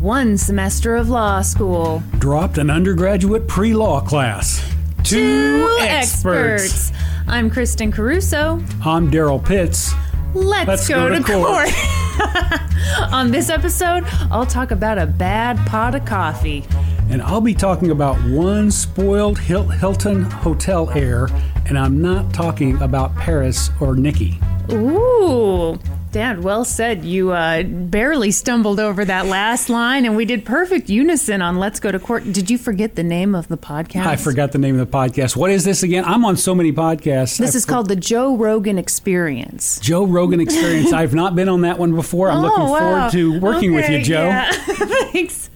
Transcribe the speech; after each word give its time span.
One 0.00 0.36
semester 0.36 0.96
of 0.96 1.08
law 1.08 1.40
school. 1.42 2.02
Dropped 2.18 2.58
an 2.58 2.70
undergraduate 2.70 3.46
pre 3.48 3.74
law 3.74 4.00
class. 4.00 4.62
Two 5.02 5.78
experts. 5.80 6.92
I'm 7.26 7.50
Kristen 7.50 7.90
Caruso. 7.92 8.62
I'm 8.84 9.10
Daryl 9.10 9.44
Pitts. 9.44 9.92
Let's, 10.34 10.68
Let's 10.68 10.88
go, 10.88 11.08
go 11.08 11.18
to 11.18 11.22
court. 11.22 11.68
court. 11.70 13.12
On 13.12 13.30
this 13.30 13.50
episode, 13.50 14.04
I'll 14.30 14.46
talk 14.46 14.70
about 14.72 14.98
a 14.98 15.06
bad 15.06 15.56
pot 15.66 15.94
of 15.94 16.04
coffee. 16.04 16.64
And 17.10 17.22
I'll 17.22 17.40
be 17.40 17.54
talking 17.54 17.90
about 17.90 18.16
one 18.24 18.70
spoiled 18.70 19.38
Hilton 19.38 20.22
hotel 20.22 20.90
heir, 20.90 21.28
and 21.66 21.78
I'm 21.78 22.00
not 22.02 22.32
talking 22.32 22.80
about 22.82 23.14
Paris 23.16 23.70
or 23.80 23.94
Nikki. 23.94 24.40
Ooh, 24.72 25.78
Dad, 26.14 26.44
well 26.44 26.64
said. 26.64 27.04
You 27.04 27.32
uh, 27.32 27.64
barely 27.64 28.30
stumbled 28.30 28.78
over 28.78 29.04
that 29.04 29.26
last 29.26 29.68
line, 29.68 30.04
and 30.04 30.14
we 30.14 30.24
did 30.24 30.44
perfect 30.44 30.88
unison 30.88 31.42
on 31.42 31.58
Let's 31.58 31.80
Go 31.80 31.90
to 31.90 31.98
Court. 31.98 32.32
Did 32.32 32.48
you 32.50 32.56
forget 32.56 32.94
the 32.94 33.02
name 33.02 33.34
of 33.34 33.48
the 33.48 33.56
podcast? 33.58 34.06
I 34.06 34.14
forgot 34.14 34.52
the 34.52 34.58
name 34.58 34.78
of 34.78 34.88
the 34.88 34.96
podcast. 34.96 35.34
What 35.34 35.50
is 35.50 35.64
this 35.64 35.82
again? 35.82 36.04
I'm 36.04 36.24
on 36.24 36.36
so 36.36 36.54
many 36.54 36.72
podcasts. 36.72 37.36
This 37.36 37.56
I 37.56 37.58
is 37.58 37.64
called 37.64 37.88
the 37.88 37.96
Joe 37.96 38.36
Rogan 38.36 38.78
Experience. 38.78 39.80
Joe 39.80 40.04
Rogan 40.06 40.38
Experience. 40.40 40.92
I've 40.92 41.14
not 41.14 41.34
been 41.34 41.48
on 41.48 41.62
that 41.62 41.80
one 41.80 41.96
before. 41.96 42.30
I'm 42.30 42.42
looking 42.42 42.62
Oh, 42.62 42.70
wow. 42.70 42.78
forward 42.78 43.12
to 43.12 43.40
working 43.40 43.74
with 43.74 43.90
you, 43.90 44.00
Joe. 44.00 44.26
yeah. 44.28 44.52
Thanks. 44.52 45.50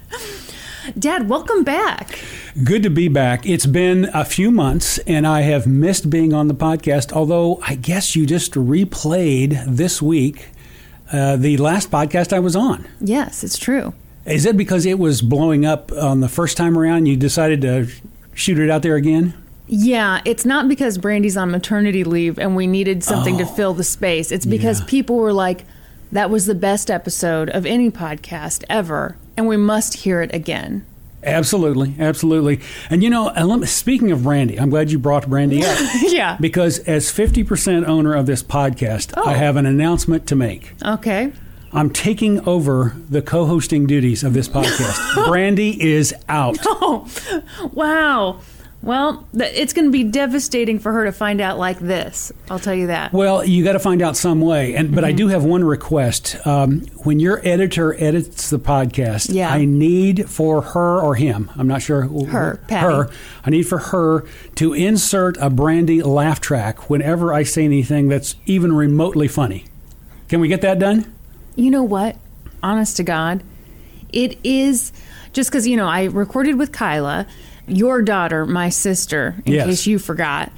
Dad, 0.97 1.28
welcome 1.28 1.64
back. 1.64 2.19
Good 2.64 2.83
to 2.84 2.91
be 2.91 3.08
back. 3.08 3.47
It's 3.47 3.67
been 3.67 4.08
a 4.14 4.25
few 4.25 4.50
months, 4.50 4.98
and 4.98 5.27
I 5.27 5.42
have 5.42 5.67
missed 5.67 6.08
being 6.08 6.33
on 6.33 6.48
the 6.48 6.55
podcast. 6.55 7.12
Although 7.12 7.61
I 7.67 7.75
guess 7.75 8.14
you 8.17 8.27
just 8.27 8.53
replayed 8.53 9.64
this 9.67 10.00
week 10.00 10.48
uh, 11.12 11.36
the 11.36 11.56
last 11.56 11.91
podcast 11.91 12.33
I 12.33 12.39
was 12.39 12.55
on. 12.56 12.86
Yes, 13.00 13.42
it's 13.42 13.58
true. 13.58 13.95
Is 14.25 14.45
it 14.47 14.56
because 14.56 14.86
it 14.86 14.98
was 14.98 15.20
blowing 15.22 15.64
up 15.67 15.91
on 15.92 16.20
the 16.20 16.28
first 16.28 16.56
time 16.56 16.78
around? 16.78 17.06
You 17.06 17.17
decided 17.17 17.61
to 17.62 17.89
shoot 18.34 18.58
it 18.58 18.70
out 18.70 18.83
there 18.83 18.97
again? 18.97 19.34
Yeah, 19.67 20.20
it's 20.25 20.45
not 20.45 20.69
because 20.69 20.97
Brandy's 20.98 21.36
on 21.36 21.50
maternity 21.50 22.05
leave 22.05 22.39
and 22.39 22.55
we 22.56 22.67
needed 22.67 23.02
something 23.05 23.36
Oh. 23.36 23.39
to 23.39 23.46
fill 23.46 23.74
the 23.74 23.85
space. 23.85 24.30
It's 24.33 24.46
because 24.46 24.80
Yeah. 24.80 24.86
people 24.86 25.17
were 25.17 25.33
like, 25.33 25.64
that 26.13 26.30
was 26.30 26.46
the 26.46 26.55
best 26.55 26.91
episode 26.91 27.51
of 27.51 27.67
any 27.67 27.91
podcast 27.91 28.64
ever, 28.69 29.17
and 29.36 29.46
we 29.46 29.57
must 29.57 29.95
hear 29.98 30.23
it 30.23 30.35
again. 30.35 30.85
Absolutely, 31.23 31.95
absolutely. 31.98 32.61
And 32.91 33.02
you 33.02 33.11
know, 33.11 33.29
and 33.30 33.48
let 33.48 33.58
me- 33.58 33.67
speaking 33.67 34.13
of 34.13 34.23
Brandy, 34.23 34.58
I'm 34.58 34.70
glad 34.70 34.91
you 34.92 34.98
brought 35.01 35.29
Brandy 35.29 35.64
up 35.64 35.77
yeah. 36.02 36.36
because 36.41 36.79
as 36.80 37.07
50% 37.13 37.86
owner 37.86 38.14
of 38.14 38.27
this 38.27 38.42
podcast, 38.42 39.13
Oh. 39.17 39.24
I 39.29 39.35
have 39.35 39.57
an 39.57 39.67
announcement 39.67 40.27
to 40.29 40.36
make. 40.36 40.74
Okay. 40.85 41.33
I'm 41.73 41.91
taking 41.91 42.41
over 42.48 42.97
the 43.11 43.20
co-hosting 43.20 43.86
duties 43.86 44.23
of 44.24 44.33
this 44.33 44.48
podcast. 44.48 45.27
Brandy 45.29 45.83
is 45.83 46.14
out. 46.29 46.57
Oh, 46.64 47.07
wow. 47.74 48.41
Well, 48.80 49.27
it's 49.34 49.72
going 49.72 49.86
to 49.86 49.90
be 49.90 50.05
devastating 50.05 50.78
for 50.78 50.92
her 50.92 51.05
to 51.05 51.11
find 51.12 51.40
out 51.40 51.58
like 51.58 51.80
this. 51.80 52.30
I'll 52.48 52.61
tell 52.61 52.74
you 52.74 52.86
that. 52.86 53.12
Well, 53.12 53.44
you 53.44 53.64
got 53.64 53.72
to 53.72 53.80
find 53.80 54.00
out 54.00 54.16
some 54.16 54.40
way. 54.40 54.74
And 54.77 54.94
but 54.94 55.05
I 55.05 55.11
do 55.11 55.27
have 55.28 55.44
one 55.44 55.64
request. 55.64 56.36
Um, 56.46 56.83
when 57.02 57.18
your 57.18 57.40
editor 57.46 57.94
edits 58.02 58.50
the 58.50 58.58
podcast, 58.61 59.34
Yeah. 59.34 59.50
I 59.52 59.64
need 59.64 60.30
for 60.30 60.62
her 60.62 61.00
or 61.00 61.17
him. 61.17 61.50
I'm 61.56 61.67
not 61.67 61.83
sure. 61.83 62.02
Her, 62.27 62.61
Patty. 62.68 62.86
Her. 62.86 63.11
I 63.44 63.50
need 63.50 63.64
for 63.64 63.78
her 63.78 64.24
to 64.55 64.72
insert 64.74 65.36
a 65.38 65.50
Brandy 65.50 66.00
laugh 66.00 66.40
track 66.40 66.88
whenever 66.88 67.34
I 67.34 67.42
say 67.42 67.64
anything 67.64 68.08
that's 68.08 68.36
even 68.46 68.72
remotely 68.72 69.27
funny. 69.27 69.64
Can 70.28 70.38
we 70.38 70.46
get 70.46 70.61
that 70.61 70.78
done? 70.78 71.12
You 71.56 71.72
know 71.72 71.83
what? 71.83 72.17
Honest 72.62 72.96
to 72.98 73.02
God, 73.02 73.42
it 74.12 74.38
is 74.44 74.92
just 75.33 75.50
because, 75.50 75.67
you 75.67 75.77
know, 75.77 75.88
I 75.88 76.05
recorded 76.05 76.56
with 76.56 76.70
Kyla, 76.72 77.27
your 77.68 78.02
daughter, 78.02 78.45
my 78.46 78.68
sister, 78.68 79.34
in 79.46 79.52
Yes. 79.55 79.67
case 79.67 79.86
you 79.86 79.98
forgot. 79.98 80.51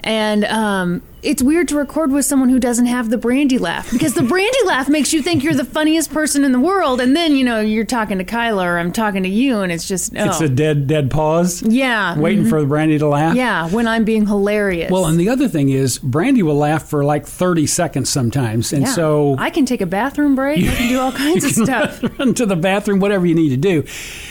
And 0.00 0.44
um, 0.44 1.02
it's 1.26 1.42
weird 1.42 1.68
to 1.68 1.76
record 1.76 2.10
with 2.12 2.24
someone 2.24 2.48
who 2.48 2.58
doesn't 2.58 2.86
have 2.86 3.10
the 3.10 3.18
brandy 3.18 3.58
laugh 3.58 3.90
because 3.90 4.14
the 4.14 4.22
brandy 4.22 4.58
laugh 4.64 4.88
makes 4.88 5.12
you 5.12 5.22
think 5.22 5.42
you're 5.42 5.54
the 5.54 5.64
funniest 5.64 6.12
person 6.12 6.44
in 6.44 6.52
the 6.52 6.60
world. 6.60 7.00
And 7.00 7.14
then, 7.16 7.36
you 7.36 7.44
know, 7.44 7.60
you're 7.60 7.84
talking 7.84 8.18
to 8.18 8.24
Kyla 8.24 8.64
or 8.66 8.78
I'm 8.78 8.92
talking 8.92 9.22
to 9.24 9.28
you, 9.28 9.60
and 9.60 9.70
it's 9.72 9.86
just, 9.88 10.12
oh. 10.16 10.24
It's 10.28 10.40
a 10.40 10.48
dead 10.48 10.86
dead 10.86 11.10
pause. 11.10 11.62
yeah. 11.62 12.18
Waiting 12.18 12.46
for 12.46 12.64
Brandy 12.64 12.98
to 12.98 13.08
laugh. 13.08 13.34
Yeah, 13.36 13.68
when 13.68 13.86
I'm 13.88 14.04
being 14.04 14.26
hilarious. 14.26 14.90
Well, 14.90 15.06
and 15.06 15.18
the 15.18 15.28
other 15.28 15.48
thing 15.48 15.68
is, 15.70 15.98
Brandy 15.98 16.42
will 16.42 16.56
laugh 16.56 16.88
for 16.88 17.04
like 17.04 17.26
30 17.26 17.66
seconds 17.66 18.08
sometimes. 18.08 18.72
And 18.72 18.82
Yeah. 18.82 18.92
so 18.92 19.36
I 19.38 19.50
can 19.50 19.66
take 19.66 19.80
a 19.80 19.86
bathroom 19.86 20.34
break. 20.34 20.58
I 20.68 20.74
can 20.74 20.88
do 20.88 21.00
all 21.00 21.12
kinds 21.24 21.44
of 21.44 21.50
stuff. 21.52 22.02
run 22.18 22.34
to 22.34 22.46
the 22.46 22.56
bathroom, 22.56 23.00
whatever 23.00 23.26
you 23.26 23.34
need 23.34 23.50
to 23.50 23.56
do. 23.56 23.84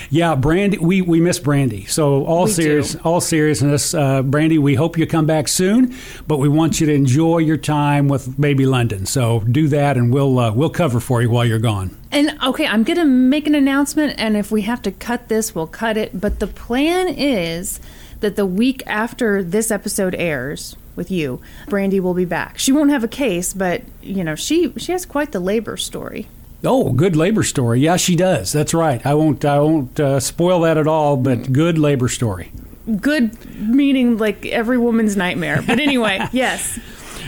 Yeah, 0.09 0.35
Brandy, 0.35 0.77
we, 0.77 1.01
we 1.01 1.19
miss 1.19 1.39
Brandy. 1.39 1.85
So 1.85 2.23
all 2.25 2.45
We 2.45 2.51
serious, 2.51 2.93
do. 2.93 2.99
all 3.03 3.19
seriousness, 3.21 3.93
uh, 3.93 4.21
Brandy, 4.21 4.57
we 4.57 4.75
hope 4.75 4.97
you 4.97 5.05
come 5.07 5.25
back 5.25 5.47
soon, 5.47 5.95
but 6.27 6.37
we 6.37 6.47
want 6.47 6.79
you 6.79 6.84
to 6.85 6.93
enjoy 6.93 7.39
your 7.39 7.57
time 7.57 8.07
with 8.07 8.39
Baby 8.39 8.65
London. 8.65 9.05
So 9.05 9.41
do 9.41 9.67
that, 9.69 9.97
and 9.97 10.13
we'll 10.13 10.37
uh, 10.39 10.51
we'll 10.53 10.69
cover 10.69 10.99
for 10.99 11.21
you 11.21 11.29
while 11.29 11.45
you're 11.45 11.59
gone. 11.59 11.97
And 12.11 12.37
okay, 12.43 12.65
I'm 12.65 12.83
going 12.83 12.97
to 12.97 13.05
make 13.05 13.47
an 13.47 13.55
announcement, 13.55 14.15
and 14.17 14.37
if 14.37 14.51
we 14.51 14.61
have 14.63 14.81
to 14.83 14.91
cut 14.91 15.27
this, 15.27 15.53
we'll 15.53 15.67
cut 15.67 15.97
it. 15.97 16.19
But 16.19 16.39
the 16.39 16.47
plan 16.47 17.09
is 17.09 17.79
that 18.21 18.35
the 18.35 18.45
week 18.45 18.81
after 18.87 19.43
this 19.43 19.71
episode 19.71 20.15
airs 20.15 20.75
with 20.95 21.11
you, 21.11 21.41
Brandy 21.67 21.99
will 21.99 22.13
be 22.13 22.25
back. 22.25 22.57
She 22.57 22.71
won't 22.71 22.89
have 22.89 23.03
a 23.03 23.09
case, 23.09 23.53
but 23.53 23.83
you 24.01 24.23
know, 24.23 24.35
she 24.35 24.73
she 24.77 24.91
has 24.91 25.05
quite 25.05 25.31
the 25.31 25.39
labor 25.39 25.77
story. 25.77 26.27
Oh, 26.63 26.91
good 26.91 27.15
labor 27.15 27.43
story. 27.43 27.81
Yeah, 27.81 27.97
she 27.97 28.15
does. 28.15 28.51
That's 28.51 28.73
right. 28.73 29.05
I 29.05 29.13
won't 29.13 29.43
I 29.45 29.59
won't 29.59 29.99
uh, 29.99 30.19
spoil 30.19 30.61
that 30.61 30.77
at 30.77 30.87
all. 30.87 31.17
But 31.17 31.51
good 31.51 31.77
labor 31.77 32.07
story. 32.07 32.51
Good 33.01 33.59
meaning 33.59 34.17
like 34.17 34.45
every 34.45 34.77
woman's 34.77 35.15
nightmare. 35.17 35.61
But 35.65 35.79
anyway, 35.79 36.27
yes. 36.31 36.79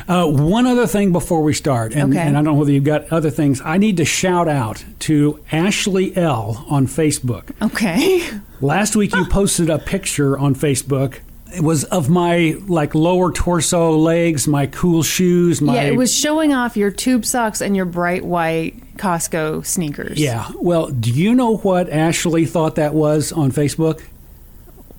Uh, 0.07 0.25
one 0.25 0.65
other 0.65 0.87
thing 0.87 1.11
before 1.11 1.41
we 1.41 1.53
start, 1.53 1.93
and, 1.93 2.13
Okay. 2.13 2.21
and 2.21 2.37
I 2.37 2.41
don't 2.41 2.45
know 2.45 2.53
whether 2.53 2.71
you've 2.71 2.83
got 2.83 3.11
other 3.11 3.29
things. 3.29 3.61
I 3.65 3.77
need 3.77 3.97
to 3.97 4.05
shout 4.05 4.47
out 4.47 4.85
to 4.99 5.39
Ashley 5.51 6.15
L 6.15 6.65
on 6.69 6.87
Facebook. 6.87 7.43
Okay. 7.61 8.23
Last 8.61 8.95
week 8.95 9.13
you 9.13 9.25
posted 9.25 9.69
a 9.69 9.77
picture 9.79 10.37
on 10.37 10.55
Facebook. 10.55 11.19
It 11.53 11.61
was 11.61 11.83
of 11.85 12.09
my 12.09 12.57
like 12.67 12.93
lower 12.95 13.31
torso, 13.31 13.91
legs, 13.91 14.47
my 14.47 14.67
cool 14.67 15.01
shoes, 15.01 15.61
my 15.61 15.75
yeah, 15.75 15.81
it 15.83 15.95
was 15.95 16.13
showing 16.13 16.53
off 16.53 16.75
your 16.77 16.91
tube 16.91 17.23
socks 17.25 17.61
and 17.61 17.75
your 17.75 17.85
bright 17.85 18.23
white 18.25 18.75
Costco 18.97 19.65
sneakers. 19.65 20.19
Yeah. 20.19 20.51
Well, 20.55 20.87
do 20.87 21.11
you 21.11 21.33
know 21.33 21.57
what 21.57 21.89
Ashley 21.89 22.45
thought 22.45 22.75
that 22.75 22.93
was 22.93 23.31
on 23.31 23.51
Facebook? 23.51 24.01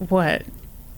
What? 0.08 0.42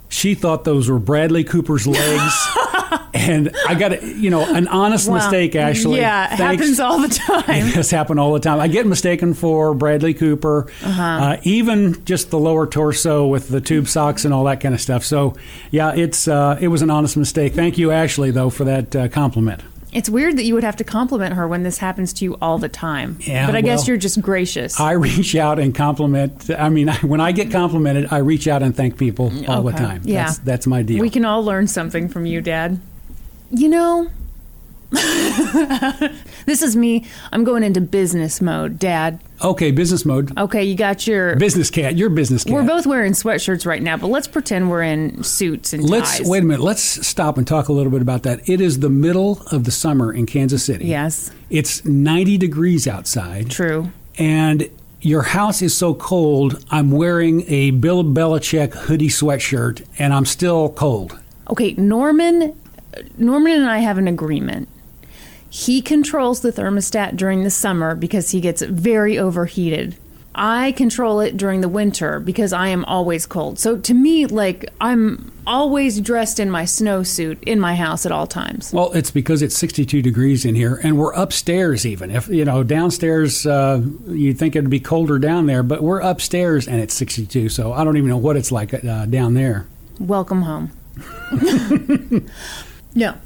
She 0.08 0.34
thought 0.34 0.64
those 0.64 0.88
were 0.88 0.98
Bradley 0.98 1.44
Cooper's 1.44 1.86
legs. 1.86 2.48
and 3.14 3.54
I 3.68 3.74
got 3.76 4.02
you 4.02 4.28
know, 4.28 4.44
an 4.44 4.66
honest 4.66 5.08
Wow. 5.08 5.14
mistake, 5.14 5.54
Ashley. 5.54 5.98
Yeah, 6.00 6.34
it 6.34 6.36
Thanks. 6.36 6.60
happens 6.62 6.80
all 6.80 6.98
the 7.00 7.08
time. 7.08 7.70
This 7.74 7.90
happen 7.92 8.18
all 8.18 8.32
the 8.32 8.40
time. 8.40 8.58
I 8.58 8.66
get 8.66 8.86
mistaken 8.86 9.34
for 9.34 9.72
Bradley 9.72 10.12
Cooper, 10.12 10.66
Uh-huh. 10.82 11.02
uh, 11.02 11.36
even 11.44 12.04
just 12.04 12.30
the 12.30 12.38
lower 12.38 12.66
torso 12.66 13.26
with 13.28 13.48
the 13.48 13.60
tube 13.60 13.86
socks 13.86 14.24
and 14.24 14.34
all 14.34 14.44
that 14.44 14.60
kind 14.60 14.74
of 14.74 14.80
stuff. 14.80 15.04
So, 15.04 15.36
yeah, 15.70 15.94
it's 15.94 16.26
uh, 16.26 16.58
it 16.60 16.68
was 16.68 16.82
an 16.82 16.90
honest 16.90 17.16
mistake. 17.16 17.54
Thank 17.54 17.78
you, 17.78 17.92
Ashley, 17.92 18.32
though, 18.32 18.50
for 18.50 18.64
that 18.64 18.96
uh, 18.96 19.08
compliment. 19.08 19.62
It's 19.92 20.08
weird 20.08 20.36
that 20.36 20.44
you 20.44 20.54
would 20.54 20.64
have 20.64 20.76
to 20.76 20.84
compliment 20.84 21.34
her 21.34 21.48
when 21.48 21.62
this 21.62 21.78
happens 21.78 22.12
to 22.14 22.24
you 22.24 22.36
all 22.40 22.58
the 22.58 22.68
time. 22.68 23.18
Yeah, 23.20 23.46
but 23.46 23.56
I 23.56 23.60
guess 23.60 23.88
you're 23.88 23.96
just 23.96 24.20
gracious. 24.20 24.78
I 24.78 24.92
reach 24.92 25.34
out 25.34 25.58
and 25.58 25.74
compliment. 25.74 26.50
I 26.50 26.68
mean, 26.68 26.88
when 27.02 27.20
I 27.20 27.32
get 27.32 27.50
complimented, 27.50 28.12
I 28.12 28.18
reach 28.18 28.46
out 28.46 28.62
and 28.62 28.76
thank 28.76 28.96
people 28.98 29.30
mm, 29.30 29.48
all 29.48 29.62
the 29.62 29.72
time. 29.72 30.02
Yeah. 30.04 30.26
That's, 30.26 30.38
that's 30.38 30.66
my 30.66 30.82
deal. 30.82 31.00
We 31.00 31.10
can 31.10 31.24
all 31.24 31.42
learn 31.42 31.66
something 31.66 32.08
from 32.08 32.26
you, 32.26 32.40
Dad. 32.40 32.80
You 33.50 33.68
know, 33.68 34.10
this 36.46 36.62
is 36.62 36.76
me. 36.76 37.04
I'm 37.32 37.44
going 37.44 37.62
into 37.62 37.80
business 37.80 38.40
mode, 38.40 38.78
Dad. 38.78 39.20
okay, 39.42 39.70
business 39.70 40.04
mode. 40.04 40.36
Okay, 40.38 40.64
you 40.64 40.74
got 40.74 41.06
your. 41.06 41.36
Business 41.36 41.70
cat. 41.70 41.96
You're 41.96 42.10
business 42.10 42.44
cat. 42.44 42.52
We're 42.52 42.62
both 42.66 42.86
wearing 42.86 43.12
sweatshirts 43.12 43.66
right 43.66 43.82
now, 43.82 43.96
but 43.96 44.08
let's 44.08 44.28
pretend 44.28 44.70
we're 44.70 44.82
in 44.82 45.22
suits 45.22 45.72
and 45.72 45.82
Let's 45.88 46.18
ties. 46.18 46.28
wait 46.28 46.42
a 46.42 46.46
minute. 46.46 46.62
Let's 46.62 46.82
stop 47.06 47.38
and 47.38 47.46
talk 47.46 47.68
a 47.68 47.72
little 47.72 47.92
bit 47.92 48.02
about 48.02 48.22
that. 48.24 48.48
It 48.48 48.60
is 48.60 48.80
the 48.80 48.90
middle 48.90 49.40
of 49.50 49.64
the 49.64 49.70
summer 49.70 50.12
in 50.12 50.26
Kansas 50.26 50.64
City. 50.64 50.86
Yes, 50.86 51.30
It's 51.50 51.84
90 51.84 52.38
degrees 52.38 52.86
outside, 52.86 53.50
true. 53.50 53.90
and 54.18 54.68
your 55.02 55.22
house 55.22 55.62
is 55.62 55.74
so 55.74 55.94
cold. 55.94 56.62
I'm 56.70 56.90
wearing 56.90 57.44
a 57.48 57.70
Bill 57.70 58.04
Belichick 58.04 58.74
hoodie 58.74 59.08
sweatshirt, 59.08 59.82
and 59.98 60.12
I'm 60.12 60.26
still 60.26 60.68
cold. 60.70 61.18
Okay, 61.48 61.72
Norman. 61.74 62.54
Norman 63.16 63.52
and 63.52 63.70
I 63.70 63.78
have 63.78 63.96
an 63.98 64.08
agreement. 64.08 64.68
He 65.50 65.82
controls 65.82 66.40
the 66.40 66.52
thermostat 66.52 67.16
during 67.16 67.42
the 67.42 67.50
summer 67.50 67.96
because 67.96 68.30
he 68.30 68.40
gets 68.40 68.62
very 68.62 69.18
overheated. 69.18 69.96
I 70.32 70.70
control 70.72 71.18
it 71.18 71.36
during 71.36 71.60
the 71.60 71.68
winter 71.68 72.20
because 72.20 72.52
I 72.52 72.68
am 72.68 72.84
always 72.84 73.26
cold. 73.26 73.58
So 73.58 73.76
to 73.78 73.92
me, 73.92 74.26
like 74.26 74.64
I'm 74.80 75.32
always 75.44 76.00
dressed 76.00 76.38
in 76.38 76.50
my 76.50 76.62
snowsuit 76.62 77.42
in 77.42 77.58
my 77.58 77.74
house 77.74 78.06
at 78.06 78.12
all 78.12 78.28
times. 78.28 78.72
Well, 78.72 78.92
it's 78.92 79.10
because 79.10 79.42
it's 79.42 79.58
62 79.58 80.00
degrees 80.02 80.44
in 80.44 80.54
here, 80.54 80.80
and 80.84 80.96
we're 80.96 81.12
upstairs. 81.14 81.84
Even 81.84 82.12
if 82.12 82.28
you 82.28 82.44
know 82.44 82.62
downstairs, 82.62 83.44
uh, 83.44 83.82
you'd 84.06 84.38
think 84.38 84.54
it'd 84.54 84.70
be 84.70 84.78
colder 84.78 85.18
down 85.18 85.46
there, 85.46 85.64
but 85.64 85.82
we're 85.82 86.00
upstairs 86.00 86.68
and 86.68 86.80
it's 86.80 86.94
62. 86.94 87.48
So 87.48 87.72
I 87.72 87.82
don't 87.82 87.96
even 87.96 88.08
know 88.08 88.16
what 88.16 88.36
it's 88.36 88.52
like 88.52 88.72
uh, 88.84 89.06
down 89.06 89.34
there. 89.34 89.66
Welcome 89.98 90.42
home. 90.42 90.70
no, 92.94 93.16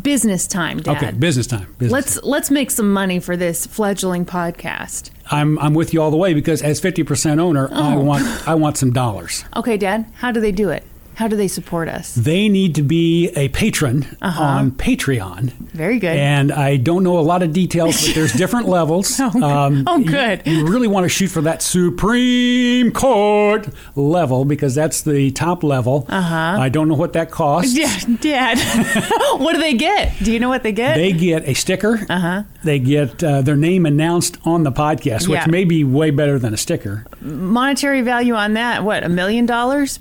business 0.00 0.46
time, 0.46 0.78
Dad. 0.78 0.96
Okay, 0.96 1.10
business 1.12 1.46
time. 1.46 1.66
Business 1.78 1.92
Let's 1.92 2.14
time. 2.14 2.22
let's 2.30 2.50
make 2.50 2.70
some 2.70 2.92
money 2.92 3.20
for 3.20 3.36
this 3.36 3.66
fledgling 3.66 4.24
podcast. 4.24 5.10
I'm 5.30 5.58
I'm 5.58 5.74
with 5.74 5.92
you 5.94 6.02
all 6.02 6.10
the 6.10 6.16
way 6.16 6.34
because 6.34 6.62
as 6.62 6.80
50% 6.80 7.38
owner, 7.38 7.68
I 7.72 7.94
Oh. 7.94 8.00
want 8.00 8.48
I 8.48 8.54
want 8.54 8.76
some 8.76 8.92
dollars. 8.92 9.44
Okay, 9.56 9.76
Dad, 9.76 10.06
how 10.16 10.30
do 10.32 10.40
they 10.40 10.52
do 10.52 10.70
it? 10.70 10.84
How 11.22 11.28
do 11.28 11.36
they 11.36 11.46
support 11.46 11.88
us? 11.88 12.16
They 12.16 12.48
need 12.48 12.74
to 12.74 12.82
be 12.82 13.28
a 13.36 13.48
patron 13.50 14.16
Uh-huh. 14.20 14.42
on 14.42 14.72
Patreon. 14.72 15.52
Very 15.72 16.00
good. 16.00 16.16
And 16.16 16.50
I 16.50 16.78
don't 16.78 17.04
know 17.04 17.16
a 17.16 17.22
lot 17.22 17.44
of 17.44 17.52
details, 17.52 18.04
but 18.04 18.16
there's 18.16 18.32
different 18.42 18.66
levels. 18.68 19.20
Um, 19.20 19.84
Oh, 19.86 19.98
you- 19.98 20.04
good. 20.04 20.42
You, 20.44 20.66
really 20.66 20.88
want 20.88 21.04
to 21.04 21.08
shoot 21.08 21.28
for 21.28 21.40
that 21.42 21.62
Supreme 21.62 22.90
Court 22.90 23.68
level 23.94 24.44
because 24.44 24.74
that's 24.74 25.02
the 25.02 25.30
top 25.30 25.62
level. 25.62 26.06
Uh-huh. 26.08 26.34
I 26.58 26.68
don't 26.68 26.88
know 26.88 26.96
what 26.96 27.12
that 27.12 27.30
costs. 27.30 27.72
Yeah, 27.78 27.96
Dad. 28.20 28.58
what 29.40 29.52
do 29.52 29.60
they 29.60 29.74
get? 29.74 30.12
Do 30.24 30.32
you 30.32 30.40
know 30.40 30.48
what 30.48 30.64
they 30.64 30.72
get? 30.72 30.96
They 30.96 31.12
get 31.12 31.46
a 31.48 31.54
sticker. 31.54 32.04
Uh-huh. 32.10 32.42
They 32.64 32.80
get 32.80 33.22
uh, 33.22 33.42
their 33.42 33.54
name 33.56 33.86
announced 33.86 34.38
on 34.44 34.64
the 34.64 34.72
podcast, 34.72 35.28
which 35.28 35.38
Yeah. 35.38 35.46
may 35.46 35.62
be 35.64 35.84
way 35.84 36.10
better 36.10 36.40
than 36.40 36.52
a 36.52 36.56
sticker. 36.56 37.06
Monetary 37.20 38.00
value 38.02 38.34
on 38.34 38.54
that? 38.54 38.82
What? 38.82 39.04
A 39.04 39.08
million 39.08 39.46
dollars? 39.46 40.00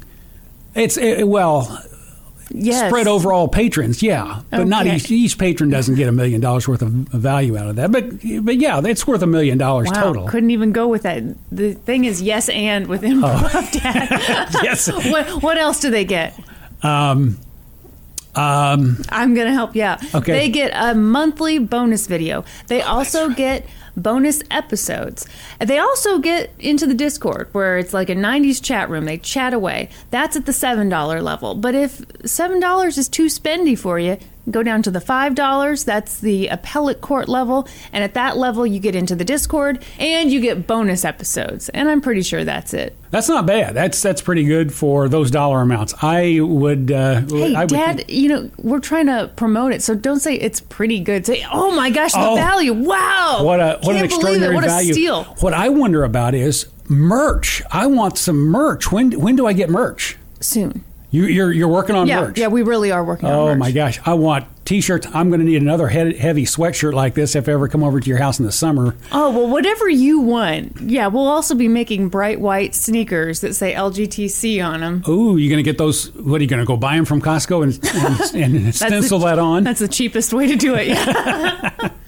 It's 0.75 0.97
uh, 0.97 1.21
well 1.25 1.81
Yes. 2.53 2.89
spread 2.89 3.07
over 3.07 3.31
all 3.31 3.47
patrons, 3.47 4.03
yeah, 4.03 4.41
but 4.49 4.67
not 4.67 4.85
each 4.85 5.09
each 5.09 5.37
patron 5.37 5.69
doesn't 5.69 5.95
get 5.95 6.09
a 6.09 6.11
million 6.11 6.41
dollars 6.41 6.67
worth 6.67 6.81
of 6.81 6.89
value 6.89 7.57
out 7.57 7.67
of 7.69 7.77
that. 7.77 7.93
But 7.93 8.09
but 8.43 8.57
yeah, 8.57 8.81
it's 8.83 9.07
worth 9.07 9.21
a 9.21 9.27
million 9.27 9.57
dollars 9.57 9.87
Wow, 9.89 10.01
total. 10.03 10.27
couldn't 10.27 10.51
even 10.51 10.73
go 10.73 10.89
with 10.89 11.03
that. 11.03 11.23
The 11.49 11.75
thing 11.75 12.03
is, 12.03 12.21
yes, 12.21 12.49
and 12.49 12.87
with 12.87 13.01
improv, 13.03 13.51
Oh. 13.53 13.69
Dad. 13.79 14.49
yes. 14.63 14.91
what 15.09 15.41
what 15.41 15.57
else 15.57 15.79
do 15.79 15.89
they 15.89 16.03
get? 16.03 16.37
Um, 16.83 17.37
um, 18.35 19.01
I'm 19.09 19.33
gonna 19.33 19.53
help 19.53 19.75
you 19.75 19.83
out. 19.83 20.03
Okay. 20.15 20.31
They 20.31 20.49
get 20.49 20.71
a 20.73 20.95
monthly 20.95 21.59
bonus 21.59 22.07
video. 22.07 22.45
They 22.67 22.81
also 22.81 23.29
get 23.29 23.65
bonus 23.97 24.41
episodes. 24.49 25.27
They 25.59 25.77
also 25.79 26.19
get 26.19 26.51
into 26.59 26.87
the 26.87 26.93
Discord 26.93 27.49
where 27.51 27.77
it's 27.77 27.93
like 27.93 28.09
a 28.09 28.15
90s 28.15 28.63
chat 28.63 28.89
room. 28.89 29.05
They 29.05 29.17
chat 29.17 29.53
away. 29.53 29.89
That's 30.11 30.35
at 30.35 30.45
the 30.45 30.51
$7 30.51 31.21
level. 31.21 31.55
But 31.55 31.75
if 31.75 31.99
$7 31.99 32.97
is 32.97 33.09
too 33.09 33.25
spendy 33.25 33.77
for 33.77 33.99
you, 33.99 34.17
go 34.51 34.63
down 34.63 34.81
to 34.83 34.91
the 34.91 34.99
$5. 34.99 35.85
That's 35.85 36.19
the 36.19 36.47
appellate 36.47 37.01
court 37.01 37.27
level. 37.29 37.67
And 37.91 38.03
at 38.03 38.13
that 38.13 38.37
level, 38.37 38.65
you 38.67 38.79
get 38.79 38.95
into 38.95 39.15
the 39.15 39.25
Discord 39.25 39.83
and 39.99 40.31
you 40.31 40.39
get 40.39 40.67
bonus 40.67 41.03
episodes. 41.05 41.69
And 41.69 41.89
I'm 41.89 42.01
pretty 42.01 42.21
sure 42.21 42.43
that's 42.43 42.73
it. 42.73 42.95
that's 43.11 43.27
not 43.27 43.45
bad. 43.45 43.73
That's 43.75 44.01
that's 44.01 44.21
pretty 44.21 44.43
good 44.45 44.73
for 44.73 45.09
those 45.09 45.31
dollar 45.31 45.61
amounts. 45.61 45.93
I 46.01 46.39
would. 46.41 46.91
Uh, 46.91 47.21
Hey, 47.29 47.55
I 47.55 47.61
would 47.61 47.69
Dad, 47.69 47.95
think- 47.97 48.09
you 48.11 48.29
know, 48.29 48.49
we're 48.57 48.79
trying 48.79 49.07
to 49.07 49.29
promote 49.35 49.73
it, 49.73 49.81
so 49.81 49.95
don't 49.95 50.19
say 50.19 50.35
it's 50.35 50.61
pretty 50.61 50.99
good. 50.99 51.25
Say, 51.25 51.45
oh 51.51 51.75
my 51.75 51.89
gosh, 51.89 52.13
the 52.13 52.19
Oh. 52.19 52.35
value. 52.35 52.73
Wow. 52.73 53.41
what 53.43 53.59
a 53.59 53.79
what 53.83 53.95
an 53.95 54.07
Can't 54.07 54.21
believe 54.21 54.41
it. 54.41 54.45
extraordinary 54.45 54.55
What 54.55 54.63
value. 54.65 54.93
steal. 54.93 55.23
What 55.41 55.53
I 55.53 55.69
wonder 55.69 56.03
about 56.03 56.33
is 56.35 56.67
merch. 56.87 57.61
I 57.71 57.87
want 57.87 58.17
some 58.17 58.37
merch. 58.37 58.91
When 58.91 59.11
when 59.19 59.35
do 59.35 59.45
I 59.45 59.53
get 59.53 59.69
merch? 59.69 60.17
Soon. 60.39 60.83
You 61.11 61.25
you're 61.25 61.51
you're 61.51 61.67
working 61.67 61.95
on 61.95 62.07
Yeah, 62.07 62.21
merch. 62.21 62.37
yeah, 62.39 62.47
we 62.47 62.63
really 62.63 62.91
are 62.91 63.03
working 63.03 63.27
on 63.27 63.33
Oh 63.35 63.55
my 63.55 63.71
gosh! 63.71 63.99
I 64.05 64.13
want 64.13 64.47
T-shirts. 64.63 65.07
I'm 65.13 65.27
going 65.29 65.41
to 65.41 65.45
need 65.45 65.61
another 65.61 65.89
he- 65.89 66.13
heavy 66.17 66.45
sweatshirt 66.45 66.93
like 66.93 67.15
this 67.15 67.35
if 67.35 67.49
I 67.49 67.51
ever 67.51 67.67
come 67.67 67.83
over 67.83 67.99
to 67.99 68.09
your 68.09 68.19
house 68.19 68.39
in 68.39 68.45
the 68.45 68.51
summer. 68.53 68.95
Oh, 69.11 69.29
well, 69.31 69.49
whatever 69.49 69.89
you 69.89 70.21
want. 70.21 70.79
Yeah, 70.79 71.07
we'll 71.07 71.27
also 71.27 71.53
be 71.55 71.67
making 71.67 72.07
bright 72.07 72.39
white 72.39 72.73
sneakers 72.75 73.41
that 73.41 73.55
say 73.55 73.73
LGTC 73.73 74.65
on 74.65 74.79
them. 74.79 75.03
Ooh, 75.09 75.35
you're 75.35 75.49
going 75.49 75.61
to 75.61 75.69
get 75.69 75.77
those? 75.77 76.13
What 76.15 76.39
are 76.39 76.43
you 76.43 76.49
going 76.49 76.61
to 76.61 76.65
go 76.65 76.77
buy 76.77 76.95
them 76.95 77.03
from 77.03 77.21
Costco 77.21 77.63
and, 77.63 78.35
and, 78.35 78.55
and 78.65 78.75
stencil 78.75 79.19
that 79.19 79.37
on? 79.39 79.65
That's 79.65 79.81
the 79.81 79.89
cheapest 79.89 80.31
way 80.31 80.47
to 80.47 80.55
do 80.55 80.75
it. 80.75 80.87
Yeah. 80.87 81.89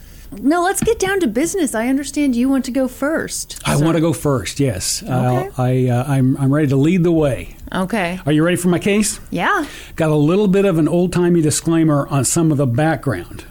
no, 0.44 0.62
let's 0.62 0.84
get 0.84 1.00
down 1.00 1.19
to 1.22 1.28
business. 1.28 1.74
I 1.74 1.88
understand 1.88 2.36
you 2.36 2.50
want 2.50 2.66
to 2.66 2.72
go 2.72 2.88
first. 2.88 3.60
I 3.66 3.75
want 3.78 3.95
to 3.95 4.01
go 4.01 4.13
first. 4.13 4.60
Yes, 4.60 5.01
Okay. 5.01 5.12
uh, 5.12 5.50
I 5.57 5.88
uh, 5.88 6.04
I'm 6.07 6.38
I'm 6.38 6.54
ready 6.54 6.68
to 6.68 6.75
lead 6.75 7.04
the 7.04 7.12
way. 7.12 7.56
Okay. 7.74 8.19
Are 8.25 8.31
you 8.31 8.44
ready 8.44 8.57
for 8.57 8.68
my 8.68 8.78
case? 8.80 9.19
Yeah. 9.31 9.66
Got 9.95 10.12
a 10.12 10.16
little 10.16 10.48
bit 10.48 10.66
of 10.66 10.78
an 10.78 10.88
old 10.88 11.12
timey 11.12 11.42
disclaimer 11.42 12.06
on 12.07 12.24
some 12.25 12.51
of 12.51 12.57
the 12.57 12.68
background 12.68 13.45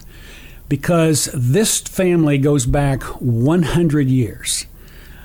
because 0.69 1.29
this 1.35 1.81
family 1.81 2.39
goes 2.39 2.65
back 2.67 3.03
100 3.21 4.07
years. 4.09 4.67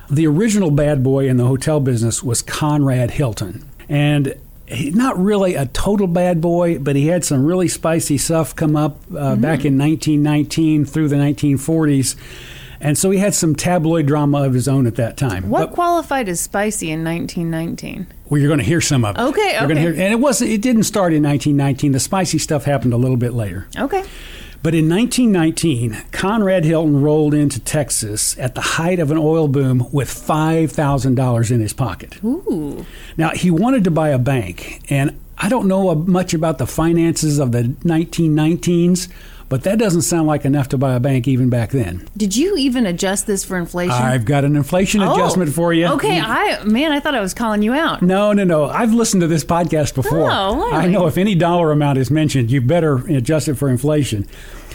The 0.10 0.25
original 0.25 0.72
bad 0.72 1.04
boy 1.04 1.28
in 1.30 1.38
the 1.38 1.46
hotel 1.46 1.80
business 1.80 2.24
was 2.24 2.42
Conrad 2.42 3.12
Hilton. 3.12 3.69
And 3.90 4.36
he, 4.68 4.90
not 4.92 5.18
really 5.18 5.56
a 5.56 5.66
total 5.68 6.07
bad 6.07 6.42
boy, 6.42 6.78
but 6.80 6.95
he 6.95 7.07
had 7.07 7.24
some 7.24 7.45
really 7.45 7.68
spicy 7.68 8.18
stuff 8.18 8.56
come 8.56 8.76
up 8.76 8.97
uh, 9.12 9.36
back 9.36 9.66
in 9.66 9.78
1919 9.78 10.86
through 10.86 11.07
the 11.07 11.16
1940s. 11.16 12.16
And 12.80 12.95
so 12.95 13.09
he 13.09 13.18
had 13.18 13.33
some 13.33 13.56
tabloid 13.56 14.06
drama 14.06 14.44
of 14.44 14.54
his 14.54 14.68
own 14.68 14.86
at 14.86 14.95
that 14.97 15.18
time. 15.18 15.50
What 15.50 15.69
But- 15.69 15.74
qualified 15.74 16.30
as 16.30 16.40
spicy 16.40 16.92
in 16.92 17.04
1919? 17.04 18.06
well, 18.30 18.40
you're 18.40 18.50
going 18.50 18.59
to 18.59 18.66
hear 18.66 18.81
some 18.81 19.04
of 19.06 19.16
it. 19.18 19.21
Okay, 19.21 19.54
You're 19.54 19.64
okay. 19.71 19.80
hear, 19.80 19.90
and 19.92 20.14
it 20.14 20.19
wasn't. 20.19 20.52
it 20.52 20.62
didn't 20.62 20.83
start 20.83 21.14
in 21.14 21.24
1919. 21.24 21.94
The 21.94 22.00
spicy 22.00 22.38
stuff 22.38 22.66
happened 22.66 22.94
a 22.94 22.97
little 22.97 23.18
bit 23.18 23.33
later. 23.33 23.68
Okay. 23.78 24.04
But 24.68 24.76
in 24.76 24.90
1919, 24.90 25.97
Conrad 26.12 26.66
Hilton 26.66 27.02
rolled 27.02 27.33
into 27.33 27.57
Texas 27.57 28.38
at 28.38 28.54
the 28.54 28.59
height 28.59 29.00
of 29.00 29.12
an 29.12 29.18
oil 29.18 29.47
boom 29.47 29.88
with 29.94 30.09
$5,000 30.09 31.52
in 31.52 31.62
his 31.62 31.71
pocket. 31.71 32.21
Ooh. 32.21 32.86
Now, 33.16 33.30
he 33.30 33.50
wanted 33.50 33.86
to 33.86 33.92
buy 33.92 34.09
a 34.09 34.19
bank, 34.19 34.81
and 34.90 35.18
I 35.38 35.47
don't 35.47 35.69
know 35.69 35.95
much 35.95 36.33
about 36.33 36.57
the 36.57 36.68
finances 36.68 37.40
of 37.40 37.54
the 37.54 37.64
1919s, 37.86 39.07
but 39.50 39.64
that 39.64 39.80
doesn't 39.80 40.02
sound 40.02 40.28
like 40.28 40.44
enough 40.44 40.68
to 40.69 40.78
buy 40.78 40.94
a 40.94 41.00
bank 41.00 41.28
even 41.28 41.50
back 41.50 41.69
then. 41.69 42.06
Did 42.18 42.36
you 42.36 42.57
even 42.57 42.86
adjust 42.86 43.28
this 43.28 43.45
for 43.45 43.57
inflation? 43.57 43.94
I've 43.94 44.26
got 44.26 44.44
an 44.44 44.57
inflation 44.57 45.02
Oh, 45.02 45.14
adjustment 45.14 45.54
for 45.54 45.71
you. 45.74 45.86
Okay, 45.88 46.19
I 46.19 46.64
man, 46.66 46.92
I 46.92 47.00
thought 47.00 47.16
I 47.16 47.21
was 47.21 47.33
calling 47.33 47.62
you 47.62 47.74
out. 47.74 48.02
No, 48.02 48.33
no, 48.33 48.44
no. 48.44 48.66
I've 48.66 48.94
listened 48.94 49.21
to 49.21 49.28
this 49.28 49.45
podcast 49.45 49.95
before. 49.95 50.30
Oh, 50.30 50.56
really? 50.57 50.74
I 50.74 50.88
know 50.88 51.07
if 51.07 51.18
any 51.18 51.36
dollar 51.36 51.71
amount 51.71 51.97
is 51.97 52.12
mentioned, 52.12 52.52
you 52.52 52.59
better 52.59 52.97
adjust 53.07 53.47
it 53.47 53.54
for 53.54 53.69
inflation. 53.69 54.28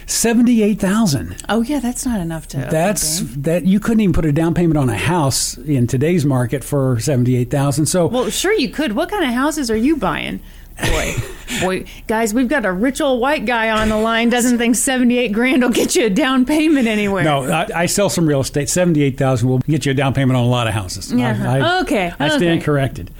Seventy-eight 0.07 0.81
thousand. 0.81 1.37
Oh 1.49 1.63
yeah, 1.63 1.81
that's 1.81 2.05
not 2.05 2.21
enough 2.21 2.49
to. 2.49 2.57
That's 2.71 3.21
that 3.37 3.65
you 3.65 3.81
couldn't 3.81 4.01
even 4.01 4.13
put 4.13 4.25
a 4.25 4.33
down 4.33 4.55
payment 4.55 4.77
on 4.77 4.89
a 4.89 4.97
house 4.97 5.57
in 5.59 5.87
today's 5.87 6.25
market 6.25 6.65
for 6.65 6.99
seventy-eight 7.01 7.51
thousand. 7.51 7.87
So 7.87 8.07
well, 8.07 8.29
sure 8.31 8.53
you 8.53 8.69
could. 8.69 8.93
What 8.93 9.11
kind 9.11 9.25
of 9.25 9.31
houses 9.33 9.71
are 9.71 9.77
you 9.77 9.97
buying? 9.97 10.41
Boy, 10.81 11.15
boy, 11.61 11.85
guys, 12.07 12.33
we've 12.35 12.49
got 12.49 12.65
a 12.65 12.73
rich 12.73 13.01
old 13.01 13.21
white 13.21 13.45
guy 13.45 13.71
on 13.71 13.89
the 13.91 13.97
line. 13.97 14.29
Doesn't 14.31 14.59
think 14.59 14.75
seventy-eight 14.75 15.33
grand 15.33 15.63
will 15.63 15.71
get 15.71 15.95
you 15.95 16.07
a 16.07 16.11
down 16.11 16.45
payment 16.47 16.89
anywhere. 16.89 17.25
no, 17.25 17.43
I, 17.45 17.69
I 17.75 17.87
sell 17.87 18.09
some 18.09 18.27
real 18.27 18.41
estate. 18.41 18.69
Seventy-eight 18.69 19.17
thousand 19.19 19.49
will 19.49 19.59
get 19.61 19.85
you 19.87 19.93
a 19.93 19.95
down 19.95 20.15
payment 20.15 20.37
on 20.37 20.45
a 20.45 20.49
lot 20.49 20.67
of 20.67 20.75
houses. 20.75 21.13
Yeah. 21.13 21.39
I, 21.49 21.59
I- 21.59 21.81
Okay, 21.83 22.13
I 22.19 22.29
stand 22.29 22.43
okay. 22.59 22.61
corrected. 22.61 23.11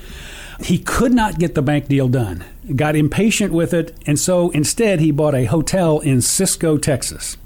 He 0.61 0.78
could 0.78 1.12
not 1.12 1.38
get 1.38 1.54
the 1.54 1.62
bank 1.62 1.88
deal 1.88 2.09
done. 2.09 2.44
Got 2.76 2.97
impatient 2.97 3.52
with 3.52 3.75
it, 3.75 3.97
and 4.06 4.18
so 4.18 4.50
instead 4.50 5.00
he 5.00 5.11
bought 5.11 5.35
a 5.35 5.44
hotel 5.44 6.00
in 6.00 6.21
Cisco, 6.21 6.76
Texas. 6.78 7.37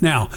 Now, 0.00 0.30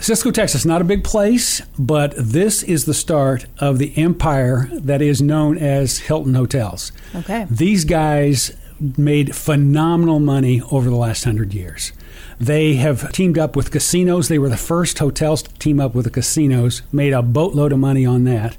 Cisco, 0.00 0.30
Texas, 0.30 0.64
not 0.64 0.80
a 0.80 0.84
big 0.84 1.04
place, 1.04 1.60
but 1.78 2.14
this 2.16 2.62
is 2.62 2.86
the 2.86 2.94
start 2.94 3.46
of 3.58 3.78
the 3.78 3.92
empire 3.98 4.68
that 4.72 5.02
is 5.02 5.20
known 5.20 5.58
as 5.58 5.98
Hilton 5.98 6.34
Hotels. 6.34 6.90
Okay. 7.14 7.46
These 7.50 7.84
guys 7.84 8.56
made 8.96 9.36
phenomenal 9.36 10.18
money 10.18 10.62
over 10.70 10.88
the 10.88 10.96
last 10.96 11.24
hundred 11.24 11.52
years. 11.52 11.92
They 12.38 12.76
have 12.76 13.12
teamed 13.12 13.36
up 13.36 13.54
with 13.54 13.70
casinos. 13.70 14.28
They 14.28 14.38
were 14.38 14.48
the 14.48 14.56
first 14.56 14.98
hotels 14.98 15.42
to 15.42 15.52
team 15.58 15.78
up 15.78 15.94
with 15.94 16.06
the 16.06 16.10
casinos, 16.10 16.80
made 16.90 17.12
a 17.12 17.20
boatload 17.20 17.72
of 17.72 17.78
money 17.78 18.06
on 18.06 18.24
that. 18.24 18.56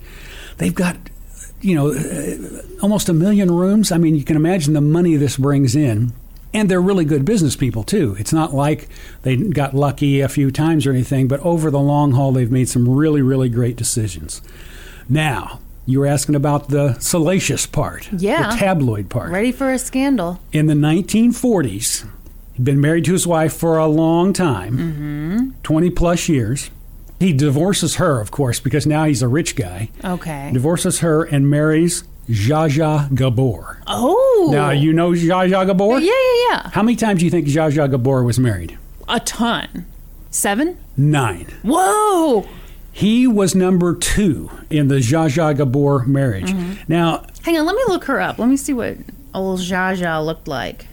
They've 0.58 0.76
got, 0.76 0.98
you 1.62 1.76
know, 1.76 2.62
almost 2.82 3.10
a 3.10 3.14
million 3.14 3.52
rooms. 3.52 3.92
I 3.92 3.98
mean, 3.98 4.16
you 4.16 4.24
can 4.24 4.36
imagine 4.36 4.74
the 4.74 4.82
money 4.82 5.16
this 5.16 5.38
brings 5.38 5.76
in. 5.76 6.14
And 6.54 6.70
they're 6.70 6.82
really 6.82 7.06
good 7.06 7.24
business 7.24 7.56
people, 7.56 7.84
too. 7.84 8.14
It's 8.20 8.34
not 8.34 8.54
like 8.54 8.90
they 9.22 9.38
got 9.38 9.74
lucky 9.74 10.20
a 10.20 10.28
few 10.28 10.52
times 10.52 10.86
or 10.86 10.92
anything, 10.92 11.30
but 11.30 11.40
over 11.40 11.72
the 11.72 11.80
long 11.80 12.12
haul, 12.12 12.34
they've 12.34 12.52
made 12.52 12.68
some 12.68 12.90
really, 12.90 13.22
really 13.22 13.48
great 13.48 13.78
decisions. 13.78 14.42
Now, 15.08 15.62
you 15.86 16.00
were 16.02 16.08
asking 16.08 16.36
about 16.36 16.68
the 16.68 16.98
salacious 17.00 17.66
part, 17.66 18.10
Yeah. 18.12 18.52
the 18.52 18.58
tabloid 18.58 19.10
part. 19.10 19.32
Ready 19.32 19.54
for 19.54 19.72
a 19.72 19.80
scandal. 19.80 20.42
In 20.52 20.66
the 20.68 20.74
1940s, 20.76 22.06
he'd 22.56 22.66
been 22.66 22.82
married 22.82 23.06
to 23.06 23.14
his 23.14 23.26
wife 23.26 23.54
for 23.54 23.78
a 23.78 23.88
long 23.88 24.34
time, 24.34 24.78
Mm-hmm. 24.78 25.50
20 25.64 25.90
plus 25.92 26.28
years. 26.28 26.70
He 27.22 27.34
divorces 27.34 27.98
her, 27.98 28.20
of 28.20 28.32
course, 28.32 28.60
because 28.60 28.88
now 28.88 29.06
he's 29.06 29.22
a 29.22 29.28
rich 29.28 29.56
guy. 29.56 29.92
Okay. 30.04 30.50
Divorces 30.52 31.02
her 31.02 31.24
and 31.24 31.48
marries 31.48 32.04
Zsa 32.28 32.68
Zsa 32.68 33.14
Gabor. 33.14 33.84
Oh. 33.86 34.50
Now, 34.52 34.72
you 34.72 34.92
know 34.92 35.12
Zsa 35.12 35.48
Zsa 35.48 35.68
Gabor? 35.68 36.00
Yeah, 36.00 36.12
yeah, 36.12 36.50
yeah. 36.50 36.70
How 36.72 36.82
many 36.82 36.96
times 36.96 37.20
do 37.20 37.26
you 37.26 37.30
think 37.30 37.46
Zsa 37.46 37.72
Zsa 37.72 37.92
Gabor 37.92 38.24
was 38.24 38.40
married? 38.40 38.76
A 39.08 39.20
ton. 39.20 39.86
Seven? 40.32 40.80
Nine. 40.98 41.46
Whoa. 41.62 42.48
He 42.92 43.28
was 43.28 43.54
number 43.54 43.94
two 43.96 44.50
in 44.72 44.88
the 44.88 44.96
Zsa 44.96 45.30
Zsa 45.30 45.56
Gabor 45.56 46.06
marriage. 46.08 46.52
Mm-hmm. 46.52 46.92
Now, 46.92 47.28
Hang 47.44 47.56
on, 47.56 47.68
let 47.68 47.76
me 47.76 47.84
look 47.88 48.06
her 48.06 48.20
up. 48.20 48.40
Let 48.40 48.50
me 48.50 48.58
see 48.58 48.74
what 48.74 48.98
old 49.36 49.60
Jaja 49.60 50.26
looked 50.26 50.48
like. 50.48 50.88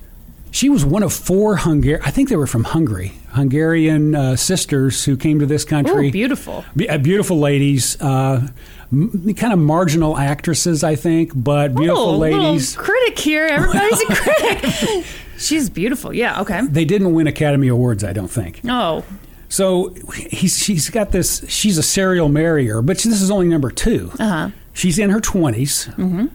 She 0.51 0.69
was 0.69 0.85
one 0.85 1.03
of 1.03 1.13
four 1.15 1.57
Hungarian. 1.57 2.03
I 2.05 2.11
think 2.11 2.29
they 2.29 2.37
were 2.37 2.47
from 2.47 2.65
Hungary, 2.65 3.13
Hungarian 3.39 4.15
uh, 4.15 4.37
sisters 4.37 5.05
who 5.05 5.17
came 5.17 5.39
to 5.41 5.47
this 5.47 5.65
country. 5.65 6.09
Oh, 6.09 6.13
beautiful. 6.13 6.65
Be- 6.77 6.89
uh, 6.89 6.99
beautiful 6.99 7.39
ladies, 7.39 8.01
uh, 8.01 8.47
m- 8.93 9.35
kind 9.35 9.53
of 9.53 9.59
marginal 9.59 10.19
actresses, 10.19 10.85
I 10.85 10.95
think, 10.97 11.33
but 11.35 11.75
beautiful 11.75 12.03
oh, 12.11 12.19
ladies. 12.19 12.77
Critic 12.77 13.19
here. 13.19 13.47
Everybody's 13.47 14.01
a 14.03 14.07
critic. 14.15 15.05
She's 15.39 15.71
beautiful. 15.71 16.13
Yeah, 16.15 16.41
okay. 16.43 16.63
They 16.67 16.85
didn't 16.85 17.13
win 17.15 17.27
Academy 17.27 17.69
Awards, 17.69 18.03
I 18.05 18.13
don't 18.13 18.29
think. 18.31 18.61
Oh, 18.69 19.05
So 19.49 19.95
he's, 20.15 20.59
she's 20.59 20.91
got 20.91 21.13
this. 21.13 21.45
She's 21.49 21.79
a 21.79 21.83
serial 21.83 22.29
marrier, 22.29 22.83
but 22.83 22.99
this 22.99 23.23
is 23.23 23.31
only 23.31 23.49
number 23.49 23.71
two. 23.71 24.11
uh-huh. 24.19 24.51
She's 24.75 24.99
in 24.99 25.11
her 25.11 25.21
20s. 25.21 25.89
Mm-hmm. 25.95 26.27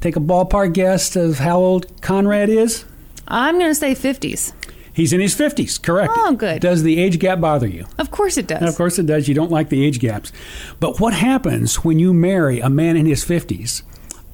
Take 0.00 0.16
a 0.16 0.20
ballpark 0.20 0.72
guess 0.74 1.14
of 1.16 1.38
how 1.38 1.58
old 1.58 1.86
Conrad 2.02 2.48
is. 2.48 2.84
I'm 3.28 3.56
going 3.58 3.70
to 3.70 3.74
say 3.74 3.94
50s. 3.94 4.52
He's 4.92 5.12
in 5.12 5.20
his 5.20 5.34
50s, 5.34 5.80
correct. 5.82 6.12
Oh, 6.16 6.34
good. 6.34 6.60
Does 6.60 6.82
the 6.82 7.00
age 7.00 7.18
gap 7.18 7.40
bother 7.40 7.66
you? 7.66 7.86
Of 7.98 8.10
course 8.10 8.36
it 8.36 8.46
does. 8.46 8.60
And 8.60 8.68
of 8.68 8.76
course 8.76 8.98
it 8.98 9.06
does. 9.06 9.26
You 9.26 9.34
don't 9.34 9.50
like 9.50 9.70
the 9.70 9.84
age 9.84 9.98
gaps. 10.00 10.32
But 10.80 11.00
what 11.00 11.14
happens 11.14 11.76
when 11.76 11.98
you 11.98 12.12
marry 12.12 12.60
a 12.60 12.68
man 12.68 12.96
in 12.96 13.06
his 13.06 13.24
50s 13.24 13.82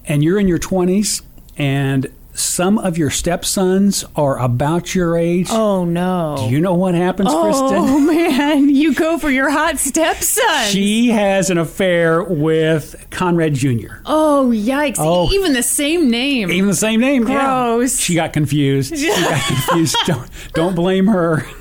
and 0.07 0.25
you're 0.25 0.39
in 0.39 0.49
your 0.49 0.59
20s 0.59 1.23
and 1.57 2.13
some 2.39 2.79
of 2.79 2.97
your 2.97 3.11
stepsons 3.11 4.05
are 4.15 4.39
about 4.39 4.95
your 4.95 5.17
age? 5.17 5.49
Oh, 5.51 5.85
no. 5.85 6.37
Do 6.39 6.45
you 6.51 6.61
know 6.61 6.75
what 6.75 6.95
happens, 6.95 7.29
oh, 7.33 7.43
Kristen? 7.43 7.79
Oh 7.79 7.99
man. 8.13 8.69
You 8.69 8.95
go 8.95 9.19
for 9.19 9.31
your 9.31 9.51
hot 9.51 9.79
stepson. 9.79 10.67
She 10.67 11.09
has 11.11 11.51
an 11.51 11.59
affair 11.59 12.23
with 12.23 13.07
Conrad 13.11 13.55
Jr. 13.55 13.97
oh, 14.07 14.53
yikes. 14.55 14.97
Oh. 14.99 15.31
Even 15.33 15.53
the 15.53 15.63
same 15.63 16.11
name. 16.11 16.51
Even 16.51 16.69
the 16.69 16.75
same 16.77 17.01
name. 17.01 17.27
yeah. 17.27 17.35
Gross. 17.45 17.99
She 17.99 18.15
got 18.15 18.33
confused. 18.33 18.97
She 18.97 19.09
got 19.09 19.43
confused. 19.47 19.97
Don't, 20.07 20.31
don't 20.55 20.75
blame 20.75 21.07
her. 21.07 21.47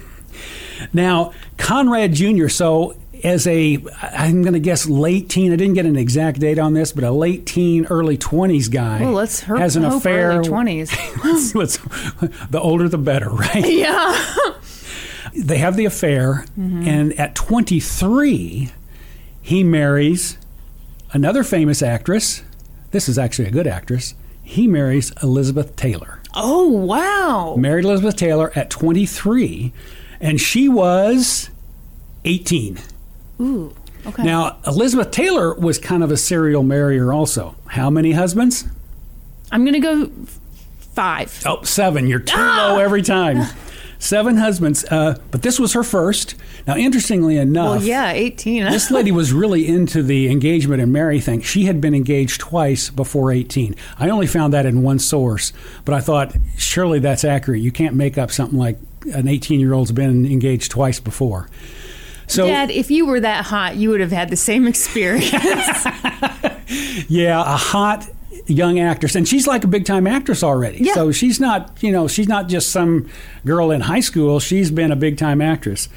Now, 0.94 1.34
Conrad 1.58 2.14
Jr., 2.14 2.48
so 2.50 2.96
as 3.24 3.46
a, 3.48 3.78
I'm 4.02 4.42
going 4.42 4.54
to 4.54 4.60
guess 4.60 4.88
late 4.88 5.30
teen, 5.30 5.52
I 5.54 5.56
didn't 5.56 5.74
get 5.76 5.86
an 5.86 5.96
exact 5.96 6.40
date 6.40 6.60
on 6.60 6.74
this, 6.74 6.92
but 6.92 7.04
a 7.04 7.12
late 7.12 7.46
teen, 7.46 7.86
early 7.88 8.18
20s 8.18 8.70
guy 8.72 9.02
Well, 9.02 9.14
let's 9.14 9.42
her- 9.42 9.58
has 9.58 9.76
an 9.76 9.84
hope 9.84 10.00
affair. 10.02 10.32
early 10.32 10.48
20s. 10.50 11.24
let's- 11.24 11.56
let's- 11.56 11.78
the 12.50 12.60
older 12.60 12.88
the 12.90 12.98
better, 12.98 13.30
right? 13.30 13.66
yeah. 13.66 14.54
They 15.36 15.58
have 15.60 15.76
the 15.78 15.86
affair, 15.86 16.46
Mm-hmm. 16.58 16.88
and 16.88 17.14
at 17.20 17.36
23, 17.36 18.72
he 19.42 19.64
marries 19.64 20.38
another 21.14 21.44
famous 21.44 21.82
actress. 21.82 22.42
This 22.92 23.08
is 23.08 23.18
actually 23.20 23.48
a 23.48 23.52
good 23.52 23.68
actress. 23.68 24.16
He 24.44 24.68
marries 24.68 25.12
Elizabeth 25.22 25.76
Taylor. 25.76 26.22
Oh, 26.34 26.68
wow. 26.70 27.56
married 27.58 27.86
Elizabeth 27.86 28.16
Taylor 28.16 28.52
at 28.56 28.70
23, 28.70 29.74
and 30.20 30.40
she 30.42 30.68
was 30.70 31.50
18. 32.26 32.80
Ooh. 33.40 33.74
Okay. 34.06 34.24
Now, 34.24 34.58
Elizabeth 34.66 35.12
Taylor 35.12 35.54
was 35.56 35.80
kind 35.80 36.04
of 36.04 36.12
a 36.12 36.18
serial 36.18 36.64
marrier 36.64 37.12
also. 37.12 37.56
How 37.68 37.90
many 37.90 38.12
husbands? 38.14 38.66
I'm 39.52 39.64
going 39.66 39.74
to 39.74 39.80
go 39.80 40.12
five. 40.94 41.44
Oh, 41.46 41.62
seven. 41.64 42.08
You're 42.08 42.20
too 42.20 42.36
Ah! 42.38 42.74
low 42.74 42.80
every 42.80 43.02
time. 43.02 43.46
Seven 44.00 44.38
husbands, 44.38 44.86
uh, 44.92 45.18
but 45.32 45.42
this 45.42 45.60
was 45.60 45.74
her 45.74 45.82
first. 45.82 46.36
Now, 46.68 46.76
interestingly 46.76 47.36
enough, 47.38 47.80
Well, 47.80 47.84
yeah, 47.84 48.12
18. 48.12 48.66
this 48.66 48.92
lady 48.92 49.12
was 49.12 49.34
really 49.34 49.68
into 49.68 50.04
the 50.04 50.30
engagement 50.30 50.84
and 50.84 50.94
marry 50.94 51.20
thing. 51.20 51.42
She 51.42 51.66
had 51.66 51.82
been 51.82 51.96
engaged 51.96 52.40
twice 52.40 52.92
before 52.92 53.32
18. 53.32 53.76
I 53.98 54.10
only 54.10 54.28
found 54.28 54.54
that 54.54 54.68
in 54.68 54.84
one 54.84 55.00
source, 55.00 55.52
but 55.84 55.96
I 55.96 56.00
thought 56.00 56.36
surely 56.58 57.00
that's 57.00 57.24
accurate. 57.24 57.62
You 57.62 57.72
can't 57.72 57.96
make 57.96 58.20
up 58.20 58.30
something 58.32 58.60
like 58.60 58.78
an 59.16 59.28
18 59.28 59.60
year 59.60 59.74
old's 59.74 59.92
been 59.92 60.28
engaged 60.28 60.70
twice 60.70 61.00
before. 61.00 61.50
So, 62.28 62.46
Dad, 62.48 62.70
if 62.72 62.92
you 62.92 63.06
were 63.06 63.20
that 63.22 63.46
hot, 63.46 63.78
you 63.78 63.90
would 63.90 64.02
have 64.02 64.12
had 64.12 64.30
the 64.30 64.36
same 64.36 64.68
experience. 64.68 65.32
yeah, 67.08 67.42
a 67.42 67.58
hot 67.58 68.08
young 68.46 68.80
actress, 68.80 69.16
and 69.16 69.28
she's 69.28 69.48
like 69.48 69.64
a 69.64 69.68
big 69.68 69.86
time 69.86 70.08
actress 70.08 70.44
already. 70.44 70.80
Yeah. 70.80 70.94
So 70.94 71.12
she's 71.12 71.40
not, 71.40 71.82
you 71.82 71.92
know, 71.92 72.08
she's 72.08 72.28
not 72.28 72.48
just 72.48 72.72
some 72.72 73.10
girl 73.46 73.72
in 73.72 73.82
high 73.82 74.02
school. 74.02 74.40
She's 74.40 74.72
been 74.72 74.92
a 74.92 74.96
big 74.96 75.18
time 75.18 75.42
actress. 75.42 75.90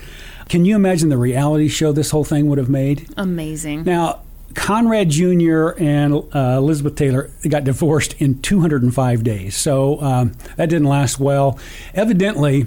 Can 0.49 0.65
you 0.65 0.75
imagine 0.75 1.11
the 1.11 1.19
reality 1.19 1.69
show 1.69 1.93
this 1.93 2.11
whole 2.11 2.25
thing 2.25 2.49
would 2.49 2.59
have 2.59 2.69
made? 2.69 3.09
Amazing. 3.17 3.85
Now, 3.85 4.23
Conrad 4.55 5.09
Jr. 5.09 5.71
and 5.79 6.15
uh, 6.35 6.57
Elizabeth 6.59 6.97
Taylor 6.97 7.31
got 7.49 7.63
divorced 7.63 8.15
in 8.21 8.43
205 8.43 9.23
days, 9.23 9.57
so 9.57 10.01
um, 10.01 10.33
that 10.57 10.69
didn't 10.69 10.89
last 10.89 11.21
well. 11.21 11.59
Evidently, 11.95 12.67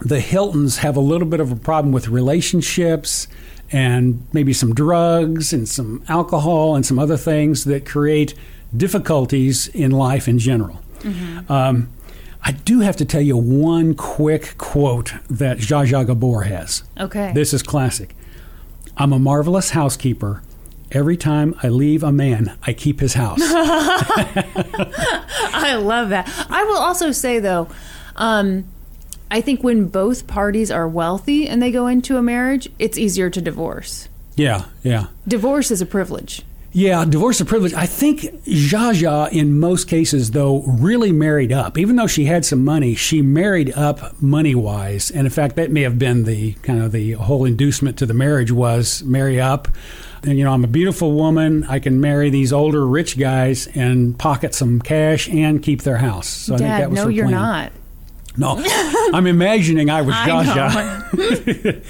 the 0.00 0.20
Hiltons 0.20 0.78
have 0.78 0.96
a 0.96 1.00
little 1.00 1.26
bit 1.26 1.40
of 1.40 1.50
a 1.50 1.56
problem 1.56 1.92
with 1.92 2.08
relationships 2.08 3.28
and 3.72 4.26
maybe 4.32 4.52
some 4.52 4.74
drugs 4.74 5.52
and 5.52 5.68
some 5.68 6.04
alcohol 6.08 6.74
and 6.76 6.86
some 6.86 6.98
other 6.98 7.16
things 7.16 7.64
that 7.64 7.86
create 7.86 8.34
difficulties 8.76 9.68
in 9.68 9.90
life 9.90 10.28
in 10.28 10.38
general. 10.38 10.82
Um, 11.48 11.88
I 12.42 12.52
do 12.52 12.80
have 12.80 12.96
to 12.96 13.04
tell 13.04 13.20
you 13.20 13.36
one 13.36 13.94
quick 13.94 14.56
quote 14.58 15.12
that 15.28 15.58
Zsa 15.58 15.86
Zsa 15.86 16.06
Gabor 16.06 16.42
has. 16.42 16.82
Okay. 16.98 17.32
This 17.32 17.52
is 17.52 17.62
classic. 17.62 18.16
I'm 18.96 19.12
a 19.12 19.18
marvelous 19.18 19.70
housekeeper. 19.70 20.42
Every 20.92 21.16
time 21.16 21.54
I 21.62 21.68
leave 21.68 22.02
a 22.04 22.12
man, 22.12 22.56
I 22.62 22.72
keep 22.72 23.00
his 23.00 23.14
house. 23.14 23.40
I 25.52 25.76
love 25.80 26.10
that. 26.10 26.28
I 26.48 26.62
will 26.64 26.78
also 26.78 27.10
say 27.12 27.40
though, 27.40 27.68
um, 28.14 28.68
I 29.30 29.40
think 29.40 29.62
when 29.64 29.86
both 29.86 30.26
parties 30.26 30.70
are 30.70 30.86
wealthy 30.88 31.48
and 31.48 31.60
they 31.60 31.70
go 31.70 31.86
into 31.86 32.16
a 32.16 32.22
marriage, 32.22 32.68
it's 32.78 32.96
easier 32.98 33.28
to 33.30 33.40
divorce. 33.40 34.08
yeah, 34.36 34.66
yeah. 34.82 35.06
Divorce 35.26 35.70
is 35.70 35.80
a 35.82 35.86
privilege. 35.86 36.42
Yeah, 36.72 37.06
divorce 37.06 37.40
of 37.40 37.46
privilege. 37.46 37.72
I 37.72 37.86
think 37.86 38.20
Zsa 38.44 38.92
Zsa, 38.92 39.32
in 39.32 39.58
most 39.58 39.88
cases, 39.88 40.32
though, 40.32 40.60
really 40.62 41.10
married 41.10 41.50
up. 41.50 41.78
Even 41.78 41.96
though 41.96 42.06
she 42.06 42.26
had 42.26 42.44
some 42.44 42.62
money, 42.66 42.94
she 42.94 43.22
married 43.22 43.72
up 43.72 44.20
money 44.20 44.54
wise. 44.54 45.10
And 45.10 45.26
in 45.26 45.30
fact, 45.32 45.56
that 45.56 45.70
may 45.70 45.82
have 45.82 45.98
been 45.98 46.24
the 46.24 46.52
kind 46.62 46.82
of 46.82 46.92
the 46.92 47.12
whole 47.12 47.46
inducement 47.46 47.96
to 47.98 48.04
the 48.06 48.12
marriage 48.12 48.52
was 48.52 49.02
marry 49.04 49.40
up. 49.40 49.68
And, 50.22 50.36
you 50.36 50.44
know, 50.44 50.52
I'm 50.52 50.64
a 50.64 50.68
beautiful 50.68 51.12
woman. 51.12 51.64
I 51.64 51.78
can 51.78 51.98
marry 52.02 52.28
these 52.28 52.52
older 52.52 52.86
rich 52.86 53.18
guys 53.18 53.68
and 53.68 54.18
pocket 54.18 54.54
some 54.54 54.78
cash 54.82 55.30
and 55.30 55.62
keep 55.62 55.80
their 55.80 55.96
house. 55.96 56.28
So 56.28 56.56
I 56.56 56.58
think 56.58 56.68
Dad, 56.68 56.80
that 56.82 56.90
was 56.90 56.96
no, 56.98 57.04
her 57.06 57.10
you're 57.10 57.28
plan. 57.28 57.40
not. 57.40 57.72
No, 58.36 58.62
I'm 59.12 59.26
imagining 59.26 59.90
I 59.90 60.02
was 60.02 60.14
I 60.16 60.44
Zsa. 60.44 61.82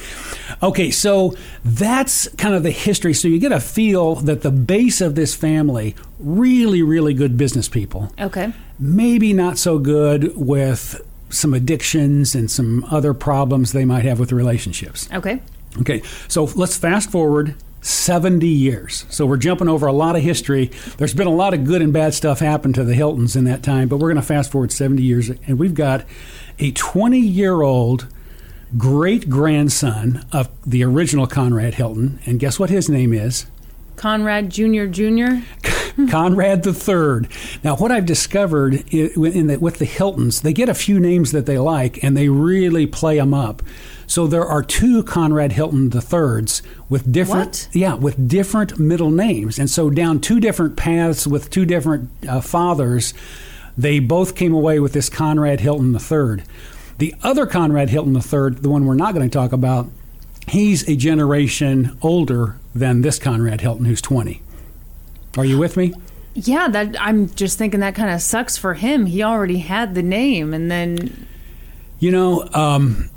okay, 0.62 0.90
so 0.90 1.34
that's 1.64 2.28
kind 2.36 2.54
of 2.54 2.62
the 2.62 2.70
history. 2.70 3.14
So 3.14 3.28
you 3.28 3.38
get 3.38 3.52
a 3.52 3.60
feel 3.60 4.16
that 4.16 4.42
the 4.42 4.50
base 4.50 5.00
of 5.00 5.14
this 5.14 5.34
family, 5.34 5.94
really, 6.18 6.82
really 6.82 7.14
good 7.14 7.36
business 7.36 7.68
people. 7.68 8.12
Okay. 8.18 8.52
Maybe 8.78 9.32
not 9.32 9.58
so 9.58 9.78
good 9.78 10.36
with 10.36 11.00
some 11.28 11.54
addictions 11.54 12.34
and 12.34 12.50
some 12.50 12.84
other 12.90 13.12
problems 13.12 13.72
they 13.72 13.84
might 13.84 14.04
have 14.04 14.20
with 14.20 14.32
relationships. 14.32 15.08
Okay. 15.12 15.40
Okay, 15.80 16.00
so 16.28 16.44
let's 16.54 16.76
fast 16.76 17.10
forward 17.10 17.54
70 17.86 18.46
years. 18.46 19.06
So 19.08 19.26
we're 19.26 19.36
jumping 19.36 19.68
over 19.68 19.86
a 19.86 19.92
lot 19.92 20.16
of 20.16 20.22
history. 20.22 20.70
There's 20.98 21.14
been 21.14 21.26
a 21.26 21.34
lot 21.34 21.54
of 21.54 21.64
good 21.64 21.82
and 21.82 21.92
bad 21.92 22.14
stuff 22.14 22.40
happen 22.40 22.72
to 22.72 22.84
the 22.84 22.94
Hiltons 22.94 23.36
in 23.36 23.44
that 23.44 23.62
time, 23.62 23.88
but 23.88 23.98
we're 23.98 24.08
going 24.08 24.16
to 24.16 24.26
fast 24.26 24.50
forward 24.50 24.72
70 24.72 25.02
years, 25.02 25.30
and 25.30 25.58
we've 25.58 25.74
got 25.74 26.04
a 26.58 26.72
20 26.72 27.18
year 27.20 27.62
old 27.62 28.08
great 28.76 29.30
grandson 29.30 30.26
of 30.32 30.48
the 30.66 30.82
original 30.82 31.26
Conrad 31.26 31.74
Hilton. 31.74 32.18
And 32.26 32.40
guess 32.40 32.58
what 32.58 32.70
his 32.70 32.88
name 32.88 33.12
is? 33.12 33.46
Conrad 33.94 34.50
Jr. 34.50 34.86
Jr. 34.86 35.36
Conrad 36.10 36.64
the 36.64 36.74
Third. 36.74 37.28
Now, 37.64 37.76
what 37.76 37.90
I've 37.90 38.04
discovered 38.04 38.84
in 38.92 39.46
the, 39.46 39.58
with 39.58 39.78
the 39.78 39.84
Hiltons, 39.86 40.42
they 40.42 40.52
get 40.52 40.68
a 40.68 40.74
few 40.74 41.00
names 41.00 41.32
that 41.32 41.46
they 41.46 41.58
like, 41.58 42.02
and 42.04 42.16
they 42.16 42.28
really 42.28 42.86
play 42.86 43.16
them 43.16 43.32
up. 43.32 43.62
So 44.06 44.26
there 44.26 44.44
are 44.46 44.62
two 44.62 45.02
Conrad 45.02 45.52
Hilton 45.52 45.90
the 45.90 46.00
Thirds 46.00 46.62
with 46.88 47.10
different, 47.12 47.68
What? 47.68 47.76
yeah, 47.76 47.94
with 47.94 48.28
different 48.28 48.78
middle 48.78 49.10
names, 49.10 49.58
and 49.58 49.68
so 49.68 49.90
down 49.90 50.20
two 50.20 50.38
different 50.40 50.76
paths 50.76 51.26
with 51.26 51.50
two 51.50 51.64
different 51.64 52.08
uh, 52.28 52.40
fathers, 52.40 53.14
they 53.76 53.98
both 53.98 54.36
came 54.36 54.54
away 54.54 54.78
with 54.80 54.92
this 54.92 55.08
Conrad 55.08 55.60
Hilton 55.60 55.92
the 55.92 55.98
Third. 55.98 56.44
The 56.98 57.14
other 57.22 57.46
Conrad 57.46 57.90
Hilton 57.90 58.12
the 58.14 58.22
Third, 58.22 58.62
the 58.62 58.68
one 58.70 58.86
we're 58.86 58.94
not 58.94 59.12
going 59.14 59.28
to 59.28 59.32
talk 59.32 59.52
about, 59.52 59.88
he's 60.48 60.88
a 60.88 60.96
generation 60.96 61.98
older 62.00 62.56
than 62.74 63.02
this 63.02 63.18
Conrad 63.18 63.60
Hilton, 63.60 63.84
who's 63.86 64.00
twenty. 64.00 64.40
Are 65.36 65.44
you 65.44 65.58
with 65.58 65.76
me? 65.76 65.92
Yeah, 66.34 66.68
that 66.68 66.96
I'm 67.00 67.28
just 67.30 67.58
thinking 67.58 67.80
that 67.80 67.94
kind 67.94 68.10
of 68.10 68.22
sucks 68.22 68.56
for 68.56 68.74
him. 68.74 69.06
He 69.06 69.22
already 69.22 69.58
had 69.58 69.94
the 69.94 70.02
name, 70.02 70.54
and 70.54 70.70
then 70.70 71.26
You 71.98 72.10
know, 72.12 72.48
um, 72.54 73.10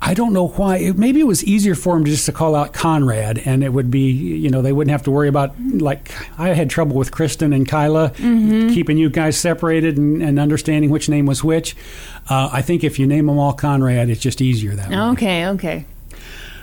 I 0.00 0.14
don't 0.14 0.32
know 0.32 0.48
why. 0.48 0.76
It, 0.76 0.98
maybe 0.98 1.20
it 1.20 1.26
was 1.26 1.42
easier 1.44 1.74
for 1.74 1.96
him 1.96 2.04
just 2.04 2.26
to 2.26 2.32
call 2.32 2.54
out 2.54 2.72
Conrad, 2.72 3.38
and 3.38 3.64
it 3.64 3.72
would 3.72 3.90
be, 3.90 4.10
you 4.10 4.50
know, 4.50 4.62
they 4.62 4.72
wouldn't 4.72 4.90
have 4.92 5.02
to 5.04 5.10
worry 5.10 5.26
about 5.28 5.54
like 5.60 6.12
I 6.38 6.50
had 6.50 6.68
trouble 6.70 6.96
with 6.96 7.10
Kristen 7.10 7.52
and 7.52 7.66
Kyla 7.66 8.10
keeping 8.10 8.98
you 8.98 9.08
guys 9.08 9.36
separated 9.38 9.96
and, 9.96 10.22
and 10.22 10.38
understanding 10.38 10.90
which 10.90 11.08
name 11.08 11.26
was 11.26 11.42
which. 11.42 11.74
Uh, 12.28 12.50
I 12.52 12.62
think 12.62 12.84
if 12.84 12.98
you 12.98 13.06
name 13.06 13.26
them 13.26 13.38
all 13.38 13.52
Conrad, 13.52 14.10
it's 14.10 14.20
just 14.20 14.40
easier 14.40 14.74
that 14.74 14.90
way. 14.90 14.96
okay, 15.12 15.46
okay. 15.48 15.84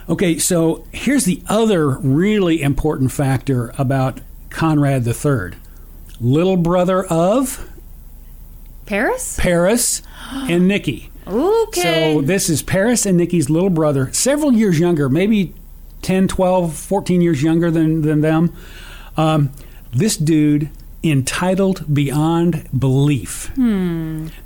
Okay, 0.10 0.38
so 0.38 0.86
here's 0.92 1.26
the 1.26 1.42
other 1.48 1.90
really 1.90 2.62
important 2.62 3.12
factor 3.12 3.74
about 3.78 4.20
Conrad 4.50 5.08
III. 5.08 5.58
Little 6.20 6.58
brother 6.58 7.04
of 7.06 7.70
Paris. 8.86 9.40
Paris 9.40 10.02
and 10.34 10.68
Nikki. 10.68 11.10
Okay. 11.28 12.14
So 12.16 12.22
this 12.22 12.50
is 12.50 12.62
Paris 12.62 13.06
and 13.06 13.18
Nikki's 13.18 13.50
little 13.50 13.70
brother, 13.70 14.12
several 14.14 14.54
years 14.54 14.80
younger, 14.80 15.10
maybe 15.10 15.54
10, 16.02 16.28
12, 16.28 16.76
14 16.76 17.22
years 17.22 17.42
younger 17.42 17.72
than, 17.72 18.02
than 18.02 18.22
them. 18.22 18.54
Um, 19.18 19.52
this 19.92 20.18
dude 20.18 20.70
entitled 21.04 21.94
beyond 21.94 22.68
belief. 22.78 23.56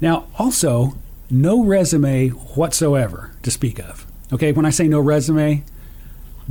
Now, 0.02 0.28
also, 0.38 0.98
no 1.30 1.64
resume 1.64 2.30
whatsoever 2.30 3.32
to 3.44 3.52
speak 3.52 3.80
of. 3.80 4.06
Okay, 4.34 4.52
when 4.52 4.66
I 4.66 4.70
say 4.72 4.88
no 4.88 5.00
resume, 5.00 5.64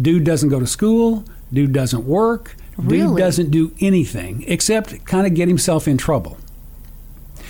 dude 0.01 0.25
doesn't 0.25 0.49
go 0.49 0.61
to 0.61 0.67
school, 0.67 1.25
dude 1.53 1.73
doesn't 1.73 2.05
work, 2.07 2.57
dude 2.87 3.17
doesn't 3.19 3.51
do 3.51 3.73
anything 3.81 4.45
except 4.47 5.05
kind 5.05 5.27
of 5.27 5.35
get 5.35 5.49
himself 5.49 5.87
in 5.89 5.97
trouble. 5.99 6.39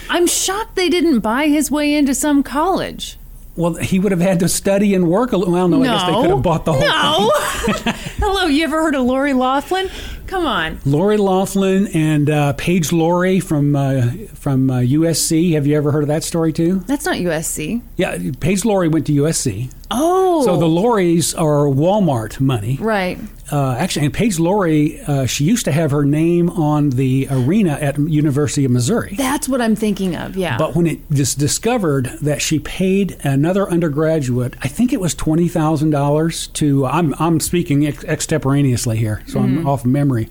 I'm 0.08 0.26
shocked 0.26 0.76
they 0.76 0.88
didn't 0.88 1.20
buy 1.20 1.48
his 1.48 1.70
way 1.70 1.94
into 1.94 2.14
some 2.14 2.42
college. 2.42 3.18
Well, 3.56 3.75
he 3.75 3.98
would 3.98 4.12
have 4.12 4.20
had 4.20 4.40
to 4.40 4.48
study 4.48 4.94
and 4.94 5.08
work 5.08 5.32
a 5.32 5.36
little. 5.38 5.54
Well, 5.54 5.68
no, 5.68 5.82
I 5.82 5.86
guess 5.86 6.06
they 6.06 6.12
could 6.12 6.30
have 6.30 6.42
bought 6.42 6.66
the 6.66 6.75
whole 6.75 7.30
thing. 7.32 7.76
no. 7.86 7.92
Hello, 8.18 8.46
you 8.46 8.64
ever 8.64 8.82
heard 8.82 8.94
of 8.94 9.02
Lori 9.02 9.32
Laughlin? 9.32 9.88
Come 10.26 10.44
on. 10.46 10.78
Lori 10.84 11.16
Laughlin 11.16 11.86
and 11.94 12.28
uh, 12.28 12.52
Paige 12.54 12.92
Laurie 12.92 13.40
from 13.40 13.75
uh, 13.75 14.10
from 14.34 14.68
uh, 14.70 14.80
USC. 14.80 15.52
Have 15.54 15.66
you 15.66 15.75
ever 15.76 15.90
heard 15.90 16.02
of 16.02 16.08
that 16.08 16.22
story 16.22 16.52
too? 16.52 16.80
That's 16.80 17.06
not 17.06 17.16
USC. 17.16 17.80
Yeah, 17.97 18.19
Paige 18.40 18.64
Laurie 18.66 18.88
went 18.88 19.06
to 19.06 19.12
USC. 19.12 19.73
Oh. 19.90 20.45
So 20.45 20.58
the 20.58 20.66
Lauries 20.66 21.34
are 21.34 21.66
Walmart 21.66 22.40
money. 22.40 22.76
Right. 22.78 23.19
Uh, 23.50 23.76
actually, 23.78 24.06
and 24.06 24.15
Paige 24.15 24.41
Laurie, 24.41 25.00
uh, 25.02 25.25
she 25.26 25.45
used 25.45 25.65
to 25.67 25.73
have 25.73 25.93
her 25.93 26.04
name 26.04 26.50
on 26.50 26.91
the 26.91 27.28
arena 27.30 27.73
at 27.80 27.97
University 27.97 28.65
of 28.65 28.73
Missouri. 28.73 29.15
That's 29.17 29.49
what 29.49 29.61
I'm 29.61 29.76
thinking 29.76 30.17
of. 30.17 30.37
Yeah. 30.37 30.59
But 30.59 30.75
when 30.75 30.87
it 30.87 31.00
was 31.09 31.35
discovered 31.37 32.06
that 32.23 32.43
she 32.43 32.59
paid 32.59 33.17
another 33.23 33.69
undergraduate, 33.71 34.54
I 34.63 34.69
think 34.69 34.93
it 34.93 35.00
was 35.00 35.15
twenty 35.15 35.47
thousand 35.49 35.91
dollars 35.91 36.49
to. 36.49 36.87
I'm 36.87 37.15
I'm 37.21 37.39
speaking 37.39 37.87
ex- 37.87 38.04
extemporaneously 38.04 38.97
here, 38.97 39.23
so 39.28 39.41
I'm 39.41 39.67
off 39.67 39.85
memory. 39.85 40.28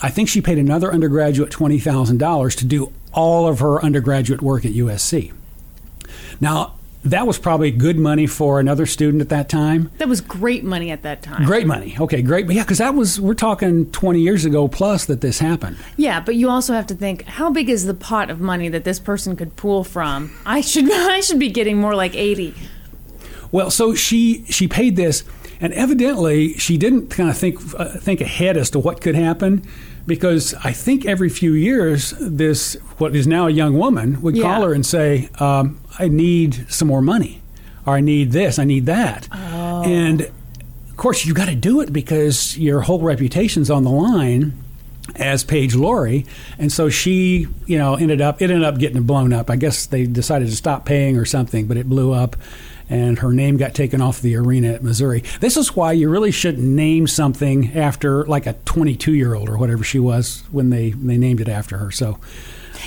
I 0.00 0.08
think 0.08 0.28
she 0.28 0.40
paid 0.40 0.58
another 0.58 0.90
undergraduate 0.92 1.50
twenty 1.50 1.78
thousand 1.78 2.18
dollars 2.18 2.56
to 2.56 2.64
do 2.64 2.90
all 3.12 3.46
of 3.48 3.60
her 3.60 3.82
undergraduate 3.84 4.40
work 4.40 4.64
at 4.64 4.72
USC. 4.72 5.32
Now 6.40 6.74
that 7.10 7.26
was 7.26 7.38
probably 7.38 7.70
good 7.70 7.98
money 7.98 8.26
for 8.26 8.60
another 8.60 8.86
student 8.86 9.20
at 9.20 9.28
that 9.30 9.48
time. 9.48 9.90
that 9.98 10.08
was 10.08 10.20
great 10.20 10.64
money 10.64 10.90
at 10.90 11.02
that 11.02 11.22
time. 11.22 11.44
Great 11.44 11.66
money. 11.66 11.96
Okay, 11.98 12.22
great. 12.22 12.50
Yeah, 12.50 12.62
because 12.62 12.78
that 12.78 12.94
was 12.94 13.20
we're 13.20 13.34
talking 13.34 13.90
twenty 13.92 14.20
years 14.20 14.44
ago 14.44 14.68
plus 14.68 15.04
that 15.06 15.20
this 15.20 15.38
happened. 15.38 15.76
Yeah, 15.96 16.20
but 16.20 16.34
you 16.36 16.48
also 16.48 16.72
have 16.74 16.86
to 16.88 16.94
think 16.94 17.22
how 17.24 17.50
big 17.50 17.68
is 17.68 17.84
the 17.86 17.94
pot 17.94 18.30
of 18.30 18.40
money 18.40 18.68
that 18.68 18.84
this 18.84 18.98
person 18.98 19.36
could 19.36 19.56
pool 19.56 19.84
from? 19.84 20.36
I 20.44 20.60
should 20.60 20.90
I 20.92 21.20
should 21.20 21.38
be 21.38 21.50
getting 21.50 21.78
more 21.78 21.94
like 21.94 22.14
80. 22.14 22.54
Well, 23.52 23.70
so 23.70 23.94
she 23.94 24.44
she 24.46 24.66
paid 24.68 24.96
this, 24.96 25.22
and 25.60 25.72
evidently 25.72 26.54
she 26.54 26.76
didn't 26.76 27.08
kind 27.10 27.30
of 27.30 27.38
think 27.38 27.58
uh, 27.78 27.96
think 27.98 28.20
ahead 28.20 28.56
as 28.56 28.70
to 28.70 28.78
what 28.78 29.00
could 29.00 29.14
happen, 29.14 29.64
because 30.06 30.54
I 30.62 30.72
think 30.72 31.04
every 31.06 31.28
few 31.28 31.52
years 31.52 32.14
this 32.20 32.76
what 32.98 33.14
is 33.16 33.26
now 33.26 33.46
a 33.46 33.50
young 33.50 33.76
woman 33.76 34.20
would 34.22 34.36
Yeah. 34.36 34.42
call 34.44 34.62
her 34.62 34.72
and 34.72 34.84
say, 34.86 35.28
um, 35.38 35.78
"I 35.98 36.08
need 36.08 36.64
some 36.68 36.88
more 36.88 37.02
money," 37.02 37.40
or 37.84 37.94
"I 37.96 38.00
need 38.00 38.32
this, 38.32 38.58
I 38.58 38.64
need 38.64 38.86
that," 38.86 39.28
and 39.32 40.20
of 40.22 40.96
course 40.96 41.26
you 41.26 41.34
got 41.34 41.48
to 41.48 41.54
do 41.54 41.80
it 41.80 41.92
because 41.92 42.56
your 42.56 42.80
whole 42.82 43.00
reputation's 43.00 43.70
on 43.70 43.84
the 43.84 43.90
line 43.90 44.52
as 45.16 45.44
Paige 45.44 45.74
Laurie, 45.76 46.26
and 46.58 46.70
so 46.72 46.88
she, 46.88 47.46
you 47.66 47.78
know, 47.78 47.94
ended 47.94 48.20
up 48.20 48.40
it 48.42 48.50
ended 48.50 48.64
up 48.64 48.78
getting 48.78 49.02
blown 49.02 49.32
up. 49.32 49.50
I 49.50 49.56
guess 49.56 49.86
they 49.86 50.04
decided 50.06 50.48
to 50.48 50.56
stop 50.56 50.84
paying 50.84 51.16
or 51.16 51.24
something, 51.24 51.66
but 51.66 51.76
it 51.76 51.88
blew 51.88 52.12
up, 52.12 52.36
and 52.88 53.18
her 53.18 53.32
name 53.32 53.56
got 53.56 53.74
taken 53.74 54.00
off 54.00 54.20
the 54.20 54.36
arena 54.36 54.72
at 54.72 54.82
Missouri. 54.82 55.22
This 55.40 55.56
is 55.56 55.74
why 55.74 55.92
you 55.92 56.08
really 56.08 56.30
shouldn't 56.30 56.66
name 56.66 57.06
something 57.06 57.76
after 57.76 58.24
like 58.26 58.46
a 58.46 58.54
22 58.64 59.14
year 59.14 59.34
old 59.34 59.48
or 59.48 59.58
whatever 59.58 59.84
she 59.84 59.98
was 59.98 60.42
when 60.50 60.70
they 60.70 60.90
they 60.90 61.16
named 61.16 61.40
it 61.40 61.48
after 61.48 61.78
her. 61.78 61.90
So 61.90 62.18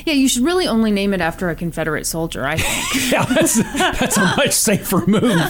Yeah, 0.05 0.13
you 0.13 0.27
should 0.27 0.43
really 0.43 0.67
only 0.67 0.91
name 0.91 1.13
it 1.13 1.21
after 1.21 1.49
a 1.49 1.55
Confederate 1.55 2.05
soldier, 2.05 2.45
I 2.45 2.57
think. 2.57 3.11
yeah, 3.11 3.25
that's 3.25 3.61
that's 3.73 4.17
a 4.17 4.35
much 4.37 4.51
safer 4.51 5.05
move. 5.05 5.41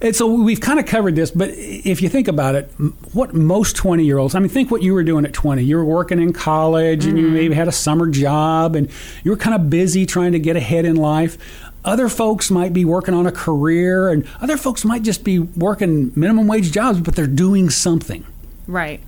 And 0.00 0.14
so 0.14 0.28
we've 0.28 0.60
kind 0.60 0.78
of 0.78 0.86
covered 0.86 1.16
this, 1.16 1.32
but 1.32 1.50
if 1.50 2.00
you 2.02 2.08
think 2.08 2.28
about 2.28 2.54
it, 2.54 2.70
what 3.12 3.34
most 3.34 3.74
20 3.74 4.04
year 4.04 4.18
olds, 4.18 4.36
I 4.36 4.38
mean, 4.38 4.48
think 4.48 4.70
what 4.70 4.80
you 4.80 4.94
were 4.94 5.02
doing 5.02 5.24
at 5.24 5.32
20. 5.32 5.64
You 5.64 5.76
were 5.76 5.84
working 5.84 6.22
in 6.22 6.32
college 6.32 7.04
and 7.04 7.18
you 7.18 7.24
mm-hmm. 7.24 7.34
maybe 7.34 7.54
had 7.54 7.66
a 7.66 7.72
summer 7.72 8.08
job 8.08 8.76
and 8.76 8.88
you 9.24 9.32
were 9.32 9.36
kind 9.36 9.56
of 9.56 9.68
busy 9.68 10.06
trying 10.06 10.32
to 10.32 10.38
get 10.38 10.54
ahead 10.54 10.84
in 10.84 10.94
life. 10.94 11.36
Other 11.84 12.08
folks 12.08 12.50
might 12.50 12.72
be 12.72 12.84
working 12.84 13.14
on 13.14 13.26
a 13.26 13.32
career 13.32 14.08
and 14.08 14.26
other 14.40 14.56
folks 14.56 14.84
might 14.84 15.02
just 15.02 15.24
be 15.24 15.38
working 15.38 16.12
minimum 16.16 16.46
wage 16.46 16.72
jobs, 16.72 17.00
but 17.00 17.14
they're 17.14 17.26
doing 17.26 17.70
something. 17.70 18.26
right. 18.66 19.00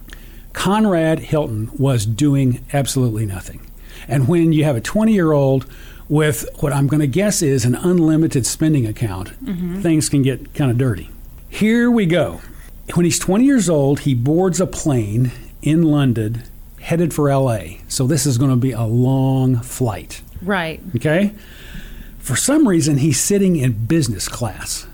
Conrad 0.53 1.21
Hilton 1.21 1.71
was 1.79 2.05
doing 2.05 2.65
absolutely 2.73 3.25
nothing. 3.25 3.61
And 4.09 4.27
when 4.27 4.53
you 4.53 4.65
have 4.65 4.75
a 4.75 4.81
20 4.81 5.13
year 5.13 5.31
old 5.31 5.65
with 6.09 6.45
what 6.59 6.73
I'm 6.73 6.89
going 6.89 7.01
to 7.01 7.07
guess 7.07 7.41
is 7.41 7.65
an 7.65 7.77
unlimited 7.77 8.45
spending 8.47 8.85
account, 8.85 9.29
mm-hmm. 9.45 9.81
things 9.81 10.09
can 10.09 10.23
get 10.23 10.53
kind 10.55 10.71
of 10.71 10.77
dirty. 10.77 11.09
Here 11.49 11.89
we 11.91 12.07
go. 12.07 12.41
When 12.95 13.05
he's 13.05 13.19
20 13.19 13.45
years 13.45 13.69
old, 13.71 14.01
he 14.01 14.15
boards 14.15 14.61
a 14.61 14.67
plane 14.67 15.31
in 15.63 15.83
London 15.83 16.43
headed 16.81 17.15
for 17.15 17.33
LA. 17.33 17.77
So 17.89 18.07
this 18.07 18.27
is 18.27 18.39
going 18.39 18.51
to 18.51 18.57
be 18.57 18.73
a 18.73 18.83
long 18.83 19.61
flight. 19.61 20.23
Right. 20.43 20.81
Okay? 20.97 21.33
For 22.21 22.37
some 22.37 22.69
reason, 22.69 22.99
he's 22.99 23.19
sitting 23.19 23.57
in 23.57 23.87
business 23.87 24.29
class. 24.29 24.87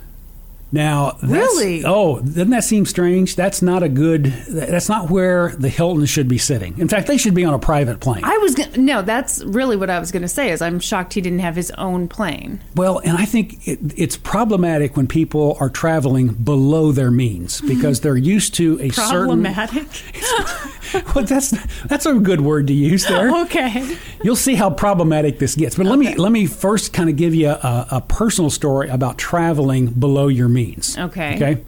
Now, 0.73 1.13
that's, 1.23 1.31
Really? 1.31 1.85
Oh, 1.85 2.21
doesn't 2.21 2.51
that 2.51 2.65
seem 2.65 2.87
strange? 2.87 3.37
That's 3.37 3.63
not 3.63 3.83
a 3.85 3.89
good. 3.89 4.27
That's 4.49 4.89
not 4.89 5.11
where 5.11 5.51
the 5.57 5.69
Hilton 5.69 6.07
should 6.07 6.29
be 6.29 6.39
sitting. 6.39 6.77
In 6.79 6.89
fact, 6.89 7.07
they 7.07 7.17
should 7.17 7.35
be 7.35 7.45
on 7.45 7.55
a 7.55 7.59
private 7.59 8.01
plane. 8.01 8.25
I 8.25 8.37
was 8.39 8.57
gonna, 8.57 8.77
no, 8.77 9.01
that's 9.01 9.43
really 9.45 9.77
what 9.77 9.91
I 9.91 10.01
was 10.01 10.11
going 10.11 10.23
to 10.23 10.29
say 10.29 10.51
is 10.51 10.61
I'm 10.61 10.81
shocked 10.81 11.15
he 11.15 11.21
didn't 11.21 11.39
have 11.39 11.55
his 11.55 11.71
own 11.73 12.09
plane. 12.09 12.61
Well, 12.75 12.99
and 12.99 13.17
I 13.17 13.25
think 13.27 13.67
it, 13.67 13.79
it's 13.97 14.17
problematic 14.17 14.97
when 14.97 15.07
people 15.07 15.57
are 15.61 15.71
traveling 15.71 16.35
below 16.35 16.91
their 16.91 17.13
means 17.13 17.61
because 17.61 18.01
they're 18.01 18.17
used 18.17 18.55
to 18.57 18.81
a 18.81 18.91
certain 18.91 19.27
Problematic. 19.27 19.87
well, 21.15 21.25
that's 21.25 21.51
that's 21.85 22.07
a 22.07 22.15
good 22.15 22.41
word 22.41 22.67
to 22.69 22.73
use 22.73 23.07
there. 23.07 23.35
Okay. 23.43 23.97
You'll 24.23 24.37
see 24.37 24.55
how 24.55 24.71
problematic 24.71 25.39
this 25.39 25.55
gets. 25.55 25.77
But 25.77 25.87
let 25.87 25.99
me 25.99 26.15
let 26.15 26.33
me 26.33 26.47
first 26.47 26.93
kind 26.93 27.09
of 27.09 27.17
give 27.17 27.35
you 27.35 27.51
a, 27.51 27.87
a 27.91 28.01
personal 28.01 28.51
story 28.51 28.89
about 28.89 29.19
traveling 29.19 29.87
below 29.87 30.29
your 30.29 30.49
means. 30.49 30.97
Okay. 30.99 31.37
Okay. 31.37 31.65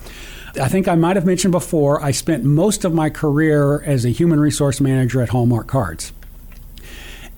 I 0.61 0.69
think 0.69 0.89
I 0.89 0.95
might 0.95 1.17
have 1.17 1.27
mentioned 1.27 1.53
before. 1.53 2.03
I 2.03 2.11
spent 2.11 2.45
most 2.45 2.85
of 2.85 2.93
my 2.93 3.11
career 3.11 3.83
as 3.83 4.05
a 4.05 4.09
human 4.09 4.41
resource 4.41 4.81
manager 4.81 5.23
at 5.23 5.29
Hallmark 5.29 5.69
Cards. 5.69 6.13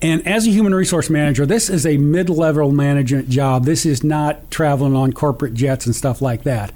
And 0.01 0.25
as 0.27 0.47
a 0.47 0.49
human 0.49 0.73
resource 0.73 1.09
manager, 1.09 1.45
this 1.45 1.69
is 1.69 1.85
a 1.85 1.97
mid 1.97 2.29
level 2.29 2.71
management 2.71 3.29
job. 3.29 3.65
This 3.65 3.85
is 3.85 4.03
not 4.03 4.49
traveling 4.49 4.95
on 4.95 5.13
corporate 5.13 5.53
jets 5.53 5.85
and 5.85 5.95
stuff 5.95 6.21
like 6.21 6.43
that. 6.43 6.71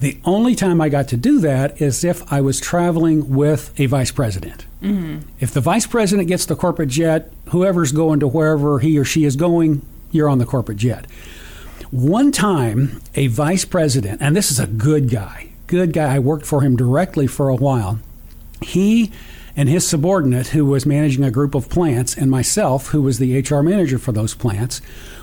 The 0.00 0.18
only 0.24 0.54
time 0.54 0.80
I 0.80 0.88
got 0.88 1.08
to 1.08 1.16
do 1.16 1.38
that 1.40 1.80
is 1.80 2.04
if 2.04 2.30
I 2.32 2.40
was 2.40 2.60
traveling 2.60 3.34
with 3.34 3.78
a 3.78 3.86
vice 3.86 4.10
president. 4.10 4.66
Mm-hmm. 4.82 5.28
If 5.40 5.52
the 5.52 5.60
vice 5.60 5.86
president 5.86 6.28
gets 6.28 6.46
the 6.46 6.56
corporate 6.56 6.90
jet, 6.90 7.32
whoever's 7.50 7.92
going 7.92 8.20
to 8.20 8.28
wherever 8.28 8.80
he 8.80 8.98
or 8.98 9.04
she 9.04 9.24
is 9.24 9.36
going, 9.36 9.86
you're 10.10 10.28
on 10.28 10.38
the 10.38 10.46
corporate 10.46 10.78
jet. 10.78 11.06
One 11.90 12.32
time, 12.32 13.00
a 13.14 13.28
vice 13.28 13.64
president, 13.64 14.20
and 14.20 14.34
this 14.34 14.50
is 14.50 14.58
a 14.58 14.66
good 14.66 15.10
guy, 15.10 15.50
good 15.66 15.92
guy, 15.92 16.16
I 16.16 16.18
worked 16.18 16.46
for 16.46 16.60
him 16.60 16.76
directly 16.76 17.26
for 17.26 17.48
a 17.48 17.54
while. 17.54 18.00
He 18.60 19.12
and 19.56 19.68
his 19.68 19.86
subordinate, 19.86 20.48
who 20.48 20.64
was 20.64 20.84
managing 20.84 21.24
a 21.24 21.30
group 21.30 21.54
of 21.54 21.68
plants, 21.68 22.16
and 22.16 22.30
myself, 22.30 22.88
who 22.88 23.02
was 23.02 23.18
the 23.18 23.38
HR 23.40 23.60
manager 23.60 23.98
for 23.98 24.12
those 24.12 24.34
plants, 24.34 24.80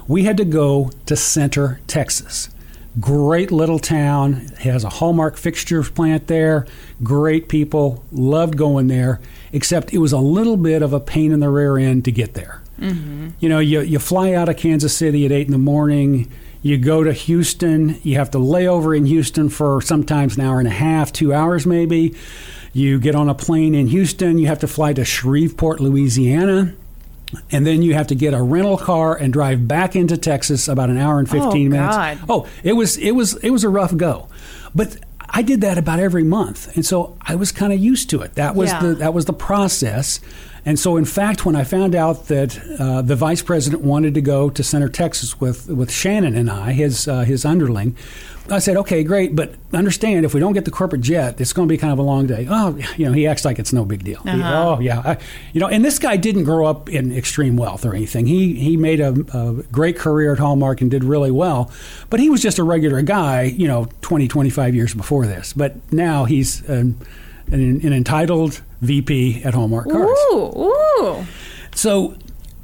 we 0.08 0.24
had 0.24 0.38
to 0.38 0.46
go 0.46 0.92
to 1.06 1.16
Center, 1.16 1.82
Texas. 1.88 2.50
Great 3.00 3.52
little 3.52 3.80
town, 3.80 4.34
has 4.60 4.84
a 4.84 4.90
Hallmark 4.90 5.38
fixtures 5.38 5.90
plant 5.90 6.28
there, 6.28 6.68
great 7.02 7.48
people, 7.48 8.04
loved 8.12 8.58
going 8.58 8.88
there, 8.88 9.22
except 9.54 9.94
it 9.94 10.00
was 10.00 10.12
a 10.12 10.20
little 10.20 10.58
bit 10.58 10.82
of 10.82 10.92
a 10.92 11.00
pain 11.00 11.32
in 11.32 11.40
the 11.40 11.50
rear 11.50 11.78
end 11.78 12.04
to 12.06 12.12
get 12.12 12.34
there. 12.34 12.62
Mm-hmm. 12.80 13.30
You 13.40 13.48
know, 13.48 13.60
you, 13.60 13.82
you 13.82 13.98
fly 14.00 14.34
out 14.34 14.50
of 14.50 14.58
Kansas 14.58 14.96
City 14.96 15.26
at 15.26 15.32
8 15.32 15.48
in 15.48 15.52
the 15.52 15.58
morning, 15.58 16.30
you 16.62 16.78
go 16.78 17.04
to 17.04 17.14
Houston, 17.14 18.00
you 18.04 18.18
have 18.18 18.32
to 18.32 18.40
lay 18.40 18.68
over 18.68 18.94
in 18.94 19.06
Houston 19.06 19.50
for 19.50 19.82
sometimes 19.82 20.38
an 20.38 20.44
hour 20.44 20.60
and 20.60 20.68
a 20.68 20.72
half, 20.72 21.12
two 21.12 21.34
hours 21.34 21.66
maybe. 21.66 22.16
You 22.74 23.00
get 23.00 23.16
on 23.16 23.30
a 23.30 23.36
plane 23.36 23.74
in 23.74 23.88
Houston, 23.88 24.38
you 24.38 24.48
have 24.48 24.60
to 24.60 24.68
fly 24.68 24.94
to 24.94 25.04
Shreveport, 25.04 25.80
Louisiana. 25.80 26.76
And 27.52 27.66
then 27.66 27.82
you 27.82 27.94
have 27.94 28.08
to 28.08 28.16
get 28.16 28.34
a 28.34 28.42
rental 28.42 28.78
car 28.78 29.16
and 29.16 29.32
drive 29.32 29.68
back 29.68 29.96
into 29.96 30.18
Texas 30.18 30.68
about 30.68 30.90
an 30.90 30.98
hour 30.98 31.20
and 31.20 31.30
15 31.30 31.44
Oh, 31.68 31.70
minutes. 31.70 31.96
God. 31.96 32.20
Oh, 32.30 32.48
it 32.64 32.74
was 32.74 32.98
it 32.98 33.12
was 33.12 33.36
it 33.38 33.50
was 33.52 33.64
a 33.64 33.70
rough 33.70 33.96
go. 33.96 34.28
But 34.76 34.98
I 35.30 35.42
did 35.42 35.62
that 35.62 35.78
about 35.78 36.00
every 36.00 36.24
month. 36.26 36.76
And 36.76 36.86
so 36.86 37.16
I 37.22 37.36
was 37.36 37.52
kind 37.54 37.72
of 37.72 37.80
used 37.80 38.10
to 38.10 38.22
it. 38.22 38.36
That 38.36 38.54
was 38.56 38.70
Yeah. 38.72 38.82
the 38.82 38.96
that 38.96 39.14
was 39.14 39.26
the 39.26 39.34
process. 39.34 40.20
And 40.64 40.78
so, 40.78 40.96
in 40.96 41.06
fact, 41.06 41.44
when 41.44 41.56
I 41.56 41.64
found 41.64 41.96
out 41.96 42.28
that 42.28 42.56
uh, 42.80 43.02
the 43.02 43.16
vice 43.16 43.42
president 43.42 43.82
wanted 43.82 44.14
to 44.14 44.22
go 44.22 44.48
to 44.52 44.62
Center, 44.64 44.90
Texas 44.90 45.42
with, 45.42 45.68
with 45.68 45.90
Shannon 45.92 46.36
and 46.36 46.52
I, 46.52 46.74
his, 46.74 47.08
uh, 47.08 47.22
his 47.22 47.46
underling, 47.46 47.96
I 48.50 48.60
said, 48.60 48.76
okay, 48.78 49.04
great, 49.04 49.36
but 49.36 49.54
understand 49.72 50.26
if 50.26 50.34
we 50.34 50.40
don't 50.40 50.54
get 50.54 50.66
the 50.66 50.72
corporate 50.72 51.02
jet, 51.02 51.40
it's 51.40 51.54
going 51.54 51.68
to 51.68 51.72
be 51.72 51.78
kind 51.78 51.94
of 51.94 52.00
a 52.00 52.04
long 52.04 52.28
day. 52.28 52.48
Oh, 52.50 52.78
you 52.98 53.06
know, 53.06 53.14
he 53.14 53.28
acts 53.28 53.46
like 53.46 53.60
it's 53.60 53.72
no 53.72 53.86
big 53.86 54.04
deal. 54.04 54.20
Uh-huh. 54.26 54.76
oh, 54.78 54.80
yeah. 54.80 55.02
I, 55.06 55.18
you 55.54 55.62
know, 55.62 55.68
and 55.68 55.86
this 55.86 56.00
guy 56.00 56.18
didn't 56.18 56.44
grow 56.44 56.66
up 56.66 56.90
in 56.90 57.16
extreme 57.16 57.56
wealth 57.56 57.86
or 57.86 57.94
anything. 57.94 58.26
He, 58.26 58.56
he 58.56 58.78
made 58.78 59.00
a, 59.00 59.10
a 59.34 59.64
great 59.72 59.98
career 59.98 60.34
at 60.34 60.40
Hallmark 60.40 60.82
and 60.82 60.90
did 60.90 61.04
really 61.04 61.32
well, 61.32 61.72
but 62.10 62.20
he 62.20 62.30
was 62.30 62.42
just 62.42 62.58
a 62.58 62.64
regular 62.64 63.02
guy, 63.02 63.44
you 63.44 63.68
know, 63.68 63.88
20, 64.02 64.28
25 64.28 64.76
years 64.76 64.94
before 64.94 65.26
this. 65.28 65.54
But 65.54 65.76
now 65.94 66.26
he's 66.26 66.68
an, 66.68 66.98
an, 67.48 67.62
an 67.62 67.94
entitled 67.94 68.62
VP 68.82 69.44
at 69.44 69.54
Hallmark 69.54 69.90
Cards. 69.90 70.20
Ooh, 70.34 70.72
ooh. 71.00 71.26
So 71.76 72.16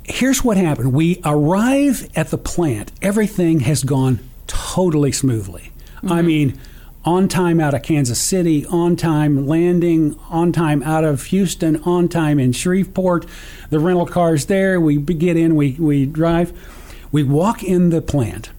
here's 0.04 0.44
what 0.44 0.58
happened. 0.58 0.94
We 0.94 1.22
arrive 1.24 2.10
at 2.16 2.30
the 2.30 2.38
plant. 2.38 2.92
Everything 3.02 3.62
has 3.62 3.84
gone 3.84 4.20
totally 4.48 5.12
smoothly. 5.12 5.72
I 6.08 6.22
mean, 6.22 6.58
on 7.04 7.28
time 7.28 7.60
out 7.60 7.74
of 7.74 7.82
Kansas 7.84 8.20
City, 8.20 8.66
on 8.68 8.96
time 8.96 9.48
landing, 9.48 10.20
on 10.30 10.52
time 10.52 10.84
out 10.84 11.04
of 11.04 11.24
Houston, 11.26 11.82
on 11.84 12.10
time 12.10 12.38
in 12.40 12.52
Shreveport. 12.52 13.26
The 13.70 13.80
rental 13.80 14.06
car's 14.06 14.46
there. 14.46 14.80
We 14.80 14.98
get 14.98 15.38
in, 15.38 15.56
we, 15.56 15.72
we 15.80 16.06
drive. 16.06 16.52
We 17.12 17.24
walk 17.24 17.64
in 17.64 17.90
the 17.90 18.02
plant. 18.02 18.52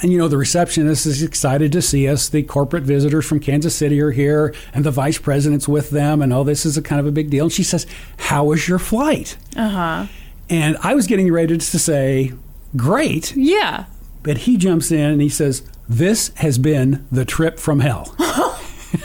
And 0.00 0.10
you 0.10 0.18
know, 0.18 0.28
the 0.28 0.36
receptionist 0.36 1.06
is 1.06 1.22
excited 1.22 1.72
to 1.72 1.82
see 1.82 2.08
us. 2.08 2.28
The 2.28 2.42
corporate 2.42 2.84
visitors 2.84 3.24
from 3.26 3.40
Kansas 3.40 3.74
City 3.74 4.00
are 4.00 4.10
here, 4.10 4.54
and 4.74 4.84
the 4.84 4.90
vice 4.90 5.18
president's 5.18 5.68
with 5.68 5.90
them. 5.90 6.22
And 6.22 6.32
oh, 6.32 6.42
this 6.42 6.66
is 6.66 6.76
a 6.76 6.82
kind 6.82 7.00
of 7.00 7.06
a 7.06 7.12
big 7.12 7.30
deal. 7.30 7.44
And 7.44 7.52
she 7.52 7.62
says, 7.62 7.86
How 8.16 8.44
was 8.44 8.68
your 8.68 8.80
flight? 8.80 9.36
Uh 9.56 9.68
huh. 9.68 10.06
And 10.48 10.76
I 10.82 10.94
was 10.94 11.06
getting 11.06 11.32
ready 11.32 11.56
to 11.56 11.78
say, 11.78 12.32
Great. 12.76 13.36
Yeah. 13.36 13.84
But 14.22 14.38
he 14.38 14.56
jumps 14.56 14.90
in 14.92 15.10
and 15.10 15.20
he 15.22 15.28
says, 15.28 15.62
This 15.88 16.28
has 16.36 16.58
been 16.58 17.06
the 17.10 17.24
trip 17.24 17.58
from 17.58 17.80
hell. 17.80 18.14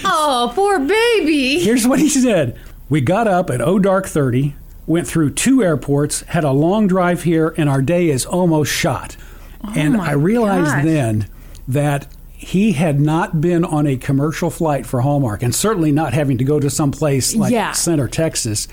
Oh, 0.03 0.51
poor 0.55 0.79
baby. 0.79 1.59
Here's 1.59 1.87
what 1.87 1.99
he 1.99 2.09
said 2.09 2.57
We 2.89 2.99
got 3.01 3.27
up 3.27 3.49
at 3.49 3.61
O 3.61 3.77
Dark 3.77 4.07
30, 4.07 4.55
went 4.87 5.07
through 5.07 5.31
two 5.31 5.63
airports, 5.63 6.21
had 6.21 6.43
a 6.43 6.51
long 6.51 6.87
drive 6.87 7.23
here, 7.23 7.53
and 7.57 7.69
our 7.69 7.81
day 7.81 8.09
is 8.09 8.25
almost 8.25 8.71
shot. 8.71 9.15
Oh 9.63 9.73
and 9.75 9.95
Oh 9.95 9.97
my 9.99 10.09
I 10.09 10.13
realized 10.13 10.71
gosh. 10.71 10.83
then 10.83 11.27
that 11.67 12.07
he 12.33 12.71
had 12.73 12.99
not 12.99 13.39
been 13.41 13.63
on 13.65 13.85
a 13.87 13.97
commercial 13.97 14.49
flight 14.49 14.85
for 14.85 15.01
Hallmark, 15.01 15.43
and 15.43 15.53
certainly 15.53 15.91
not 15.91 16.13
having 16.13 16.37
to 16.39 16.43
go 16.43 16.59
to 16.59 16.69
some 16.69 16.91
place 16.91 17.35
like 17.35 17.51
Yeah. 17.53 17.71
Center, 17.73 18.07
Texas. 18.07 18.67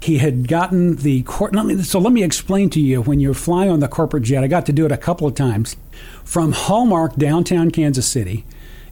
He 0.00 0.18
had 0.18 0.46
gotten 0.46 0.96
the 0.96 1.22
court. 1.22 1.54
let 1.54 1.66
me, 1.66 1.82
so 1.82 1.98
let 1.98 2.12
me 2.12 2.22
explain 2.22 2.70
to 2.70 2.80
you 2.80 3.02
when 3.02 3.20
you 3.20 3.34
fly 3.34 3.68
on 3.68 3.80
the 3.80 3.88
corporate 3.88 4.22
jet. 4.22 4.44
I 4.44 4.46
got 4.46 4.66
to 4.66 4.72
do 4.72 4.86
it 4.86 4.92
a 4.92 4.96
couple 4.96 5.26
of 5.26 5.34
times 5.34 5.76
from 6.24 6.52
Hallmark 6.52 7.16
downtown 7.16 7.70
Kansas 7.70 8.06
City. 8.06 8.44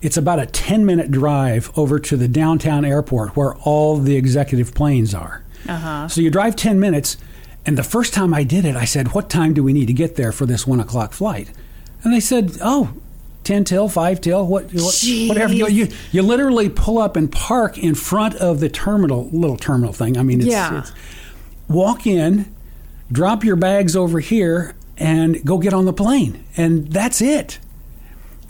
It's 0.03 0.17
about 0.17 0.39
a 0.39 0.47
10 0.47 0.85
minute 0.85 1.11
drive 1.11 1.71
over 1.77 1.99
to 2.01 2.17
the 2.17 2.29
downtown 2.29 2.85
airport 2.85 3.37
where 3.37 3.55
all 3.57 3.97
the 3.97 4.17
executive 4.17 4.75
planes 4.75 5.15
are. 5.15 5.45
Uh-huh. 5.69 6.09
So 6.09 6.21
you 6.21 6.31
drive 6.31 6.57
10 6.57 6.79
minutes, 6.79 7.17
and 7.65 7.77
the 7.77 7.83
first 7.83 8.13
time 8.13 8.35
I 8.35 8.45
did 8.45 8.65
it, 8.65 8.77
I 8.77 8.85
said, 8.85 9.15
What 9.15 9.31
time 9.31 9.55
do 9.55 9.63
we 9.63 9.73
need 9.73 9.87
to 9.87 9.93
get 9.93 10.17
there 10.17 10.33
for 10.33 10.47
this 10.47 10.67
one 10.67 10.81
o'clock 10.81 11.13
flight? 11.13 11.51
And 12.03 12.13
they 12.13 12.21
said, 12.21 12.59
Oh, 12.61 12.95
10 13.47 13.65
till, 13.65 13.89
5 13.89 14.21
till, 14.21 14.47
what, 14.47 14.65
what 14.73 15.05
whatever. 15.29 15.55
You, 15.55 15.69
you, 15.69 15.89
you 16.11 16.23
literally 16.23 16.69
pull 16.69 16.99
up 16.99 17.15
and 17.17 17.31
park 17.31 17.79
in 17.79 17.95
front 17.95 18.35
of 18.35 18.61
the 18.61 18.69
terminal, 18.69 19.31
little 19.33 19.57
terminal 19.57 19.93
thing. 19.93 20.19
I 20.19 20.23
mean, 20.23 20.41
it's, 20.41 20.51
Yeah. 20.51 20.81
it's 20.81 20.93
walk 21.69 22.07
in, 22.07 22.53
drop 23.11 23.45
your 23.45 23.57
bags 23.57 23.95
over 23.97 24.19
here, 24.21 24.75
and 24.99 25.43
go 25.45 25.59
get 25.59 25.73
on 25.73 25.85
the 25.85 25.93
plane. 25.93 26.45
And 26.57 26.89
that's 26.89 27.23
it. 27.23 27.59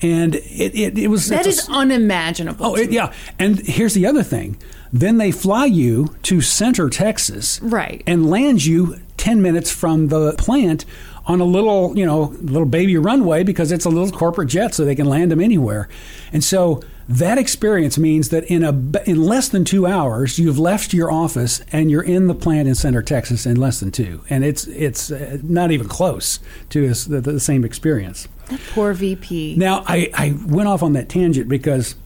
And 0.02 0.35
it, 0.37 0.74
it, 0.74 0.98
it 0.98 1.09
was 1.09 1.28
That 1.28 1.46
it's 1.46 1.68
a 1.68 1.72
unimaginable. 1.72 2.64
Oh, 2.66 2.74
it, 2.76 2.90
yeah. 2.90 3.12
And 3.38 3.59
here's 3.61 3.94
the 3.94 4.06
other 4.06 4.22
thing. 4.22 4.56
Then 4.92 5.18
they 5.18 5.30
fly 5.30 5.66
you 5.66 6.16
to 6.22 6.40
Center, 6.40 6.88
Texas. 6.88 7.61
Right. 7.62 8.02
And 8.06 8.30
land 8.30 8.64
you 8.64 8.96
10 9.16 9.42
minutes 9.42 9.70
from 9.70 10.09
the 10.09 10.32
plant 10.38 10.85
on 11.26 11.40
a 11.40 11.44
little, 11.44 11.96
you 11.98 12.06
know, 12.06 12.34
little 12.40 12.66
baby 12.66 12.96
runway 12.96 13.42
because 13.42 13.72
it's 13.72 13.84
a 13.84 13.90
little 13.90 14.16
corporate 14.16 14.48
jet 14.48 14.74
so 14.74 14.84
they 14.84 14.94
can 14.94 15.06
land 15.06 15.30
them 15.30 15.40
anywhere. 15.40 15.88
And 16.32 16.42
so 16.42 16.82
that 17.08 17.38
experience 17.38 17.98
means 17.98 18.30
that 18.30 18.44
in 18.44 18.64
a 18.64 18.70
in 19.08 19.22
less 19.22 19.48
than 19.48 19.64
2 19.64 19.86
hours 19.86 20.38
you've 20.38 20.58
left 20.58 20.92
your 20.92 21.10
office 21.10 21.62
and 21.72 21.90
you're 21.90 22.02
in 22.02 22.26
the 22.26 22.34
plant 22.34 22.68
in 22.68 22.74
Center, 22.74 23.02
Texas 23.02 23.46
in 23.46 23.56
less 23.56 23.80
than 23.80 23.90
2. 23.90 24.22
And 24.30 24.44
it's 24.44 24.66
it's 24.68 25.10
uh, 25.10 25.38
not 25.42 25.70
even 25.70 25.88
close 25.88 26.38
to 26.70 26.92
the, 26.92 27.20
the 27.20 27.40
same 27.40 27.64
experience. 27.64 28.28
Poor 28.72 28.92
VP. 28.92 29.56
Now, 29.56 29.82
I, 29.86 30.10
I 30.14 30.36
went 30.46 30.68
off 30.68 30.82
on 30.82 30.92
that 30.92 31.08
tangent 31.08 31.48
because 31.48 31.96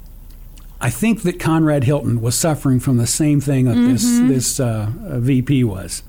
I 0.80 0.88
think 0.88 1.22
that 1.22 1.38
Conrad 1.38 1.84
Hilton 1.84 2.22
was 2.22 2.34
suffering 2.34 2.80
from 2.80 2.96
the 2.96 3.06
same 3.06 3.40
thing 3.40 3.66
that 3.66 3.74
this, 3.74 4.02
this 4.02 4.58
uh, 4.58 4.90
uh, 5.04 5.18
VP 5.20 5.64
was. 5.64 6.02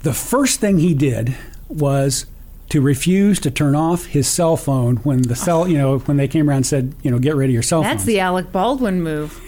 The 0.00 0.12
first 0.12 0.60
thing 0.60 0.78
he 0.78 0.92
did 0.92 1.34
was 1.70 2.26
to 2.70 2.80
refuse 2.80 3.40
to 3.40 3.50
turn 3.50 3.74
off 3.74 4.06
his 4.06 4.28
cell 4.28 4.56
phone 4.56 4.96
when 4.98 5.22
the 5.22 5.34
cell, 5.34 5.66
you 5.66 5.76
know, 5.76 5.98
when 6.00 6.16
they 6.16 6.28
came 6.28 6.48
around 6.48 6.58
and 6.58 6.66
said, 6.66 6.94
you 7.02 7.10
know, 7.10 7.18
get 7.18 7.34
rid 7.34 7.50
of 7.50 7.54
your 7.54 7.62
cell 7.62 7.82
That's 7.82 8.02
phone. 8.02 8.06
the 8.06 8.20
Alec 8.20 8.52
Baldwin 8.52 9.02
move. 9.02 9.40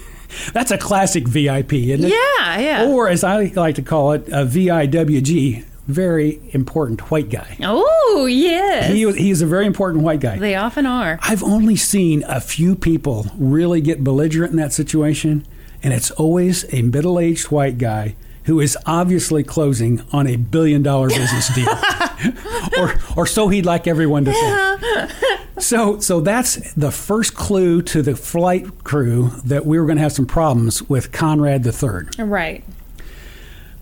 That's 0.52 0.70
a 0.70 0.78
classic 0.78 1.28
VIP, 1.28 1.74
isn't 1.74 2.06
it? 2.06 2.08
Yeah, 2.11 2.58
yeah. 2.58 2.87
Or 2.88 3.08
as 3.08 3.22
I 3.22 3.44
like 3.54 3.76
to 3.76 3.82
call 3.82 4.12
it, 4.12 4.26
a 4.28 4.44
VIWG, 4.46 5.64
very 5.87 6.40
important 6.52 7.11
white 7.11 7.28
guy. 7.28 7.56
Oh, 7.62 8.26
yes. 8.28 8.90
He, 8.90 9.11
he's 9.12 9.42
a 9.42 9.46
very 9.46 9.66
important 9.66 10.02
white 10.04 10.20
guy. 10.20 10.38
they 10.38 10.54
often 10.54 10.87
are. 10.87 11.18
I've 11.22 11.42
only 11.42 11.76
seen 11.76 12.24
a 12.26 12.40
few 12.40 12.74
people 12.74 13.26
really 13.37 13.80
get 13.80 14.02
belligerent 14.02 14.52
in 14.52 14.56
that 14.58 14.72
situation, 14.72 15.46
and 15.82 15.92
it's 15.92 16.11
always 16.12 16.64
a 16.72 16.82
middle 16.82 17.20
aged 17.20 17.50
white 17.50 17.78
guy 17.78 18.16
who 18.44 18.61
is 18.61 18.76
obviously 18.87 19.42
closing 19.42 20.02
on 20.12 20.26
a 20.26 20.37
billion 20.37 20.83
dollar 20.83 21.09
business 21.09 21.55
deal. 21.55 21.68
or, 22.78 22.94
or 23.16 23.26
so 23.26 23.48
he'd 23.48 23.66
like 23.66 23.87
everyone 23.87 24.24
to 24.24 24.33
think. 24.33 24.44
Uh-huh. 24.44 25.61
so 25.61 26.00
so 26.00 26.20
that's 26.20 26.72
the 26.74 26.90
first 26.90 27.35
clue 27.35 27.83
to 27.83 28.02
the 28.02 28.16
flight 28.16 28.85
crew 28.85 29.31
that 29.44 29.64
we 29.66 29.78
were 29.78 29.87
going 29.87 29.96
to 29.96 30.02
have 30.02 30.12
some 30.12 30.26
problems 30.26 30.83
with 30.88 31.12
Conrad 31.12 31.66
III. 31.66 32.24
Right. 32.24 32.64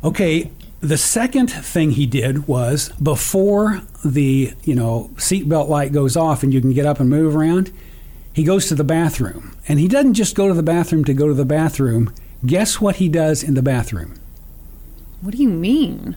Okay, 0.03 0.51
the 0.81 0.97
second 0.97 1.49
thing 1.49 1.91
he 1.93 2.07
did 2.07 2.47
was 2.47 2.89
before 3.03 3.83
the 4.05 4.55
you 4.65 4.75
know 4.75 5.11
seatbelt 5.17 5.69
light 5.69 5.93
goes 5.93 6.17
off 6.17 6.43
and 6.43 6.53
you 6.53 6.61
can 6.61 6.73
get 6.73 6.87
up 6.87 7.01
and 7.01 7.11
move 7.11 7.37
around, 7.37 7.71
he 8.33 8.43
goes 8.45 8.67
to 8.67 8.75
the 8.75 8.85
bathroom, 8.85 9.57
and 9.69 9.79
he 9.79 9.89
doesn't 9.89 10.15
just 10.15 10.35
go 10.35 10.49
to 10.49 10.55
the 10.55 10.63
bathroom 10.63 11.05
to 11.05 11.15
go 11.15 11.29
to 11.29 11.35
the 11.35 11.45
bathroom. 11.45 12.15
Guess 12.47 12.81
what 12.81 12.97
he 12.97 13.09
does 13.09 13.43
in 13.43 13.53
the 13.53 13.63
bathroom? 13.63 14.15
What 15.21 15.35
do 15.35 15.43
you 15.43 15.49
mean? 15.49 16.17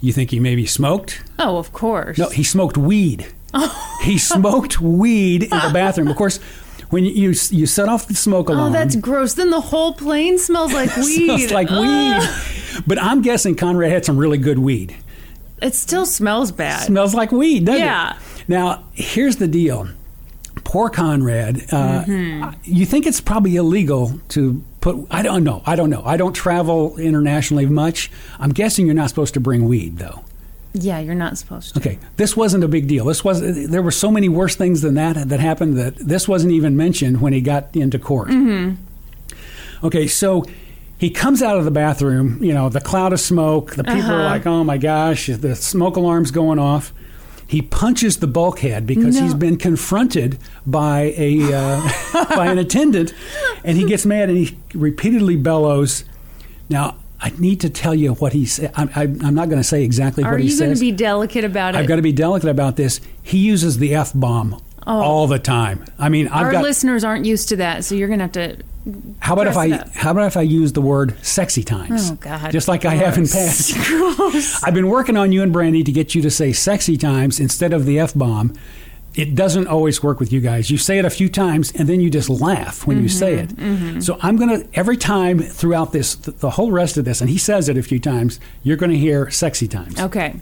You 0.00 0.12
think 0.12 0.30
he 0.30 0.38
maybe 0.40 0.64
smoked? 0.66 1.22
Oh, 1.38 1.58
of 1.58 1.72
course. 1.72 2.18
No, 2.18 2.28
he 2.28 2.44
smoked 2.44 2.76
weed. 2.78 3.26
he 4.02 4.18
smoked 4.18 4.80
weed 4.80 5.42
in 5.44 5.48
the 5.50 5.70
bathroom. 5.72 6.08
Of 6.08 6.16
course, 6.16 6.38
when 6.90 7.04
you 7.04 7.10
you, 7.12 7.28
you 7.50 7.66
set 7.66 7.88
off 7.88 8.06
the 8.06 8.14
smoke 8.14 8.48
alarm, 8.48 8.68
Oh, 8.68 8.72
that's 8.72 8.94
gross. 8.96 9.34
Then 9.34 9.50
the 9.50 9.60
whole 9.60 9.92
plane 9.94 10.38
smells 10.38 10.72
like 10.72 10.94
weed. 10.96 11.24
smells 11.24 11.50
like 11.50 11.70
weed. 11.70 12.82
But 12.86 13.02
I'm 13.02 13.22
guessing 13.22 13.56
Conrad 13.56 13.90
had 13.90 14.04
some 14.04 14.16
really 14.16 14.38
good 14.38 14.58
weed. 14.58 14.94
It 15.60 15.74
still 15.74 16.06
smells 16.06 16.52
bad. 16.52 16.84
Smells 16.86 17.14
like 17.14 17.32
weed, 17.32 17.64
doesn't 17.64 17.80
Yeah. 17.80 18.12
it? 18.12 18.16
Yeah. 18.16 18.44
Now, 18.46 18.84
here's 18.92 19.36
the 19.36 19.48
deal. 19.48 19.88
Poor 20.64 20.88
Conrad. 20.90 21.56
Uh, 21.72 22.04
Mm-hmm. 22.04 22.50
You 22.62 22.86
think 22.86 23.06
it's 23.06 23.20
probably 23.20 23.56
illegal 23.56 24.20
to 24.28 24.62
put? 24.80 25.06
I 25.10 25.22
don't 25.22 25.44
know. 25.44 25.62
I 25.66 25.76
don't 25.76 25.90
know. 25.90 26.02
I 26.04 26.16
don't 26.16 26.34
travel 26.34 26.96
internationally 26.98 27.66
much. 27.66 28.10
I'm 28.38 28.50
guessing 28.50 28.86
you're 28.86 28.94
not 28.94 29.08
supposed 29.08 29.34
to 29.34 29.40
bring 29.40 29.66
weed, 29.66 29.98
though. 29.98 30.24
yeah, 30.72 30.98
you're 30.98 31.14
not 31.14 31.38
supposed 31.38 31.74
to. 31.74 31.80
Okay, 31.80 31.98
this 32.16 32.36
wasn't 32.36 32.64
a 32.64 32.68
big 32.68 32.86
deal. 32.88 33.06
This 33.06 33.24
was 33.24 33.40
there 33.68 33.82
were 33.82 33.90
so 33.90 34.10
many 34.10 34.28
worse 34.28 34.54
things 34.56 34.82
than 34.82 34.94
that 34.94 35.28
that 35.28 35.40
happened 35.40 35.76
that 35.78 35.96
this 35.96 36.28
wasn't 36.28 36.52
even 36.52 36.76
mentioned 36.76 37.20
when 37.20 37.32
he 37.32 37.40
got 37.40 37.74
into 37.74 37.98
court. 37.98 38.28
Mm-hmm. 38.28 39.86
Okay, 39.86 40.06
so 40.06 40.44
he 40.98 41.10
comes 41.10 41.42
out 41.42 41.56
of 41.56 41.64
the 41.64 41.70
bathroom. 41.70 42.42
You 42.42 42.52
know, 42.52 42.68
the 42.68 42.80
cloud 42.80 43.12
of 43.12 43.20
smoke. 43.20 43.76
The 43.76 43.84
people 43.84 44.10
are 44.10 44.20
uh-huh. 44.20 44.24
like, 44.24 44.46
"Oh 44.46 44.64
my 44.64 44.78
gosh!" 44.78 45.26
The 45.26 45.54
smoke 45.56 45.96
alarm's 45.96 46.30
going 46.30 46.58
off. 46.58 46.92
He 47.48 47.62
punches 47.62 48.18
the 48.18 48.26
bulkhead 48.26 48.86
because 48.86 49.16
No. 49.16 49.22
he's 49.22 49.32
been 49.34 49.56
confronted 49.56 50.38
by 50.66 51.14
a 51.16 51.42
uh, 51.52 52.26
by 52.36 52.46
an 52.46 52.58
attendant, 52.58 53.14
and 53.64 53.78
he 53.78 53.86
gets 53.86 54.04
mad 54.04 54.28
and 54.28 54.36
he 54.36 54.56
repeatedly 54.74 55.34
bellows. 55.36 56.04
Now, 56.68 56.96
I 57.20 57.32
need 57.38 57.60
to 57.62 57.70
tell 57.70 57.94
you 57.94 58.12
what 58.14 58.34
he 58.34 58.44
said. 58.44 58.70
I'm, 58.76 58.90
I'm 58.94 59.34
not 59.34 59.48
going 59.48 59.60
to 59.60 59.64
say 59.64 59.82
exactly 59.82 60.24
Are 60.24 60.32
what 60.32 60.40
he 60.40 60.50
says. 60.50 60.60
Are 60.60 60.64
you 60.64 60.68
going 60.68 60.76
to 60.76 60.80
be 60.80 60.92
delicate 60.92 61.44
about 61.44 61.74
it? 61.74 61.78
I've 61.78 61.88
got 61.88 61.96
to 61.96 62.02
be 62.02 62.12
delicate 62.12 62.50
about 62.50 62.76
this. 62.76 63.00
He 63.22 63.38
uses 63.38 63.78
the 63.78 63.94
f 63.94 64.12
bomb 64.14 64.62
all 64.88 65.26
the 65.26 65.38
time. 65.38 65.84
I 65.98 66.08
mean, 66.08 66.28
I've 66.28 66.42
Oh. 66.42 66.44
Our 66.46 66.52
got. 66.52 66.62
listeners 66.62 67.04
aren't 67.04 67.24
used 67.26 67.48
to 67.50 67.56
that, 67.56 67.84
so 67.84 67.94
you're 67.94 68.08
going 68.08 68.20
to 68.20 68.24
have 68.24 68.32
to. 68.32 68.56
how 69.20 69.34
about 69.34 69.46
if 69.46 69.56
I? 69.56 69.84
How 69.94 70.12
about 70.12 70.26
if 70.28 70.36
I 70.36 70.42
use 70.42 70.72
the 70.72 70.80
word 70.80 71.14
sexy 71.22 71.62
times? 71.62 72.10
Oh, 72.10 72.14
God. 72.14 72.50
Just 72.52 72.68
like 72.68 72.84
I 72.84 72.94
have 72.94 73.18
in 73.18 73.24
past. 73.28 73.76
Gross. 73.86 74.62
I've 74.64 74.74
been 74.74 74.88
working 74.88 75.16
on 75.16 75.30
you 75.32 75.42
and 75.42 75.52
Brandy 75.52 75.84
to 75.84 75.92
get 75.92 76.14
you 76.14 76.22
to 76.22 76.30
say 76.30 76.52
sexy 76.52 76.96
times 76.96 77.38
instead 77.38 77.72
of 77.72 77.84
the 77.84 77.98
f 77.98 78.14
bomb. 78.14 78.54
It 79.14 79.34
doesn't 79.34 79.66
always 79.66 80.00
work 80.02 80.20
with 80.20 80.32
you 80.32 80.40
guys. 80.40 80.70
You 80.70 80.78
say 80.78 80.98
it 80.98 81.04
a 81.04 81.10
few 81.10 81.28
times 81.28 81.72
and 81.72 81.88
then 81.88 82.00
you 82.00 82.08
just 82.08 82.30
laugh 82.30 82.86
when 82.86 83.02
you 83.02 83.08
say 83.08 83.34
it. 83.34 83.48
Mm-hmm, 83.48 84.00
So 84.00 84.16
I'm 84.22 84.36
going 84.36 84.60
to 84.62 84.68
every 84.78 84.96
time 84.96 85.40
throughout 85.40 85.92
this, 85.92 86.14
th- 86.14 86.36
the 86.36 86.50
whole 86.50 86.70
rest 86.70 86.96
of 86.98 87.04
this, 87.04 87.20
and 87.20 87.28
he 87.28 87.38
says 87.38 87.68
it 87.68 87.76
a 87.76 87.82
few 87.82 87.98
times. 87.98 88.38
You're 88.62 88.76
going 88.76 88.92
to 88.92 88.98
hear 88.98 89.28
sexy 89.30 89.66
times. 89.66 89.98
Okay. 89.98 90.36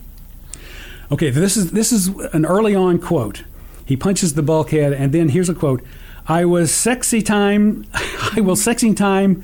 Okay, 1.11 1.30
this 1.30 1.56
is 1.56 1.70
this 1.70 1.90
is 1.92 2.09
an 2.35 2.44
early 2.44 2.74
on 2.74 2.98
quote. 2.98 3.44
He 3.87 3.96
punches 3.96 4.35
the 4.35 4.42
bulkhead, 4.42 4.92
and 4.92 5.12
then 5.12 5.31
here's 5.31 5.49
a 5.49 5.55
quote: 5.55 5.83
"I 6.29 6.44
was 6.44 6.75
sexy 6.75 7.22
time. 7.22 7.87
I 8.37 8.40
will 8.42 8.57
sexy 8.57 8.92
time." 8.92 9.42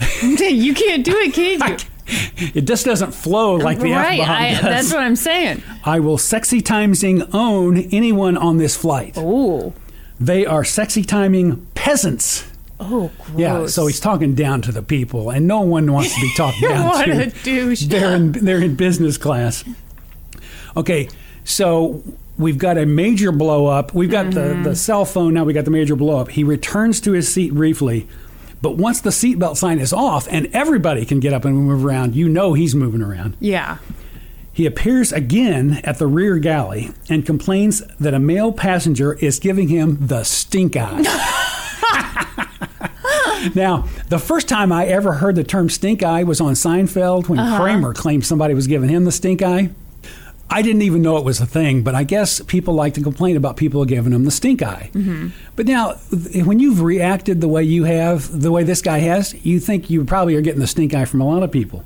you 0.22 0.74
can't 0.74 1.04
do 1.04 1.16
it, 1.16 1.32
can 1.32 1.60
you? 1.70 1.76
It 2.54 2.62
just 2.62 2.84
doesn't 2.84 3.12
flow 3.12 3.54
like 3.54 3.78
the 3.78 3.92
right. 3.92 4.18
F 4.18 4.26
bomb 4.26 4.36
I, 4.36 4.50
does. 4.52 4.62
that's 4.62 4.92
what 4.92 5.02
I'm 5.02 5.16
saying. 5.16 5.62
I 5.84 6.00
will 6.00 6.18
sexy 6.18 6.60
timesing 6.60 7.28
own 7.32 7.78
anyone 7.92 8.36
on 8.36 8.56
this 8.56 8.76
flight. 8.76 9.14
Oh. 9.16 9.72
They 10.18 10.44
are 10.44 10.64
sexy 10.64 11.04
timing 11.04 11.66
peasants. 11.74 12.46
Oh, 12.80 13.10
gross. 13.24 13.38
Yeah, 13.38 13.66
so 13.66 13.86
he's 13.86 14.00
talking 14.00 14.34
down 14.34 14.62
to 14.62 14.72
the 14.72 14.82
people, 14.82 15.30
and 15.30 15.46
no 15.46 15.60
one 15.60 15.92
wants 15.92 16.14
to 16.14 16.20
be 16.20 16.32
talked 16.34 16.60
down 16.62 16.86
what 16.88 17.04
to. 17.04 17.26
a 17.26 17.30
douche. 17.30 17.82
they're 17.82 18.16
in 18.16 18.32
they're 18.32 18.62
in 18.62 18.74
business 18.74 19.18
class. 19.18 19.64
Okay, 20.76 21.08
so 21.44 22.02
we've 22.40 22.58
got 22.58 22.78
a 22.78 22.86
major 22.86 23.32
blow 23.32 23.66
up. 23.66 23.94
We've 23.94 24.10
got 24.10 24.26
Mm-hmm. 24.26 24.62
the, 24.64 24.70
the 24.70 24.76
cell 24.76 25.04
phone 25.04 25.34
now. 25.34 25.44
We 25.44 25.52
got 25.52 25.64
the 25.64 25.70
major 25.70 25.96
blow 25.96 26.18
up. 26.18 26.30
He 26.30 26.44
returns 26.44 27.00
to 27.02 27.12
his 27.12 27.32
seat 27.32 27.54
briefly, 27.54 28.06
but 28.62 28.76
once 28.76 29.00
the 29.00 29.10
seatbelt 29.10 29.56
sign 29.56 29.78
is 29.78 29.92
off 29.92 30.26
and 30.30 30.48
everybody 30.52 31.04
can 31.04 31.20
get 31.20 31.32
up 31.32 31.44
and 31.44 31.56
move 31.56 31.84
around, 31.84 32.14
you 32.16 32.28
know 32.28 32.54
he's 32.54 32.74
moving 32.74 33.02
around. 33.02 33.36
Yeah. 33.40 33.78
He 34.52 34.66
appears 34.66 35.12
again 35.12 35.80
at 35.84 35.98
the 35.98 36.06
rear 36.06 36.36
galley 36.38 36.90
and 37.08 37.24
complains 37.24 37.80
that 37.98 38.12
a 38.12 38.18
male 38.18 38.52
passenger 38.52 39.14
is 39.14 39.38
giving 39.38 39.68
him 39.68 39.96
the 40.06 40.24
stink 40.24 40.76
eye. 40.76 41.00
now, 43.54 43.88
the 44.08 44.18
first 44.18 44.48
time 44.48 44.72
I 44.72 44.86
ever 44.86 45.14
heard 45.14 45.36
the 45.36 45.44
term 45.44 45.70
stink 45.70 46.02
eye 46.02 46.24
was 46.24 46.40
on 46.40 46.54
Seinfeld 46.54 47.28
when 47.28 47.38
Kramer 47.56 47.94
claimed 47.94 48.26
somebody 48.26 48.52
was 48.54 48.66
giving 48.66 48.90
him 48.90 49.04
the 49.04 49.12
stink 49.12 49.40
eye. 49.40 49.70
I 50.52 50.62
didn't 50.62 50.82
even 50.82 51.00
know 51.00 51.16
it 51.16 51.24
was 51.24 51.40
a 51.40 51.46
thing, 51.46 51.82
but 51.82 51.94
I 51.94 52.02
guess 52.02 52.40
people 52.40 52.74
like 52.74 52.94
to 52.94 53.02
complain 53.02 53.36
about 53.36 53.56
people 53.56 53.84
giving 53.84 54.12
them 54.12 54.24
the 54.24 54.32
stink 54.32 54.62
eye. 54.62 54.90
Mm-hmm. 54.92 55.28
But 55.54 55.66
now, 55.66 55.92
when 56.44 56.58
you've 56.58 56.80
reacted 56.82 57.40
the 57.40 57.46
way 57.46 57.62
you 57.62 57.84
have, 57.84 58.40
the 58.42 58.50
way 58.50 58.64
this 58.64 58.82
guy 58.82 58.98
has, 58.98 59.32
you 59.46 59.60
think 59.60 59.88
you 59.88 60.04
probably 60.04 60.34
are 60.34 60.40
getting 60.40 60.60
the 60.60 60.66
stink 60.66 60.92
eye 60.92 61.04
from 61.04 61.20
a 61.20 61.26
lot 61.26 61.44
of 61.44 61.52
people. 61.52 61.84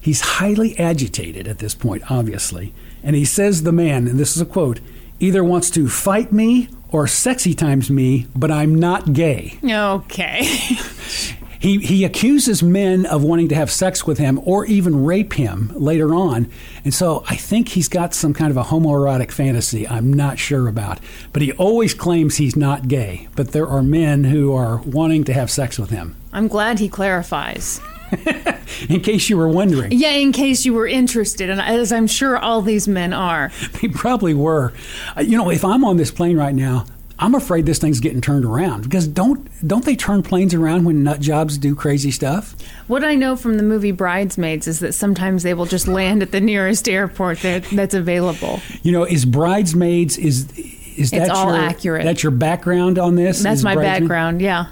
He's 0.00 0.22
highly 0.22 0.78
agitated 0.78 1.46
at 1.46 1.58
this 1.58 1.74
point, 1.74 2.10
obviously. 2.10 2.72
And 3.02 3.14
he 3.14 3.26
says 3.26 3.62
the 3.62 3.72
man, 3.72 4.08
and 4.08 4.18
this 4.18 4.34
is 4.34 4.40
a 4.40 4.46
quote, 4.46 4.80
either 5.20 5.44
wants 5.44 5.68
to 5.70 5.88
fight 5.88 6.32
me 6.32 6.68
or 6.90 7.06
sexy 7.06 7.52
times 7.52 7.90
me, 7.90 8.26
but 8.34 8.50
I'm 8.50 8.74
not 8.74 9.12
gay. 9.12 9.58
Okay. 9.62 10.48
He, 11.60 11.78
he 11.80 12.04
accuses 12.04 12.62
men 12.62 13.04
of 13.06 13.24
wanting 13.24 13.48
to 13.48 13.54
have 13.56 13.70
sex 13.70 14.06
with 14.06 14.18
him 14.18 14.40
or 14.44 14.64
even 14.66 15.04
rape 15.04 15.32
him 15.32 15.72
later 15.74 16.14
on. 16.14 16.48
And 16.84 16.94
so 16.94 17.24
I 17.28 17.34
think 17.36 17.70
he's 17.70 17.88
got 17.88 18.14
some 18.14 18.32
kind 18.32 18.50
of 18.50 18.56
a 18.56 18.64
homoerotic 18.64 19.32
fantasy 19.32 19.86
I'm 19.88 20.12
not 20.12 20.38
sure 20.38 20.68
about. 20.68 21.00
But 21.32 21.42
he 21.42 21.52
always 21.52 21.94
claims 21.94 22.36
he's 22.36 22.56
not 22.56 22.86
gay. 22.88 23.28
But 23.34 23.52
there 23.52 23.66
are 23.66 23.82
men 23.82 24.24
who 24.24 24.52
are 24.54 24.78
wanting 24.82 25.24
to 25.24 25.32
have 25.32 25.50
sex 25.50 25.78
with 25.78 25.90
him. 25.90 26.14
I'm 26.32 26.46
glad 26.48 26.78
he 26.78 26.88
clarifies. 26.88 27.80
In 28.88 29.00
case 29.00 29.28
you 29.28 29.36
were 29.36 29.48
wondering, 29.48 29.92
Yeah, 29.92 30.12
in 30.12 30.32
case 30.32 30.64
you 30.64 30.72
were 30.72 30.86
interested, 30.86 31.50
and 31.50 31.60
as 31.60 31.92
I'm 31.92 32.06
sure 32.06 32.38
all 32.38 32.62
these 32.62 32.88
men 32.88 33.12
are. 33.12 33.50
they 33.82 33.88
probably 33.88 34.32
were. 34.32 34.72
Uh, 35.16 35.20
You 35.22 35.36
know, 35.36 35.50
if 35.50 35.62
I'm 35.64 35.84
on 35.84 35.96
this 35.98 36.10
plane 36.10 36.36
right 36.38 36.54
now, 36.54 36.86
I'm 37.20 37.34
afraid 37.34 37.66
this 37.66 37.78
thing's 37.78 37.98
getting 37.98 38.20
turned 38.20 38.44
around 38.44 38.84
because 38.84 39.08
don't 39.08 39.48
don't 39.66 39.84
they 39.84 39.96
turn 39.96 40.22
planes 40.22 40.54
around 40.54 40.84
when 40.84 41.02
nut 41.02 41.20
jobs 41.20 41.58
do 41.58 41.74
crazy 41.74 42.12
stuff? 42.12 42.54
What 42.86 43.02
I 43.02 43.16
know 43.16 43.34
from 43.34 43.56
the 43.56 43.64
movie 43.64 43.90
Bridesmaids 43.90 44.68
is 44.68 44.80
that 44.80 44.92
sometimes 44.92 45.42
they 45.42 45.52
will 45.52 45.66
just 45.66 45.88
land 45.88 46.22
at 46.22 46.30
the 46.30 46.40
nearest 46.40 46.88
airport 46.88 47.40
that, 47.40 47.64
that's 47.72 47.94
available. 47.94 48.60
You 48.82 48.92
know, 48.92 49.04
is 49.04 49.24
bridesmaids 49.24 50.16
is 50.16 50.48
is 50.96 51.10
that 51.10 51.22
It's 51.22 51.30
all 51.30 51.54
your, 51.54 51.56
accurate. 51.56 52.04
That's 52.04 52.22
your 52.22 52.32
background 52.32 52.98
on 52.98 53.14
this? 53.14 53.42
That's 53.42 53.60
Is 53.60 53.64
my 53.64 53.76
background, 53.76 54.40
yeah. 54.40 54.66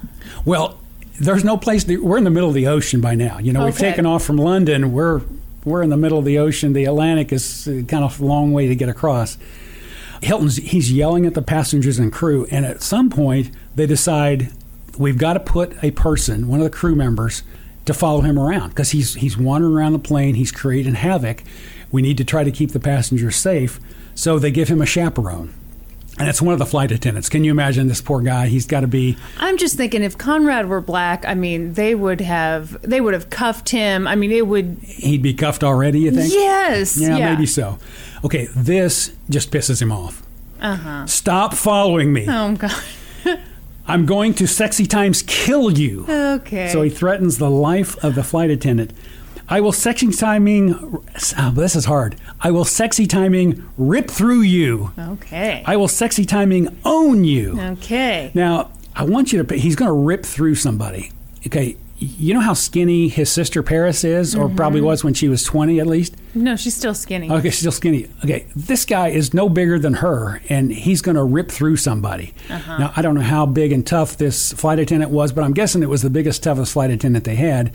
Well, 0.44 0.78
there's 1.20 1.44
no 1.44 1.56
place. 1.56 1.86
We're 1.86 2.18
in 2.18 2.24
the 2.24 2.30
middle 2.30 2.48
of 2.48 2.54
the 2.54 2.66
ocean 2.66 3.00
by 3.00 3.14
now. 3.14 3.38
You 3.38 3.52
know, 3.52 3.64
we've 3.64 3.76
taken 3.76 4.06
off 4.06 4.24
from 4.24 4.36
London. 4.36 4.92
We're 4.92 5.22
we're 5.64 5.82
in 5.82 5.90
the 5.90 5.96
middle 5.96 6.18
of 6.18 6.24
the 6.24 6.38
ocean. 6.38 6.74
The 6.74 6.84
Atlantic 6.84 7.32
is 7.32 7.66
uh, 7.66 7.82
kind 7.88 8.04
of 8.04 8.20
a 8.20 8.24
long 8.24 8.52
way 8.52 8.68
to 8.68 8.76
get 8.76 8.88
across. 8.88 9.36
Hilton's 10.22 10.56
he's 10.56 10.92
yelling 10.92 11.26
at 11.26 11.34
the 11.34 11.42
passengers 11.42 11.98
and 11.98 12.12
crew, 12.12 12.46
and 12.50 12.64
at 12.66 12.82
some 12.82 13.10
point 13.10 13.50
they 13.74 13.86
decide 13.86 14.50
we've 14.98 15.18
got 15.18 15.34
to 15.34 15.40
put 15.40 15.82
a 15.84 15.90
person, 15.92 16.48
one 16.48 16.60
of 16.60 16.64
the 16.64 16.70
crew 16.70 16.94
members, 16.94 17.42
to 17.84 17.94
follow 17.94 18.20
him 18.22 18.38
around 18.38 18.70
because 18.70 18.90
he's 18.90 19.14
he's 19.14 19.36
wandering 19.36 19.74
around 19.74 19.92
the 19.92 19.98
plane. 19.98 20.34
He's 20.34 20.52
creating 20.52 20.94
havoc. 20.94 21.42
We 21.92 22.02
need 22.02 22.18
to 22.18 22.24
try 22.24 22.44
to 22.44 22.50
keep 22.50 22.72
the 22.72 22.80
passengers 22.80 23.36
safe, 23.36 23.78
so 24.14 24.38
they 24.38 24.50
give 24.50 24.68
him 24.68 24.82
a 24.82 24.86
chaperone. 24.86 25.54
And 26.18 26.30
it's 26.30 26.40
one 26.40 26.54
of 26.54 26.58
the 26.58 26.64
flight 26.64 26.90
attendants. 26.92 27.28
Can 27.28 27.44
you 27.44 27.50
imagine 27.50 27.88
this 27.88 28.00
poor 28.00 28.22
guy? 28.22 28.46
He's 28.46 28.64
got 28.64 28.80
to 28.80 28.86
be 28.86 29.18
I'm 29.36 29.58
just 29.58 29.76
thinking 29.76 30.02
if 30.02 30.16
Conrad 30.16 30.66
were 30.66 30.80
black, 30.80 31.26
I 31.26 31.34
mean, 31.34 31.74
they 31.74 31.94
would 31.94 32.22
have 32.22 32.80
they 32.80 33.02
would 33.02 33.12
have 33.12 33.28
cuffed 33.28 33.68
him. 33.68 34.06
I 34.08 34.14
mean, 34.16 34.32
it 34.32 34.46
would 34.46 34.78
he'd 34.82 35.22
be 35.22 35.34
cuffed 35.34 35.62
already. 35.62 36.00
You 36.00 36.12
think? 36.12 36.32
Yes. 36.32 36.96
Yeah, 36.98 37.18
Yeah. 37.18 37.34
maybe 37.34 37.44
so. 37.44 37.78
Okay, 38.26 38.48
this 38.56 39.12
just 39.30 39.52
pisses 39.52 39.80
him 39.80 39.92
off. 39.92 40.20
Uh-huh. 40.60 41.06
Stop 41.06 41.54
following 41.54 42.12
me. 42.12 42.26
Oh 42.28 42.56
god. 42.56 42.74
I'm 43.86 44.04
going 44.04 44.34
to 44.34 44.48
sexy 44.48 44.84
times 44.84 45.22
kill 45.22 45.70
you. 45.70 46.04
Okay. 46.08 46.68
So 46.72 46.82
he 46.82 46.90
threatens 46.90 47.38
the 47.38 47.48
life 47.48 48.02
of 48.02 48.16
the 48.16 48.24
flight 48.24 48.50
attendant. 48.50 48.90
I 49.48 49.60
will 49.60 49.70
sexy 49.70 50.10
timing. 50.10 50.74
Oh, 51.38 51.52
this 51.54 51.76
is 51.76 51.84
hard. 51.84 52.16
I 52.40 52.50
will 52.50 52.64
sexy 52.64 53.06
timing 53.06 53.64
rip 53.78 54.10
through 54.10 54.40
you. 54.40 54.90
Okay. 54.98 55.62
I 55.64 55.76
will 55.76 55.86
sexy 55.86 56.24
timing 56.24 56.76
own 56.84 57.22
you. 57.22 57.60
okay. 57.60 58.32
Now, 58.34 58.72
I 58.96 59.04
want 59.04 59.32
you 59.32 59.40
to. 59.44 59.56
He's 59.56 59.76
going 59.76 59.88
to 59.88 59.92
rip 59.92 60.26
through 60.26 60.56
somebody. 60.56 61.12
Okay. 61.46 61.76
You 61.98 62.34
know 62.34 62.40
how 62.40 62.52
skinny 62.52 63.08
his 63.08 63.30
sister 63.30 63.62
Paris 63.62 64.04
is, 64.04 64.34
or 64.34 64.50
probably 64.50 64.80
mm-hmm. 64.80 64.88
was 64.88 65.04
when 65.04 65.14
she 65.14 65.28
was 65.28 65.42
20 65.42 65.80
at 65.80 65.86
least? 65.86 66.14
No, 66.34 66.54
she's 66.54 66.76
still 66.76 66.92
skinny. 66.92 67.30
Okay, 67.30 67.48
she's 67.48 67.60
still 67.60 67.72
skinny. 67.72 68.08
Okay, 68.22 68.46
this 68.54 68.84
guy 68.84 69.08
is 69.08 69.32
no 69.32 69.48
bigger 69.48 69.78
than 69.78 69.94
her, 69.94 70.42
and 70.50 70.70
he's 70.70 71.00
going 71.00 71.14
to 71.16 71.24
rip 71.24 71.50
through 71.50 71.76
somebody. 71.76 72.34
Uh-huh. 72.50 72.78
Now, 72.78 72.92
I 72.96 73.00
don't 73.00 73.14
know 73.14 73.22
how 73.22 73.46
big 73.46 73.72
and 73.72 73.86
tough 73.86 74.18
this 74.18 74.52
flight 74.52 74.78
attendant 74.78 75.10
was, 75.10 75.32
but 75.32 75.42
I'm 75.42 75.54
guessing 75.54 75.82
it 75.82 75.88
was 75.88 76.02
the 76.02 76.10
biggest, 76.10 76.42
toughest 76.42 76.74
flight 76.74 76.90
attendant 76.90 77.24
they 77.24 77.36
had, 77.36 77.72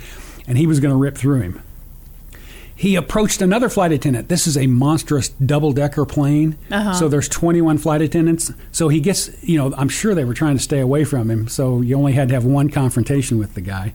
and 0.48 0.58
he 0.58 0.68
was 0.68 0.80
going 0.80 0.92
to 0.92 0.98
rip 0.98 1.18
through 1.18 1.42
him. 1.42 1.62
He 2.82 2.96
approached 2.96 3.44
another 3.44 3.70
flight 3.70 3.92
attendant. 3.92 4.28
This 4.28 4.48
is 4.48 4.58
a 4.58 4.66
monstrous 4.66 5.30
double 5.30 5.72
decker 5.72 6.04
plane. 6.04 6.58
Uh-huh. 6.72 6.96
So 6.96 7.10
there's 7.10 7.30
21 7.30 7.78
flight 7.78 8.02
attendants. 8.02 8.52
So 8.72 8.88
he 8.88 9.00
gets, 9.00 9.30
you 9.44 9.56
know, 9.56 9.72
I'm 9.78 9.88
sure 9.88 10.16
they 10.16 10.24
were 10.24 10.34
trying 10.34 10.58
to 10.58 10.64
stay 10.64 10.80
away 10.80 11.04
from 11.04 11.30
him. 11.30 11.48
So 11.48 11.82
you 11.82 11.96
only 11.96 12.14
had 12.14 12.30
to 12.30 12.34
have 12.34 12.44
one 12.44 12.70
confrontation 12.70 13.38
with 13.38 13.54
the 13.54 13.62
guy. 13.62 13.94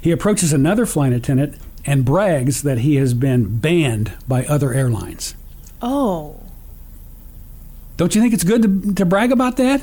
He 0.00 0.12
approaches 0.12 0.52
another 0.52 0.86
flight 0.86 1.12
attendant 1.12 1.56
and 1.84 2.04
brags 2.04 2.62
that 2.62 2.78
he 2.78 2.94
has 2.94 3.14
been 3.14 3.58
banned 3.58 4.12
by 4.28 4.46
other 4.46 4.72
airlines. 4.72 5.34
Oh. 5.82 6.40
Don't 7.96 8.14
you 8.14 8.20
think 8.20 8.32
it's 8.32 8.44
good 8.44 8.62
to, 8.62 8.94
to 8.94 9.04
brag 9.04 9.32
about 9.32 9.56
that? 9.56 9.82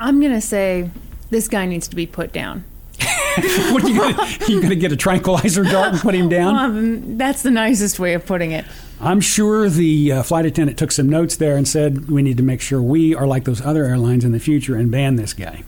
I'm 0.00 0.18
going 0.18 0.32
to 0.32 0.40
say 0.40 0.90
this 1.30 1.46
guy 1.46 1.66
needs 1.66 1.86
to 1.86 1.94
be 1.94 2.08
put 2.08 2.32
down. 2.32 2.64
what 3.72 3.84
are 3.84 3.88
you 3.88 3.98
gonna, 3.98 4.28
you 4.48 4.60
gonna 4.60 4.74
get 4.74 4.92
a 4.92 4.96
tranquilizer 4.96 5.64
dart 5.64 5.92
and 5.92 6.00
put 6.00 6.14
him 6.14 6.28
down? 6.28 6.56
Um, 6.56 7.18
that's 7.18 7.42
the 7.42 7.50
nicest 7.50 7.98
way 7.98 8.14
of 8.14 8.26
putting 8.26 8.52
it. 8.52 8.64
I'm 9.00 9.20
sure 9.20 9.68
the 9.68 10.12
uh, 10.12 10.22
flight 10.22 10.46
attendant 10.46 10.78
took 10.78 10.92
some 10.92 11.08
notes 11.08 11.36
there 11.36 11.56
and 11.56 11.66
said 11.66 12.10
we 12.10 12.22
need 12.22 12.36
to 12.36 12.42
make 12.42 12.60
sure 12.60 12.82
we 12.82 13.14
are 13.14 13.26
like 13.26 13.44
those 13.44 13.60
other 13.60 13.84
airlines 13.84 14.24
in 14.24 14.32
the 14.32 14.40
future 14.40 14.76
and 14.76 14.90
ban 14.90 15.16
this 15.16 15.32
guy. 15.32 15.62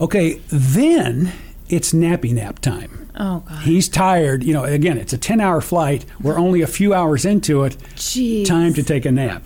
Okay, 0.00 0.40
then 0.48 1.32
it's 1.68 1.92
nappy 1.92 2.32
nap 2.32 2.60
time. 2.60 3.10
Oh, 3.16 3.40
God. 3.40 3.62
He's 3.62 3.88
tired. 3.88 4.44
You 4.44 4.52
know, 4.52 4.64
again, 4.64 4.96
it's 4.96 5.12
a 5.12 5.18
10 5.18 5.40
hour 5.40 5.60
flight. 5.60 6.04
We're 6.20 6.38
only 6.38 6.62
a 6.62 6.66
few 6.66 6.94
hours 6.94 7.24
into 7.24 7.64
it. 7.64 7.76
Jeez. 7.96 8.46
Time 8.46 8.74
to 8.74 8.82
take 8.82 9.04
a 9.04 9.12
nap. 9.12 9.44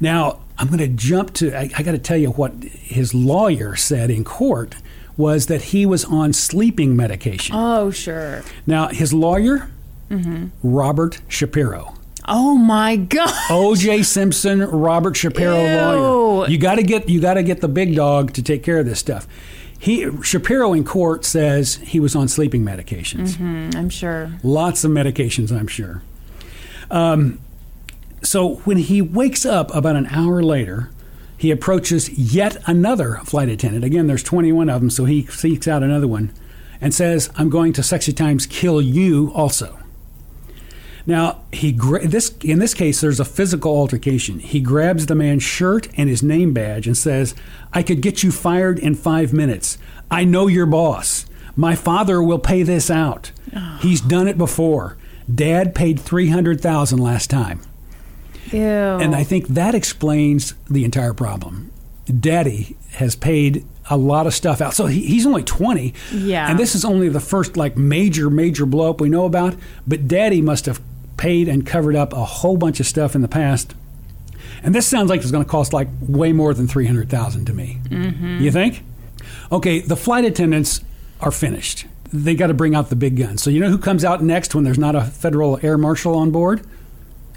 Now, 0.00 0.40
I'm 0.58 0.68
going 0.68 0.78
to 0.78 0.88
jump 0.88 1.34
to, 1.34 1.54
I, 1.54 1.70
I 1.76 1.82
got 1.82 1.92
to 1.92 1.98
tell 1.98 2.16
you 2.16 2.30
what 2.30 2.52
his 2.64 3.14
lawyer 3.14 3.76
said 3.76 4.10
in 4.10 4.24
court 4.24 4.76
was 5.16 5.46
that 5.46 5.62
he 5.62 5.86
was 5.86 6.04
on 6.04 6.32
sleeping 6.32 6.94
medication. 6.96 7.54
Oh, 7.56 7.90
sure. 7.90 8.42
Now, 8.66 8.88
his 8.88 9.12
lawyer, 9.12 9.70
Robert 10.62 11.20
Shapiro. 11.28 11.94
Oh, 12.28 12.56
my 12.56 12.96
God. 12.96 13.32
O.J. 13.50 14.02
Simpson, 14.02 14.60
Robert 14.60 15.16
Shapiro 15.16 15.56
Ew. 15.56 15.76
lawyer. 15.76 16.50
You 16.50 16.58
got 16.58 16.74
to 16.76 16.82
get 16.82 17.08
you 17.08 17.20
got 17.20 17.34
to 17.34 17.42
get 17.42 17.60
the 17.60 17.68
big 17.68 17.94
dog 17.94 18.32
to 18.34 18.42
take 18.42 18.62
care 18.62 18.78
of 18.78 18.86
this 18.86 18.98
stuff. 18.98 19.26
He 19.78 20.10
Shapiro 20.22 20.72
in 20.72 20.84
court 20.84 21.24
says 21.24 21.76
he 21.76 22.00
was 22.00 22.16
on 22.16 22.28
sleeping 22.28 22.64
medications. 22.64 23.40
I'm 23.40 23.90
sure. 23.90 24.32
Lots 24.42 24.84
of 24.84 24.90
medications, 24.90 25.52
I'm 25.56 25.66
sure. 25.68 26.02
Um, 26.90 27.38
so 28.22 28.56
when 28.64 28.78
he 28.78 29.00
wakes 29.02 29.44
up 29.46 29.72
about 29.74 29.96
an 29.96 30.06
hour 30.06 30.42
later, 30.42 30.90
he 31.36 31.50
approaches 31.50 32.08
yet 32.10 32.56
another 32.66 33.20
flight 33.24 33.48
attendant. 33.48 33.84
Again, 33.84 34.06
there's 34.06 34.22
21 34.22 34.68
of 34.70 34.80
them, 34.80 34.90
so 34.90 35.04
he 35.04 35.26
seeks 35.26 35.68
out 35.68 35.82
another 35.82 36.08
one 36.08 36.32
and 36.80 36.94
says, 36.94 37.30
"I'm 37.36 37.50
going 37.50 37.72
to 37.74 37.82
sexy 37.82 38.12
times 38.12 38.46
kill 38.46 38.80
you 38.80 39.32
also." 39.34 39.78
Now 41.06 41.42
he 41.52 41.70
gra- 41.70 42.06
this 42.06 42.32
in 42.42 42.58
this 42.58 42.74
case 42.74 43.00
there's 43.00 43.20
a 43.20 43.24
physical 43.24 43.76
altercation. 43.76 44.40
He 44.40 44.60
grabs 44.60 45.06
the 45.06 45.14
man's 45.14 45.44
shirt 45.44 45.88
and 45.96 46.08
his 46.08 46.22
name 46.22 46.52
badge 46.52 46.86
and 46.86 46.96
says, 46.96 47.34
"I 47.72 47.82
could 47.82 48.00
get 48.00 48.22
you 48.22 48.32
fired 48.32 48.78
in 48.78 48.94
5 48.94 49.32
minutes. 49.32 49.78
I 50.10 50.24
know 50.24 50.48
your 50.48 50.66
boss. 50.66 51.26
My 51.54 51.74
father 51.74 52.22
will 52.22 52.38
pay 52.38 52.62
this 52.62 52.90
out. 52.90 53.30
Oh. 53.54 53.78
He's 53.80 54.00
done 54.00 54.28
it 54.28 54.36
before. 54.36 54.96
Dad 55.32 55.74
paid 55.74 56.00
300,000 56.00 56.98
last 56.98 57.30
time." 57.30 57.60
Ew. 58.52 58.60
And 58.60 59.14
I 59.14 59.24
think 59.24 59.48
that 59.48 59.74
explains 59.74 60.54
the 60.70 60.84
entire 60.84 61.14
problem. 61.14 61.72
Daddy 62.20 62.76
has 62.92 63.16
paid 63.16 63.64
a 63.90 63.96
lot 63.96 64.26
of 64.26 64.34
stuff 64.34 64.60
out. 64.60 64.74
So 64.74 64.86
he, 64.86 65.06
he's 65.06 65.26
only 65.26 65.42
20. 65.42 65.94
Yeah. 66.12 66.50
And 66.50 66.58
this 66.58 66.74
is 66.74 66.84
only 66.84 67.08
the 67.08 67.20
first 67.20 67.56
like 67.56 67.76
major, 67.76 68.30
major 68.30 68.66
blow 68.66 68.90
up 68.90 69.00
we 69.00 69.08
know 69.08 69.24
about. 69.24 69.54
But 69.86 70.08
daddy 70.08 70.42
must 70.42 70.66
have 70.66 70.80
paid 71.16 71.48
and 71.48 71.66
covered 71.66 71.96
up 71.96 72.12
a 72.12 72.24
whole 72.24 72.56
bunch 72.56 72.80
of 72.80 72.86
stuff 72.86 73.14
in 73.14 73.22
the 73.22 73.28
past. 73.28 73.74
And 74.62 74.74
this 74.74 74.86
sounds 74.86 75.10
like 75.10 75.20
it's 75.20 75.30
going 75.30 75.44
to 75.44 75.50
cost 75.50 75.72
like 75.72 75.88
way 76.00 76.32
more 76.32 76.54
than 76.54 76.66
300000 76.66 77.44
to 77.46 77.52
me. 77.52 77.78
Mm-hmm. 77.84 78.40
You 78.40 78.50
think? 78.50 78.82
Okay, 79.52 79.80
the 79.80 79.96
flight 79.96 80.24
attendants 80.24 80.80
are 81.20 81.30
finished. 81.30 81.86
They 82.12 82.34
got 82.34 82.48
to 82.48 82.54
bring 82.54 82.74
out 82.74 82.88
the 82.90 82.96
big 82.96 83.16
guns. 83.16 83.42
So 83.42 83.50
you 83.50 83.60
know 83.60 83.68
who 83.68 83.78
comes 83.78 84.04
out 84.04 84.22
next 84.22 84.54
when 84.54 84.64
there's 84.64 84.78
not 84.78 84.94
a 84.94 85.02
federal 85.02 85.58
air 85.62 85.78
marshal 85.78 86.14
on 86.14 86.30
board? 86.30 86.66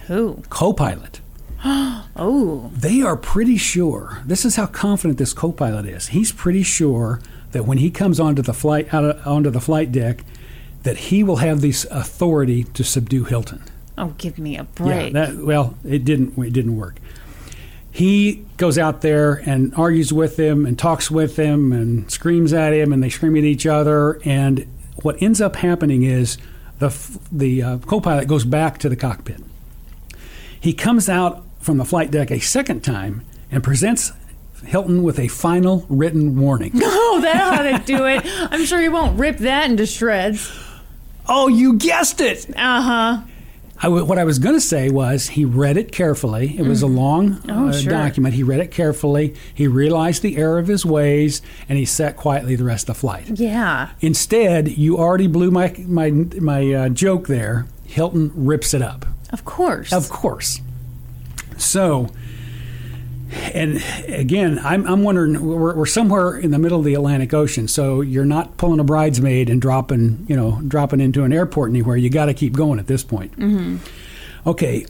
Who? 0.09 0.43
Co-pilot. 0.49 1.21
Oh. 2.21 2.69
They 2.73 3.01
are 3.01 3.15
pretty 3.15 3.55
sure. 3.55 4.21
This 4.25 4.43
is 4.43 4.57
how 4.57 4.65
confident 4.65 5.19
this 5.19 5.31
co-pilot 5.31 5.85
is. 5.85 6.07
He's 6.07 6.33
pretty 6.33 6.63
sure 6.63 7.21
that 7.51 7.63
when 7.63 7.77
he 7.77 7.89
comes 7.89 8.19
onto 8.19 8.41
the 8.41 8.53
flight 8.53 8.93
out 8.93 9.05
of, 9.05 9.25
onto 9.25 9.49
the 9.49 9.61
flight 9.61 9.93
deck, 9.93 10.25
that 10.83 10.97
he 10.97 11.23
will 11.23 11.37
have 11.37 11.61
this 11.61 11.85
authority 11.85 12.65
to 12.65 12.83
subdue 12.83 13.23
Hilton. 13.23 13.63
Oh, 13.97 14.15
give 14.17 14.37
me 14.37 14.57
a 14.57 14.65
break. 14.65 15.13
Yeah. 15.13 15.27
That, 15.27 15.45
well, 15.45 15.77
it 15.85 16.03
didn't. 16.03 16.37
It 16.37 16.51
didn't 16.51 16.75
work. 16.75 16.97
He 17.89 18.45
goes 18.57 18.77
out 18.77 18.99
there 19.01 19.35
and 19.45 19.73
argues 19.75 20.11
with 20.11 20.37
him 20.37 20.65
and 20.65 20.77
talks 20.77 21.09
with 21.09 21.37
him 21.37 21.71
and 21.71 22.11
screams 22.11 22.51
at 22.51 22.73
him 22.73 22.91
and 22.91 23.01
they 23.01 23.09
scream 23.09 23.37
at 23.37 23.45
each 23.45 23.65
other. 23.65 24.19
And 24.25 24.67
what 25.03 25.21
ends 25.21 25.39
up 25.39 25.55
happening 25.55 26.03
is 26.03 26.37
the 26.79 26.93
the 27.31 27.63
uh, 27.63 27.77
co-pilot 27.77 28.27
goes 28.27 28.43
back 28.43 28.77
to 28.79 28.89
the 28.89 28.97
cockpit. 28.97 29.41
He 30.59 30.73
comes 30.73 31.09
out 31.09 31.43
from 31.59 31.77
the 31.77 31.85
flight 31.85 32.11
deck 32.11 32.31
a 32.31 32.39
second 32.39 32.83
time 32.83 33.23
and 33.51 33.63
presents 33.63 34.11
Hilton 34.65 35.03
with 35.03 35.19
a 35.19 35.27
final 35.27 35.85
written 35.89 36.39
warning. 36.39 36.71
oh, 36.75 37.19
that 37.21 37.41
ought 37.59 37.77
to 37.79 37.85
do 37.85 38.05
it. 38.05 38.21
I'm 38.25 38.65
sure 38.65 38.79
he 38.81 38.89
won't 38.89 39.17
rip 39.19 39.37
that 39.39 39.69
into 39.69 39.85
shreds. 39.85 40.51
oh, 41.27 41.47
you 41.47 41.73
guessed 41.73 42.21
it! 42.21 42.49
Uh 42.57 42.81
huh. 42.81 43.21
I 43.81 43.83
w- 43.83 44.03
what 44.03 44.17
I 44.19 44.25
was 44.25 44.39
going 44.39 44.55
to 44.55 44.61
say 44.61 44.89
was 44.89 45.29
he 45.29 45.45
read 45.45 45.77
it 45.77 45.93
carefully. 45.93 46.57
It 46.57 46.63
was 46.63 46.81
a 46.81 46.87
long 46.87 47.41
Oh, 47.47 47.69
uh, 47.69 47.71
sure. 47.71 47.89
document. 47.89 48.35
He 48.35 48.43
read 48.43 48.59
it 48.59 48.71
carefully. 48.71 49.35
He 49.53 49.67
realized 49.67 50.21
the 50.21 50.35
error 50.35 50.59
of 50.59 50.67
his 50.67 50.85
ways, 50.85 51.41
and 51.69 51.77
he 51.79 51.85
sat 51.85 52.17
quietly 52.17 52.57
the 52.57 52.65
rest 52.65 52.89
of 52.89 52.95
the 52.95 52.99
flight. 52.99 53.39
Yeah. 53.39 53.91
Instead, 54.01 54.67
you 54.77 54.97
already 54.97 55.27
blew 55.27 55.49
my 55.51 55.73
my 55.87 56.09
my 56.11 56.73
uh, 56.73 56.89
joke 56.89 57.27
there. 57.27 57.67
Hilton 57.85 58.33
rips 58.35 58.73
it 58.73 58.81
up. 58.81 59.05
Of 59.31 59.45
course. 59.45 59.93
Of 59.93 60.09
course. 60.09 60.61
So, 61.57 62.09
and 63.53 63.83
again, 64.07 64.59
I'm, 64.59 64.87
I'm 64.87 65.03
wondering, 65.03 65.45
we're, 65.45 65.75
we're 65.75 65.85
somewhere 65.85 66.37
in 66.37 66.51
the 66.51 66.59
middle 66.59 66.79
of 66.79 66.85
the 66.85 66.95
Atlantic 66.95 67.33
Ocean, 67.33 67.67
so 67.67 68.01
you're 68.01 68.25
not 68.25 68.57
pulling 68.57 68.79
a 68.79 68.83
bridesmaid 68.83 69.49
and 69.49 69.61
dropping, 69.61 70.25
you 70.27 70.35
know, 70.35 70.61
dropping 70.67 70.99
into 70.99 71.23
an 71.23 71.33
airport 71.33 71.69
anywhere. 71.69 71.97
You 71.97 72.09
got 72.09 72.25
to 72.25 72.33
keep 72.33 72.53
going 72.53 72.79
at 72.79 72.87
this 72.87 73.03
point. 73.03 73.37
Mm-hmm. 73.37 73.77
Okay, 74.47 74.85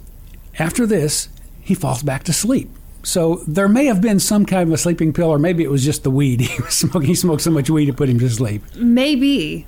after 0.57 0.85
this, 0.85 1.29
he 1.61 1.73
falls 1.73 2.03
back 2.03 2.23
to 2.25 2.33
sleep. 2.33 2.69
So 3.03 3.43
there 3.47 3.67
may 3.67 3.85
have 3.85 4.01
been 4.01 4.19
some 4.19 4.45
kind 4.45 4.67
of 4.67 4.73
a 4.73 4.77
sleeping 4.77 5.13
pill, 5.13 5.29
or 5.29 5.39
maybe 5.39 5.63
it 5.63 5.71
was 5.71 5.83
just 5.83 6.03
the 6.03 6.11
weed 6.11 6.41
he 6.41 6.61
was 6.61 6.73
smoking. 6.75 7.03
He 7.03 7.15
smoked 7.15 7.41
so 7.41 7.51
much 7.51 7.69
weed 7.69 7.89
it 7.89 7.97
put 7.97 8.09
him 8.09 8.19
to 8.19 8.29
sleep. 8.29 8.63
Maybe. 8.75 9.65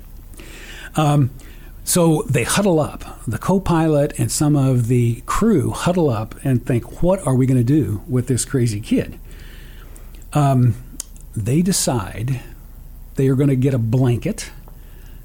Um, 0.96 1.30
So 1.84 2.22
they 2.28 2.44
huddle 2.44 2.78
up. 2.80 3.04
The 3.26 3.38
co 3.38 3.58
pilot 3.60 4.18
and 4.18 4.30
some 4.30 4.56
of 4.56 4.86
the 4.86 5.22
crew 5.26 5.70
huddle 5.70 6.10
up 6.10 6.34
and 6.44 6.64
think, 6.64 7.02
what 7.02 7.24
are 7.26 7.34
we 7.34 7.44
going 7.46 7.58
to 7.58 7.64
do 7.64 8.02
with 8.06 8.28
this 8.28 8.44
crazy 8.44 8.80
kid? 8.80 9.18
Um, 10.32 10.74
they 11.36 11.62
decide 11.62 12.40
they 13.16 13.28
are 13.28 13.34
going 13.34 13.48
to 13.48 13.56
get 13.56 13.74
a 13.74 13.78
blanket 13.78 14.50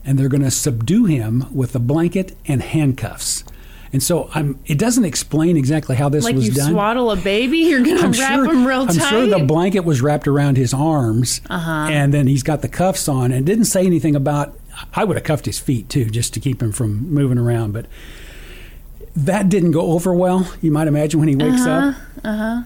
and 0.03 0.17
they're 0.17 0.29
going 0.29 0.43
to 0.43 0.51
subdue 0.51 1.05
him 1.05 1.45
with 1.53 1.75
a 1.75 1.79
blanket 1.79 2.35
and 2.47 2.61
handcuffs. 2.61 3.43
And 3.93 4.03
so 4.03 4.29
I'm, 4.33 4.59
it 4.65 4.77
doesn't 4.77 5.05
explain 5.05 5.55
exactly 5.55 5.95
how 5.95 6.09
this 6.09 6.25
Like 6.25 6.35
was 6.35 6.47
you 6.47 6.53
done. 6.53 6.71
swaddle 6.71 7.09
a 7.11 7.15
baby, 7.15 7.59
you're 7.59 7.81
gonna 7.83 8.09
wrap 8.09 8.35
sure, 8.35 8.45
him 8.51 8.67
real 8.67 8.85
tight. 8.85 9.01
I'm 9.01 9.09
sure 9.09 9.27
the 9.27 9.45
blanket 9.45 9.81
was 9.85 10.01
wrapped 10.01 10.27
around 10.27 10.57
his 10.57 10.73
arms, 10.73 11.39
Uh-huh. 11.49 11.71
and 11.89 12.13
then 12.13 12.27
he's 12.27 12.43
got 12.43 12.61
the 12.61 12.67
cuffs 12.67 13.07
on, 13.07 13.31
and 13.31 13.45
didn't 13.45 13.65
say 13.65 13.85
anything 13.85 14.13
about. 14.15 14.57
I 14.93 15.03
would 15.03 15.17
have 15.17 15.23
cuffed 15.23 15.45
his 15.45 15.59
feet 15.59 15.89
too, 15.89 16.05
just 16.05 16.33
to 16.35 16.39
keep 16.39 16.61
him 16.61 16.71
from 16.71 17.09
moving 17.13 17.37
around. 17.37 17.73
But 17.73 17.85
that 19.15 19.49
didn't 19.49 19.71
go 19.71 19.91
over 19.93 20.13
well. 20.13 20.51
You 20.61 20.71
might 20.71 20.87
imagine 20.87 21.19
when 21.19 21.29
he 21.29 21.35
wakes 21.35 21.65
up. 21.65 21.95
Uh-huh. 22.23 22.63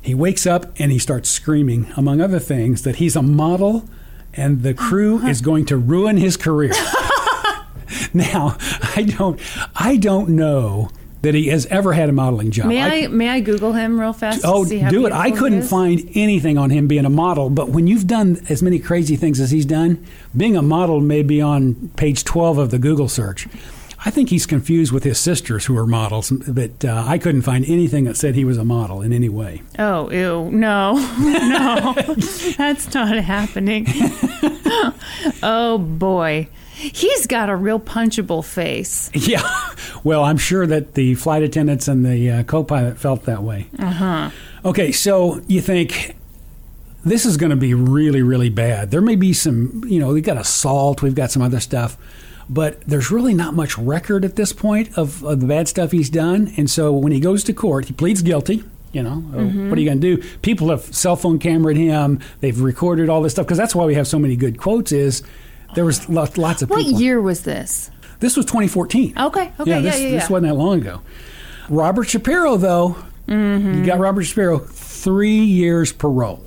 He 0.00 0.14
wakes 0.14 0.46
up 0.46 0.72
and 0.78 0.92
he 0.92 0.98
starts 0.98 1.28
screaming, 1.28 1.92
among 1.96 2.20
other 2.20 2.38
things, 2.38 2.82
that 2.82 2.96
he's 2.96 3.16
a 3.16 3.22
model, 3.22 3.88
and 4.34 4.62
the 4.62 4.74
crew 4.74 5.16
Uh-huh. 5.16 5.28
is 5.28 5.40
going 5.40 5.64
to 5.66 5.76
ruin 5.76 6.16
his 6.16 6.36
career. 6.36 6.72
now, 8.14 8.56
I 8.94 9.02
don't, 9.16 9.40
I 9.74 9.96
don't 9.96 10.28
know 10.30 10.90
that 11.26 11.34
he 11.34 11.48
has 11.48 11.66
ever 11.66 11.92
had 11.92 12.08
a 12.08 12.12
modeling 12.12 12.50
job. 12.50 12.66
May 12.66 13.04
I, 13.04 13.06
may 13.08 13.28
I 13.28 13.40
Google 13.40 13.72
him 13.72 14.00
real 14.00 14.12
fast? 14.12 14.40
to 14.42 14.46
Oh, 14.48 14.64
see 14.64 14.78
how 14.78 14.90
do 14.90 15.04
it. 15.06 15.12
I 15.12 15.30
couldn't 15.30 15.62
find 15.62 16.08
anything 16.14 16.56
on 16.56 16.70
him 16.70 16.86
being 16.88 17.04
a 17.04 17.10
model, 17.10 17.50
but 17.50 17.68
when 17.68 17.86
you've 17.86 18.06
done 18.06 18.40
as 18.48 18.62
many 18.62 18.78
crazy 18.78 19.16
things 19.16 19.38
as 19.40 19.50
he's 19.50 19.66
done, 19.66 20.04
being 20.36 20.56
a 20.56 20.62
model 20.62 21.00
may 21.00 21.22
be 21.22 21.40
on 21.40 21.90
page 21.96 22.24
12 22.24 22.58
of 22.58 22.70
the 22.70 22.78
Google 22.78 23.08
search. 23.08 23.46
I 24.04 24.10
think 24.10 24.28
he's 24.28 24.46
confused 24.46 24.92
with 24.92 25.02
his 25.02 25.18
sisters 25.18 25.64
who 25.66 25.76
are 25.76 25.86
models, 25.86 26.30
but 26.30 26.84
uh, 26.84 27.02
I 27.06 27.18
couldn't 27.18 27.42
find 27.42 27.64
anything 27.64 28.04
that 28.04 28.16
said 28.16 28.34
he 28.36 28.44
was 28.44 28.56
a 28.56 28.64
model 28.64 29.02
in 29.02 29.12
any 29.12 29.28
way. 29.28 29.62
Oh, 29.80 30.10
ew. 30.12 30.48
No. 30.52 30.92
no. 31.18 31.94
That's 32.56 32.94
not 32.94 33.16
happening. 33.16 33.86
oh, 35.42 35.78
boy. 35.78 36.48
He's 36.76 37.26
got 37.26 37.48
a 37.48 37.56
real 37.56 37.80
punchable 37.80 38.44
face. 38.44 39.10
Yeah. 39.26 39.42
Well, 40.04 40.22
I'm 40.22 40.36
sure 40.36 40.66
that 40.68 40.94
the 40.94 41.14
flight 41.16 41.42
attendants 41.42 41.88
and 41.88 42.04
the 42.04 42.30
uh, 42.30 42.42
co 42.44 42.62
pilot 42.62 42.96
felt 42.98 43.24
that 43.24 43.42
way. 43.42 43.66
Uh 43.78 43.90
huh. 43.90 44.30
Okay, 44.64 44.92
so 44.92 45.40
you 45.48 45.60
think 45.60 46.14
this 47.04 47.24
is 47.24 47.36
going 47.36 47.50
to 47.50 47.56
be 47.56 47.74
really, 47.74 48.22
really 48.22 48.50
bad. 48.50 48.90
There 48.90 49.00
may 49.00 49.16
be 49.16 49.32
some, 49.32 49.82
you 49.86 49.98
know, 49.98 50.12
we've 50.12 50.22
got 50.22 50.36
assault, 50.36 51.02
we've 51.02 51.14
got 51.14 51.30
some 51.32 51.42
other 51.42 51.60
stuff, 51.60 51.96
but 52.48 52.80
there's 52.82 53.10
really 53.10 53.34
not 53.34 53.54
much 53.54 53.76
record 53.78 54.24
at 54.24 54.36
this 54.36 54.52
point 54.52 54.96
of, 54.96 55.24
of 55.24 55.40
the 55.40 55.46
bad 55.46 55.66
stuff 55.66 55.90
he's 55.92 56.10
done. 56.10 56.52
And 56.56 56.70
so 56.70 56.92
when 56.92 57.10
he 57.10 57.18
goes 57.18 57.42
to 57.44 57.52
court, 57.52 57.86
he 57.86 57.94
pleads 57.94 58.22
guilty. 58.22 58.62
You 58.92 59.02
know, 59.02 59.24
uh, 59.34 59.44
what 59.68 59.76
are 59.76 59.80
you 59.80 59.86
going 59.86 60.00
to 60.00 60.16
do? 60.16 60.28
People 60.42 60.70
have 60.70 60.82
cell 60.94 61.16
phone 61.16 61.38
cameraed 61.38 61.76
him. 61.76 62.20
They've 62.40 62.58
recorded 62.58 63.08
all 63.08 63.22
this 63.22 63.32
stuff 63.32 63.46
because 63.46 63.58
that's 63.58 63.74
why 63.74 63.84
we 63.84 63.94
have 63.94 64.06
so 64.06 64.18
many 64.18 64.36
good 64.36 64.58
quotes. 64.58 64.90
Is 64.92 65.22
there 65.74 65.84
was 65.84 66.08
lots, 66.08 66.38
lots 66.38 66.62
of 66.62 66.70
What 66.70 66.78
people. 66.78 66.92
What 66.94 67.02
year 67.02 67.20
was 67.20 67.42
this? 67.42 67.90
This 68.20 68.36
was 68.36 68.46
2014. 68.46 69.12
Okay. 69.18 69.52
Okay. 69.60 69.70
yeah, 69.70 69.76
Yeah, 69.76 69.80
this, 69.80 70.00
yeah, 70.00 70.06
yeah. 70.08 70.18
this 70.20 70.30
wasn't 70.30 70.48
that 70.48 70.54
long 70.54 70.80
ago. 70.80 71.02
Robert 71.68 72.04
Shapiro, 72.08 72.56
though, 72.56 72.96
Mm-hmm. 73.28 73.80
you 73.80 73.84
got 73.86 73.98
Robert 73.98 74.22
Shapiro, 74.22 74.58
three 74.58 75.40
years 75.40 75.92
parole. 75.92 76.44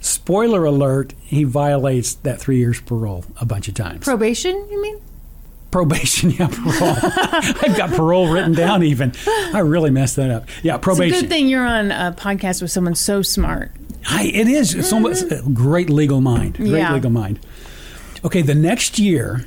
Spoiler 0.00 0.64
alert, 0.64 1.12
he 1.20 1.44
violates 1.44 2.14
that 2.14 2.40
three 2.40 2.58
years 2.58 2.80
parole 2.80 3.24
a 3.40 3.44
bunch 3.44 3.68
of 3.68 3.74
times. 3.74 4.04
Probation, 4.04 4.52
you 4.70 4.82
mean? 4.82 5.00
probation, 5.70 6.30
yeah, 6.38 6.48
parole. 6.48 6.96
I've 7.02 7.76
got 7.78 7.90
parole 7.90 8.30
written 8.30 8.52
down 8.52 8.82
even. 8.82 9.12
I 9.26 9.60
really 9.60 9.90
messed 9.90 10.16
that 10.16 10.30
up. 10.30 10.44
Yeah, 10.62 10.76
probation. 10.76 11.14
It's 11.14 11.18
a 11.18 11.22
good 11.22 11.30
thing 11.30 11.48
you're 11.48 11.66
on 11.66 11.90
a 11.90 12.14
podcast 12.16 12.60
with 12.62 12.70
someone 12.70 12.94
so 12.94 13.22
smart. 13.22 13.72
I, 14.08 14.24
it 14.24 14.48
is. 14.48 14.74
It's 14.74 14.92
almost 14.92 15.30
a 15.32 15.42
great 15.54 15.88
legal 15.88 16.20
mind. 16.20 16.56
Great 16.58 16.68
Yeah. 16.72 16.92
legal 16.92 17.10
mind. 17.10 17.40
Okay, 18.24 18.42
the 18.42 18.54
next 18.54 18.98
year, 18.98 19.46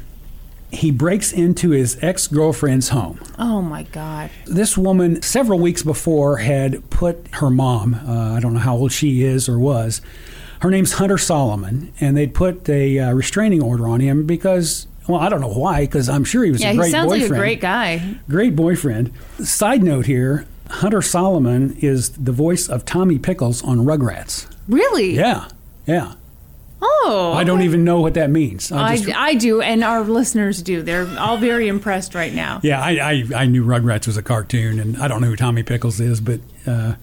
he 0.71 0.91
breaks 0.91 1.31
into 1.31 1.69
his 1.69 1.97
ex 2.01 2.27
girlfriend's 2.27 2.89
home. 2.89 3.19
Oh, 3.39 3.61
my 3.61 3.83
God. 3.83 4.29
This 4.45 4.77
woman, 4.77 5.21
several 5.21 5.59
weeks 5.59 5.83
before, 5.83 6.37
had 6.37 6.89
put 6.89 7.27
her 7.35 7.49
mom, 7.49 7.93
uh, 7.95 8.33
I 8.33 8.39
don't 8.39 8.53
know 8.53 8.59
how 8.59 8.75
old 8.75 8.91
she 8.91 9.23
is 9.23 9.47
or 9.47 9.57
was, 9.57 10.01
her 10.59 10.69
name's 10.71 10.93
Hunter 10.93 11.17
Salomon, 11.17 11.93
and 12.01 12.17
they'd 12.17 12.33
put 12.33 12.67
a 12.69 12.99
uh, 12.99 13.13
restraining 13.13 13.61
order 13.61 13.87
on 13.87 13.99
him 13.99 14.25
because, 14.25 14.87
well, 15.07 15.19
I 15.21 15.29
don't 15.29 15.41
know 15.41 15.53
why, 15.53 15.81
because 15.81 16.09
I'm 16.09 16.23
sure 16.25 16.43
he 16.43 16.51
was 16.51 16.61
Yeah, 16.61 16.69
a 16.69 16.71
he 16.73 16.77
great 16.79 16.91
sounds 16.91 17.07
boyfriend. 17.11 17.29
like 17.31 17.37
a 17.37 17.41
great 17.41 17.61
guy. 17.61 18.15
Great 18.27 18.55
boyfriend. 18.55 19.11
Side 19.39 19.83
note 19.83 20.05
here 20.07 20.47
Hunter 20.69 21.01
Salomon 21.01 21.77
is 21.79 22.09
the 22.11 22.31
voice 22.31 22.67
of 22.67 22.83
Tommy 22.85 23.19
Pickles 23.19 23.61
on 23.63 23.79
Rugrats. 23.85 24.47
Really? 24.67 25.11
Yeah, 25.15 25.47
yeah. 25.85 26.15
Oh. 26.87 27.33
I 27.35 27.43
don't 27.43 27.61
even 27.63 27.83
know 27.83 27.99
what 28.01 28.13
that 28.15 28.29
means. 28.29 28.71
I 28.71 28.83
I, 28.89 28.97
just- 28.97 29.17
I 29.17 29.33
do, 29.35 29.61
and 29.61 29.83
our 29.83 30.01
listeners 30.03 30.61
do. 30.61 30.81
They're 30.81 31.07
all 31.19 31.37
very 31.37 31.67
impressed 31.67 32.13
right 32.15 32.33
now. 32.33 32.59
Yeah, 32.63 32.81
I, 32.81 32.91
I, 33.11 33.23
I 33.43 33.45
knew 33.45 33.63
Rugrats 33.65 34.07
was 34.07 34.17
a 34.17 34.23
cartoon, 34.23 34.79
and 34.79 34.97
I 34.97 35.07
don't 35.07 35.21
know 35.21 35.27
who 35.27 35.35
Tommy 35.35 35.63
Pickles 35.63 35.99
is, 35.99 36.19
but 36.21 36.39
uh, 36.67 36.95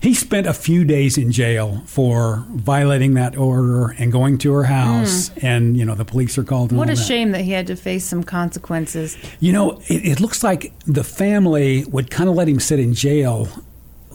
he 0.00 0.14
spent 0.14 0.46
a 0.46 0.52
few 0.52 0.84
days 0.84 1.16
in 1.18 1.32
jail 1.32 1.82
for 1.86 2.44
violating 2.50 3.14
that 3.14 3.36
order 3.36 3.88
and 3.98 4.12
going 4.12 4.38
to 4.38 4.52
her 4.52 4.64
house, 4.64 5.30
and 5.38 5.76
you 5.76 5.84
know 5.84 5.94
the 5.94 6.04
police 6.04 6.36
are 6.38 6.44
called. 6.44 6.72
What 6.72 6.90
a 6.90 6.94
that. 6.94 7.02
shame 7.02 7.32
that 7.32 7.42
he 7.42 7.52
had 7.52 7.66
to 7.68 7.76
face 7.76 8.04
some 8.04 8.22
consequences. 8.22 9.16
You 9.40 9.52
know, 9.52 9.80
it, 9.88 10.04
it 10.06 10.20
looks 10.20 10.42
like 10.44 10.72
the 10.86 11.04
family 11.04 11.84
would 11.84 12.10
kind 12.10 12.28
of 12.28 12.34
let 12.36 12.48
him 12.48 12.60
sit 12.60 12.78
in 12.78 12.94
jail 12.94 13.48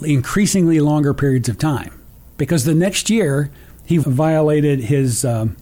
increasingly 0.03 0.79
longer 0.79 1.13
periods 1.13 1.47
of 1.49 1.57
time 1.57 1.99
because 2.37 2.63
the 2.65 2.73
next 2.73 3.09
year 3.09 3.51
he 3.91 3.97
violated 3.97 4.79
his. 4.79 5.25
Um, 5.25 5.55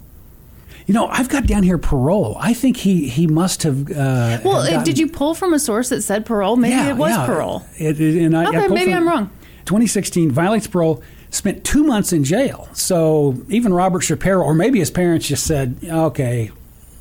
you 0.85 0.93
know, 0.93 1.07
I've 1.07 1.29
got 1.29 1.45
down 1.45 1.63
here 1.63 1.77
parole. 1.77 2.35
I 2.39 2.53
think 2.53 2.77
he 2.77 3.07
he 3.09 3.27
must 3.27 3.63
have. 3.63 3.91
Uh, 3.91 4.39
Well, 4.43 4.57
uh, 4.57 4.83
did 4.83 4.97
you 4.97 5.07
pull 5.07 5.33
from 5.33 5.53
a 5.53 5.59
source 5.59 5.89
that 5.89 6.01
said 6.03 6.25
parole? 6.25 6.55
Maybe 6.55 6.73
Yeah, 6.75 6.89
it 6.89 6.97
was 6.97 7.11
yeah. 7.11 7.25
parole. 7.25 7.63
It, 7.77 7.99
it- 7.99 8.23
and 8.23 8.35
I, 8.37 8.43
I 8.43 8.47
Okay, 8.47 8.59
pulled 8.61 8.71
maybe 8.73 8.93
I'm 8.93 9.07
wrong. 9.07 9.29
2016 9.65 10.31
violates 10.31 10.67
parole. 10.67 11.03
Spent 11.31 11.63
two 11.63 11.83
months 11.83 12.11
in 12.11 12.23
jail. 12.23 12.67
So 12.73 13.35
even 13.49 13.71
Robert 13.71 14.01
Shapiro, 14.01 14.43
or 14.43 14.55
maybe 14.55 14.79
his 14.79 14.89
parents, 14.89 15.27
just 15.27 15.45
said, 15.45 15.77
"Okay, 15.83 16.49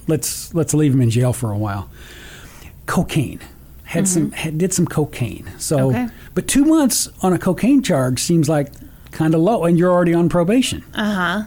let's 0.07 0.53
let's 0.55 0.75
leave 0.75 0.93
him 0.93 1.01
in 1.01 1.09
jail 1.11 1.33
for 1.33 1.51
a 1.51 1.57
while." 1.57 1.89
Cocaine 2.87 3.41
had 3.85 4.07
some 4.07 4.33
had, 4.33 4.59
did 4.59 4.73
some 4.75 4.87
cocaine. 4.87 5.51
So, 5.59 5.77
Mm-hmm. 5.79 6.05
Okay. 6.05 6.15
but 6.35 6.47
two 6.47 6.65
months 6.67 7.09
on 7.23 7.33
a 7.33 7.39
cocaine 7.39 7.83
charge 7.83 8.21
seems 8.23 8.49
like 8.51 8.71
kind 9.19 9.35
of 9.35 9.41
low, 9.41 9.65
and 9.65 9.77
you're 9.79 9.91
already 9.93 10.15
on 10.15 10.29
probation. 10.29 10.85
Uh 10.95 11.15
huh. 11.15 11.43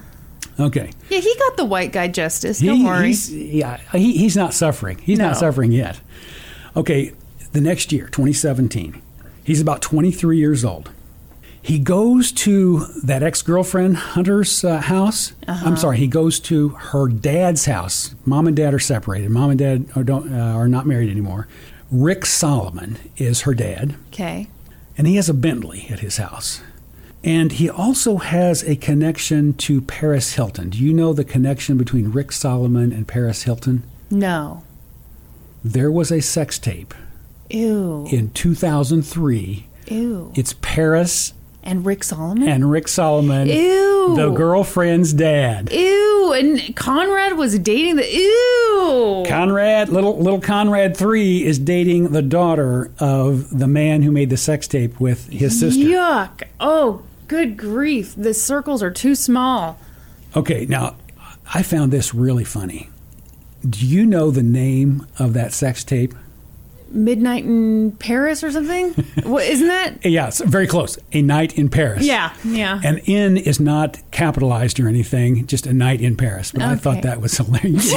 Okay, 0.59 0.91
Yeah, 1.09 1.19
he 1.21 1.33
got 1.39 1.57
the 1.57 1.65
white 1.65 1.91
guy 1.91 2.07
justice. 2.09 2.59
Don't 2.59 2.75
He- 2.75 2.85
worry. 2.85 3.07
He's, 3.07 3.33
yeah, 3.33 3.77
he, 3.93 4.15
he's 4.17 4.35
not 4.35 4.53
suffering. 4.53 4.97
He's 4.99 5.17
not 5.17 5.37
suffering 5.37 5.71
yet. 5.71 5.99
Okay, 6.75 7.13
the 7.53 7.61
next 7.61 7.91
year, 7.91 8.05
2017, 8.07 9.01
he's 9.43 9.59
about 9.61 9.81
23 9.81 10.37
years 10.37 10.63
old. 10.65 10.91
He 11.63 11.79
goes 11.79 12.31
to 12.33 12.85
that 13.03 13.23
ex 13.23 13.41
girlfriend 13.41 13.95
Hunter's 13.97 14.63
uh, 14.63 14.79
house. 14.81 15.33
Uh-huh. 15.47 15.65
I'm 15.67 15.77
sorry, 15.77 15.97
he 15.97 16.07
goes 16.07 16.39
to 16.41 16.69
her 16.69 17.07
dad's 17.07 17.65
house. 17.65 18.13
Mom 18.25 18.45
and 18.45 18.55
dad 18.55 18.73
are 18.73 18.79
separated. 18.79 19.29
Mom 19.31 19.49
and 19.51 19.59
dad 19.59 19.85
are, 19.95 20.03
don't, 20.03 20.33
uh, 20.33 20.37
are 20.37 20.67
not 20.67 20.85
married 20.85 21.09
anymore. 21.09 21.47
Rick 21.91 22.25
Salomon 22.25 22.97
is 23.17 23.41
her 23.41 23.53
dad, 23.53 23.95
Okay. 24.09 24.47
and 24.97 25.07
he 25.07 25.15
has 25.15 25.29
a 25.29 25.33
Bentley 25.33 25.87
at 25.89 25.99
his 25.99 26.17
house. 26.17 26.61
And 27.23 27.51
he 27.53 27.69
also 27.69 28.17
has 28.17 28.63
a 28.63 28.75
connection 28.75 29.53
to 29.53 29.81
Paris 29.81 30.33
Hilton. 30.33 30.69
Do 30.71 30.79
you 30.79 30.91
know 30.93 31.13
the 31.13 31.23
connection 31.23 31.77
between 31.77 32.11
Rick 32.11 32.31
Salomon 32.31 32.91
and 32.91 33.07
Paris 33.07 33.43
Hilton? 33.43 33.83
No. 34.09 34.63
There 35.63 35.91
was 35.91 36.11
a 36.11 36.19
sex 36.21 36.57
tape 36.57 36.95
Ew. 37.51 38.07
in 38.11 38.31
2003. 38.31 39.67
Ew. 39.87 40.31
It's 40.35 40.55
Paris 40.61 41.33
And 41.63 41.85
Rick 41.85 42.03
Salomon? 42.03 42.47
and 42.47 42.71
Rick 42.71 42.87
Salomon, 42.87 43.47
Ew. 43.47 44.15
the 44.15 44.31
girlfriend's 44.31 45.13
dad. 45.13 45.71
Ew. 45.71 46.33
And 46.33 46.75
Conrad 46.75 47.37
was 47.37 47.59
dating 47.59 47.97
the. 47.97 48.11
Ew. 48.11 49.25
Conrad, 49.27 49.89
little 49.89 50.17
little 50.17 50.39
Conrad 50.39 50.95
three, 50.97 51.43
is 51.43 51.59
dating 51.59 52.09
the 52.13 52.21
daughter 52.21 52.89
of 52.99 53.55
the 53.57 53.67
man 53.67 54.01
who 54.01 54.11
made 54.11 54.29
the 54.29 54.37
sex 54.37 54.67
tape 54.67 54.99
with 54.99 55.27
his 55.29 55.59
sister. 55.59 55.83
Yuck. 55.83 56.43
Oh, 56.59 57.03
good 57.31 57.55
grief. 57.55 58.13
The 58.17 58.33
circles 58.33 58.83
are 58.83 58.91
too 58.91 59.15
small. 59.15 59.79
Okay, 60.35 60.65
now 60.65 60.97
I 61.53 61.63
found 61.63 61.93
this 61.93 62.13
really 62.13 62.43
funny. 62.43 62.89
Do 63.67 63.87
you 63.87 64.05
know 64.05 64.31
the 64.31 64.43
name 64.43 65.07
of 65.17 65.31
that 65.33 65.53
sex 65.53 65.85
tape? 65.85 66.13
Midnight 66.89 67.45
in 67.45 67.93
Paris 67.93 68.43
or 68.43 68.51
something? 68.51 68.91
what, 69.23 69.45
isn't 69.45 69.67
that? 69.69 70.05
Yeah, 70.05 70.27
it's 70.27 70.41
very 70.41 70.67
close. 70.67 70.99
A 71.13 71.21
night 71.21 71.57
in 71.57 71.69
Paris. 71.69 72.05
Yeah. 72.05 72.33
Yeah. 72.43 72.81
And 72.83 72.99
in 73.05 73.37
is 73.37 73.61
not 73.61 73.97
capitalized 74.11 74.77
or 74.81 74.89
anything, 74.89 75.47
just 75.47 75.65
a 75.65 75.71
night 75.71 76.01
in 76.01 76.17
Paris. 76.17 76.51
But 76.51 76.63
I 76.63 76.75
thought 76.75 77.03
that 77.03 77.21
was 77.21 77.37
hilarious. 77.37 77.93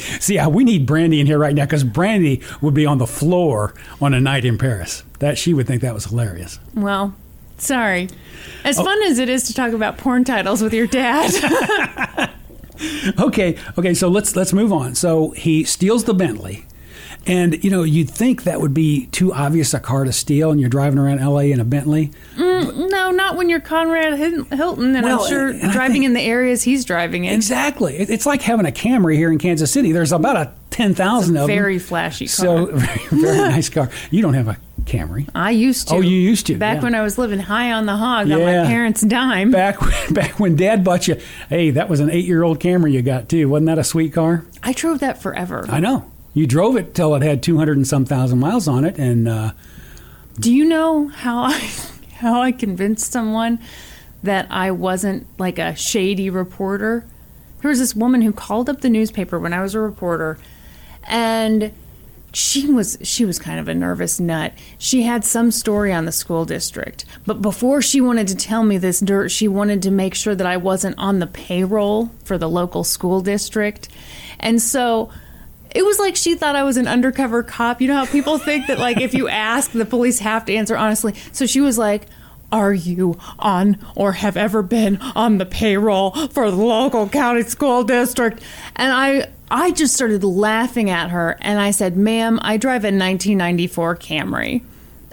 See, 0.24 0.36
yeah, 0.36 0.46
we 0.46 0.62
need 0.62 0.86
Brandy 0.86 1.18
in 1.18 1.26
here 1.26 1.40
right 1.40 1.56
now 1.56 1.64
because 1.64 1.82
Brandy 1.82 2.40
would 2.60 2.74
be 2.74 2.86
on 2.86 2.98
the 2.98 3.06
floor 3.08 3.74
on 4.00 4.14
a 4.14 4.20
night 4.20 4.44
in 4.44 4.58
Paris. 4.58 5.02
That 5.18 5.38
she 5.38 5.54
would 5.54 5.66
think 5.66 5.82
that 5.82 5.92
was 5.92 6.04
hilarious. 6.04 6.60
well, 6.72 7.16
sorry. 7.58 8.08
Oh. 8.10 8.16
As 8.64 8.76
fun 8.76 9.00
as 9.02 9.18
it 9.18 9.28
is 9.28 9.44
to 9.44 9.54
talk 9.54 9.72
about 9.72 9.96
porn 9.98 10.24
titles 10.24 10.62
with 10.62 10.72
your 10.74 10.86
dad. 10.86 11.30
Okay, 13.18 13.56
okay, 13.78 13.94
so 13.94 14.08
let's 14.08 14.36
let's 14.36 14.52
move 14.52 14.70
on. 14.70 14.94
So 14.94 15.30
he 15.30 15.64
steals 15.64 16.04
the 16.04 16.12
Bentley. 16.12 16.66
And 17.26 17.64
you 17.64 17.70
know, 17.70 17.82
you'd 17.82 18.10
think 18.10 18.42
that 18.44 18.60
would 18.60 18.74
be 18.74 19.06
too 19.06 19.32
obvious 19.32 19.72
a 19.72 19.80
car 19.80 20.04
to 20.04 20.12
steal, 20.12 20.50
and 20.50 20.60
you're 20.60 20.68
driving 20.68 20.98
around 20.98 21.24
LA 21.24 21.38
in 21.52 21.58
a 21.58 21.64
Bentley. 21.64 22.12
Mm, 22.36 22.90
no, 22.90 23.10
not 23.10 23.36
when 23.36 23.48
you're 23.48 23.60
Conrad 23.60 24.18
Hilton, 24.18 24.94
and 24.94 25.04
Well, 25.06 25.22
I'm 25.22 25.28
sure 25.28 25.48
and 25.48 25.72
driving 25.72 25.92
think- 25.94 26.04
in 26.04 26.12
the 26.12 26.20
areas 26.20 26.62
he's 26.62 26.84
driving 26.84 27.24
in. 27.24 27.34
Exactly. 27.34 27.96
It's 27.96 28.26
like 28.26 28.42
having 28.42 28.66
a 28.66 28.70
Camry 28.70 29.16
here 29.16 29.32
in 29.32 29.38
Kansas 29.38 29.72
City. 29.72 29.90
There's 29.90 30.12
about 30.12 30.36
a 30.36 30.52
ten 30.70 30.94
thousand 30.94 31.36
of 31.36 31.46
them. 31.46 31.56
Very 31.56 31.78
flashy 31.78 32.26
car. 32.26 32.28
So 32.28 32.66
very, 32.72 33.22
very 33.22 33.38
nice 33.38 33.70
car. 33.70 33.90
You 34.10 34.20
don't 34.22 34.34
have 34.34 34.48
a 34.48 34.56
Camry. 34.86 35.28
I 35.34 35.50
used 35.50 35.88
to. 35.88 35.96
Oh, 35.96 36.00
you 36.00 36.16
used 36.16 36.46
to, 36.46 36.56
Back 36.56 36.76
yeah. 36.76 36.82
when 36.84 36.94
I 36.94 37.02
was 37.02 37.18
living 37.18 37.38
high 37.40 37.72
on 37.72 37.86
the 37.86 37.96
hog 37.96 38.30
on 38.30 38.40
my 38.40 38.66
parents' 38.66 39.02
dime. 39.02 39.50
Back 39.50 39.80
when, 39.80 39.94
back 40.14 40.40
when 40.40 40.56
Dad 40.56 40.84
bought 40.84 41.08
you, 41.08 41.20
hey, 41.48 41.70
that 41.70 41.88
was 41.88 42.00
an 42.00 42.10
eight-year-old 42.10 42.60
Camry 42.60 42.92
you 42.92 43.02
got 43.02 43.28
too. 43.28 43.48
Wasn't 43.48 43.66
that 43.66 43.78
a 43.78 43.84
sweet 43.84 44.12
car? 44.12 44.44
I 44.62 44.72
drove 44.72 45.00
that 45.00 45.20
forever. 45.20 45.66
I 45.68 45.80
know. 45.80 46.10
You 46.32 46.46
drove 46.46 46.76
it 46.76 46.94
till 46.94 47.14
it 47.14 47.22
had 47.22 47.42
200 47.42 47.76
and 47.76 47.86
some 47.86 48.04
thousand 48.04 48.38
miles 48.38 48.68
on 48.68 48.84
it, 48.84 48.98
and 48.98 49.26
uh, 49.28 49.52
Do 50.38 50.52
you 50.52 50.64
know 50.64 51.08
how 51.08 51.44
I 51.44 51.70
how 52.16 52.40
I 52.40 52.52
convinced 52.52 53.10
someone 53.12 53.58
that 54.22 54.46
I 54.50 54.70
wasn't 54.70 55.26
like 55.38 55.58
a 55.58 55.74
shady 55.76 56.30
reporter? 56.30 57.06
There 57.62 57.70
was 57.70 57.78
this 57.78 57.94
woman 57.94 58.22
who 58.22 58.32
called 58.32 58.68
up 58.68 58.82
the 58.82 58.90
newspaper 58.90 59.38
when 59.38 59.52
I 59.52 59.62
was 59.62 59.74
a 59.74 59.80
reporter 59.80 60.38
and 61.04 61.72
she 62.36 62.66
was 62.66 62.98
she 63.02 63.24
was 63.24 63.38
kind 63.38 63.58
of 63.58 63.66
a 63.66 63.72
nervous 63.72 64.20
nut. 64.20 64.52
She 64.76 65.04
had 65.04 65.24
some 65.24 65.50
story 65.50 65.90
on 65.90 66.04
the 66.04 66.12
school 66.12 66.44
district, 66.44 67.06
but 67.24 67.40
before 67.40 67.80
she 67.80 67.98
wanted 68.02 68.28
to 68.28 68.36
tell 68.36 68.62
me 68.62 68.76
this 68.76 69.00
dirt, 69.00 69.30
she 69.30 69.48
wanted 69.48 69.80
to 69.84 69.90
make 69.90 70.14
sure 70.14 70.34
that 70.34 70.46
I 70.46 70.58
wasn't 70.58 70.98
on 70.98 71.18
the 71.18 71.26
payroll 71.26 72.10
for 72.24 72.36
the 72.36 72.46
local 72.46 72.84
school 72.84 73.22
district. 73.22 73.88
And 74.38 74.60
so 74.60 75.10
it 75.74 75.82
was 75.82 75.98
like 75.98 76.14
she 76.14 76.34
thought 76.34 76.56
I 76.56 76.62
was 76.62 76.76
an 76.76 76.86
undercover 76.86 77.42
cop. 77.42 77.80
You 77.80 77.88
know 77.88 77.94
how 77.94 78.04
people 78.04 78.36
think 78.36 78.66
that 78.66 78.78
like 78.78 79.00
if 79.00 79.14
you 79.14 79.28
ask, 79.28 79.70
the 79.70 79.86
police 79.86 80.18
have 80.18 80.44
to 80.44 80.54
answer 80.54 80.76
honestly. 80.76 81.14
So 81.32 81.46
she 81.46 81.62
was 81.62 81.78
like, 81.78 82.02
"Are 82.52 82.72
you 82.72 83.18
on 83.38 83.78
or 83.94 84.12
have 84.12 84.36
ever 84.36 84.62
been 84.62 84.98
on 85.14 85.38
the 85.38 85.46
payroll 85.46 86.12
for 86.28 86.50
the 86.50 86.56
local 86.56 87.08
county 87.08 87.42
school 87.42 87.84
district?" 87.84 88.42
And 88.74 88.92
I 88.92 89.28
I 89.50 89.70
just 89.70 89.94
started 89.94 90.24
laughing 90.24 90.90
at 90.90 91.10
her 91.10 91.36
and 91.40 91.60
I 91.60 91.70
said, 91.70 91.96
"Ma'am, 91.96 92.38
I 92.42 92.56
drive 92.56 92.84
a 92.84 92.90
1994 92.90 93.96
Camry." 93.96 94.62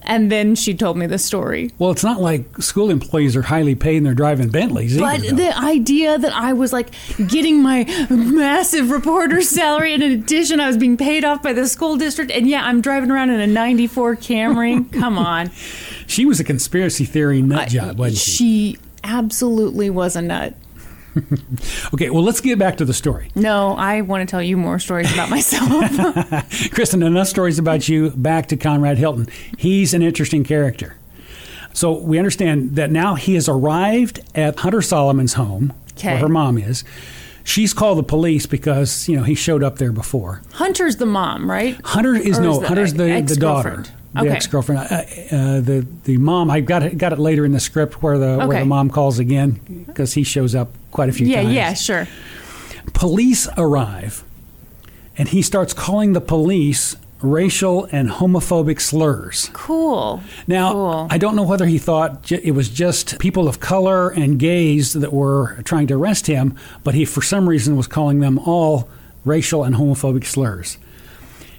And 0.06 0.32
then 0.32 0.56
she 0.56 0.74
told 0.74 0.98
me 0.98 1.06
the 1.08 1.18
story. 1.18 1.72
well, 1.80 1.92
it's 1.92 2.04
not 2.04 2.20
like 2.22 2.58
school 2.62 2.90
employees 2.90 3.36
are 3.36 3.42
highly 3.42 3.76
paid 3.76 3.98
and 3.98 4.06
they're 4.06 4.14
driving 4.14 4.50
Bentleys. 4.50 4.98
But 4.98 5.24
either, 5.24 5.36
the 5.36 5.58
idea 5.58 6.18
that 6.18 6.34
I 6.34 6.54
was 6.54 6.74
like 6.74 6.90
getting 7.28 7.62
my 7.62 7.86
massive 8.10 8.92
reporter 8.92 9.42
salary, 9.42 9.94
and 9.94 10.04
in 10.04 10.12
addition, 10.12 10.60
I 10.60 10.68
was 10.68 10.78
being 10.78 10.98
paid 10.98 11.24
off 11.24 11.42
by 11.42 11.54
the 11.54 11.68
school 11.68 11.96
district, 11.98 12.32
and 12.32 12.48
yeah, 12.48 12.66
I'm 12.66 12.82
driving 12.82 13.12
around 13.12 13.30
in 13.30 13.40
a 13.40 13.48
'94 13.48 14.18
Camry. 14.18 14.92
Come 15.00 15.18
on, 15.18 15.52
she 16.08 16.26
was 16.26 16.40
a 16.40 16.44
conspiracy 16.44 17.06
theory 17.06 17.42
nut 17.42 17.70
job, 17.70 17.98
wasn't 17.98 18.20
she? 18.20 18.32
she 18.32 18.78
absolutely 19.04 19.90
was 19.90 20.16
a 20.16 20.22
nut. 20.22 20.54
Okay, 21.94 22.10
well, 22.10 22.24
let's 22.24 22.42
get 22.42 22.58
back 22.58 22.78
to 22.78 22.86
the 22.86 22.94
story. 22.94 23.30
No, 23.36 23.76
I 23.76 24.02
want 24.02 24.28
to 24.28 24.32
tell 24.32 24.42
you 24.42 24.58
more 24.58 24.80
stories 24.80 25.12
about 25.14 25.30
myself. 25.30 25.70
Kristen, 26.72 27.04
enough 27.04 27.28
stories 27.28 27.60
about 27.60 27.88
you. 27.88 28.10
Back 28.12 28.48
to 28.48 28.58
Conrad 28.58 28.98
Hilton. 28.98 29.28
He's 29.58 29.94
an 29.94 30.02
interesting 30.02 30.44
character. 30.44 30.96
So 31.74 31.92
we 31.94 32.18
understand 32.18 32.76
that 32.78 32.92
now 32.92 33.16
he 33.16 33.36
has 33.36 33.48
arrived 33.48 34.22
at 34.36 34.60
Hunter 34.60 34.82
Salomon's 34.82 35.34
home, 35.34 35.74
Okay. 35.94 36.10
where 36.10 36.18
her 36.20 36.30
mom 36.30 36.58
is. 36.58 36.84
She's 37.44 37.74
called 37.74 37.98
the 37.98 38.04
police 38.04 38.46
because 38.46 39.08
you 39.10 39.16
know 39.18 39.24
he 39.24 39.36
showed 39.36 39.64
up 39.64 39.78
there 39.78 39.92
before. 39.92 40.42
Hunter's 40.54 40.96
the 40.98 41.06
mom, 41.06 41.50
right? 41.50 41.80
Hunter 41.84 42.16
is 42.16 42.40
Or 42.40 42.42
no 42.42 42.62
is 42.62 42.68
Hunter's 42.68 42.94
the, 42.94 43.22
the 43.22 43.36
daughter? 43.36 43.84
The 44.14 44.22
Okay. 44.22 44.30
ex 44.30 44.48
girlfriend. 44.48 44.82
Uh, 44.90 44.96
uh, 44.96 45.62
the 45.62 45.86
the 46.06 46.18
mom. 46.18 46.52
I 46.52 46.60
got 46.60 46.84
it 46.84 46.98
got 46.98 47.14
it 47.14 47.20
later 47.20 47.46
in 47.46 47.52
the 47.52 47.60
script 47.60 48.02
where 48.04 48.18
the 48.18 48.46
where 48.46 48.60
the 48.60 48.66
mom 48.66 48.90
calls 48.90 49.20
again 49.20 49.60
because 49.88 50.14
he 50.14 50.24
shows 50.24 50.54
up 50.56 50.70
quite 50.92 51.10
a 51.10 51.12
few 51.12 51.28
Yeah, 51.28 51.42
times. 51.44 51.54
yeah, 51.54 51.68
yeah, 51.70 51.74
sure. 51.74 52.08
Police 52.94 53.48
arrive, 53.58 54.24
and 55.18 55.30
he 55.30 55.42
starts 55.42 55.74
calling 55.74 56.14
the 56.14 56.22
police 56.22 56.96
racial 57.22 57.88
and 57.92 58.10
homophobic 58.10 58.82
slurs. 58.82 59.50
Cool. 59.54 60.22
Now, 60.46 60.74
Cool. 60.74 61.08
I 61.10 61.18
don't 61.18 61.38
know 61.38 61.44
whether 61.44 61.66
he 61.66 61.78
thought 61.78 62.30
it 62.32 62.54
was 62.54 62.68
just 62.68 63.18
people 63.18 63.48
of 63.48 63.62
color 63.62 64.10
and 64.10 64.38
gays 64.38 64.92
that 64.92 65.14
were 65.14 65.62
trying 65.64 65.88
to 65.88 65.94
arrest 65.94 66.28
him, 66.28 66.54
but 66.84 66.94
he, 66.96 67.06
for 67.06 67.22
some 67.22 67.48
reason, 67.48 67.78
was 67.78 67.88
calling 67.88 68.20
them 68.20 68.38
all 68.40 68.90
racial 69.24 69.64
and 69.64 69.76
homophobic 69.76 70.26
slurs. 70.26 70.78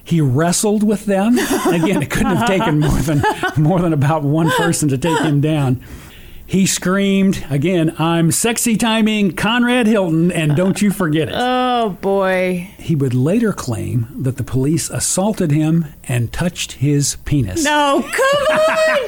He 0.04 0.20
wrestled 0.20 0.82
with 0.82 1.06
them. 1.06 1.38
Again, 1.38 2.02
it 2.02 2.10
couldn't 2.10 2.36
have 2.36 2.46
taken 2.46 2.78
more 2.80 3.00
than 3.00 3.22
more 3.56 3.80
than 3.80 3.92
about 3.92 4.22
one 4.22 4.50
person 4.50 4.88
to 4.90 4.98
take 4.98 5.18
him 5.20 5.40
down. 5.40 5.80
He 6.46 6.66
screamed 6.66 7.42
again, 7.48 7.94
"I'm 7.98 8.30
sexy 8.30 8.76
timing 8.76 9.32
Conrad 9.32 9.86
Hilton, 9.86 10.30
and 10.30 10.54
don't 10.54 10.82
you 10.82 10.90
forget 10.90 11.28
it." 11.28 11.34
Oh 11.34 11.96
boy. 12.02 12.68
He 12.76 12.94
would 12.94 13.14
later 13.14 13.54
claim 13.54 14.08
that 14.14 14.36
the 14.36 14.44
police 14.44 14.90
assaulted 14.90 15.50
him 15.50 15.86
and 16.06 16.30
touched 16.30 16.72
his 16.72 17.16
penis. 17.24 17.64
No, 17.64 18.04
come 18.12 18.58
on. 18.58 18.98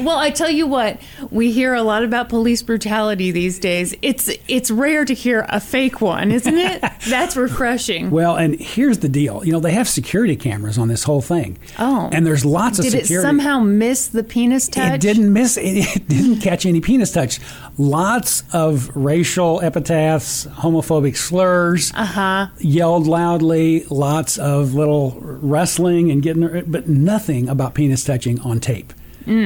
Well, 0.00 0.18
I 0.18 0.30
tell 0.30 0.50
you 0.50 0.66
what, 0.66 1.00
we 1.30 1.52
hear 1.52 1.74
a 1.74 1.82
lot 1.82 2.04
about 2.04 2.28
police 2.28 2.62
brutality 2.62 3.30
these 3.30 3.58
days. 3.58 3.94
It's 4.02 4.30
it's 4.48 4.70
rare 4.70 5.04
to 5.04 5.14
hear 5.14 5.46
a 5.48 5.60
fake 5.60 6.00
one, 6.00 6.30
isn't 6.32 6.56
it? 6.56 6.82
That's 7.08 7.36
refreshing. 7.36 8.10
Well, 8.10 8.36
and 8.36 8.58
here's 8.60 8.98
the 8.98 9.08
deal. 9.08 9.44
You 9.44 9.52
know, 9.52 9.60
they 9.60 9.72
have 9.72 9.88
security 9.88 10.36
cameras 10.36 10.78
on 10.78 10.88
this 10.88 11.04
whole 11.04 11.20
thing. 11.20 11.58
Oh. 11.78 12.08
And 12.12 12.26
there's 12.26 12.44
lots 12.44 12.78
of 12.78 12.84
Did 12.84 12.94
it 12.94 13.06
somehow 13.06 13.60
miss 13.60 14.08
the 14.08 14.22
penis 14.24 14.68
touch? 14.68 14.94
It 14.94 15.00
didn't 15.00 15.32
miss 15.32 15.56
it, 15.56 15.62
it 15.96 16.08
didn't 16.08 16.40
catch 16.40 16.66
any 16.66 16.80
penis 16.80 17.12
touch. 17.12 17.40
Lots 17.78 18.44
of 18.52 18.94
racial 18.96 19.60
epithets, 19.62 20.46
homophobic 20.46 21.16
slurs, 21.16 21.92
Uh-huh. 21.94 22.46
yelled 22.58 23.06
loudly, 23.06 23.84
lots 23.90 24.38
of 24.38 24.74
little 24.74 25.18
wrestling 25.20 26.10
and 26.10 26.22
getting 26.22 26.62
but 26.70 26.88
nothing 26.88 27.48
about 27.48 27.74
penis 27.74 28.04
touching 28.04 28.40
on 28.40 28.60
tape. 28.60 28.92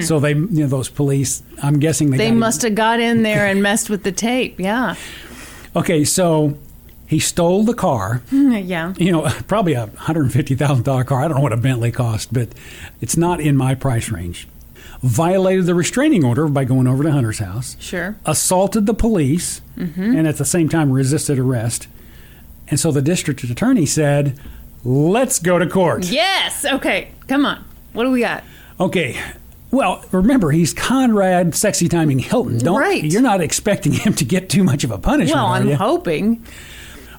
So 0.01 0.19
they 0.21 0.31
you 0.35 0.49
know 0.49 0.67
those 0.67 0.89
police, 0.89 1.43
I'm 1.63 1.79
guessing 1.79 2.11
they 2.11 2.17
Mm. 2.17 2.19
They 2.19 2.31
must 2.33 2.63
have 2.63 2.75
got 2.75 3.01
in 3.01 3.23
there 3.23 3.47
and 3.47 3.63
messed 3.63 3.89
with 3.89 4.03
the 4.03 4.13
tape. 4.13 4.59
Yeah. 4.59 4.97
Okay, 5.77 6.05
so 6.05 6.57
he 7.07 7.19
stole 7.21 7.63
the 7.65 7.75
car. 7.75 8.23
Yeah. 8.33 8.93
you 8.99 9.13
know, 9.13 9.23
probably 9.47 9.75
a 9.75 9.87
hundred 9.97 10.23
and 10.23 10.33
fifty 10.33 10.55
thousand 10.55 10.85
dollar 10.85 11.05
car. 11.05 11.23
I 11.25 11.29
don't 11.29 11.37
know 11.39 11.43
what 11.43 11.53
a 11.53 11.57
Bentley 11.57 11.93
cost, 11.93 12.33
but 12.33 12.49
it's 13.01 13.17
not 13.17 13.41
in 13.41 13.57
my 13.57 13.75
price 13.75 14.11
range. 14.11 14.49
Violated 15.03 15.67
the 15.67 15.77
restraining 15.77 16.25
order 16.25 16.49
by 16.49 16.65
going 16.65 16.89
over 16.89 17.05
to 17.05 17.13
Hunter's 17.13 17.39
house. 17.39 17.77
Sure. 17.79 18.17
Assaulted 18.27 18.87
the 18.87 18.95
police, 18.95 19.61
and 19.77 20.27
at 20.27 20.39
the 20.39 20.45
same 20.45 20.69
time 20.69 20.91
resisted 20.91 21.39
arrest. 21.39 21.87
And 22.67 22.81
so 22.81 22.91
the 22.91 23.01
district 23.01 23.45
attorney 23.45 23.87
said, 23.87 24.37
"Let's 24.85 25.39
go 25.39 25.59
to 25.59 25.67
court." 25.69 26.07
Yes. 26.07 26.65
Okay. 26.65 27.13
Come 27.29 27.47
on. 27.47 27.65
What 27.93 28.05
do 28.05 28.11
we 28.11 28.21
got? 28.21 28.43
Okay. 28.81 29.17
Well, 29.71 30.03
remember 30.13 30.51
he's 30.51 30.73
Conrad 30.73 31.55
Sexy 31.55 31.89
Timing 31.89 32.19
Hilton. 32.19 32.59
Don't 32.59 32.79
Right. 32.81 33.05
you're 33.05 33.21
not 33.23 33.41
expecting 33.43 33.93
him 33.93 34.15
to 34.15 34.25
get 34.25 34.49
too 34.49 34.65
much 34.65 34.83
of 34.85 34.91
a 34.91 34.99
punishment, 34.99 35.37
Well, 35.37 35.47
I'm 35.47 35.69
you? 35.69 35.77
hoping. 35.77 36.43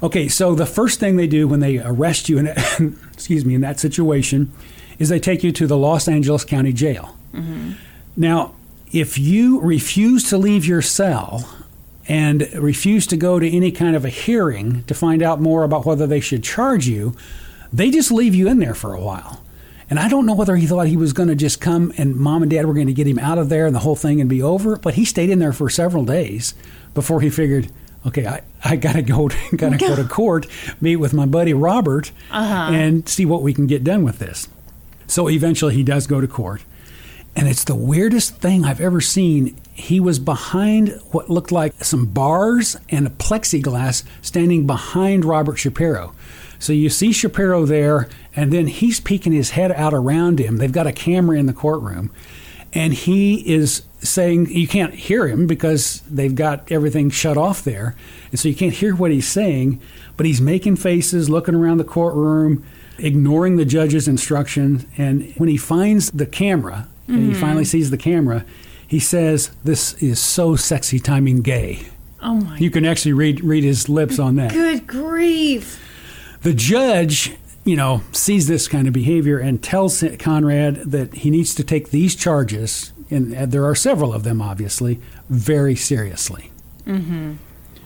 Okay, 0.01 0.27
so 0.27 0.55
the 0.55 0.65
first 0.65 0.99
thing 0.99 1.15
they 1.17 1.27
do 1.27 1.47
when 1.47 1.59
they 1.59 1.77
arrest 1.77 2.27
you, 2.29 2.37
in, 2.39 2.47
excuse 3.13 3.45
me, 3.45 3.53
in 3.53 3.61
that 3.61 3.79
situation, 3.79 4.51
is 4.97 5.09
they 5.09 5.19
take 5.19 5.43
you 5.43 5.51
to 5.51 5.67
the 5.67 5.77
Los 5.77 6.07
Angeles 6.07 6.43
County 6.43 6.73
Jail. 6.73 7.15
Mm-hmm. 7.33 7.71
Now, 8.17 8.53
if 8.91 9.17
you 9.19 9.59
refuse 9.59 10.27
to 10.29 10.37
leave 10.37 10.65
your 10.65 10.81
cell 10.81 11.47
and 12.07 12.49
refuse 12.55 13.05
to 13.07 13.17
go 13.17 13.37
to 13.39 13.47
any 13.49 13.71
kind 13.71 13.95
of 13.95 14.03
a 14.03 14.09
hearing 14.09 14.83
to 14.85 14.95
find 14.95 15.21
out 15.21 15.39
more 15.39 15.63
about 15.63 15.85
whether 15.85 16.07
they 16.07 16.19
should 16.19 16.43
charge 16.43 16.87
you, 16.87 17.15
they 17.71 17.91
just 17.91 18.09
leave 18.11 18.33
you 18.33 18.47
in 18.47 18.57
there 18.59 18.73
for 18.73 18.93
a 18.93 18.99
while. 19.01 19.43
And 19.89 19.99
I 19.99 20.07
don't 20.07 20.25
know 20.25 20.35
whether 20.35 20.55
he 20.55 20.67
thought 20.67 20.87
he 20.87 20.97
was 20.97 21.13
going 21.13 21.29
to 21.29 21.35
just 21.35 21.59
come 21.59 21.91
and 21.97 22.15
mom 22.15 22.43
and 22.43 22.51
dad 22.51 22.65
were 22.65 22.73
going 22.73 22.87
to 22.87 22.93
get 22.93 23.07
him 23.07 23.17
out 23.17 23.39
of 23.39 23.49
there 23.49 23.65
and 23.65 23.75
the 23.75 23.79
whole 23.79 23.95
thing 23.95 24.21
and 24.21 24.29
be 24.29 24.41
over, 24.41 24.75
but 24.75 24.93
he 24.93 25.05
stayed 25.05 25.29
in 25.29 25.39
there 25.39 25.53
for 25.53 25.69
several 25.69 26.05
days 26.05 26.53
before 26.93 27.21
he 27.21 27.29
figured, 27.29 27.71
okay, 28.05 28.27
I, 28.27 28.41
I 28.63 28.75
got 28.75 28.93
to 28.93 29.01
go 29.01 29.29
got 29.55 29.71
to 29.71 29.77
go 29.77 29.95
to 29.95 30.03
court, 30.09 30.45
meet 30.79 30.97
with 30.97 31.13
my 31.13 31.25
buddy 31.25 31.53
Robert, 31.53 32.11
uh-huh. 32.29 32.71
and 32.73 33.09
see 33.09 33.25
what 33.25 33.41
we 33.41 33.53
can 33.53 33.65
get 33.65 33.83
done 33.83 34.03
with 34.03 34.19
this. 34.19 34.47
So 35.07 35.27
eventually 35.27 35.73
he 35.73 35.83
does 35.83 36.05
go 36.05 36.21
to 36.21 36.27
court. 36.27 36.63
And 37.35 37.47
it's 37.47 37.63
the 37.63 37.75
weirdest 37.75 38.37
thing 38.37 38.65
I've 38.65 38.81
ever 38.81 39.01
seen. 39.01 39.55
He 39.73 39.99
was 39.99 40.19
behind 40.19 40.99
what 41.11 41.29
looked 41.29 41.51
like 41.51 41.73
some 41.83 42.05
bars 42.05 42.75
and 42.89 43.07
a 43.07 43.09
plexiglass 43.11 44.03
standing 44.21 44.67
behind 44.67 45.25
Robert 45.25 45.57
Shapiro. 45.57 46.13
So 46.59 46.73
you 46.73 46.89
see 46.89 47.13
Shapiro 47.13 47.65
there, 47.65 48.09
and 48.35 48.51
then 48.51 48.67
he's 48.67 48.99
peeking 48.99 49.31
his 49.31 49.51
head 49.51 49.71
out 49.71 49.93
around 49.93 50.39
him. 50.39 50.57
They've 50.57 50.71
got 50.71 50.87
a 50.87 50.91
camera 50.91 51.37
in 51.37 51.45
the 51.45 51.53
courtroom, 51.53 52.11
and 52.73 52.93
he 52.93 53.35
is 53.51 53.83
saying, 53.99 54.47
You 54.47 54.67
can't 54.67 54.93
hear 54.93 55.27
him 55.27 55.47
because 55.47 56.01
they've 56.09 56.35
got 56.35 56.71
everything 56.71 57.09
shut 57.09 57.37
off 57.37 57.63
there. 57.63 57.95
And 58.31 58.39
so 58.39 58.49
you 58.49 58.55
can't 58.55 58.73
hear 58.73 58.95
what 58.95 59.11
he's 59.11 59.27
saying, 59.27 59.81
but 60.17 60.25
he's 60.25 60.41
making 60.41 60.75
faces, 60.75 61.29
looking 61.29 61.55
around 61.55 61.77
the 61.77 61.83
courtroom, 61.85 62.65
ignoring 62.97 63.55
the 63.55 63.65
judge's 63.65 64.07
instructions. 64.07 64.85
And 64.97 65.33
when 65.37 65.49
he 65.49 65.57
finds 65.57 66.11
the 66.11 66.25
camera, 66.25 66.87
and 67.07 67.19
he 67.19 67.31
mm-hmm. 67.31 67.41
finally 67.41 67.65
sees 67.65 67.89
the 67.89 67.97
camera, 67.97 68.45
he 68.85 68.99
says, 68.99 69.51
This 69.63 69.93
is 70.01 70.19
so 70.19 70.55
sexy 70.55 70.99
timing 70.99 71.41
gay. 71.41 71.87
Oh 72.21 72.35
my. 72.35 72.57
You 72.57 72.69
can 72.69 72.85
actually 72.85 73.13
read 73.13 73.43
read 73.43 73.63
his 73.63 73.87
lips 73.87 74.19
on 74.19 74.35
that. 74.35 74.51
Good 74.51 74.85
grief. 74.85 75.85
The 76.41 76.53
judge, 76.53 77.35
you 77.65 77.75
know, 77.75 78.01
sees 78.11 78.47
this 78.47 78.67
kind 78.67 78.87
of 78.87 78.93
behavior 78.93 79.39
and 79.39 79.61
tells 79.61 80.03
Conrad 80.19 80.75
that 80.91 81.13
he 81.13 81.29
needs 81.29 81.53
to 81.55 81.63
take 81.63 81.89
these 81.91 82.15
charges, 82.15 82.93
and 83.11 83.35
uh, 83.35 83.45
there 83.45 83.65
are 83.65 83.75
several 83.75 84.13
of 84.13 84.23
them, 84.23 84.41
obviously, 84.41 85.01
very 85.29 85.75
seriously. 85.75 86.51
Mm-hmm. 86.85 87.33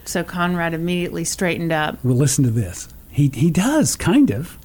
So 0.04 0.22
Conrad 0.22 0.74
immediately 0.74 1.24
straightened 1.24 1.72
up. 1.72 1.98
Well, 2.04 2.16
listen 2.16 2.44
to 2.44 2.50
this. 2.50 2.88
He 3.10 3.30
he 3.34 3.50
does 3.50 3.96
kind 3.96 4.30
of. 4.30 4.58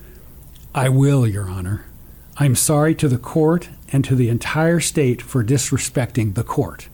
I 0.76 0.90
will, 0.90 1.26
Your 1.28 1.50
Honor. 1.50 1.86
I'm 2.38 2.56
sorry 2.56 2.96
to 2.96 3.08
the 3.08 3.18
court 3.18 3.70
and 3.92 4.04
to 4.06 4.16
the 4.16 4.30
entire 4.30 4.80
state 4.80 5.22
for 5.22 5.44
disrespecting 5.44 6.36
the 6.36 6.44
court. 6.44 6.88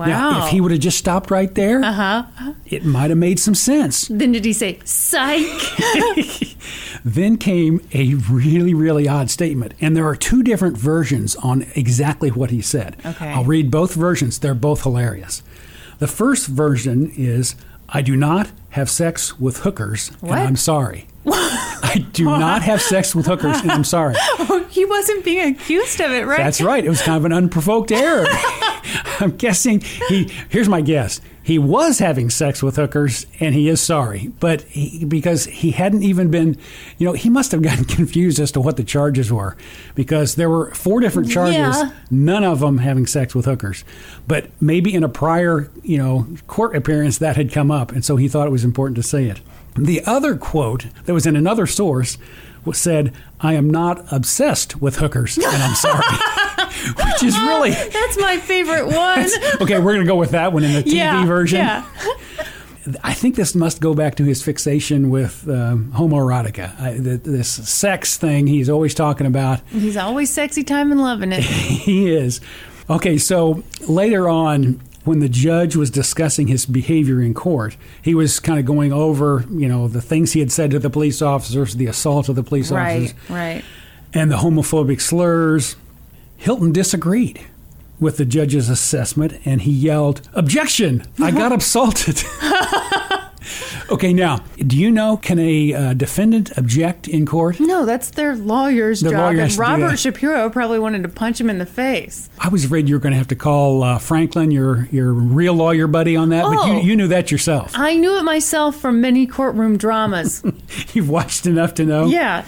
Wow. 0.00 0.06
Now, 0.06 0.46
if 0.46 0.50
he 0.52 0.60
would 0.62 0.70
have 0.70 0.80
just 0.80 0.96
stopped 0.96 1.30
right 1.30 1.54
there, 1.54 1.82
uh-huh. 1.82 2.54
it 2.64 2.86
might 2.86 3.10
have 3.10 3.18
made 3.18 3.38
some 3.38 3.54
sense. 3.54 4.08
Then 4.08 4.32
did 4.32 4.46
he 4.46 4.54
say 4.54 4.78
psych? 4.84 5.46
Then 7.04 7.36
came 7.38 7.80
a 7.94 8.14
really, 8.14 8.74
really 8.74 9.08
odd 9.08 9.30
statement. 9.30 9.74
And 9.80 9.96
there 9.96 10.06
are 10.06 10.16
two 10.16 10.42
different 10.42 10.76
versions 10.76 11.36
on 11.36 11.66
exactly 11.74 12.30
what 12.30 12.50
he 12.50 12.60
said. 12.60 12.96
Okay. 13.04 13.30
I'll 13.30 13.44
read 13.44 13.70
both 13.70 13.94
versions. 13.94 14.38
They're 14.38 14.54
both 14.54 14.82
hilarious. 14.82 15.42
The 15.98 16.06
first 16.06 16.46
version 16.46 17.10
is 17.16 17.54
I 17.88 18.02
do 18.02 18.16
not 18.16 18.50
have 18.70 18.88
sex 18.90 19.38
with 19.40 19.58
hookers, 19.58 20.08
What? 20.20 20.38
and 20.38 20.48
I'm 20.48 20.56
sorry. 20.56 21.06
I 21.26 22.06
do 22.12 22.24
not 22.24 22.62
have 22.62 22.80
sex 22.80 23.14
with 23.14 23.26
hookers, 23.26 23.60
and 23.60 23.70
I'm 23.72 23.84
sorry. 23.84 24.14
he 24.70 24.84
wasn't 24.84 25.24
being 25.24 25.54
accused 25.54 26.00
of 26.00 26.10
it, 26.12 26.26
right? 26.26 26.38
That's 26.38 26.60
right. 26.60 26.84
It 26.84 26.88
was 26.88 27.02
kind 27.02 27.16
of 27.18 27.24
an 27.24 27.32
unprovoked 27.32 27.92
error. 27.92 28.26
I'm 29.20 29.36
guessing 29.36 29.80
he. 30.08 30.30
Here's 30.48 30.68
my 30.68 30.80
guess. 30.80 31.20
He 31.42 31.58
was 31.58 31.98
having 31.98 32.30
sex 32.30 32.62
with 32.62 32.76
hookers, 32.76 33.26
and 33.40 33.54
he 33.54 33.68
is 33.68 33.80
sorry, 33.80 34.28
but 34.40 34.62
he, 34.62 35.04
because 35.04 35.46
he 35.46 35.72
hadn't 35.72 36.02
even 36.04 36.30
been, 36.30 36.56
you 36.98 37.06
know, 37.06 37.12
he 37.12 37.28
must 37.28 37.50
have 37.52 37.60
gotten 37.62 37.84
confused 37.96 38.38
as 38.38 38.52
to 38.52 38.60
what 38.60 38.76
the 38.76 38.84
charges 38.84 39.32
were, 39.32 39.56
because 39.94 40.36
there 40.36 40.48
were 40.50 40.72
four 40.74 41.00
different 41.00 41.30
charges, 41.30 41.56
Yeah. 41.56 41.90
none 42.10 42.44
of 42.44 42.60
them 42.60 42.78
having 42.78 43.06
sex 43.06 43.34
with 43.34 43.46
hookers, 43.46 43.84
but 44.28 44.50
maybe 44.60 44.94
in 44.94 45.02
a 45.02 45.08
prior, 45.08 45.70
you 45.82 45.98
know, 45.98 46.26
court 46.46 46.76
appearance 46.76 47.18
that 47.18 47.36
had 47.36 47.50
come 47.52 47.70
up, 47.70 47.90
and 47.90 48.04
so 48.04 48.16
he 48.16 48.28
thought 48.28 48.46
it 48.46 48.50
was 48.52 48.64
important 48.64 48.96
to 48.96 49.02
say 49.02 49.24
it. 49.24 49.40
The 49.76 50.02
other 50.04 50.36
quote 50.36 50.86
that 51.04 51.14
was 51.14 51.26
in 51.26 51.36
another 51.36 51.66
source 51.66 52.18
was 52.64 52.78
said, 52.78 53.12
"I 53.40 53.54
am 53.54 53.70
not 53.70 54.04
obsessed 54.12 54.80
with 54.80 54.96
hookers, 54.96 55.36
and 55.38 55.46
I'm 55.46 55.74
sorry," 55.74 56.04
which 56.96 57.22
is 57.22 57.38
really 57.38 57.70
That's 57.92 58.18
my 58.20 58.38
favorite 58.38 58.86
one. 58.86 59.28
okay, 59.60 59.78
we're 59.78 59.94
going 59.94 60.00
to 60.00 60.06
go 60.06 60.16
with 60.16 60.30
that 60.30 60.52
one 60.52 60.64
in 60.64 60.72
the 60.72 60.82
TV 60.82 60.94
yeah, 60.94 61.24
version. 61.24 61.58
Yeah. 61.58 61.84
I 63.04 63.12
think 63.12 63.36
this 63.36 63.54
must 63.54 63.80
go 63.80 63.94
back 63.94 64.16
to 64.16 64.24
his 64.24 64.42
fixation 64.42 65.10
with 65.10 65.48
um, 65.48 65.92
homoerotica, 65.94 66.80
I, 66.80 66.94
the, 66.94 67.18
this 67.18 67.48
sex 67.48 68.16
thing 68.16 68.46
he's 68.46 68.70
always 68.70 68.94
talking 68.94 69.26
about. 69.26 69.60
He's 69.68 69.96
always 69.96 70.30
sexy 70.30 70.64
time 70.64 70.90
and 70.90 71.00
loving 71.00 71.32
it. 71.32 71.44
he 71.44 72.10
is. 72.10 72.40
Okay, 72.88 73.18
so 73.18 73.62
later 73.86 74.28
on, 74.28 74.80
when 75.04 75.20
the 75.20 75.28
judge 75.28 75.76
was 75.76 75.90
discussing 75.90 76.46
his 76.46 76.66
behavior 76.66 77.22
in 77.22 77.34
court, 77.34 77.76
he 78.02 78.14
was 78.14 78.38
kind 78.38 78.58
of 78.58 78.64
going 78.64 78.92
over, 78.92 79.44
you 79.50 79.68
know, 79.68 79.88
the 79.88 80.02
things 80.02 80.32
he 80.32 80.40
had 80.40 80.52
said 80.52 80.70
to 80.72 80.78
the 80.78 80.90
police 80.90 81.22
officers, 81.22 81.74
the 81.74 81.86
assault 81.86 82.28
of 82.28 82.36
the 82.36 82.42
police 82.42 82.70
right, 82.70 83.02
officers, 83.02 83.30
right. 83.30 83.64
and 84.12 84.30
the 84.30 84.36
homophobic 84.36 85.00
slurs. 85.00 85.76
Hilton 86.36 86.72
disagreed 86.72 87.40
with 87.98 88.16
the 88.16 88.24
judge's 88.24 88.68
assessment 88.68 89.34
and 89.44 89.62
he 89.62 89.72
yelled, 89.72 90.28
Objection! 90.32 91.04
I 91.18 91.30
got 91.30 91.52
assaulted. 91.56 92.22
okay, 93.90 94.12
now, 94.12 94.38
do 94.58 94.76
you 94.76 94.90
know, 94.90 95.16
can 95.16 95.38
a 95.38 95.72
uh, 95.74 95.94
defendant 95.94 96.56
object 96.58 97.08
in 97.08 97.26
court? 97.26 97.58
No, 97.60 97.84
that's 97.84 98.10
their 98.10 98.36
lawyer's 98.36 99.00
The 99.00 99.10
job. 99.10 99.34
and 99.36 99.56
Robert. 99.58 99.98
Shapiro 99.98 100.48
probably 100.50 100.78
wanted 100.78 101.02
to 101.02 101.08
punch 101.08 101.40
him 101.40 101.50
in 101.50 101.58
the 101.58 101.66
face. 101.66 102.28
I 102.38 102.48
was 102.48 102.64
afraid 102.64 102.88
you 102.88 102.94
were 102.94 103.00
going 103.00 103.12
to 103.12 103.18
have 103.18 103.28
to 103.28 103.36
call 103.36 103.82
uh, 103.82 103.98
Franklin, 103.98 104.50
your, 104.50 104.86
your 104.92 105.12
real 105.12 105.54
lawyer 105.54 105.86
buddy, 105.86 106.16
on 106.16 106.28
that, 106.30 106.44
but 106.44 106.56
Oh. 106.58 106.72
you, 106.80 106.88
you 106.90 106.96
knew 106.96 107.08
that 107.08 107.30
yourself. 107.30 107.72
I 107.74 107.96
knew 107.96 108.16
it 108.18 108.22
myself 108.22 108.76
from 108.76 109.00
many 109.00 109.26
courtroom 109.26 109.76
dramas. 109.76 110.42
You've 110.92 111.08
watched 111.10 111.46
enough 111.46 111.74
to 111.74 111.84
know. 111.84 112.06
yeah. 112.06 112.44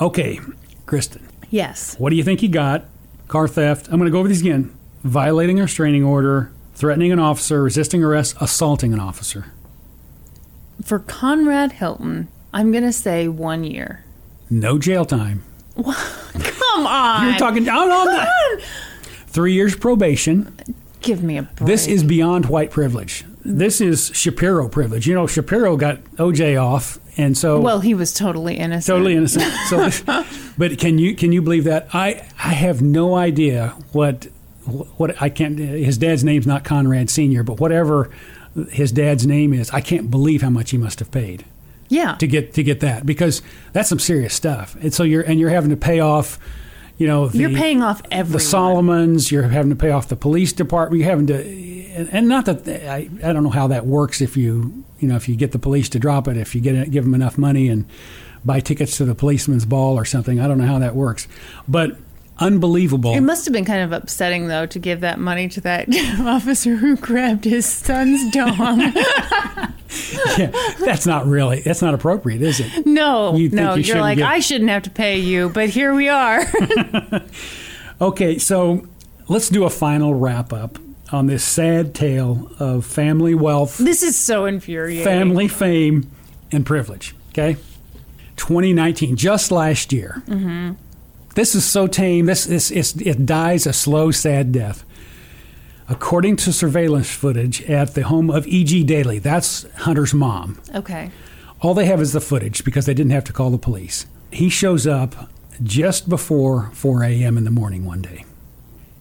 Okay, 0.00 0.40
Kristen, 0.86 1.26
Yes. 1.50 1.96
what 1.98 2.10
do 2.10 2.16
you 2.16 2.24
think 2.24 2.40
he 2.40 2.48
got? 2.48 2.84
Car 3.28 3.46
theft. 3.48 3.86
I'm 3.88 3.98
going 3.98 4.06
to 4.06 4.10
go 4.10 4.18
over 4.18 4.28
these 4.28 4.40
again. 4.40 4.76
Violating 5.04 5.58
a 5.60 5.62
restraining 5.62 6.02
order, 6.04 6.50
threatening 6.74 7.12
an 7.12 7.18
officer, 7.18 7.62
resisting 7.62 8.02
arrest, 8.02 8.34
assaulting 8.40 8.92
an 8.92 9.00
officer. 9.00 9.46
For 10.82 10.98
Conrad 10.98 11.72
Hilton, 11.72 12.28
I'm 12.52 12.72
going 12.72 12.84
to 12.84 12.92
say 12.92 13.28
one 13.28 13.64
year. 13.64 14.04
No 14.50 14.78
jail 14.78 15.04
time. 15.04 15.42
Come 15.76 16.86
on. 16.86 17.28
You're 17.28 17.38
talking 17.38 17.62
oh, 17.62 17.66
down 17.66 17.90
on 17.90 18.06
that. 18.06 18.60
Three 19.26 19.54
years 19.54 19.74
probation. 19.74 20.56
Give 21.00 21.22
me 21.22 21.36
a 21.36 21.42
break. 21.42 21.66
This 21.66 21.86
is 21.86 22.04
beyond 22.04 22.46
white 22.46 22.70
privilege. 22.70 23.24
This 23.44 23.80
is 23.80 24.10
Shapiro 24.14 24.68
privilege. 24.68 25.06
You 25.06 25.14
know, 25.14 25.26
Shapiro 25.26 25.76
got 25.76 26.02
OJ 26.14 26.60
off, 26.62 26.98
and 27.18 27.36
so 27.36 27.60
Well, 27.60 27.80
he 27.80 27.92
was 27.92 28.14
totally 28.14 28.56
innocent. 28.56 28.86
totally 28.86 29.14
innocent. 29.14 29.52
So, 29.68 29.90
but 30.58 30.78
can 30.78 30.98
you 30.98 31.14
can 31.14 31.32
you 31.32 31.42
believe 31.42 31.64
that? 31.64 31.88
I 31.92 32.26
I 32.42 32.54
have 32.54 32.80
no 32.80 33.16
idea 33.16 33.74
what 33.92 34.28
what 34.96 35.20
I 35.20 35.28
can't. 35.28 35.58
His 35.58 35.98
dad's 35.98 36.24
name's 36.24 36.46
not 36.46 36.64
Conrad 36.64 37.10
Senior, 37.10 37.42
but 37.42 37.60
whatever 37.60 38.10
his 38.70 38.92
dad's 38.92 39.26
name 39.26 39.52
is, 39.52 39.70
I 39.70 39.80
can't 39.80 40.10
believe 40.10 40.42
how 40.42 40.50
much 40.50 40.70
he 40.70 40.78
must 40.78 40.98
have 41.00 41.10
paid 41.10 41.44
Yeah. 41.88 42.14
to 42.16 42.26
get 42.26 42.54
to 42.54 42.62
get 42.62 42.80
that 42.80 43.04
because 43.06 43.42
that's 43.72 43.88
some 43.88 43.98
serious 43.98 44.34
stuff. 44.34 44.76
And 44.80 44.92
so 44.94 45.02
you're 45.02 45.22
and 45.22 45.38
you're 45.40 45.50
having 45.50 45.70
to 45.70 45.76
pay 45.76 46.00
off. 46.00 46.38
You 46.96 47.08
know, 47.08 47.26
the, 47.26 47.38
You're 47.38 47.50
paying 47.50 47.82
off 47.82 48.00
everyone. 48.12 48.32
the 48.32 48.38
Salomons. 48.44 49.30
You're 49.32 49.42
having 49.48 49.70
to 49.70 49.76
pay 49.76 49.90
off 49.90 50.06
the 50.06 50.14
police 50.14 50.52
department. 50.52 51.00
You're 51.00 51.10
having 51.10 51.26
to, 51.26 51.34
and, 51.92 52.08
and 52.12 52.28
not 52.28 52.44
that 52.46 52.68
I, 52.88 53.08
I 53.20 53.32
don't 53.32 53.42
know 53.42 53.50
how 53.50 53.66
that 53.66 53.84
works. 53.84 54.20
If 54.20 54.36
you 54.36 54.84
you 55.00 55.08
know 55.08 55.16
if 55.16 55.28
you 55.28 55.34
get 55.34 55.50
the 55.50 55.58
police 55.58 55.88
to 55.88 55.98
drop 55.98 56.28
it, 56.28 56.36
if 56.36 56.54
you 56.54 56.60
get 56.60 56.76
it, 56.76 56.92
give 56.92 57.02
them 57.02 57.12
enough 57.14 57.36
money 57.36 57.68
and 57.68 57.84
buy 58.44 58.60
tickets 58.60 58.96
to 58.98 59.04
the 59.04 59.14
policeman's 59.16 59.64
ball 59.64 59.98
or 59.98 60.04
something. 60.04 60.38
I 60.38 60.46
don't 60.46 60.56
know 60.58 60.66
how 60.68 60.78
that 60.78 60.94
works, 60.94 61.26
but 61.66 61.96
unbelievable. 62.38 63.14
It 63.14 63.20
must 63.20 63.44
have 63.46 63.52
been 63.52 63.64
kind 63.64 63.82
of 63.82 63.92
upsetting, 63.92 64.48
though, 64.48 64.66
to 64.66 64.78
give 64.78 65.00
that 65.00 65.18
money 65.18 65.48
to 65.50 65.60
that 65.62 65.88
officer 66.20 66.76
who 66.76 66.96
grabbed 66.96 67.44
his 67.44 67.66
son's 67.66 68.30
dong. 68.32 68.80
yeah, 70.38 70.50
that's 70.80 71.06
not 71.06 71.26
really 71.26 71.60
that's 71.60 71.80
not 71.82 71.94
appropriate, 71.94 72.42
is 72.42 72.60
it? 72.60 72.86
no, 72.86 73.36
You'd 73.36 73.52
no, 73.52 73.74
you 73.74 73.82
you 73.84 73.94
are 73.94 74.00
like, 74.00 74.18
give- 74.18 74.26
I 74.26 74.40
shouldn't 74.40 74.70
have 74.70 74.82
to 74.84 74.90
pay 74.90 75.18
you, 75.18 75.48
but 75.50 75.68
here 75.70 75.94
we 75.94 76.08
are. 76.08 76.44
Okay, 78.00 78.38
so 78.38 78.86
let's 79.28 79.48
do 79.48 79.62
a 79.64 79.70
final 79.70 80.14
wrap 80.14 80.52
up 80.52 80.78
on 81.12 81.28
this 81.28 81.44
sad 81.44 81.94
tale 81.94 82.50
of 82.58 82.84
family 82.84 83.36
wealth. 83.36 83.78
this 83.78 84.02
is 84.02 84.16
so 84.16 84.46
infuriating. 84.46 85.04
family 85.04 85.46
fame 85.46 86.10
and 86.50 86.66
privilege. 86.66 87.14
Okay, 87.30 87.54
2019, 88.36 89.14
just 89.16 89.52
last 89.52 89.92
year. 89.92 90.22
Mm-hmm. 90.26 90.72
This 91.34 91.54
is 91.54 91.64
so 91.64 91.86
tame. 91.86 92.26
This 92.26 92.46
is 92.46 92.70
it's, 92.70 92.94
it 92.96 93.26
dies 93.26 93.66
a 93.66 93.72
slow, 93.72 94.10
sad 94.10 94.52
death. 94.52 94.84
According 95.88 96.36
to 96.36 96.52
surveillance 96.52 97.10
footage 97.10 97.62
at 97.62 97.94
the 97.94 98.02
home 98.04 98.30
of 98.30 98.46
E.G. 98.46 98.84
Daily, 98.84 99.18
that's 99.18 99.66
Hunter's 99.80 100.14
mom. 100.14 100.58
Okay. 100.74 101.10
All 101.60 101.74
they 101.74 101.84
have 101.86 102.00
is 102.00 102.12
the 102.12 102.20
footage 102.20 102.64
because 102.64 102.86
they 102.86 102.94
didn't 102.94 103.12
have 103.12 103.24
to 103.24 103.32
call 103.32 103.50
the 103.50 103.58
police. 103.58 104.06
He 104.30 104.48
shows 104.48 104.86
up 104.86 105.30
just 105.62 106.08
before 106.08 106.70
4 106.72 107.04
a.m. 107.04 107.36
in 107.36 107.44
the 107.44 107.50
morning 107.50 107.84
one 107.84 108.00
day. 108.00 108.24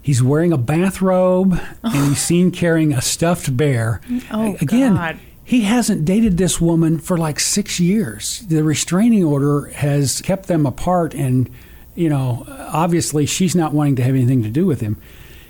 He's 0.01 0.21
wearing 0.21 0.51
a 0.51 0.57
bathrobe 0.57 1.57
and 1.83 2.09
he's 2.09 2.21
seen 2.21 2.51
carrying 2.51 2.91
a 2.91 3.01
stuffed 3.01 3.55
bear. 3.55 4.01
Oh, 4.29 4.57
Again, 4.59 4.95
God. 4.95 5.19
he 5.45 5.61
hasn't 5.61 6.03
dated 6.03 6.37
this 6.37 6.59
woman 6.59 6.99
for 6.99 7.17
like 7.17 7.39
six 7.39 7.79
years. 7.79 8.39
The 8.49 8.61
restraining 8.63 9.23
order 9.23 9.67
has 9.67 10.21
kept 10.21 10.47
them 10.47 10.65
apart, 10.65 11.13
and, 11.15 11.49
you 11.95 12.09
know, 12.09 12.45
obviously 12.47 13.25
she's 13.25 13.55
not 13.55 13.73
wanting 13.73 13.95
to 13.97 14.03
have 14.03 14.15
anything 14.15 14.43
to 14.43 14.49
do 14.49 14.65
with 14.65 14.81
him. 14.81 14.97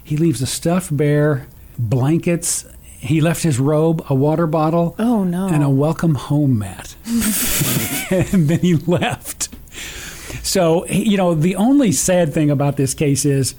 He 0.03 0.17
leaves 0.17 0.41
a 0.41 0.45
stuffed 0.47 0.95
bear, 0.95 1.47
blankets. 1.79 2.65
He 2.99 3.19
left 3.21 3.43
his 3.43 3.59
robe, 3.59 4.03
a 4.09 4.15
water 4.15 4.47
bottle, 4.47 4.95
Oh, 4.99 5.23
no. 5.23 5.47
and 5.47 5.63
a 5.63 5.69
welcome 5.69 6.15
home 6.15 6.59
mat. 6.59 6.95
and 8.09 8.47
then 8.49 8.59
he 8.59 8.75
left. 8.75 9.49
So, 10.45 10.85
you 10.87 11.17
know, 11.17 11.33
the 11.35 11.55
only 11.55 11.91
sad 11.91 12.33
thing 12.33 12.49
about 12.49 12.77
this 12.77 12.93
case 12.93 13.25
is 13.25 13.55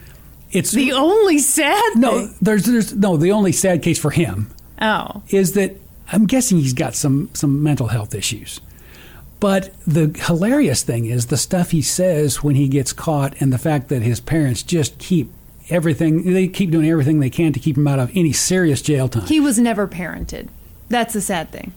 it's 0.52 0.70
The 0.70 0.92
only 0.92 1.38
sad 1.38 1.82
no, 1.96 2.26
thing. 2.26 2.34
there's 2.40 2.64
there's 2.64 2.94
no, 2.94 3.16
the 3.16 3.32
only 3.32 3.52
sad 3.52 3.82
case 3.82 3.98
for 3.98 4.10
him 4.10 4.50
Oh. 4.80 5.22
is 5.28 5.52
that 5.52 5.76
I'm 6.12 6.26
guessing 6.26 6.58
he's 6.58 6.74
got 6.74 6.94
some 6.94 7.30
some 7.32 7.62
mental 7.62 7.88
health 7.88 8.14
issues. 8.14 8.60
But 9.40 9.74
the 9.86 10.08
hilarious 10.26 10.82
thing 10.82 11.06
is 11.06 11.26
the 11.26 11.36
stuff 11.36 11.70
he 11.70 11.82
says 11.82 12.42
when 12.42 12.54
he 12.54 12.68
gets 12.68 12.92
caught 12.92 13.34
and 13.40 13.52
the 13.52 13.58
fact 13.58 13.88
that 13.88 14.02
his 14.02 14.20
parents 14.20 14.62
just 14.62 14.98
keep 14.98 15.30
everything 15.70 16.32
they 16.32 16.46
keep 16.48 16.70
doing 16.70 16.88
everything 16.90 17.20
they 17.20 17.30
can 17.30 17.52
to 17.52 17.60
keep 17.60 17.76
him 17.76 17.86
out 17.86 17.98
of 17.98 18.10
any 18.14 18.32
serious 18.32 18.80
jail 18.82 19.08
time. 19.08 19.26
He 19.26 19.40
was 19.40 19.58
never 19.58 19.86
parented. 19.86 20.48
That's 20.88 21.14
the 21.14 21.20
sad 21.20 21.50
thing. 21.50 21.72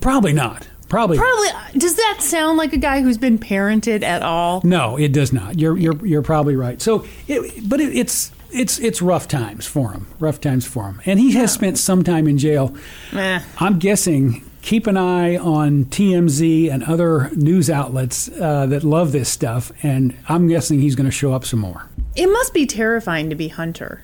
Probably 0.00 0.32
not. 0.32 0.68
Probably 0.88 1.18
Probably. 1.18 1.48
Does 1.78 1.94
that 1.94 2.18
sound 2.20 2.58
like 2.58 2.72
a 2.72 2.76
guy 2.76 3.00
who's 3.00 3.16
been 3.16 3.38
parented 3.38 4.02
at 4.02 4.22
all? 4.22 4.60
No, 4.64 4.96
it 4.96 5.12
does 5.12 5.32
not. 5.32 5.58
You're 5.58 5.78
you're 5.78 6.04
you're 6.04 6.22
probably 6.22 6.56
right. 6.56 6.82
So, 6.82 7.06
it, 7.28 7.68
but 7.68 7.80
it, 7.80 7.96
it's 7.96 8.32
it's 8.50 8.80
it's 8.80 9.00
rough 9.00 9.28
times 9.28 9.66
for 9.66 9.92
him. 9.92 10.08
Rough 10.18 10.40
times 10.40 10.66
for 10.66 10.86
him, 10.86 11.00
and 11.06 11.20
he 11.20 11.32
has 11.34 11.52
spent 11.52 11.78
some 11.78 12.02
time 12.02 12.26
in 12.26 12.38
jail. 12.38 12.74
Eh. 13.12 13.40
I'm 13.58 13.78
guessing 13.78 14.44
keep 14.62 14.86
an 14.86 14.96
eye 14.96 15.36
on 15.36 15.86
TMZ 15.86 16.70
and 16.70 16.84
other 16.84 17.30
news 17.34 17.70
outlets 17.70 18.28
uh, 18.40 18.66
that 18.66 18.84
love 18.84 19.12
this 19.12 19.28
stuff, 19.28 19.72
and 19.82 20.16
I'm 20.28 20.48
guessing 20.48 20.80
he's 20.80 20.94
going 20.94 21.06
to 21.06 21.10
show 21.10 21.32
up 21.32 21.44
some 21.44 21.60
more. 21.60 21.88
It 22.16 22.26
must 22.26 22.52
be 22.52 22.66
terrifying 22.66 23.30
to 23.30 23.36
be 23.36 23.48
Hunter, 23.48 24.02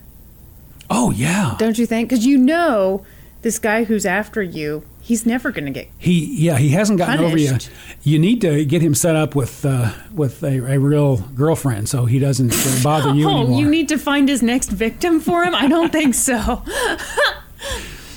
Oh 0.89 1.11
yeah, 1.11 1.57
don't 1.59 1.77
you 1.79 1.87
think? 1.87 2.09
Because 2.09 2.25
you 2.25 2.39
know 2.39 3.05
this 3.43 3.59
guy 3.59 3.85
who's 3.85 4.07
after 4.07 4.41
you, 4.43 4.85
he's 5.01 5.27
never 5.27 5.51
going 5.51 5.65
to 5.67 5.71
get. 5.73 5.89
he 5.99 6.45
yeah 6.47 6.59
he 6.59 6.69
hasn't 6.71 6.99
gotten 6.99 7.25
over 7.25 7.37
you. 7.37 7.57
You 8.03 8.19
need 8.21 8.41
to 8.43 8.65
get 8.65 8.83
him 8.83 8.95
set 8.95 9.17
up 9.17 9.35
with 9.35 9.65
uh, 9.67 9.93
with 10.15 10.45
a, 10.45 10.75
a 10.75 10.79
real 10.79 11.17
girlfriend 11.17 11.89
so 11.89 12.05
he 12.07 12.21
doesn't 12.21 12.53
uh, 12.53 12.83
bother 12.85 13.13
you 13.15 13.27
oh, 13.29 13.41
anymore. 13.41 13.61
you 13.61 13.69
need 13.69 13.89
to 13.89 13.99
find 13.99 14.29
his 14.29 14.43
next 14.43 14.71
victim 14.71 15.19
for 15.19 15.43
him? 15.43 15.55
I 15.57 15.67
don't 15.67 15.91
think 15.91 16.15
so. 16.15 16.63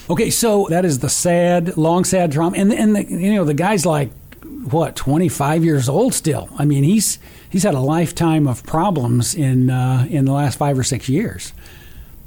Okay, 0.10 0.32
so 0.32 0.66
that 0.70 0.86
is 0.86 1.00
the 1.00 1.10
sad, 1.10 1.78
long, 1.78 2.04
sad 2.04 2.32
drama, 2.32 2.58
and 2.58 2.74
and 2.74 2.96
the, 2.96 3.06
you 3.06 3.36
know 3.36 3.46
the 3.46 3.54
guy's 3.54 3.86
like 3.86 4.12
what 4.44 4.96
twenty 4.96 5.30
five 5.30 5.64
years 5.64 5.88
old 5.88 6.14
still. 6.14 6.50
I 6.58 6.66
mean, 6.66 6.84
he's 6.84 7.20
he's 7.50 7.64
had 7.64 7.76
a 7.76 7.80
lifetime 7.80 8.48
of 8.48 8.64
problems 8.64 9.36
in 9.36 9.70
uh, 9.70 10.08
in 10.10 10.26
the 10.26 10.32
last 10.32 10.58
five 10.58 10.80
or 10.80 10.84
six 10.84 11.10
years. 11.10 11.54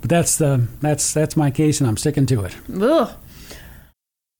But 0.00 0.10
that's 0.10 0.36
the 0.38 0.66
that's 0.80 1.12
that's 1.12 1.36
my 1.36 1.50
case, 1.50 1.80
and 1.80 1.88
I'm 1.88 1.96
sticking 1.96 2.26
to 2.26 2.44
it. 2.44 2.56
Ugh. 2.80 3.10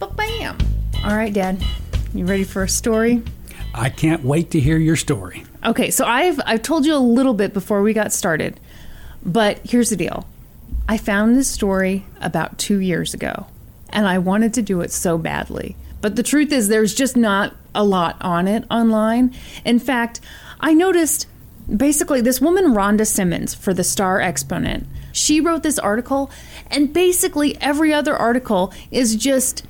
Bam. 0.00 0.58
All 1.04 1.16
right, 1.16 1.32
Dad. 1.32 1.62
You 2.14 2.24
ready 2.24 2.44
for 2.44 2.62
a 2.62 2.68
story? 2.68 3.22
I 3.74 3.90
can't 3.90 4.24
wait 4.24 4.50
to 4.52 4.60
hear 4.60 4.78
your 4.78 4.96
story. 4.96 5.44
Okay, 5.64 5.90
so 5.90 6.04
I've 6.04 6.40
I've 6.46 6.62
told 6.62 6.86
you 6.86 6.94
a 6.94 6.98
little 6.98 7.34
bit 7.34 7.52
before 7.52 7.82
we 7.82 7.92
got 7.92 8.12
started, 8.12 8.58
but 9.24 9.58
here's 9.64 9.90
the 9.90 9.96
deal. 9.96 10.26
I 10.88 10.96
found 10.98 11.36
this 11.36 11.48
story 11.48 12.06
about 12.20 12.58
two 12.58 12.78
years 12.78 13.12
ago, 13.12 13.46
and 13.90 14.06
I 14.06 14.18
wanted 14.18 14.54
to 14.54 14.62
do 14.62 14.80
it 14.80 14.92
so 14.92 15.18
badly. 15.18 15.76
But 16.00 16.16
the 16.16 16.22
truth 16.22 16.52
is, 16.52 16.68
there's 16.68 16.94
just 16.94 17.16
not 17.16 17.54
a 17.74 17.84
lot 17.84 18.16
on 18.20 18.46
it 18.46 18.64
online. 18.70 19.34
In 19.64 19.78
fact, 19.78 20.20
I 20.60 20.72
noticed 20.72 21.26
basically 21.74 22.20
this 22.20 22.40
woman, 22.40 22.66
Rhonda 22.66 23.06
Simmons, 23.06 23.54
for 23.54 23.74
the 23.74 23.84
Star 23.84 24.20
Exponent, 24.20 24.86
she 25.12 25.40
wrote 25.40 25.62
this 25.62 25.78
article, 25.78 26.30
and 26.70 26.92
basically 26.92 27.60
every 27.60 27.92
other 27.92 28.14
article 28.14 28.72
is 28.90 29.16
just 29.16 29.64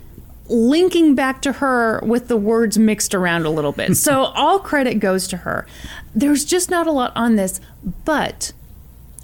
linking 0.48 1.14
back 1.14 1.42
to 1.42 1.52
her 1.52 2.00
with 2.04 2.28
the 2.28 2.36
words 2.36 2.78
mixed 2.78 3.14
around 3.14 3.46
a 3.46 3.50
little 3.50 3.72
bit. 3.72 3.96
so 3.96 4.24
all 4.34 4.58
credit 4.58 4.94
goes 5.00 5.26
to 5.28 5.38
her. 5.38 5.66
There's 6.14 6.44
just 6.44 6.70
not 6.70 6.86
a 6.86 6.92
lot 6.92 7.12
on 7.16 7.36
this, 7.36 7.60
but 8.04 8.52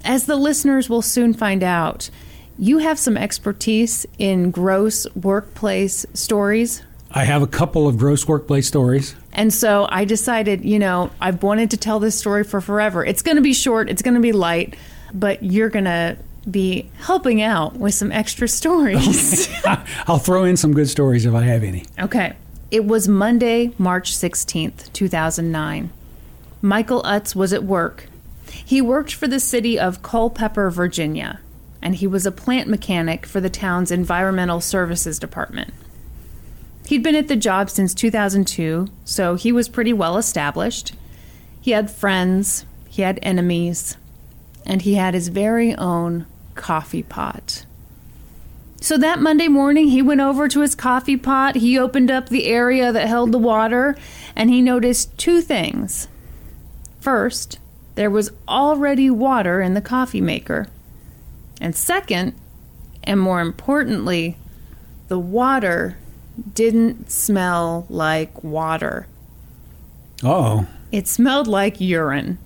as 0.03 0.25
the 0.25 0.35
listeners 0.35 0.89
will 0.89 1.01
soon 1.01 1.33
find 1.33 1.63
out, 1.63 2.09
you 2.57 2.79
have 2.79 2.99
some 2.99 3.17
expertise 3.17 4.05
in 4.19 4.51
gross 4.51 5.07
workplace 5.15 6.05
stories. 6.13 6.83
I 7.11 7.25
have 7.25 7.41
a 7.41 7.47
couple 7.47 7.87
of 7.87 7.97
gross 7.97 8.27
workplace 8.27 8.67
stories. 8.67 9.15
And 9.33 9.53
so 9.53 9.87
I 9.89 10.05
decided, 10.05 10.63
you 10.63 10.79
know, 10.79 11.11
I've 11.19 11.41
wanted 11.41 11.71
to 11.71 11.77
tell 11.77 11.99
this 11.99 12.17
story 12.17 12.43
for 12.43 12.61
forever. 12.61 13.03
It's 13.03 13.21
going 13.21 13.37
to 13.37 13.41
be 13.41 13.53
short, 13.53 13.89
it's 13.89 14.01
going 14.01 14.15
to 14.15 14.19
be 14.19 14.31
light, 14.31 14.75
but 15.13 15.43
you're 15.43 15.69
going 15.69 15.85
to 15.85 16.17
be 16.49 16.89
helping 16.99 17.41
out 17.41 17.75
with 17.75 17.93
some 17.93 18.11
extra 18.11 18.47
stories. 18.47 19.49
I'll 20.07 20.19
throw 20.19 20.43
in 20.43 20.57
some 20.57 20.73
good 20.73 20.89
stories 20.89 21.25
if 21.25 21.33
I 21.33 21.43
have 21.43 21.63
any. 21.63 21.85
Okay. 21.99 22.33
It 22.71 22.85
was 22.85 23.07
Monday, 23.07 23.71
March 23.77 24.13
16th, 24.13 24.91
2009. 24.93 25.91
Michael 26.61 27.03
Utz 27.03 27.35
was 27.35 27.53
at 27.53 27.63
work. 27.63 28.09
He 28.47 28.81
worked 28.81 29.13
for 29.13 29.27
the 29.27 29.39
city 29.39 29.77
of 29.79 30.01
Culpeper, 30.01 30.69
Virginia, 30.69 31.39
and 31.81 31.95
he 31.95 32.07
was 32.07 32.25
a 32.25 32.31
plant 32.31 32.67
mechanic 32.67 33.25
for 33.25 33.39
the 33.39 33.49
town's 33.49 33.91
Environmental 33.91 34.59
Services 34.59 35.19
Department. 35.19 35.73
He'd 36.87 37.03
been 37.03 37.15
at 37.15 37.27
the 37.27 37.35
job 37.35 37.69
since 37.69 37.93
2002, 37.93 38.87
so 39.05 39.35
he 39.35 39.51
was 39.51 39.69
pretty 39.69 39.93
well 39.93 40.17
established. 40.17 40.93
He 41.61 41.71
had 41.71 41.91
friends, 41.91 42.65
he 42.89 43.01
had 43.03 43.19
enemies, 43.21 43.97
and 44.65 44.81
he 44.81 44.95
had 44.95 45.13
his 45.13 45.29
very 45.29 45.75
own 45.75 46.25
coffee 46.55 47.03
pot. 47.03 47.65
So 48.81 48.97
that 48.97 49.21
Monday 49.21 49.47
morning, 49.47 49.87
he 49.87 50.01
went 50.01 50.19
over 50.19 50.49
to 50.49 50.59
his 50.59 50.75
coffee 50.75 51.15
pot. 51.15 51.55
He 51.55 51.79
opened 51.79 52.11
up 52.11 52.27
the 52.27 52.47
area 52.47 52.91
that 52.91 53.07
held 53.07 53.31
the 53.31 53.37
water, 53.37 53.95
and 54.35 54.49
he 54.49 54.61
noticed 54.61 55.17
two 55.17 55.39
things. 55.39 56.09
First, 56.99 57.59
there 57.95 58.09
was 58.09 58.31
already 58.47 59.09
water 59.09 59.61
in 59.61 59.73
the 59.73 59.81
coffee 59.81 60.21
maker. 60.21 60.67
And 61.61 61.75
second, 61.75 62.33
and 63.03 63.19
more 63.19 63.39
importantly, 63.39 64.37
the 65.07 65.19
water 65.19 65.97
didn't 66.53 67.09
smell 67.11 67.85
like 67.89 68.43
water. 68.43 69.07
Oh, 70.23 70.67
It 70.91 71.07
smelled 71.07 71.47
like 71.47 71.79
urine. 71.79 72.37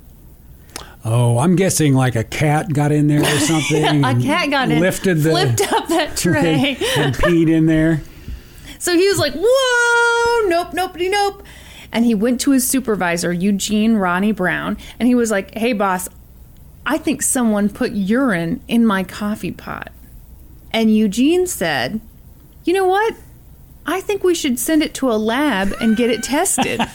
Oh, 1.08 1.38
I'm 1.40 1.56
guessing 1.56 1.94
like 1.94 2.16
a 2.16 2.24
cat 2.24 2.72
got 2.74 2.92
in 2.92 3.08
there 3.08 3.22
or 3.22 3.40
something. 3.40 4.04
A 4.04 4.20
cat 4.22 4.50
got 4.50 4.70
in, 4.70 4.80
lifted 4.80 5.20
the 5.20 5.32
flipped 5.32 5.72
up 5.72 5.88
that 5.88 6.18
tray. 6.18 6.78
and 6.98 7.16
peed 7.16 7.50
in 7.50 7.66
there. 7.66 8.02
So 8.80 8.94
he 8.94 9.08
was 9.08 9.18
like, 9.18 9.34
whoa, 9.36 10.50
nope, 10.50 10.74
nope, 10.74 10.96
nope. 10.98 11.44
And 11.92 12.06
he 12.06 12.14
went 12.14 12.42
to 12.42 12.52
his 12.52 12.68
supervisor, 12.68 13.32
Eugene 13.32 13.96
Ronnie 13.96 14.34
Brown, 14.34 14.78
and 15.00 15.08
he 15.08 15.16
was 15.16 15.32
like, 15.32 15.56
hey, 15.56 15.74
boss, 15.74 16.10
I 16.86 16.98
think 16.98 17.22
someone 17.22 17.70
put 17.70 17.94
urine 17.94 18.62
in 18.68 18.86
my 18.86 19.04
coffee 19.04 19.52
pot. 19.52 19.92
And 20.72 20.96
Eugene 20.96 21.48
said, 21.48 22.02
you 22.66 22.74
know 22.74 22.86
what? 22.86 23.16
I 23.86 24.02
think 24.02 24.24
we 24.24 24.36
should 24.36 24.60
send 24.60 24.84
it 24.84 24.94
to 24.96 25.10
a 25.10 25.16
lab 25.16 25.74
and 25.80 25.96
get 25.96 26.10
it 26.10 26.24
tested. 26.24 26.82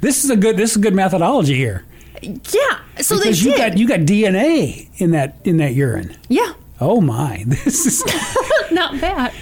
This 0.00 0.24
is 0.24 0.30
a 0.30 0.36
good. 0.36 0.56
This 0.56 0.70
is 0.70 0.76
a 0.78 0.80
good 0.80 0.94
methodology 0.94 1.54
here 1.54 1.84
yeah. 2.22 2.80
So 3.00 3.16
because 3.18 3.42
they 3.42 3.50
you 3.50 3.56
did. 3.56 3.58
got 3.58 3.78
you 3.78 3.88
got 3.88 4.00
DNA 4.00 4.88
in 4.98 5.10
that 5.12 5.38
in 5.44 5.56
that 5.58 5.74
urine. 5.74 6.16
yeah. 6.28 6.52
Oh 6.80 7.00
my! 7.00 7.42
This 7.46 7.86
is 7.86 8.04
Not 8.70 9.00
bad. 9.00 9.32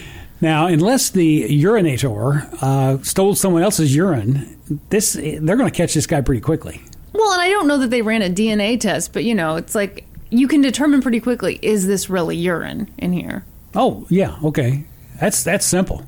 now 0.41 0.67
unless 0.67 1.11
the 1.11 1.49
urinator 1.63 2.47
uh, 2.63 3.03
stole 3.03 3.35
someone 3.35 3.63
else's 3.63 3.95
urine, 3.95 4.57
this 4.91 5.15
they're 5.15 5.57
going 5.57 5.71
to 5.71 5.77
catch 5.77 5.95
this 5.95 6.07
guy 6.07 6.21
pretty 6.21 6.41
quickly. 6.41 6.81
Well, 7.13 7.33
and 7.33 7.43
I 7.43 7.49
don't 7.51 7.67
know 7.67 7.79
that 7.79 7.91
they 7.91 8.03
ran 8.03 8.23
a 8.23 8.29
DNA 8.31 8.79
test, 8.79 9.13
but 9.13 9.25
you 9.25 9.35
know, 9.35 9.57
it's 9.57 9.75
like 9.75 10.05
you 10.31 10.47
can 10.49 10.61
determine 10.61 11.01
pretty 11.03 11.21
quickly 11.21 11.59
is 11.63 11.87
this 11.87 12.09
really 12.11 12.37
urine 12.37 12.89
in 12.99 13.13
here? 13.13 13.45
Oh 13.75 14.07
yeah, 14.11 14.37
okay. 14.45 14.85
That's 15.21 15.43
that's 15.43 15.67
simple. 15.67 16.05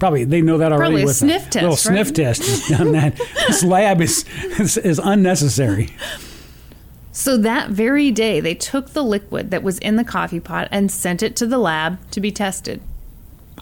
Probably 0.00 0.24
they 0.24 0.40
know 0.40 0.58
that 0.58 0.72
already. 0.72 0.86
Probably 0.86 1.02
a 1.02 1.06
with 1.06 1.16
sniff 1.16 1.46
a 1.46 1.50
test, 1.50 1.62
Little 1.62 1.76
sniff 1.76 2.12
test 2.12 2.68
done 2.70 2.92
that. 2.92 3.16
this 3.46 3.62
lab 3.62 4.00
is, 4.00 4.24
is 4.58 4.76
is 4.78 4.98
unnecessary. 4.98 5.90
So 7.12 7.36
that 7.36 7.70
very 7.70 8.10
day, 8.10 8.40
they 8.40 8.54
took 8.54 8.90
the 8.90 9.02
liquid 9.04 9.50
that 9.50 9.62
was 9.62 9.78
in 9.78 9.96
the 9.96 10.04
coffee 10.04 10.40
pot 10.40 10.68
and 10.70 10.90
sent 10.90 11.22
it 11.22 11.36
to 11.36 11.46
the 11.46 11.58
lab 11.58 11.98
to 12.12 12.20
be 12.20 12.32
tested. 12.32 12.80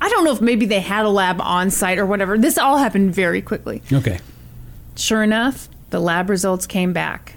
I 0.00 0.08
don't 0.08 0.24
know 0.24 0.32
if 0.32 0.40
maybe 0.40 0.64
they 0.64 0.80
had 0.80 1.04
a 1.04 1.08
lab 1.08 1.40
on 1.40 1.70
site 1.70 1.98
or 1.98 2.06
whatever. 2.06 2.38
This 2.38 2.56
all 2.56 2.78
happened 2.78 3.14
very 3.14 3.42
quickly. 3.42 3.82
Okay. 3.92 4.20
Sure 4.94 5.24
enough, 5.24 5.68
the 5.90 5.98
lab 5.98 6.30
results 6.30 6.66
came 6.66 6.92
back, 6.92 7.34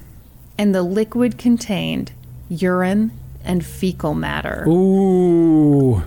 and 0.59 0.75
the 0.75 0.83
liquid 0.83 1.39
contained 1.39 2.11
urine 2.49 3.11
and 3.43 3.65
fecal 3.65 4.13
matter. 4.13 4.65
Ooh. 4.67 6.03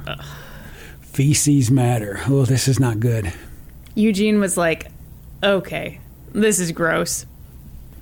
Feces 1.14 1.70
matter. 1.70 2.20
Oh, 2.26 2.44
this 2.44 2.66
is 2.66 2.80
not 2.80 2.98
good. 2.98 3.32
Eugene 3.94 4.40
was 4.40 4.56
like, 4.56 4.88
okay, 5.44 6.00
this 6.32 6.58
is 6.58 6.72
gross. 6.72 7.24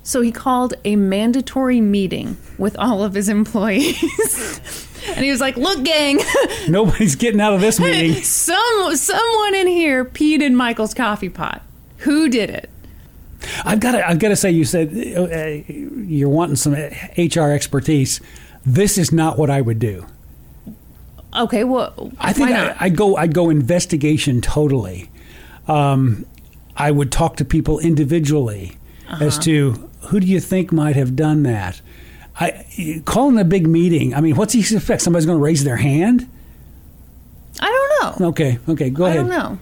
So 0.03 0.23
he 0.23 0.33
called 0.33 0.73
a 0.87 0.97
mandatory 0.97 1.83
meeting 1.83 2.39
with 2.57 2.75
all 2.79 3.05
of 3.05 3.13
his 3.13 3.29
employees. 3.29 4.03
and 5.09 5.23
he 5.23 5.31
was 5.31 5.43
like, 5.43 5.59
look, 5.59 5.85
gang, 5.85 6.21
Nobody's 6.69 7.15
getting 7.15 7.39
out 7.39 7.53
of 7.53 7.61
this 7.61 7.79
meeting. 7.79 8.15
some, 8.23 8.97
someone 8.97 9.55
in 9.57 9.67
here 9.67 10.07
peed 10.07 10.41
in 10.41 10.57
Michael's 10.57 10.95
coffee 10.95 11.29
pot. 11.29 11.61
Who 11.99 12.31
did 12.31 12.49
it? 12.49 12.71
I've 13.65 13.81
got 13.81 13.93
to. 13.93 14.09
I've 14.09 14.21
got 14.21 14.29
to 14.29 14.37
say, 14.37 14.53
you 14.53 14.65
said 14.65 14.89
uh, 14.89 15.71
you're 15.71 16.31
wanting 16.31 16.57
some 16.57 16.73
HR 16.73 17.51
expertise. 17.51 18.21
This 18.65 18.97
is 18.97 19.13
not 19.13 19.37
what 19.37 19.51
I 19.51 19.61
would 19.61 19.81
do. 19.81 20.07
Okay, 21.35 21.65
well, 21.65 22.13
I 22.19 22.33
think 22.33 22.51
I? 22.51 22.77
I'd 22.81 22.97
go. 22.97 23.17
I'd 23.17 23.33
go 23.35 23.49
investigation 23.51 24.41
totally. 24.41 25.11
Um, 25.67 26.27
I 26.77 26.91
would 26.91 27.11
talk 27.13 27.37
to 27.37 27.45
people 27.45 27.79
individually 27.79 28.77
as 29.09 29.35
Uh-huh. 29.35 29.43
to 29.43 29.89
who 30.09 30.21
do 30.21 30.27
you 30.27 30.41
think 30.41 30.73
might 30.73 30.97
have 30.97 31.15
done 31.17 31.43
that. 31.45 31.81
I 32.39 33.03
calling 33.05 33.39
a 33.39 33.45
big 33.45 33.67
meeting. 33.67 34.15
I 34.15 34.21
mean, 34.21 34.37
what's 34.37 34.53
he 34.53 34.61
expect? 34.61 35.03
Somebody's 35.03 35.27
going 35.27 35.39
to 35.39 35.43
raise 35.45 35.65
their 35.65 35.77
hand? 35.77 36.29
I 37.61 37.67
don't 38.01 38.21
know. 38.21 38.27
Okay, 38.29 38.59
okay, 38.69 38.91
go 38.91 39.05
I 39.05 39.09
ahead. 39.11 39.21
I 39.21 39.23
don't 39.23 39.31
know. 39.31 39.59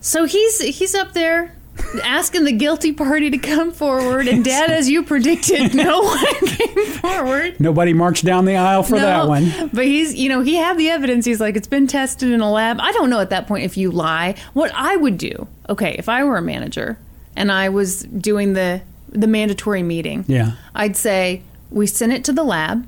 So 0.00 0.24
he's 0.24 0.60
he's 0.60 0.94
up 0.94 1.12
there 1.12 1.54
asking 2.02 2.44
the 2.44 2.52
guilty 2.52 2.92
party 2.92 3.30
to 3.30 3.38
come 3.38 3.72
forward, 3.72 4.28
and 4.28 4.44
Dad, 4.44 4.70
as 4.70 4.88
you 4.88 5.02
predicted, 5.02 5.74
no 5.74 6.00
one 6.02 6.46
came 6.46 6.86
forward. 6.86 7.60
Nobody 7.60 7.92
marched 7.92 8.24
down 8.24 8.44
the 8.44 8.56
aisle 8.56 8.82
for 8.82 8.98
that 8.98 9.26
one. 9.28 9.70
But 9.72 9.84
he's, 9.86 10.14
you 10.14 10.28
know, 10.28 10.40
he 10.42 10.56
had 10.56 10.78
the 10.78 10.88
evidence. 10.90 11.24
He's 11.24 11.40
like, 11.40 11.56
it's 11.56 11.68
been 11.68 11.86
tested 11.86 12.30
in 12.30 12.40
a 12.40 12.50
lab. 12.50 12.78
I 12.80 12.92
don't 12.92 13.10
know 13.10 13.20
at 13.20 13.30
that 13.30 13.46
point 13.46 13.64
if 13.64 13.76
you 13.76 13.90
lie. 13.90 14.34
What 14.52 14.70
I 14.74 14.96
would 14.96 15.18
do, 15.18 15.46
okay, 15.68 15.94
if 15.98 16.08
I 16.08 16.24
were 16.24 16.36
a 16.36 16.42
manager 16.42 16.98
and 17.36 17.50
I 17.52 17.68
was 17.68 18.02
doing 18.02 18.52
the 18.54 18.82
the 19.10 19.26
mandatory 19.26 19.82
meeting, 19.82 20.24
Yeah. 20.28 20.52
I'd 20.74 20.96
say 20.96 21.42
we 21.70 21.86
sent 21.86 22.12
it 22.12 22.24
to 22.24 22.32
the 22.32 22.44
lab. 22.44 22.86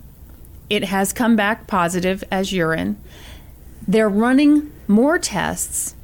It 0.68 0.84
has 0.84 1.12
come 1.14 1.34
back 1.34 1.66
positive 1.66 2.22
as 2.30 2.52
urine. 2.52 2.98
They're 3.88 4.08
running 4.08 4.70
more 4.86 5.18
tests, 5.18 5.94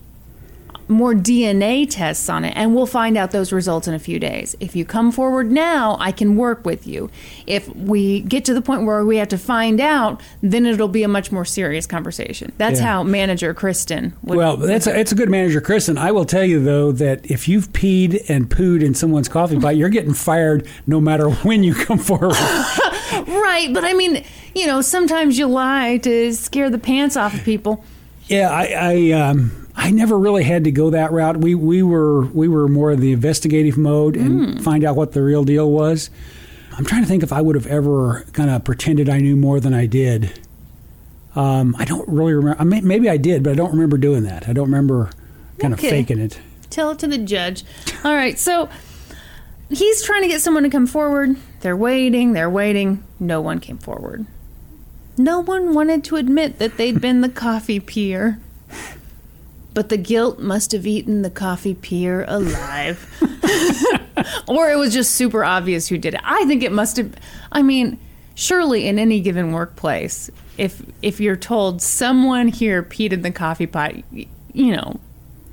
more 0.89 1.15
DNA 1.15 1.87
tests 1.89 2.29
on 2.29 2.45
it, 2.45 2.53
and 2.57 2.75
we'll 2.75 2.87
find 2.87 3.17
out 3.17 3.31
those 3.33 3.53
results 3.53 3.89
in 3.89 3.95
a 3.95 3.99
few 3.99 4.19
days. 4.19 4.55
If 4.61 4.77
you 4.77 4.85
come 4.85 5.11
forward 5.11 5.51
now, 5.51 5.97
I 6.01 6.13
can 6.13 6.37
work 6.37 6.65
with 6.65 6.87
you. 6.87 7.11
If 7.47 7.69
we 7.75 8.21
get 8.21 8.45
to 8.47 8.55
the 8.55 8.63
point 8.63 8.85
where 8.87 9.05
we 9.05 9.17
have 9.17 9.29
to 9.29 9.39
find 9.39 9.81
out, 9.81 10.21
then 10.43 10.65
it'll 10.67 10.89
be 10.89 11.03
a 11.03 11.09
much 11.09 11.33
more 11.33 11.45
serious 11.45 11.87
conversation. 11.87 12.53
That's 12.59 12.79
Yeah. 12.81 12.87
how 12.87 13.03
manager 13.03 13.53
Kristen 13.55 14.15
would. 14.23 14.39
Well, 14.39 14.57
that's 14.57 14.87
a, 14.87 14.99
it's 14.99 15.13
a 15.13 15.17
good 15.17 15.29
manager, 15.31 15.61
Kristen. 15.61 15.99
I 15.99 16.13
will 16.13 16.25
tell 16.25 16.45
you 16.45 16.63
though 16.63 16.93
that 16.93 17.29
if 17.31 17.49
you've 17.49 17.73
peed 17.73 18.25
and 18.29 18.49
pooed 18.49 18.83
in 18.83 18.95
someone's 18.95 19.29
coffee 19.29 19.59
pot, 19.59 19.77
you're 19.77 19.89
getting 19.89 20.15
fired 20.15 20.67
no 20.87 21.01
matter 21.01 21.31
when 21.43 21.63
you 21.65 21.75
come 21.75 21.99
forward. 21.99 22.33
right, 23.13 23.69
but 23.73 23.85
I 23.85 23.93
mean, 23.95 24.25
you 24.55 24.67
know, 24.67 24.81
sometimes 24.81 25.39
you 25.39 25.47
lie 25.47 25.99
to 25.99 26.33
scare 26.33 26.71
the 26.71 26.79
pants 26.79 27.17
off 27.17 27.35
of 27.35 27.43
people. 27.45 27.85
Yeah, 28.29 28.51
I 28.51 28.65
I, 28.77 29.11
um, 29.13 29.66
I 29.77 29.91
never 29.91 30.19
really 30.19 30.43
had 30.45 30.65
to 30.65 30.71
go 30.71 30.91
that 30.91 31.13
route. 31.13 31.37
We 31.37 31.55
we 31.55 31.83
were 31.83 32.23
we 32.27 32.49
were 32.49 32.67
more 32.67 32.93
in 32.93 33.01
the 33.01 33.13
investigative 33.13 33.77
mode 33.77 34.17
and 34.17 34.63
find 34.65 34.85
out 34.85 34.97
what 34.97 35.13
the 35.13 35.23
real 35.23 35.45
deal 35.45 35.71
was. 35.71 36.11
I'm 36.79 36.85
trying 36.85 37.03
to 37.03 37.09
think 37.09 37.23
if 37.23 37.33
I 37.33 37.41
would 37.41 37.55
have 37.57 37.67
ever 37.67 38.25
kind 38.33 38.51
of 38.51 38.65
pretended 38.65 39.09
I 39.09 39.19
knew 39.21 39.37
more 39.37 39.61
than 39.61 39.73
I 39.75 39.87
did. 39.87 40.39
Um, 41.35 41.77
I 41.79 41.85
don't 41.85 42.09
really 42.09 42.33
remember. 42.35 42.61
I 42.61 42.65
may, 42.65 42.81
maybe 42.81 43.09
I 43.11 43.17
did, 43.19 43.43
but 43.43 43.51
I 43.53 43.55
don't 43.55 43.71
remember 43.73 43.99
doing 43.99 44.23
that. 44.25 44.49
I 44.49 44.53
don't 44.55 44.67
remember 44.67 45.11
kind 45.59 45.75
Okay. 45.75 45.87
of 45.89 45.91
faking 45.91 46.19
it. 46.19 46.39
Tell 46.71 46.91
it 46.91 46.99
to 47.01 47.07
the 47.07 47.19
judge. 47.19 47.65
All 48.05 48.15
right, 48.15 48.39
so 48.39 48.69
he's 49.69 50.03
trying 50.03 50.23
to 50.23 50.29
get 50.29 50.41
someone 50.41 50.63
to 50.63 50.71
come 50.71 50.87
forward. 50.87 51.37
They're 51.61 51.77
waiting, 51.77 52.33
they're 52.33 52.51
waiting. 52.51 53.03
No 53.21 53.41
one 53.43 53.61
came 53.61 53.79
forward. 53.79 54.27
No 55.19 55.41
one 55.41 55.75
wanted 55.75 56.05
to 56.05 56.17
admit 56.17 56.59
that 56.59 56.77
they'd 56.79 57.01
been 57.01 57.21
the 57.21 57.29
coffee 57.45 57.81
peer. 57.81 58.41
But 59.77 59.91
the 59.91 59.99
guilt 59.99 60.39
must 60.39 60.73
have 60.73 60.87
eaten 60.87 61.21
the 61.21 61.29
coffee 61.29 61.75
peer 61.75 62.25
alive. 62.27 62.99
or 64.49 64.71
it 64.71 64.77
was 64.77 64.95
just 64.95 65.11
super 65.11 65.45
obvious 65.45 65.87
who 65.89 65.99
did 65.99 66.15
it. 66.15 66.21
I 66.25 66.47
think 66.47 66.63
it 66.63 66.73
must 66.73 66.97
have 66.97 67.15
I 67.53 67.61
mean, 67.61 67.99
surely 68.35 68.89
in 68.89 68.99
any 68.99 69.21
given 69.21 69.53
workplace, 69.53 70.31
if 70.57 70.83
if 71.03 71.21
you're 71.21 71.37
told 71.37 71.83
someone 71.83 72.49
here 72.49 72.83
peed 72.83 73.13
in 73.13 73.21
the 73.21 73.31
coffee 73.31 73.67
pot, 73.67 73.93
you 74.13 74.75
know, 74.75 74.99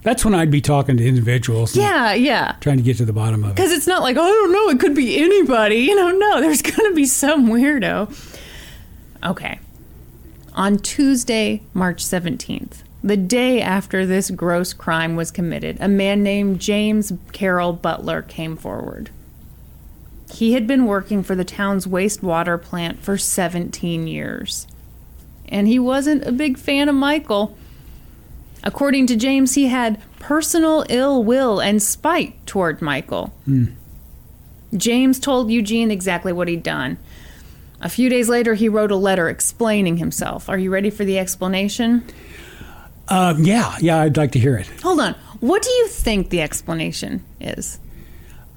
That's 0.03 0.23
when 0.23 0.33
I'd 0.33 0.49
be 0.49 0.61
talking 0.61 0.95
to 0.95 1.05
individuals. 1.05 1.75
yeah, 1.75 2.13
yeah. 2.13 2.55
Trying 2.61 2.77
to 2.77 2.83
get 2.83 2.95
to 2.99 3.05
the 3.05 3.11
bottom 3.11 3.43
of 3.43 3.49
it. 3.49 3.55
Because 3.57 3.73
it's 3.73 3.87
not 3.87 4.03
like, 4.03 4.15
oh, 4.15 4.23
I 4.23 4.31
don't 4.31 4.53
know, 4.53 4.69
it 4.69 4.79
could 4.79 4.95
be 4.95 5.21
anybody. 5.21 5.79
You 5.79 5.95
know, 5.95 6.11
no, 6.11 6.39
there's 6.39 6.61
going 6.71 6.89
to 6.89 6.95
be 6.95 7.05
some 7.05 7.49
weirdo. 7.49 8.07
Okay. 9.21 9.59
On 10.53 10.77
Tuesday, 10.77 11.61
March 11.73 12.01
17th, 12.05 12.83
the 13.03 13.17
day 13.17 13.61
after 13.61 14.05
this 14.05 14.31
gross 14.31 14.71
crime 14.71 15.15
was 15.15 15.29
committed, 15.29 15.77
a 15.81 15.89
man 15.89 16.23
named 16.23 16.61
James 16.61 17.11
Carroll 17.33 17.73
Butler 17.73 18.21
came 18.21 18.55
forward. 18.55 19.09
He 20.31 20.53
had 20.53 20.65
been 20.65 20.85
working 20.85 21.21
for 21.21 21.35
the 21.35 21.43
town's 21.43 21.85
wastewater 21.85 22.59
plant 22.59 22.99
for 23.03 23.17
17 23.17 24.07
years. 24.07 24.67
And 25.49 25.67
he 25.67 25.77
wasn't 25.77 26.25
a 26.25 26.31
big 26.31 26.57
fan 26.57 26.87
of 26.87 26.95
Michael. 26.95 27.57
According 28.63 29.07
to 29.07 29.15
James, 29.17 29.55
he 29.55 29.67
had 29.67 30.01
personal 30.19 30.85
ill 30.89 31.23
will 31.23 31.59
and 31.59 31.83
spite 31.83 32.43
toward 32.47 32.81
Michael. 32.81 33.27
Hmm. 33.45 33.65
James 34.75 35.19
told 35.19 35.51
Eugene 35.51 35.91
exactly 35.91 36.31
what 36.31 36.47
he'd 36.47 36.63
done. 36.63 36.97
A 37.81 37.89
few 37.89 38.09
days 38.09 38.29
later, 38.29 38.53
he 38.53 38.69
wrote 38.69 38.91
a 38.91 38.95
letter 38.95 39.29
explaining 39.29 39.97
himself. 39.97 40.47
Are 40.47 40.57
you 40.57 40.71
ready 40.71 40.89
for 40.89 41.03
the 41.03 41.19
explanation? 41.19 42.03
Um, 43.09 43.43
yeah, 43.43 43.75
yeah, 43.81 43.99
I'd 44.01 44.17
like 44.17 44.31
to 44.33 44.39
hear 44.39 44.55
it. 44.57 44.67
Hold 44.81 44.99
on. 45.01 45.13
What 45.39 45.61
do 45.61 45.69
you 45.69 45.87
think 45.87 46.29
the 46.29 46.41
explanation 46.41 47.23
is? 47.41 47.79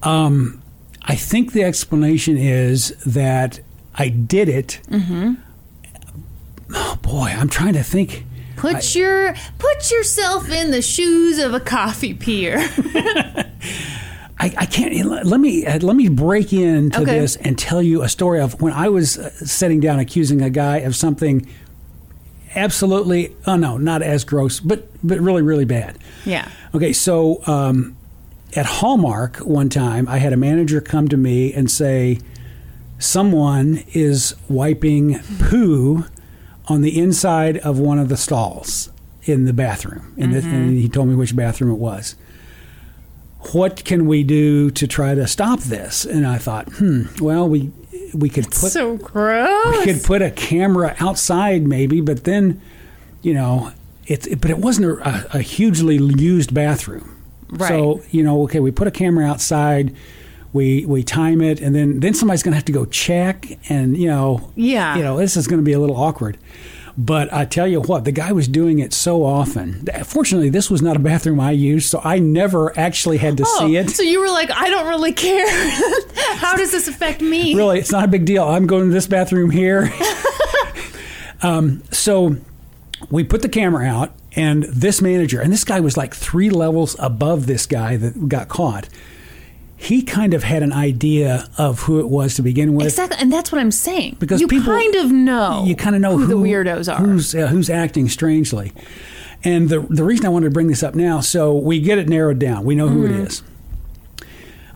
I 0.02 1.14
think 1.16 1.52
the 1.52 1.62
explanation 1.64 2.36
is 2.36 2.90
that 3.04 3.60
I 3.94 4.08
did 4.08 4.48
it. 4.48 4.80
Mm-hmm. 4.88 5.34
Oh 6.74 6.98
boy, 7.02 7.28
I'm 7.36 7.48
trying 7.48 7.74
to 7.74 7.82
think. 7.82 8.24
Put 8.56 8.94
your 8.94 9.34
put 9.58 9.90
yourself 9.90 10.48
in 10.50 10.70
the 10.70 10.80
shoes 10.82 11.38
of 11.38 11.54
a 11.54 11.60
coffee 11.60 12.14
peer. 12.14 12.56
I, 14.38 14.52
I 14.58 14.66
can't. 14.66 14.94
Let 15.26 15.40
me 15.40 15.66
uh, 15.66 15.78
let 15.80 15.96
me 15.96 16.08
break 16.08 16.52
into 16.52 17.00
Okay. 17.02 17.20
this 17.20 17.36
and 17.36 17.58
tell 17.58 17.82
you 17.82 18.02
a 18.02 18.08
story 18.08 18.40
of 18.40 18.60
when 18.60 18.72
I 18.72 18.88
was 18.88 19.18
uh, 19.18 19.30
sitting 19.30 19.80
down 19.80 19.98
accusing 19.98 20.40
a 20.42 20.50
guy 20.50 20.78
of 20.78 20.94
something 20.96 21.46
absolutely. 22.56 23.36
Oh 23.46 23.56
no, 23.56 23.76
not 23.78 24.02
as 24.02 24.24
gross, 24.24 24.58
but 24.60 24.88
but 25.04 25.20
really 25.20 25.42
really 25.42 25.64
bad. 25.66 25.98
yeah. 26.24 26.48
Okay, 26.74 26.92
so 26.92 27.42
um, 27.46 27.96
at 28.54 28.66
Hallmark 28.66 29.36
one 29.38 29.68
time, 29.68 30.08
I 30.08 30.18
had 30.18 30.32
a 30.32 30.36
manager 30.36 30.80
come 30.80 31.08
to 31.08 31.16
me 31.16 31.52
and 31.52 31.70
say, 31.70 32.18
someone 32.98 33.84
is 33.92 34.34
wiping 34.48 35.20
poo 35.38 36.04
on 36.68 36.82
the 36.82 36.98
inside 36.98 37.58
of 37.58 37.78
one 37.78 37.98
of 37.98 38.08
the 38.08 38.16
stalls 38.16 38.90
in 39.24 39.44
the 39.44 39.52
bathroom. 39.52 40.12
And, 40.18 40.32
the- 40.34 40.38
and 40.40 40.78
he 40.78 40.88
told 40.88 41.08
me 41.08 41.14
which 41.14 41.34
bathroom 41.36 41.70
it 41.70 41.78
was. 41.78 42.14
What 43.52 43.84
can 43.84 44.06
we 44.06 44.22
do 44.24 44.70
to 44.72 44.86
try 44.88 45.14
to 45.14 45.26
stop 45.28 45.60
this? 45.60 46.04
And 46.04 46.26
I 46.26 46.38
thought, 46.38 46.68
hmm, 46.74 47.02
well, 47.20 47.48
we 47.48 47.70
we 48.18 48.28
could 48.28 48.44
put 48.46 48.72
so 48.72 48.96
gross. 48.96 49.76
we 49.78 49.84
could 49.84 50.02
put 50.02 50.22
a 50.22 50.30
camera 50.30 50.94
outside 51.00 51.62
maybe, 51.62 52.00
but 52.00 52.24
then, 52.24 52.60
you 53.22 53.34
know, 53.34 53.72
it's 54.06 54.26
it, 54.26 54.40
but 54.40 54.50
it 54.50 54.58
wasn't 54.58 55.00
a, 55.00 55.36
a 55.36 55.40
hugely 55.40 55.96
used 55.96 56.54
bathroom. 56.54 57.12
Right. 57.48 57.68
So 57.68 58.02
you 58.10 58.22
know, 58.22 58.42
okay, 58.44 58.60
we 58.60 58.70
put 58.70 58.86
a 58.88 58.90
camera 58.90 59.24
outside, 59.26 59.94
we 60.52 60.84
we 60.86 61.02
time 61.02 61.40
it, 61.40 61.60
and 61.60 61.74
then 61.74 62.00
then 62.00 62.14
somebody's 62.14 62.42
going 62.42 62.52
to 62.52 62.56
have 62.56 62.64
to 62.66 62.72
go 62.72 62.84
check, 62.86 63.46
and 63.68 63.96
you 63.96 64.08
know, 64.08 64.52
Yeah. 64.56 64.96
you 64.96 65.02
know, 65.02 65.16
this 65.18 65.36
is 65.36 65.46
going 65.46 65.60
to 65.60 65.64
be 65.64 65.72
a 65.72 65.78
little 65.78 65.96
awkward. 65.96 66.38
But 66.98 67.30
I 67.30 67.44
tell 67.44 67.66
you 67.68 67.82
what, 67.82 68.04
the 68.04 68.12
guy 68.12 68.32
was 68.32 68.48
doing 68.48 68.78
it 68.78 68.94
so 68.94 69.22
often. 69.24 69.86
Fortunately, 70.04 70.48
this 70.48 70.70
was 70.70 70.80
not 70.80 70.96
a 70.96 70.98
bathroom 70.98 71.38
I 71.40 71.50
used, 71.50 71.90
so 71.90 72.00
I 72.02 72.18
never 72.18 72.76
actually 72.78 73.18
had 73.18 73.36
to 73.36 73.44
Oh, 73.46 73.58
see 73.66 73.76
it. 73.76 73.90
So 73.90 74.02
you 74.02 74.18
were 74.20 74.28
like, 74.30 74.50
I 74.50 74.70
don't 74.70 74.88
really 74.88 75.12
care. 75.12 75.46
How 76.36 76.56
does 76.56 76.72
this 76.72 76.88
affect 76.88 77.20
me? 77.20 77.54
really, 77.54 77.78
it's 77.80 77.92
not 77.92 78.04
a 78.04 78.08
big 78.08 78.24
deal. 78.24 78.44
I'm 78.44 78.66
going 78.66 78.86
to 78.86 78.92
this 78.94 79.06
bathroom 79.06 79.50
here. 79.50 79.92
um, 81.42 81.82
so 81.90 82.36
we 83.10 83.24
put 83.24 83.42
the 83.42 83.48
camera 83.50 83.84
out, 83.86 84.14
and 84.34 84.62
this 84.64 85.02
manager, 85.02 85.40
and 85.40 85.52
this 85.52 85.64
guy 85.64 85.80
was 85.80 85.96
like 85.98 86.14
three 86.14 86.48
levels 86.50 86.96
above 86.98 87.46
this 87.46 87.66
guy 87.66 87.96
that 87.96 88.28
got 88.28 88.48
caught. 88.48 88.88
He 89.78 90.02
kind 90.02 90.32
of 90.32 90.42
had 90.42 90.62
an 90.62 90.72
idea 90.72 91.48
of 91.58 91.80
who 91.80 92.00
it 92.00 92.08
was 92.08 92.34
to 92.36 92.42
begin 92.42 92.74
with. 92.74 92.86
Exactly, 92.86 93.18
and 93.20 93.30
that's 93.32 93.52
what 93.52 93.60
I'm 93.60 93.70
saying. 93.70 94.16
Because 94.18 94.40
you 94.40 94.48
people- 94.48 94.72
kind 94.72 94.94
of 94.94 95.12
know, 95.12 95.64
you 95.66 95.76
kind 95.76 95.94
of 95.94 96.00
know 96.00 96.16
who, 96.16 96.24
who, 96.24 96.26
the 96.26 96.48
weirdos 96.48 96.92
are. 96.92 96.98
who's 96.98 97.34
uh, 97.34 97.48
who's 97.48 97.68
acting 97.68 98.08
strangely. 98.08 98.72
And 99.44 99.68
the 99.68 99.80
the 99.80 100.02
reason 100.02 100.24
I 100.26 100.30
wanted 100.30 100.46
to 100.46 100.50
bring 100.50 100.68
this 100.68 100.82
up 100.82 100.94
now, 100.94 101.20
so 101.20 101.54
we 101.54 101.78
get 101.78 101.98
it 101.98 102.08
narrowed 102.08 102.38
down. 102.38 102.64
We 102.64 102.74
know 102.74 102.88
who 102.88 103.04
it 103.04 103.12
is. 103.12 103.42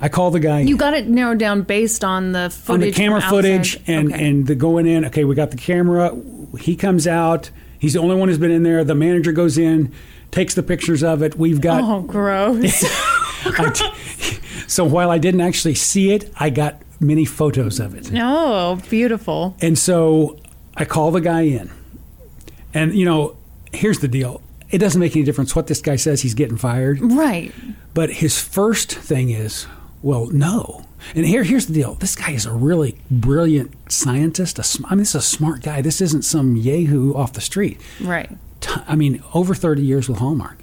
I 0.02 0.08
call 0.08 0.30
the 0.30 0.40
guy 0.40 0.60
You 0.60 0.76
got 0.76 0.94
it 0.94 1.08
narrowed 1.08 1.38
down 1.38 1.62
based 1.62 2.04
on 2.04 2.32
the 2.32 2.54
on 2.68 2.80
the 2.80 2.90
camera 2.92 3.20
footage 3.20 3.78
and 3.86 4.12
Okay. 4.12 4.28
and 4.28 4.46
the 4.46 4.54
going 4.54 4.86
in. 4.86 5.04
Okay, 5.06 5.24
we 5.24 5.34
got 5.34 5.50
the 5.50 5.56
camera. 5.56 6.16
He 6.58 6.76
comes 6.76 7.06
out. 7.06 7.50
He's 7.78 7.94
the 7.94 8.00
only 8.00 8.16
one 8.16 8.28
who's 8.28 8.38
been 8.38 8.50
in 8.50 8.62
there. 8.62 8.84
The 8.84 8.94
manager 8.94 9.32
goes 9.32 9.56
in, 9.56 9.92
takes 10.30 10.54
the 10.54 10.62
pictures 10.62 11.02
of 11.02 11.22
it. 11.22 11.36
We've 11.36 11.60
got 11.60 11.82
oh, 11.82 12.02
gross. 12.02 12.84
T- 13.72 13.90
so 14.66 14.84
while 14.84 15.10
I 15.10 15.18
didn't 15.18 15.40
actually 15.40 15.74
see 15.74 16.12
it, 16.12 16.32
I 16.36 16.50
got 16.50 16.80
many 17.00 17.24
photos 17.24 17.80
of 17.80 17.94
it. 17.94 18.10
oh, 18.14 18.80
beautiful. 18.88 19.56
And 19.60 19.78
so 19.78 20.38
I 20.76 20.84
call 20.84 21.10
the 21.10 21.20
guy 21.20 21.42
in. 21.42 21.70
And, 22.74 22.94
you 22.94 23.04
know, 23.04 23.36
here's 23.72 23.98
the 24.00 24.08
deal 24.08 24.42
it 24.70 24.78
doesn't 24.78 25.00
make 25.00 25.16
any 25.16 25.24
difference 25.24 25.56
what 25.56 25.66
this 25.66 25.80
guy 25.80 25.96
says, 25.96 26.22
he's 26.22 26.34
getting 26.34 26.56
fired. 26.56 27.00
Right. 27.00 27.52
But 27.92 28.10
his 28.10 28.40
first 28.40 28.92
thing 28.94 29.30
is, 29.30 29.66
well, 30.00 30.26
no. 30.26 30.86
And 31.14 31.26
here, 31.26 31.42
here's 31.42 31.66
the 31.66 31.72
deal. 31.72 31.94
This 31.94 32.14
guy 32.14 32.30
is 32.30 32.46
a 32.46 32.52
really 32.52 33.00
brilliant 33.10 33.72
scientist. 33.90 34.58
A, 34.58 34.62
sm- 34.62 34.86
I 34.86 34.90
mean, 34.90 34.98
this 34.98 35.08
is 35.10 35.14
a 35.16 35.22
smart 35.22 35.62
guy. 35.62 35.80
This 35.82 36.00
isn't 36.00 36.22
some 36.22 36.56
yahoo 36.56 37.14
off 37.14 37.32
the 37.32 37.40
street. 37.40 37.80
Right. 38.00 38.30
T- 38.60 38.70
I 38.86 38.94
mean, 38.94 39.22
over 39.34 39.54
30 39.54 39.82
years 39.82 40.08
with 40.08 40.18
Hallmark. 40.18 40.59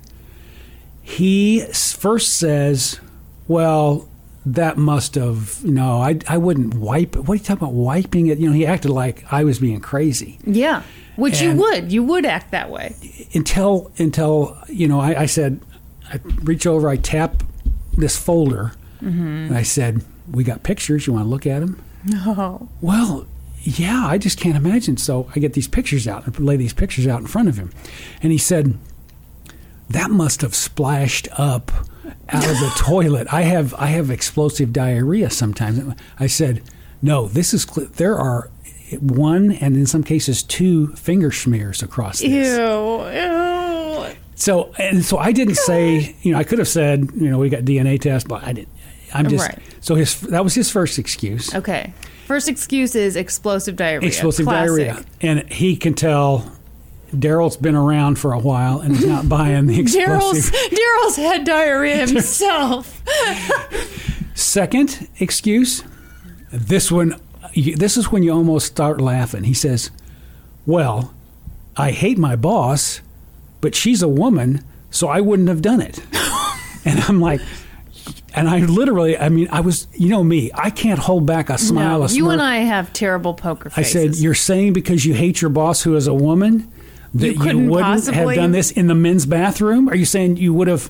He 1.09 1.61
first 1.61 2.33
says, 2.37 2.99
well, 3.47 4.09
that 4.45 4.77
must 4.77 5.15
have, 5.15 5.59
you 5.63 5.71
know, 5.71 6.01
I, 6.01 6.19
I 6.27 6.37
wouldn't 6.37 6.73
wipe 6.75 7.15
it. 7.15 7.19
What 7.21 7.29
are 7.29 7.35
you 7.35 7.43
talking 7.43 7.63
about 7.63 7.73
wiping 7.73 8.27
it? 8.27 8.39
You 8.39 8.47
know, 8.47 8.53
he 8.53 8.65
acted 8.65 8.91
like 8.91 9.23
I 9.31 9.45
was 9.45 9.59
being 9.59 9.79
crazy 9.79 10.37
Yeah. 10.45 10.83
Which 11.15 11.41
And- 11.41 11.57
you 11.57 11.63
would. 11.63 11.91
You 11.93 12.03
would 12.03 12.25
act 12.25 12.51
that 12.51 12.69
way. 12.69 12.93
until, 13.33 13.89
until 13.97 14.57
you 14.67 14.87
know, 14.89 14.99
I, 14.99 15.21
I 15.21 15.25
said, 15.27 15.61
I 16.11 16.19
reach 16.43 16.67
over, 16.67 16.89
I 16.89 16.97
tap 16.97 17.41
this 17.97 18.17
folder, 18.17 18.73
mm-hmm. 19.01 19.47
and 19.47 19.57
I 19.57 19.63
said, 19.63 20.03
we 20.29 20.43
got 20.43 20.61
pictures. 20.63 21.07
You 21.07 21.13
want 21.13 21.23
to 21.25 21.29
look 21.29 21.47
at 21.47 21.59
them? 21.61 21.81
No. 22.03 22.67
Well, 22.81 23.27
yeah, 23.61 24.05
I 24.05 24.17
just 24.17 24.39
can't 24.39 24.57
imagine. 24.57 24.97
So 24.97 25.29
I 25.35 25.39
get 25.39 25.53
these 25.53 25.69
pictures 25.69 26.05
out 26.05 26.25
and 26.27 26.37
lay 26.39 26.57
these 26.57 26.73
pictures 26.73 27.07
out 27.07 27.21
in 27.21 27.27
front 27.27 27.47
of 27.47 27.57
him. 27.57 27.71
And 28.21 28.31
he 28.33 28.37
said, 28.37 28.77
That 29.89 30.11
must 30.11 30.41
have 30.41 30.53
splashed 30.55 31.27
up 31.33 31.71
out 32.29 32.43
of 32.45 32.59
the 32.59 32.71
toilet. 32.77 33.27
I 33.33 33.41
have 33.43 33.73
I 33.75 33.87
have 33.87 34.09
explosive 34.11 34.73
diarrhea 34.73 35.29
sometimes. 35.29 35.95
I 36.19 36.27
said, 36.27 36.61
No, 37.01 37.27
this 37.27 37.53
is 37.53 37.63
cl- 37.63 37.87
there 37.95 38.17
are 38.17 38.49
one 38.99 39.51
and 39.51 39.75
in 39.75 39.85
some 39.85 40.03
cases 40.03 40.43
two 40.43 40.87
finger 40.95 41.31
smears 41.31 41.81
across 41.83 42.21
Ew. 42.21 42.29
this. 42.29 42.57
Ew. 42.57 44.15
So 44.35 44.73
and 44.77 45.03
so 45.03 45.17
I 45.17 45.31
didn't 45.31 45.55
say, 45.55 46.15
you 46.21 46.31
know, 46.33 46.37
I 46.39 46.43
could 46.43 46.59
have 46.59 46.67
said, 46.67 47.09
you 47.15 47.29
know, 47.29 47.39
we 47.39 47.49
got 47.49 47.63
DNA 47.63 47.99
test, 47.99 48.27
but 48.27 48.43
I 48.43 48.53
didn't. 48.53 48.69
I'm 49.13 49.29
just 49.29 49.47
Right. 49.47 49.59
so 49.79 49.95
his 49.95 50.19
that 50.21 50.43
was 50.43 50.53
his 50.53 50.69
first 50.69 50.99
excuse. 50.99 51.53
Okay. 51.55 51.93
First 52.27 52.49
excuse 52.49 52.93
is 52.93 53.15
explosive 53.15 53.77
diarrhea. 53.77 54.05
explosive 54.07 54.45
Classic. 54.45 54.67
diarrhea, 54.85 55.05
and 55.21 55.49
he 55.49 55.77
can 55.77 55.93
tell 55.93 56.51
Daryl's 57.11 57.57
been 57.57 57.75
around 57.75 58.19
for 58.19 58.33
a 58.33 58.39
while 58.39 58.79
and 58.79 58.93
is 58.95 59.05
not 59.05 59.29
buying 59.37 59.67
the 59.67 59.77
Daryl's 59.79 60.49
explosive. 60.49 60.53
Daryl's 60.71 61.15
had 61.15 61.43
diarrhea 61.45 61.97
himself. 62.07 63.01
Second 64.35 65.09
excuse, 65.19 65.83
this 66.51 66.91
one, 66.91 67.19
this 67.55 67.97
is 67.97 68.11
when 68.11 68.23
you 68.23 68.31
almost 68.31 68.67
start 68.67 69.01
laughing. 69.01 69.43
He 69.45 69.53
says, 69.53 69.89
"Well, 70.65 71.13
I 71.75 71.91
hate 71.91 72.17
my 72.17 72.35
boss, 72.35 73.01
but 73.61 73.73
she's 73.73 74.01
a 74.01 74.07
woman, 74.07 74.63
so 74.91 75.07
I 75.07 75.21
wouldn't 75.21 75.49
have 75.49 75.61
done 75.61 75.81
it." 75.81 75.99
and 76.85 76.99
I'm 77.01 77.19
like. 77.19 77.41
And 78.35 78.47
I 78.47 78.59
literally, 78.59 79.17
I 79.17 79.29
mean, 79.29 79.47
I 79.51 79.61
was, 79.61 79.87
you 79.93 80.09
know 80.09 80.23
me, 80.23 80.51
I 80.53 80.69
can't 80.69 80.99
hold 80.99 81.25
back 81.25 81.49
a 81.49 81.57
smile. 81.57 81.99
no, 81.99 82.05
a 82.05 82.09
you 82.09 82.29
and 82.29 82.39
I 82.39 82.57
have 82.57 82.93
terrible 82.93 83.33
poker 83.33 83.71
faces. 83.71 83.95
I 83.95 83.99
said, 83.99 84.15
"You're 84.17 84.35
saying 84.35 84.73
because 84.73 85.07
you 85.07 85.15
hate 85.15 85.41
your 85.41 85.49
boss, 85.49 85.81
who 85.81 85.95
is 85.95 86.05
a 86.05 86.13
woman, 86.13 86.71
that 87.13 87.25
You 87.25 87.33
you, 87.33 87.39
couldn't 87.39 87.69
wouldn't 87.69 88.07
have 88.07 88.35
done 88.35 88.51
this 88.51 88.71
in 88.71 88.87
the 88.87 88.95
men's 88.95 89.25
bathroom? 89.25 89.89
Are 89.89 89.95
you 89.95 90.05
saying 90.05 90.37
you 90.37 90.53
would 90.53 90.67
have, 90.67 90.89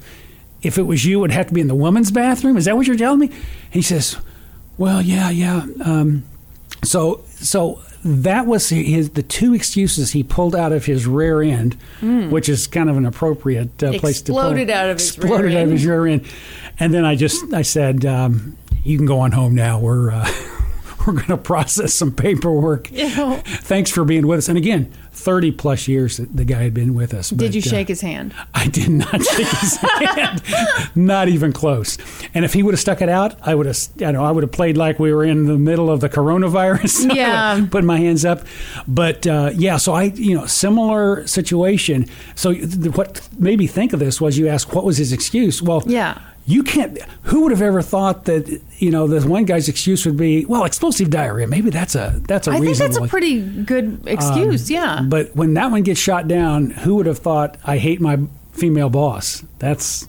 if 0.61 0.77
it 0.77 0.83
was 0.83 1.05
you, 1.05 1.19
it 1.19 1.21
would 1.21 1.31
have 1.31 1.47
to 1.47 1.53
be 1.53 1.61
in 1.61 1.67
the 1.67 1.75
women's 1.75 2.11
bathroom? 2.11 2.57
Is 2.57 2.65
that 2.65 2.75
what 2.75 2.87
you're 2.87 2.97
telling 2.97 3.19
me?" 3.19 3.31
He 3.69 3.81
says, 3.81 4.17
"Well, 4.77 5.01
yeah, 5.01 5.29
yeah." 5.29 5.65
Um, 5.83 6.23
so, 6.83 7.21
so 7.29 7.81
that 8.03 8.45
was 8.45 8.69
his 8.69 9.11
the 9.11 9.23
two 9.23 9.53
excuses 9.53 10.11
he 10.11 10.23
pulled 10.23 10.55
out 10.55 10.71
of 10.71 10.85
his 10.85 11.05
rear 11.07 11.41
end, 11.41 11.77
which 12.01 12.49
is 12.49 12.67
kind 12.67 12.89
of 12.89 12.97
an 12.97 13.05
appropriate 13.05 13.83
uh, 13.83 13.97
place 13.99 14.21
to. 14.23 14.31
Exploded 14.31 14.69
out 14.69 14.89
of 14.89 14.97
his 14.97 15.07
exploded 15.09 15.45
rear 15.45 15.59
out 15.59 15.63
of 15.63 15.69
end. 15.69 15.71
his 15.71 15.85
rear 15.85 16.07
end, 16.07 16.25
and 16.79 16.93
then 16.93 17.05
I 17.05 17.15
just 17.15 17.53
I 17.53 17.61
said, 17.63 18.05
um, 18.05 18.57
"You 18.83 18.97
can 18.97 19.05
go 19.05 19.19
on 19.19 19.31
home 19.31 19.55
now. 19.55 19.79
We're." 19.79 20.11
Uh, 20.11 20.31
We're 21.05 21.13
going 21.13 21.27
to 21.27 21.37
process 21.37 21.93
some 21.93 22.11
paperwork. 22.11 22.89
Thanks 23.45 23.89
for 23.89 24.03
being 24.03 24.27
with 24.27 24.39
us. 24.39 24.49
And 24.49 24.57
again, 24.57 24.91
30 25.17 25.51
plus 25.51 25.87
years 25.87 26.17
that 26.17 26.35
the 26.35 26.45
guy 26.45 26.61
had 26.61 26.73
been 26.73 26.93
with 26.93 27.13
us. 27.13 27.31
Did 27.31 27.37
but, 27.39 27.55
you 27.55 27.59
uh, 27.59 27.63
shake 27.63 27.87
his 27.87 28.01
hand? 28.01 28.35
I 28.53 28.67
did 28.67 28.89
not 28.89 29.23
shake 29.23 29.47
his 29.47 29.77
hand. 29.77 30.43
Not 30.95 31.27
even 31.27 31.51
close. 31.53 31.97
And 32.33 32.45
if 32.45 32.53
he 32.53 32.61
would 32.61 32.73
have 32.73 32.79
stuck 32.79 33.01
it 33.01 33.09
out, 33.09 33.35
I 33.41 33.55
would 33.55 33.65
have, 33.65 33.77
I 34.05 34.11
know, 34.11 34.23
I 34.23 34.31
would 34.31 34.43
have 34.43 34.51
played 34.51 34.77
like 34.77 34.99
we 34.99 35.11
were 35.11 35.25
in 35.25 35.45
the 35.45 35.57
middle 35.57 35.89
of 35.89 35.99
the 36.01 36.09
coronavirus. 36.09 37.07
Yeah. 37.17 37.65
Put 37.71 37.83
my 37.83 37.97
hands 37.97 38.25
up. 38.25 38.41
But 38.87 39.25
uh, 39.25 39.51
yeah, 39.55 39.77
so 39.77 39.93
I, 39.93 40.03
you 40.03 40.35
know, 40.35 40.45
similar 40.45 41.25
situation. 41.25 42.05
So 42.35 42.53
what 42.53 43.27
made 43.39 43.57
me 43.57 43.65
think 43.65 43.93
of 43.93 43.99
this 43.99 44.21
was 44.21 44.37
you 44.37 44.47
asked 44.47 44.73
what 44.73 44.83
was 44.83 44.97
his 44.97 45.11
excuse. 45.11 45.61
Well, 45.61 45.83
Yeah. 45.87 46.19
You 46.47 46.63
can't. 46.63 46.97
Who 47.23 47.41
would 47.41 47.51
have 47.51 47.61
ever 47.61 47.81
thought 47.81 48.23
that 48.25 48.61
you 48.77 48.89
know 48.89 49.05
this 49.05 49.25
one 49.25 49.43
guy's 49.43 49.67
excuse 49.67 50.05
would 50.05 50.15
be 50.15 50.45
well 50.45 50.63
explosive 50.63 51.09
diarrhea? 51.09 51.45
Maybe 51.45 51.69
that's 51.69 51.93
a 51.93 52.21
that's 52.25 52.47
a 52.47 52.51
I 52.51 52.61
think 52.61 52.77
that's 52.77 52.95
a 52.95 53.05
pretty 53.05 53.41
good 53.41 54.07
excuse. 54.07 54.71
Um, 54.71 54.73
yeah. 54.73 55.01
But 55.05 55.35
when 55.35 55.53
that 55.55 55.71
one 55.71 55.83
gets 55.83 55.99
shot 55.99 56.29
down, 56.29 56.69
who 56.69 56.95
would 56.95 57.05
have 57.05 57.19
thought 57.19 57.57
I 57.65 57.77
hate 57.77 57.99
my 57.99 58.19
female 58.53 58.89
boss? 58.89 59.43
That's 59.59 60.07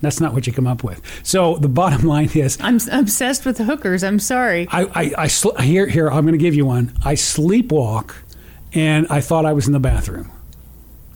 that's 0.00 0.20
not 0.20 0.34
what 0.34 0.48
you 0.48 0.52
come 0.52 0.66
up 0.66 0.82
with. 0.82 1.00
So 1.22 1.58
the 1.58 1.68
bottom 1.68 2.02
line 2.08 2.28
is, 2.34 2.58
I'm 2.60 2.80
obsessed 2.90 3.46
with 3.46 3.58
hookers. 3.58 4.02
I'm 4.02 4.18
sorry. 4.18 4.66
I 4.72 4.82
I, 4.82 5.12
I 5.16 5.26
sl- 5.28 5.56
here 5.60 5.86
here 5.86 6.08
I'm 6.10 6.24
going 6.24 6.32
to 6.32 6.42
give 6.42 6.56
you 6.56 6.66
one. 6.66 6.92
I 7.04 7.14
sleepwalk, 7.14 8.16
and 8.72 9.06
I 9.10 9.20
thought 9.20 9.46
I 9.46 9.52
was 9.52 9.68
in 9.68 9.72
the 9.72 9.80
bathroom. 9.80 10.32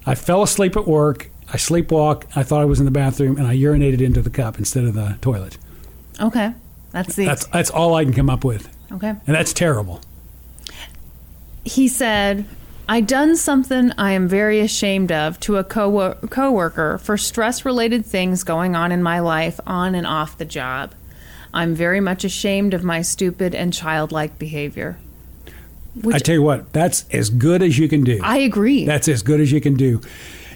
I 0.07 0.15
fell 0.15 0.45
asleep 0.45 0.77
at 0.77 0.87
work. 0.87 1.32
I 1.53 1.57
sleepwalk. 1.57 2.25
I 2.35 2.43
thought 2.43 2.63
I 2.63 2.65
was 2.65 2.79
in 2.79 2.87
the 2.87 2.91
bathroom, 2.91 3.37
and 3.37 3.47
I 3.47 3.55
urinated 3.55 4.01
into 4.01 4.23
the 4.23 4.31
cup 4.31 4.59
instead 4.59 4.85
of 4.85 4.95
the 4.95 5.19
toilet. 5.21 5.59
Okay. 6.21 6.55
That's 6.93 7.15
the 7.15 7.27
That's 7.27 7.47
that's 7.47 7.71
all 7.71 7.95
I 7.95 8.05
can 8.05 8.13
come 8.13 8.31
up 8.31 8.45
with, 8.45 8.69
okay. 8.93 9.09
and 9.09 9.37
that's 9.37 9.53
terrible. 9.53 10.01
He 11.65 11.89
said, 11.89 12.45
I 12.89 13.01
done 13.01 13.37
something 13.37 13.93
I 13.97 14.13
am 14.13 14.29
very 14.29 14.61
ashamed 14.61 15.13
of 15.13 15.41
to 15.41 15.57
a 15.57 15.65
co 15.65 16.15
coworker 16.29 16.99
for 16.99 17.17
stress 17.17 17.65
related 17.65 18.05
things 18.05 18.45
going 18.45 18.75
on 18.75 18.93
in 18.93 19.03
my 19.03 19.21
life 19.21 19.61
on 19.67 19.95
and 19.95 20.07
off 20.07 20.37
the 20.37 20.45
job. 20.45 20.95
I'm 21.55 21.75
very 21.75 22.01
much 22.01 22.25
ashamed 22.25 22.75
of 22.75 22.83
my 22.83 23.03
stupid 23.03 23.55
and 23.55 23.73
childlike 23.73 24.39
behavior. 24.39 24.99
Which 26.01 26.17
I 26.17 26.19
tell 26.19 26.35
you 26.35 26.43
what, 26.43 26.73
that's 26.73 27.05
as 27.11 27.29
good 27.29 27.63
as 27.63 27.79
you 27.79 27.89
can 27.89 28.03
do. 28.03 28.21
I 28.23 28.39
agree. 28.39 28.87
That's 28.87 29.09
as 29.09 29.23
good 29.23 29.41
as 29.41 29.53
you 29.53 29.61
can 29.61 29.75
do. 29.75 30.01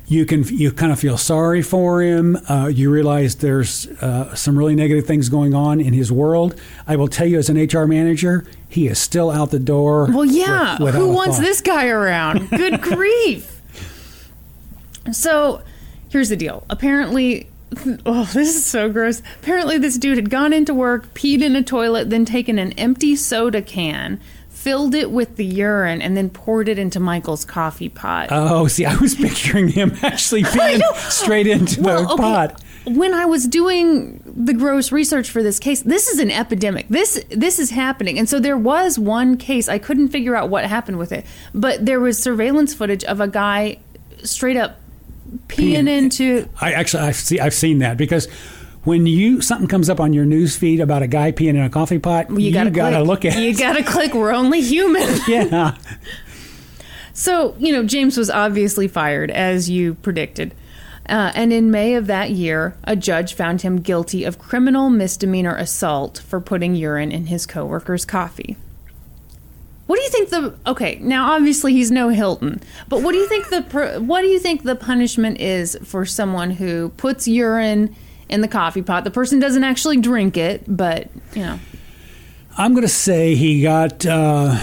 You 0.09 0.25
can 0.25 0.45
you 0.45 0.71
kind 0.71 0.93
of 0.93 1.01
feel 1.01 1.19
sorry 1.19 1.63
for 1.63 2.01
him. 2.01 2.37
Uh, 2.49 2.69
you 2.73 2.91
realize 2.91 3.37
there's 3.37 3.89
uh, 4.01 4.35
some 4.37 4.57
really 4.57 4.77
negative 4.77 5.05
things 5.05 5.29
going 5.29 5.53
on 5.53 5.81
in 5.81 5.93
his 5.95 6.13
world. 6.13 6.55
I 6.87 6.95
will 6.95 7.09
tell 7.09 7.27
you, 7.27 7.39
as 7.39 7.49
an 7.49 7.57
HR 7.57 7.87
manager, 7.87 8.47
he 8.69 8.87
is 8.87 9.01
still 9.01 9.31
out 9.33 9.51
the 9.51 9.59
door. 9.59 10.07
Well, 10.13 10.25
yeah. 10.25 10.81
with- 10.81 10.95
Who 10.95 11.09
wants 11.09 11.41
this 11.41 11.61
guy 11.61 11.89
around? 11.89 12.49
Good 12.51 12.81
grief. 12.83 13.61
So, 15.13 15.63
here's 16.09 16.29
the 16.29 16.37
deal. 16.37 16.65
Apparently, 16.71 17.49
oh, 18.07 18.25
this 18.33 18.55
is 18.57 18.65
so 18.65 18.89
gross. 18.91 19.23
Apparently, 19.43 19.79
this 19.79 19.99
dude 19.99 20.19
had 20.19 20.31
gone 20.31 20.53
into 20.53 20.73
work, 20.75 21.13
peed 21.15 21.43
in 21.43 21.57
a 21.57 21.63
toilet, 21.63 22.11
then 22.11 22.25
taken 22.25 22.59
an 22.59 22.73
empty 22.73 23.17
soda 23.17 23.61
can, 23.63 24.21
filled 24.67 24.97
it 24.97 25.13
with 25.13 25.37
the 25.37 25.45
urine, 25.45 26.03
and 26.03 26.17
then 26.17 26.29
poured 26.29 26.69
it 26.69 26.77
into 26.77 26.99
Michael's 26.99 27.45
coffee 27.45 27.89
pot. 27.89 28.31
Oh, 28.33 28.67
see, 28.67 28.85
I 28.85 28.97
was 28.97 29.15
picturing 29.15 29.69
him 29.69 29.97
actually 30.03 30.43
being 30.43 30.81
straight 31.09 31.47
into 31.47 31.81
Well, 31.83 32.03
the 32.03 32.13
okay. 32.15 32.23
pot. 32.23 32.63
When 32.85 33.15
I 33.15 33.27
was 33.27 33.47
doing 33.47 34.21
the 34.27 34.53
gross 34.55 34.91
research 34.91 35.31
for 35.31 35.41
this 35.41 35.61
case, 35.61 35.83
this 35.83 36.09
is 36.09 36.19
an 36.19 36.33
epidemic. 36.33 36.89
This 36.89 37.25
this 37.31 37.61
is 37.61 37.71
happening, 37.71 38.19
and 38.19 38.29
so 38.29 38.41
there 38.41 38.59
was 38.59 38.99
one 38.99 39.37
case 39.37 39.69
I 39.69 39.79
couldn't 39.79 40.09
figure 40.09 40.35
out 40.35 40.49
what 40.51 40.65
happened 40.65 40.99
with 40.99 41.13
it, 41.13 41.25
but 41.55 41.87
there 41.87 42.01
was 42.01 42.21
surveillance 42.21 42.75
footage 42.75 43.05
of 43.05 43.21
a 43.21 43.29
guy 43.29 43.79
straight 44.25 44.57
up 44.57 44.81
peeing 45.47 45.85
Peeing. 45.85 45.89
into. 45.89 46.49
I 46.61 46.73
actually 46.73 47.05
I've, 47.05 47.15
see, 47.17 47.39
I've 47.39 47.55
seen 47.55 47.79
that 47.79 47.97
because 47.97 48.27
when 48.87 49.05
you 49.05 49.41
something 49.43 49.67
comes 49.69 49.91
up 49.91 49.99
on 50.01 50.13
your 50.13 50.25
news 50.25 50.57
feed 50.57 50.79
about 50.81 51.03
a 51.03 51.07
guy 51.09 51.33
peeing 51.33 51.51
in 51.51 51.61
a 51.61 51.69
coffee 51.69 51.99
pot, 51.99 52.31
You 52.31 52.53
gotta, 52.53 52.71
gotta 52.71 53.03
look 53.03 53.25
at 53.25 53.37
You 53.37 53.51
it. 53.51 53.59
gotta 53.59 53.83
click. 53.83 54.15
We're 54.15 54.33
only 54.33 54.63
human. 54.63 55.19
yeah. 55.29 55.77
So, 57.13 57.57
you 57.59 57.73
know, 57.73 57.83
James 57.85 58.17
was 58.17 58.31
obviously 58.31 58.89
fired, 58.89 59.31
as 59.31 59.69
you 59.69 59.95
predicted. 59.95 60.55
Uh, 61.09 61.33
and 61.35 61.53
in 61.53 61.71
May 61.71 61.95
of 61.95 62.07
that 62.07 62.31
year, 62.31 62.77
a 62.85 62.95
judge 62.95 63.35
found 63.35 63.63
him 63.63 63.81
guilty 63.81 64.25
of 64.25 64.39
criminal 64.39 64.89
misdemeanor 64.91 65.57
assault 65.57 66.19
for 66.19 66.41
putting 66.41 66.75
urine 66.75 67.11
in 67.13 67.27
his 67.27 67.47
coworker's 67.47 68.05
coffee. 68.05 68.57
What 69.87 69.97
do 69.97 70.03
you 70.03 70.11
think 70.11 70.31
the 70.31 70.55
okay? 70.67 70.99
Now, 71.01 71.33
obviously, 71.33 71.73
he's 71.73 71.91
no 71.93 72.09
Hilton, 72.09 72.61
but 72.89 73.03
what 73.03 73.13
do 73.13 73.19
you 73.19 73.29
think 73.29 73.49
the 73.51 74.01
what 74.01 74.23
do 74.23 74.27
you 74.27 74.41
think 74.41 74.65
the 74.65 74.75
punishment 74.75 75.41
is 75.41 75.77
for 75.85 76.05
someone 76.05 76.51
who 76.51 76.89
puts 76.91 77.29
urine 77.29 77.95
in 78.29 78.41
the 78.41 78.49
coffee 78.49 78.83
pot? 78.83 79.05
The 79.05 79.11
person 79.11 79.39
doesn't 79.39 79.65
actually 79.65 79.99
drink 79.99 80.37
it, 80.37 80.65
but 80.67 81.09
you 81.35 81.43
know. 81.43 81.59
I'm 82.59 82.73
going 82.73 82.83
to 82.83 82.89
say 82.89 83.35
he 83.35 83.63
got 83.63 84.07
uh, 84.07 84.59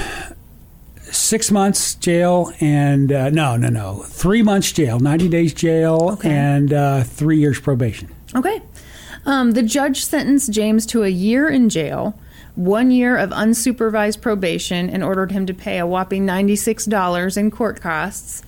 six 1.03 1.51
months 1.51 1.93
jail 1.95 2.51
and 2.59 3.11
uh, 3.11 3.29
no, 3.29 3.55
no, 3.55 3.69
no, 3.69 4.03
three 4.07 4.41
months 4.41 4.71
jail, 4.71 4.99
90 4.99 5.29
days 5.29 5.53
jail, 5.53 6.09
Okay. 6.13 6.29
and 6.31 6.73
uh, 6.73 7.03
three 7.03 7.37
years 7.37 7.59
probation. 7.59 8.09
Okay. 8.35 8.61
Um, 9.25 9.51
the 9.51 9.61
judge 9.63 10.03
sentenced 10.03 10.51
James 10.51 10.85
to 10.87 11.03
a 11.03 11.07
year 11.07 11.47
in 11.47 11.69
jail, 11.69 12.19
one 12.55 12.89
year 12.91 13.15
of 13.15 13.29
unsupervised 13.29 14.21
probation, 14.21 14.89
and 14.89 15.03
ordered 15.03 15.31
him 15.31 15.45
to 15.45 15.53
pay 15.53 15.77
a 15.77 15.85
whopping 15.85 16.25
$96 16.25 17.37
in 17.37 17.51
court 17.51 17.79
costs. 17.79 18.41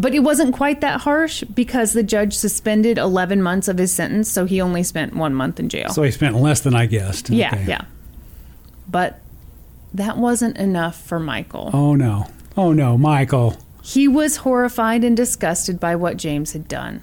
But 0.00 0.14
it 0.14 0.20
wasn't 0.20 0.54
quite 0.54 0.80
that 0.80 1.00
harsh 1.00 1.42
because 1.42 1.92
the 1.92 2.04
judge 2.04 2.34
suspended 2.34 2.98
11 2.98 3.42
months 3.42 3.66
of 3.66 3.78
his 3.78 3.92
sentence, 3.92 4.30
so 4.30 4.44
he 4.46 4.60
only 4.60 4.84
spent 4.84 5.16
one 5.16 5.34
month 5.34 5.58
in 5.58 5.68
jail. 5.68 5.88
So 5.88 6.04
he 6.04 6.12
spent 6.12 6.36
less 6.36 6.60
than 6.60 6.74
I 6.74 6.86
guessed. 6.86 7.30
yeah, 7.30 7.50
Okay. 7.52 7.64
yeah. 7.66 7.82
But 8.88 9.20
that 9.92 10.16
wasn't 10.16 10.56
enough 10.56 11.00
for 11.00 11.18
Michael. 11.18 11.70
Oh 11.72 11.94
no. 11.96 12.28
Oh 12.56 12.72
no, 12.72 12.96
Michael. 12.96 13.56
He 13.82 14.06
was 14.06 14.36
horrified 14.38 15.02
and 15.02 15.16
disgusted 15.16 15.80
by 15.80 15.96
what 15.96 16.16
James 16.16 16.52
had 16.52 16.68
done. 16.68 17.02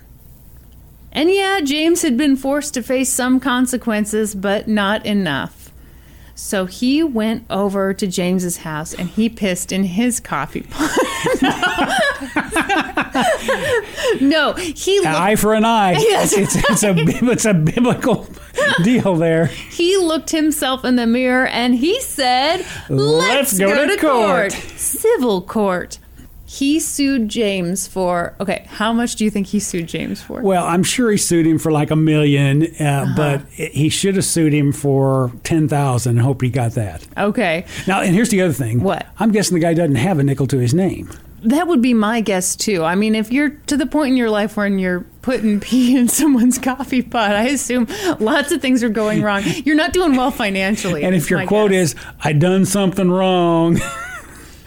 And 1.12 1.30
yeah, 1.30 1.60
James 1.62 2.02
had 2.02 2.18
been 2.18 2.36
forced 2.36 2.74
to 2.76 2.84
face 2.84 3.12
some 3.12 3.40
consequences, 3.40 4.36
but 4.36 4.68
not 4.68 5.06
enough. 5.06 5.72
So 6.34 6.66
he 6.66 7.02
went 7.04 7.46
over 7.50 7.94
to 7.94 8.08
James's 8.08 8.58
house 8.58 8.94
and 8.94 9.10
he 9.10 9.30
pissed 9.30 9.72
in 9.72 9.84
his 9.84 10.20
coffee 10.20 10.62
pot. 10.64 10.98
no, 14.22 14.54
he 14.54 14.98
An 14.98 15.04
looked, 15.04 15.16
eye 15.16 15.36
for 15.36 15.54
an 15.54 15.66
eye. 15.66 15.94
Yes. 16.06 16.34
It's, 16.34 16.56
it's 16.56 16.84
a 16.84 16.94
it's 16.98 17.46
a 17.46 17.54
biblical 17.54 18.28
deal 18.84 19.16
there. 19.16 19.48
he 19.48 19.98
looked 19.98 20.30
himself 20.32 20.86
in 20.86 20.96
the 20.96 21.08
mirror 21.08 21.48
and 21.48 21.76
he 21.76 22.00
said, 22.02 22.66
"Let's, 22.90 23.58
Let's 23.58 23.60
go 23.60 23.88
to 23.88 23.98
court." 23.98 24.52
civil 24.52 25.42
court." 25.42 25.98
He 26.56 26.80
sued 26.80 27.28
James 27.30 27.86
for 27.88 28.34
okay. 28.40 28.66
How 28.70 28.94
much 28.94 29.16
do 29.18 29.24
you 29.26 29.30
think 29.30 29.48
he 29.48 29.60
sued 29.60 29.88
James 29.88 30.22
for? 30.22 30.42
Well, 30.42 30.66
I'm 30.66 30.84
sure 30.84 31.12
he 31.12 31.18
sued 31.18 31.46
him 31.46 31.60
for 31.60 31.72
like 31.72 31.92
a 31.92 31.96
million, 31.96 32.64
uh, 32.80 32.84
Uh-huh. 32.84 33.14
but 33.18 33.42
he 33.52 33.90
should 33.90 34.16
have 34.16 34.26
sued 34.26 34.54
him 34.54 34.72
for 34.72 35.32
ten 35.44 35.68
thousand. 35.68 36.18
Hope 36.18 36.42
he 36.42 36.50
got 36.50 36.72
that. 36.74 37.06
Okay, 37.18 37.66
Now, 37.88 38.02
and 38.02 38.14
here's 38.16 38.30
the 38.30 38.42
other 38.42 38.54
thing. 38.54 38.82
What? 38.84 39.06
I'm 39.20 39.32
guessing 39.32 39.56
the 39.56 39.62
guy 39.62 39.74
doesn't 39.74 39.96
have 39.96 40.18
a 40.20 40.24
nickel 40.24 40.48
to 40.48 40.58
his 40.58 40.74
name. 40.74 41.10
that 41.44 41.68
would 41.68 41.82
be 41.82 41.94
my 41.94 42.22
guess 42.22 42.56
too. 42.56 42.84
I 42.84 42.96
mean, 42.96 43.14
if 43.16 43.32
you're 43.32 43.50
to 43.68 43.76
the 43.78 43.86
point 43.86 44.12
in 44.12 44.18
your 44.18 44.30
life 44.32 44.56
where 44.58 44.66
you're 44.68 45.02
putting 45.22 45.60
pee 45.68 45.96
in 45.98 46.08
someone's 46.08 46.58
coffee 46.58 47.02
pot, 47.02 47.36
I 47.36 47.48
assume 47.50 47.86
lots 48.20 48.52
of 48.54 48.62
things 48.62 48.82
are 48.84 48.90
going 48.90 49.22
wrong. 49.22 49.44
You're 49.66 49.76
not 49.76 49.92
doing 49.94 50.16
well 50.16 50.32
financially. 50.32 51.04
And 51.04 51.14
if 51.16 51.30
your 51.30 51.46
quote 51.46 51.72
guess. 51.72 51.94
is 51.94 51.96
"I 52.24 52.32
done 52.34 52.66
something 52.66 53.12
wrong," 53.12 53.80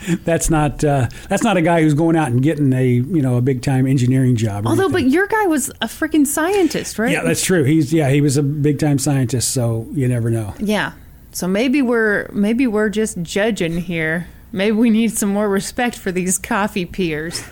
that's 0.24 0.50
not 0.50 0.84
uh, 0.84 1.08
that's 1.28 1.42
not 1.42 1.56
a 1.56 1.62
guy 1.62 1.82
who's 1.82 1.94
going 1.94 2.16
out 2.16 2.28
and 2.28 2.42
getting 2.42 2.72
a 2.72 2.86
you 2.86 3.22
know 3.22 3.36
a 3.36 3.40
big 3.40 3.62
time 3.62 3.86
engineering 3.86 4.36
job. 4.36 4.66
or 4.66 4.70
although, 4.70 4.88
but 4.88 5.04
your 5.04 5.26
guy 5.26 5.46
was 5.46 5.70
a 5.80 5.86
freaking 5.86 6.26
scientist, 6.26 6.98
right? 6.98 7.10
yeah, 7.10 7.22
that's 7.22 7.44
true. 7.44 7.64
He's 7.64 7.92
yeah 7.92 8.10
he 8.10 8.20
was 8.20 8.36
a 8.36 8.42
big 8.42 8.78
time 8.78 8.98
scientist, 8.98 9.52
so 9.52 9.86
you 9.92 10.08
never 10.08 10.30
know. 10.30 10.54
Yeah. 10.58 10.92
So 11.32 11.46
maybe 11.46 11.82
we're 11.82 12.28
maybe 12.32 12.66
we're 12.66 12.88
just 12.88 13.22
judging 13.22 13.78
here. 13.78 14.28
Maybe 14.50 14.76
we 14.76 14.90
need 14.90 15.12
some 15.12 15.28
more 15.28 15.48
respect 15.48 15.96
for 15.98 16.10
these 16.10 16.38
coffee 16.38 16.86
peers. 16.86 17.42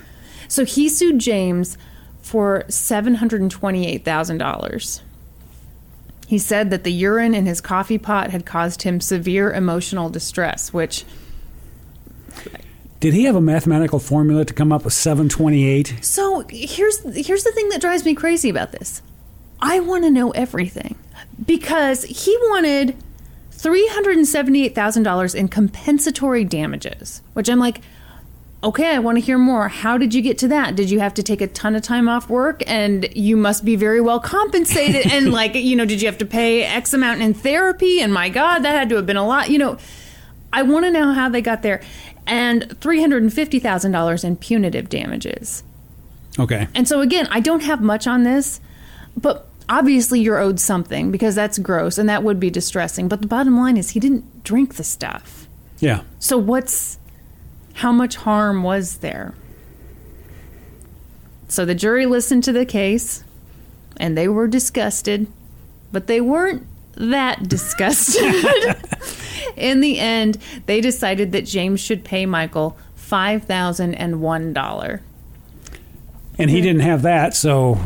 So 0.48 0.64
he 0.64 0.88
sued 0.88 1.18
James 1.18 1.76
for 2.22 2.64
seven 2.68 3.16
hundred 3.16 3.42
and 3.42 3.50
twenty-eight 3.50 4.04
thousand 4.04 4.38
dollars. 4.38 5.02
He 6.26 6.38
said 6.38 6.70
that 6.70 6.82
the 6.82 6.92
urine 6.92 7.34
in 7.34 7.46
his 7.46 7.60
coffee 7.60 7.98
pot 7.98 8.30
had 8.30 8.44
caused 8.44 8.82
him 8.82 9.00
severe 9.00 9.52
emotional 9.52 10.08
distress, 10.08 10.72
which 10.72 11.04
Did 13.00 13.14
he 13.14 13.24
have 13.24 13.36
a 13.36 13.40
mathematical 13.40 13.98
formula 13.98 14.44
to 14.44 14.54
come 14.54 14.72
up 14.72 14.84
with 14.84 14.94
728? 14.94 15.98
So 16.00 16.44
here's 16.48 17.00
here's 17.26 17.44
the 17.44 17.52
thing 17.52 17.68
that 17.68 17.80
drives 17.80 18.04
me 18.04 18.14
crazy 18.14 18.48
about 18.48 18.72
this. 18.72 19.02
I 19.60 19.80
want 19.80 20.04
to 20.04 20.10
know 20.10 20.30
everything 20.30 20.96
because 21.44 22.04
he 22.04 22.36
wanted 22.42 22.96
three 23.50 23.86
hundred 23.88 24.16
and 24.16 24.26
seventy-eight 24.26 24.74
thousand 24.74 25.02
dollars 25.02 25.34
in 25.34 25.48
compensatory 25.48 26.44
damages, 26.44 27.22
which 27.34 27.48
I'm 27.48 27.58
like, 27.58 27.80
okay, 28.64 28.94
I 28.94 28.98
want 28.98 29.16
to 29.16 29.24
hear 29.24 29.38
more. 29.38 29.68
How 29.68 29.98
did 29.98 30.14
you 30.14 30.22
get 30.22 30.38
to 30.38 30.48
that? 30.48 30.74
Did 30.74 30.90
you 30.90 31.00
have 31.00 31.14
to 31.14 31.22
take 31.22 31.40
a 31.40 31.46
ton 31.46 31.76
of 31.76 31.82
time 31.82 32.08
off 32.08 32.28
work 32.28 32.62
and 32.66 33.08
you 33.14 33.36
must 33.36 33.64
be 33.64 33.76
very 33.76 34.00
well 34.00 34.20
compensated? 34.20 35.06
and 35.12 35.32
like, 35.32 35.54
you 35.54 35.76
know, 35.76 35.84
did 35.84 36.00
you 36.00 36.08
have 36.08 36.18
to 36.18 36.26
pay 36.26 36.64
X 36.64 36.92
amount 36.92 37.22
in 37.22 37.34
therapy? 37.34 38.00
And 38.00 38.12
my 38.12 38.28
God, 38.28 38.60
that 38.60 38.72
had 38.72 38.88
to 38.88 38.96
have 38.96 39.06
been 39.06 39.16
a 39.16 39.26
lot. 39.26 39.50
You 39.50 39.58
know, 39.58 39.78
I 40.52 40.62
want 40.62 40.84
to 40.84 40.90
know 40.90 41.12
how 41.12 41.28
they 41.28 41.42
got 41.42 41.62
there. 41.62 41.82
And 42.26 42.78
three 42.80 43.00
hundred 43.00 43.22
and 43.22 43.32
fifty 43.32 43.58
thousand 43.58 43.92
dollars 43.92 44.24
in 44.24 44.36
punitive 44.36 44.88
damages. 44.88 45.62
Okay. 46.38 46.68
And 46.74 46.86
so 46.86 47.00
again, 47.00 47.28
I 47.30 47.40
don't 47.40 47.62
have 47.62 47.80
much 47.80 48.06
on 48.06 48.24
this, 48.24 48.60
but 49.16 49.48
obviously 49.68 50.20
you're 50.20 50.38
owed 50.38 50.60
something 50.60 51.10
because 51.10 51.34
that's 51.34 51.58
gross 51.58 51.98
and 51.98 52.08
that 52.08 52.22
would 52.22 52.38
be 52.38 52.50
distressing. 52.50 53.08
But 53.08 53.22
the 53.22 53.28
bottom 53.28 53.56
line 53.56 53.76
is 53.76 53.90
he 53.90 54.00
didn't 54.00 54.44
drink 54.44 54.74
the 54.74 54.84
stuff. 54.84 55.48
Yeah. 55.78 56.02
So 56.18 56.38
what's 56.38 56.98
how 57.74 57.92
much 57.92 58.16
harm 58.16 58.62
was 58.62 58.98
there? 58.98 59.34
So 61.48 61.64
the 61.64 61.74
jury 61.74 62.06
listened 62.06 62.44
to 62.44 62.52
the 62.52 62.66
case 62.66 63.22
and 63.96 64.16
they 64.16 64.28
were 64.28 64.48
disgusted, 64.48 65.26
but 65.92 66.06
they 66.06 66.20
weren't 66.20 66.66
that 66.96 67.48
disgusted. 67.48 68.22
In 69.56 69.80
the 69.80 69.98
end, 69.98 70.38
they 70.66 70.80
decided 70.80 71.32
that 71.32 71.46
James 71.46 71.80
should 71.80 72.04
pay 72.04 72.26
Michael 72.26 72.76
$5,001. 72.98 75.00
And 76.38 76.50
he 76.50 76.60
didn't 76.60 76.82
have 76.82 77.00
that, 77.02 77.34
so 77.34 77.74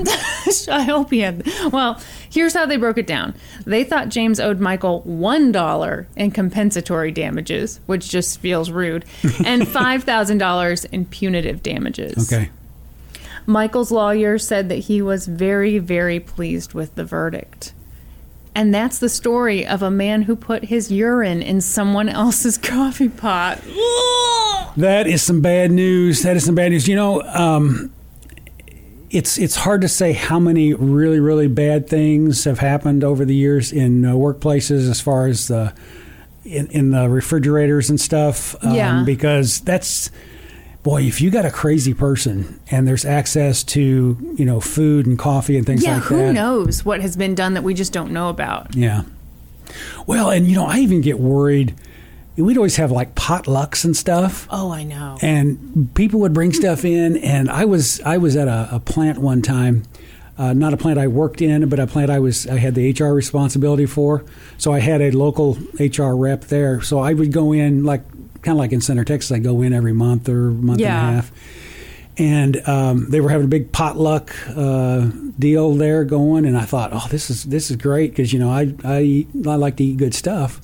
I 0.69 0.83
hope 0.83 1.13
he 1.13 1.21
had. 1.21 1.47
Well, 1.73 2.01
here's 2.29 2.53
how 2.53 2.67
they 2.67 2.77
broke 2.77 2.99
it 2.99 3.07
down. 3.07 3.35
They 3.65 3.85
thought 3.85 4.09
James 4.09 4.41
owed 4.41 4.59
Michael 4.59 5.03
one 5.03 5.53
dollar 5.53 6.09
in 6.17 6.33
compensatory 6.33 7.13
damages, 7.13 7.79
which 7.87 8.09
just 8.09 8.41
feels 8.41 8.73
rude, 8.73 9.05
and 9.45 9.69
five 9.69 10.03
thousand 10.03 10.39
dollars 10.39 10.85
in 10.87 11.05
punitive 11.07 11.63
damages. 11.63 12.33
okay. 12.33 12.51
Michael's 13.47 13.93
lawyer 13.93 14.37
said 14.37 14.69
that 14.69 14.81
he 14.81 15.01
was 15.01 15.29
very, 15.29 15.79
very 15.79 16.19
pleased 16.19 16.75
with 16.75 16.93
the 16.97 17.05
verdict. 17.05 17.73
And 18.55 18.75
that's 18.75 18.99
the 18.99 19.09
story 19.09 19.67
of 19.67 19.83
a 19.83 19.91
man 19.91 20.23
who 20.23 20.35
put 20.35 20.65
his 20.65 20.91
urine 20.91 21.41
in 21.41 21.61
someone 21.61 22.09
else's 22.09 22.59
coffee 22.77 23.09
pot. 23.09 23.61
That 24.77 25.05
is 25.07 25.23
some 25.23 25.41
bad 25.41 25.71
news. 25.71 26.23
That 26.23 26.37
is 26.37 26.45
some 26.45 26.55
bad 26.55 26.71
news. 26.73 26.89
You 26.89 26.97
know, 26.97 27.23
um, 27.23 27.93
it's 29.11 29.39
it's 29.39 29.57
hard 29.57 29.81
to 29.81 29.89
say 29.89 30.13
how 30.13 30.39
many 30.39 30.73
really 30.75 31.19
really 31.19 31.49
bad 31.49 31.89
things 31.89 32.45
have 32.45 32.61
happened 32.61 33.03
over 33.03 33.25
the 33.25 33.35
years 33.35 33.73
in 33.73 34.05
uh, 34.05 34.13
workplaces 34.13 34.89
as 34.89 35.01
far 35.01 35.27
as 35.27 35.49
the 35.49 35.73
in, 36.45 36.67
in 36.69 36.91
the 36.91 37.09
refrigerators 37.09 37.91
and 37.91 38.01
stuff. 38.01 38.55
um, 38.65 38.75
Yeah. 38.75 39.03
Because 39.05 39.61
that's 39.61 40.11
boy, 40.83 41.03
if 41.03 41.21
you 41.21 41.31
got 41.31 41.45
a 41.45 41.51
crazy 41.51 41.95
person 41.95 42.61
and 42.71 42.87
there's 42.89 43.05
access 43.05 43.63
to 43.65 44.17
you 44.37 44.45
know 44.45 44.61
food 44.61 45.07
and 45.07 45.19
coffee 45.19 45.57
and 45.57 45.67
things 45.67 45.85
Yeah, 45.85 45.95
like 45.97 46.05
who 46.05 46.17
that. 46.19 46.33
knows 46.33 46.85
what 46.85 47.01
has 47.01 47.17
been 47.17 47.35
done 47.35 47.55
that 47.55 47.63
we 47.63 47.75
just 47.75 47.93
don't 47.93 48.13
know 48.13 48.29
about? 48.29 48.75
Yeah. 48.75 49.03
Well, 50.07 50.31
and 50.31 50.47
you 50.47 50.55
know, 50.57 50.67
I 50.67 50.79
even 50.79 51.01
get 51.01 51.19
worried. 51.21 51.75
We'd 52.37 52.57
always 52.57 52.77
have 52.77 52.91
like 52.91 53.15
potlucks 53.15 53.85
and 53.85 53.95
stuff 53.95 54.47
Oh, 54.51 54.71
I 54.73 54.83
know. 54.83 55.19
and 55.21 55.91
people 55.95 56.21
would 56.21 56.33
bring 56.33 56.55
stuff 56.55 56.87
in 56.87 57.19
and 57.19 57.51
i 57.51 57.67
was 57.67 58.01
i 58.01 58.17
was 58.17 58.35
at 58.35 58.49
a, 58.49 58.69
a 58.73 58.81
plant 58.81 59.19
one 59.19 59.43
time 59.43 59.83
uh, 60.39 60.55
not 60.55 60.73
a 60.73 60.79
plant 60.79 60.99
i 60.99 61.07
worked 61.07 61.43
in 61.43 61.69
but 61.69 61.79
a 61.79 61.87
plant 61.87 62.09
i 62.11 62.19
was 62.19 62.47
i 62.47 62.57
had 62.57 62.75
the 62.75 62.93
hr 62.99 63.13
responsibility 63.13 63.85
for 63.85 64.25
so 64.57 64.73
i 64.73 64.79
had 64.81 65.03
a 65.03 65.11
local 65.11 65.59
hr 65.79 66.15
rep 66.17 66.45
there 66.45 66.81
so 66.81 66.99
i 67.01 67.13
would 67.13 67.31
go 67.31 67.53
in 67.53 67.85
like 67.85 68.05
kind 68.43 68.57
of 68.57 68.59
like 68.59 68.73
in 68.73 68.81
center 68.81 69.05
texas 69.05 69.31
i 69.33 69.39
go 69.39 69.63
in 69.63 69.73
every 69.73 69.93
month 69.93 70.29
or 70.29 70.51
month 70.51 70.81
Yeah. 70.81 70.99
and 71.01 71.11
a 71.11 71.13
half 71.23 71.33
and 72.19 72.69
um, 72.69 73.09
they 73.09 73.21
were 73.21 73.31
having 73.31 73.47
a 73.47 73.49
big 73.49 73.73
potluck 73.73 74.35
uh, 74.49 75.07
deal 75.39 75.75
there 75.75 76.05
going 76.05 76.45
and 76.45 76.57
i 76.57 76.65
thought 76.65 76.91
oh 76.93 77.07
this 77.11 77.31
is 77.31 77.45
this 77.45 77.71
is 77.71 77.77
great 77.77 78.11
because 78.11 78.33
you 78.33 78.39
know 78.39 78.51
I, 78.51 78.75
I 78.85 79.01
eat- 79.03 79.29
i 79.47 79.55
like 79.55 79.77
to 79.77 79.85
eat 79.85 79.97
good 79.97 80.15
stuff 80.15 80.61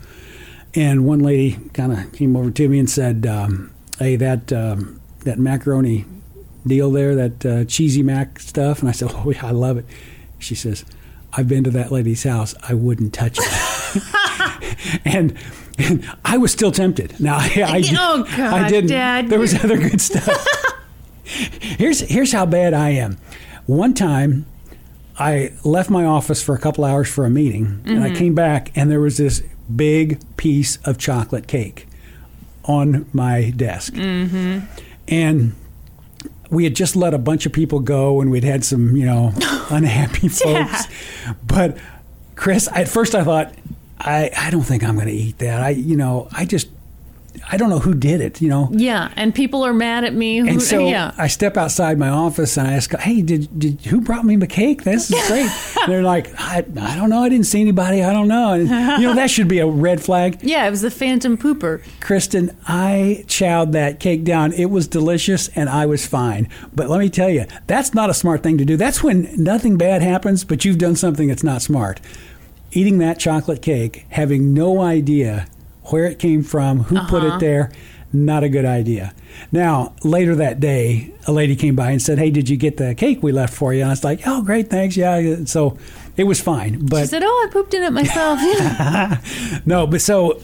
and 0.74 1.06
one 1.06 1.20
lady 1.20 1.58
kind 1.72 1.92
of 1.92 2.12
came 2.12 2.36
over 2.36 2.50
to 2.50 2.68
me 2.68 2.78
and 2.78 2.90
said, 2.90 3.24
um, 3.24 3.72
"Hey, 3.98 4.16
that 4.16 4.52
um, 4.52 5.00
that 5.20 5.38
macaroni 5.38 6.04
deal 6.66 6.90
there, 6.90 7.14
that 7.14 7.46
uh, 7.46 7.64
cheesy 7.64 8.02
mac 8.02 8.38
stuff? 8.40 8.80
And 8.80 8.88
I 8.90 8.92
said, 8.92 9.10
Oh, 9.14 9.30
yeah, 9.30 9.46
I 9.46 9.52
love 9.52 9.78
it. 9.78 9.86
She 10.38 10.54
says, 10.54 10.84
I've 11.32 11.48
been 11.48 11.64
to 11.64 11.70
that 11.70 11.90
lady's 11.92 12.24
house. 12.24 12.54
I 12.62 12.74
wouldn't 12.74 13.14
touch 13.14 13.38
it. 13.40 15.00
and, 15.06 15.34
and 15.78 16.08
I 16.24 16.38
was 16.38 16.52
still 16.52 16.72
tempted. 16.72 17.18
Now, 17.20 17.36
I, 17.40 17.62
I, 17.66 17.82
Oh, 17.98 18.24
God, 18.24 18.40
I 18.40 18.68
didn't. 18.68 18.90
Dad. 18.90 19.28
There 19.28 19.38
was 19.38 19.54
other 19.54 19.76
good 19.76 20.00
stuff. 20.00 20.46
here's 21.24 22.00
here's 22.00 22.32
how 22.32 22.46
bad 22.46 22.74
I 22.74 22.90
am. 22.90 23.18
One 23.66 23.94
time, 23.94 24.46
I 25.18 25.52
left 25.64 25.90
my 25.90 26.04
office 26.04 26.42
for 26.42 26.54
a 26.54 26.58
couple 26.58 26.84
hours 26.84 27.08
for 27.08 27.24
a 27.24 27.30
meeting, 27.30 27.82
and 27.84 28.04
I 28.04 28.14
came 28.14 28.34
back, 28.34 28.70
and 28.76 28.90
there 28.90 29.00
was 29.00 29.16
this 29.16 29.42
big 29.74 30.20
piece 30.36 30.76
of 30.84 30.98
chocolate 30.98 31.48
cake 31.48 31.88
on 32.64 33.06
my 33.12 33.50
desk, 33.50 33.94
mm-hmm. 33.94 34.60
and 35.08 35.54
we 36.50 36.64
had 36.64 36.76
just 36.76 36.94
let 36.94 37.14
a 37.14 37.18
bunch 37.18 37.46
of 37.46 37.52
people 37.52 37.80
go, 37.80 38.20
and 38.20 38.30
we'd 38.30 38.44
had 38.44 38.64
some, 38.64 38.96
you 38.96 39.06
know, 39.06 39.32
unhappy 39.70 40.28
folks. 40.28 40.86
But 41.44 41.78
Chris, 42.36 42.68
at 42.72 42.88
first 42.88 43.14
I 43.14 43.24
thought, 43.24 43.52
I 43.98 44.30
I 44.36 44.50
don't 44.50 44.62
think 44.62 44.82
I'm 44.84 44.94
going 44.96 45.08
to 45.08 45.12
eat 45.12 45.38
that. 45.38 45.62
I 45.62 45.70
you 45.70 45.96
know 45.96 46.28
I 46.32 46.44
just 46.44 46.68
I 47.50 47.56
don't 47.58 47.68
know 47.70 47.78
who 47.78 47.94
did 47.94 48.20
it. 48.20 48.40
You 48.40 48.48
know, 48.48 48.68
Yeah, 48.72 49.12
and 49.16 49.34
people 49.34 49.64
are 49.64 49.74
mad 49.74 50.04
at 50.04 50.14
me. 50.14 50.38
Who, 50.38 50.48
and 50.48 50.62
so 50.62 50.86
yeah. 50.88 51.12
I 51.18 51.28
step 51.28 51.56
outside 51.56 51.98
my 51.98 52.08
office 52.08 52.56
and 52.56 52.66
I 52.66 52.72
ask, 52.72 52.94
"Hey, 52.96 53.20
did, 53.22 53.58
did 53.58 53.80
who 53.82 54.00
brought 54.00 54.24
me 54.24 54.36
the 54.36 54.46
cake? 54.46 54.84
This 54.84 55.10
is 55.10 55.26
great." 55.28 55.50
They're 55.86 56.02
like, 56.02 56.28
I, 56.38 56.64
"I 56.80 56.96
don't 56.96 57.10
know. 57.10 57.22
I 57.22 57.28
didn't 57.28 57.46
see 57.46 57.60
anybody. 57.60 58.02
I 58.02 58.12
don't 58.12 58.28
know." 58.28 58.54
And, 58.54 58.68
you 59.02 59.08
know, 59.08 59.14
that 59.14 59.30
should 59.30 59.48
be 59.48 59.58
a 59.58 59.66
red 59.66 60.00
flag. 60.02 60.38
yeah, 60.42 60.66
it 60.66 60.70
was 60.70 60.80
the 60.80 60.90
Phantom 60.90 61.36
Pooper. 61.36 61.82
Kristen, 62.00 62.56
I 62.66 63.24
chowed 63.26 63.72
that 63.72 64.00
cake 64.00 64.24
down. 64.24 64.52
It 64.52 64.70
was 64.70 64.88
delicious 64.88 65.48
and 65.48 65.68
I 65.68 65.86
was 65.86 66.06
fine. 66.06 66.48
But 66.74 66.88
let 66.88 67.00
me 67.00 67.10
tell 67.10 67.28
you, 67.30 67.44
that's 67.66 67.94
not 67.94 68.10
a 68.10 68.14
smart 68.14 68.42
thing 68.42 68.58
to 68.58 68.64
do. 68.64 68.76
That's 68.76 69.02
when 69.02 69.28
nothing 69.36 69.76
bad 69.76 70.02
happens, 70.02 70.42
but 70.42 70.64
you've 70.64 70.78
done 70.78 70.96
something 70.96 71.28
that's 71.28 71.44
not 71.44 71.62
smart. 71.62 72.00
Eating 72.72 72.98
that 72.98 73.18
chocolate 73.18 73.62
cake, 73.62 74.06
having 74.10 74.52
no 74.52 74.80
idea 74.82 75.46
where 75.84 76.04
it 76.04 76.18
came 76.18 76.42
from, 76.42 76.80
who 76.84 76.96
put 77.06 77.22
Uh-huh. 77.22 77.36
it 77.36 77.40
there, 77.40 77.70
not 78.12 78.42
a 78.44 78.48
good 78.48 78.64
idea. 78.64 79.14
Now, 79.52 79.94
later 80.02 80.34
that 80.36 80.58
day, 80.60 81.12
a 81.26 81.32
lady 81.32 81.54
came 81.56 81.74
by 81.76 81.90
and 81.90 82.00
said, 82.02 82.18
Hey, 82.18 82.30
did 82.30 82.48
you 82.48 82.56
get 82.56 82.76
the 82.76 82.94
cake 82.94 83.22
we 83.22 83.32
left 83.32 83.54
for 83.54 83.72
you? 83.72 83.80
And 83.80 83.88
I 83.90 83.92
was 83.92 84.04
like, 84.04 84.20
Oh, 84.26 84.42
great, 84.42 84.68
thanks. 84.68 84.96
Yeah. 84.96 85.44
So 85.44 85.76
it 86.16 86.24
was 86.24 86.40
fine. 86.40 86.84
But 86.86 87.02
She 87.02 87.06
said, 87.08 87.22
"Oh, 87.24 87.46
I 87.48 87.52
pooped 87.52 87.74
in 87.74 87.82
it 87.82 87.92
myself." 87.92 88.40
No, 89.66 89.86
but 89.86 90.00
so 90.00 90.40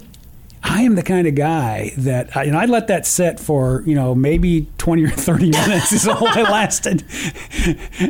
I 0.64 0.82
am 0.82 0.94
the 0.94 1.02
kind 1.02 1.26
of 1.26 1.34
guy 1.34 1.93
that 1.98 2.36
I, 2.36 2.44
you 2.44 2.52
know, 2.52 2.59
I 2.59 2.66
let 2.66 2.86
that 2.86 3.06
set 3.06 3.40
for 3.40 3.82
you 3.84 3.94
know 3.94 4.14
maybe 4.14 4.68
twenty 4.78 5.05
or 5.05 5.10
thirty 5.10 5.51
minutes 5.51 5.93
is 5.93 6.06
all 6.06 6.26
it 6.26 6.43
lasted, 6.44 7.05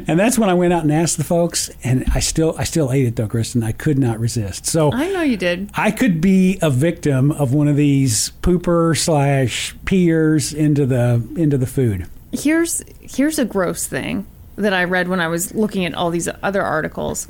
and 0.06 0.18
that's 0.18 0.38
when 0.38 0.50
I 0.50 0.54
went 0.54 0.72
out 0.72 0.82
and 0.82 0.92
asked 0.92 1.16
the 1.16 1.24
folks, 1.24 1.70
and 1.82 2.04
I 2.14 2.20
still 2.20 2.54
I 2.58 2.64
still 2.64 2.92
ate 2.92 3.06
it 3.06 3.16
though, 3.16 3.28
Kristen. 3.28 3.62
I 3.62 3.72
could 3.72 3.98
not 3.98 4.20
resist. 4.20 4.66
So 4.66 4.92
I 4.92 5.10
know 5.12 5.22
you 5.22 5.36
did. 5.36 5.70
I 5.74 5.90
could 5.90 6.20
be 6.20 6.58
a 6.60 6.70
victim 6.70 7.30
of 7.32 7.54
one 7.54 7.68
of 7.68 7.76
these 7.76 8.32
pooper 8.42 8.96
slash 8.96 9.74
peers 9.84 10.52
into 10.52 10.84
the 10.86 11.26
into 11.36 11.56
the 11.56 11.66
food. 11.66 12.06
Here's 12.32 12.82
here's 13.00 13.38
a 13.38 13.44
gross 13.44 13.86
thing 13.86 14.26
that 14.56 14.72
I 14.72 14.84
read 14.84 15.08
when 15.08 15.20
I 15.20 15.28
was 15.28 15.54
looking 15.54 15.84
at 15.84 15.94
all 15.94 16.10
these 16.10 16.28
other 16.42 16.62
articles. 16.62 17.28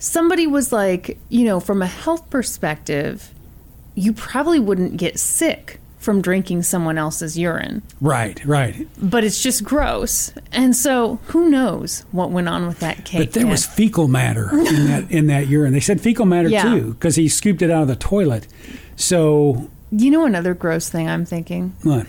Somebody 0.00 0.46
was 0.46 0.72
like, 0.72 1.18
you 1.28 1.44
know, 1.44 1.60
from 1.60 1.82
a 1.82 1.86
health 1.86 2.30
perspective, 2.30 3.32
you 3.98 4.12
probably 4.12 4.60
wouldn't 4.60 4.96
get 4.96 5.18
sick 5.18 5.80
from 5.98 6.22
drinking 6.22 6.62
someone 6.62 6.96
else's 6.96 7.36
urine, 7.36 7.82
Right, 8.00 8.42
right. 8.46 8.86
but 9.02 9.24
it's 9.24 9.42
just 9.42 9.64
gross. 9.64 10.32
And 10.52 10.74
so, 10.76 11.18
who 11.26 11.50
knows 11.50 12.04
what 12.12 12.30
went 12.30 12.48
on 12.48 12.66
with 12.68 12.78
that 12.78 13.04
cake? 13.04 13.18
But 13.20 13.32
there 13.32 13.46
was 13.48 13.66
fecal 13.66 14.06
matter 14.08 14.48
in 14.56 14.86
that 14.86 15.10
in 15.10 15.26
that 15.26 15.48
urine. 15.48 15.72
They 15.72 15.80
said 15.80 16.00
fecal 16.00 16.24
matter 16.24 16.48
Yeah. 16.48 16.62
too 16.62 16.92
because 16.94 17.16
he 17.16 17.28
scooped 17.28 17.62
it 17.62 17.70
out 17.70 17.82
of 17.82 17.88
the 17.88 17.96
toilet. 17.96 18.46
So 18.96 19.68
You 19.90 20.10
know 20.10 20.24
another 20.24 20.54
gross 20.54 20.88
thing 20.88 21.08
I'm 21.08 21.24
thinking? 21.24 21.72
what? 21.82 22.06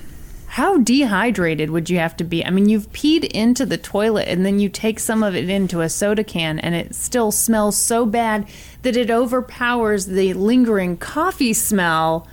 How 0.50 0.80
dehydrated 0.80 1.70
would 1.70 1.92
you 1.92 2.00
have 2.00 2.18
to 2.18 2.24
be? 2.24 2.44
I 2.44 2.50
mean, 2.50 2.68
you've 2.68 2.92
peed 2.92 3.24
into 3.24 3.68
the 3.68 3.78
toilet 3.78 4.28
and 4.28 4.44
then 4.44 4.60
you 4.60 4.68
take 4.68 5.00
some 5.00 5.22
of 5.22 5.36
it 5.36 5.48
into 5.48 5.82
a 5.82 5.90
soda 5.90 6.24
can 6.24 6.58
and 6.58 6.74
it 6.74 6.96
still 6.96 7.32
smells 7.32 7.78
so 7.78 8.04
bad 8.04 8.48
that 8.82 8.98
it 8.98 9.12
overpowers 9.12 10.08
the 10.08 10.34
lingering 10.34 10.98
coffee 10.98 11.54
smell 11.54 12.28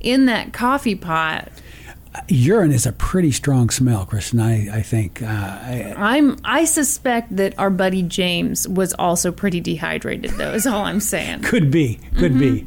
in 0.00 0.26
that 0.26 0.52
coffee 0.52 0.94
pot. 0.94 1.48
urine 2.28 2.72
is 2.72 2.84
a 2.84 2.92
pretty 2.92 3.32
strong 3.32 3.70
smell, 3.70 4.04
Kristen. 4.04 4.38
I, 4.38 4.78
I 4.78 4.82
think. 4.82 5.22
Uh, 5.22 5.26
I, 5.26 5.94
I'm 5.96 6.36
I 6.44 6.66
suspect 6.66 7.34
that 7.36 7.58
our 7.58 7.70
buddy 7.70 8.02
James 8.02 8.68
was 8.68 8.92
also 8.94 9.32
pretty 9.32 9.60
dehydrated 9.60 10.32
though, 10.32 10.52
is 10.52 10.66
all 10.66 10.84
I'm 10.84 11.00
saying. 11.00 11.40
could 11.40 11.70
be, 11.70 12.00
could 12.18 12.38
be. 12.38 12.66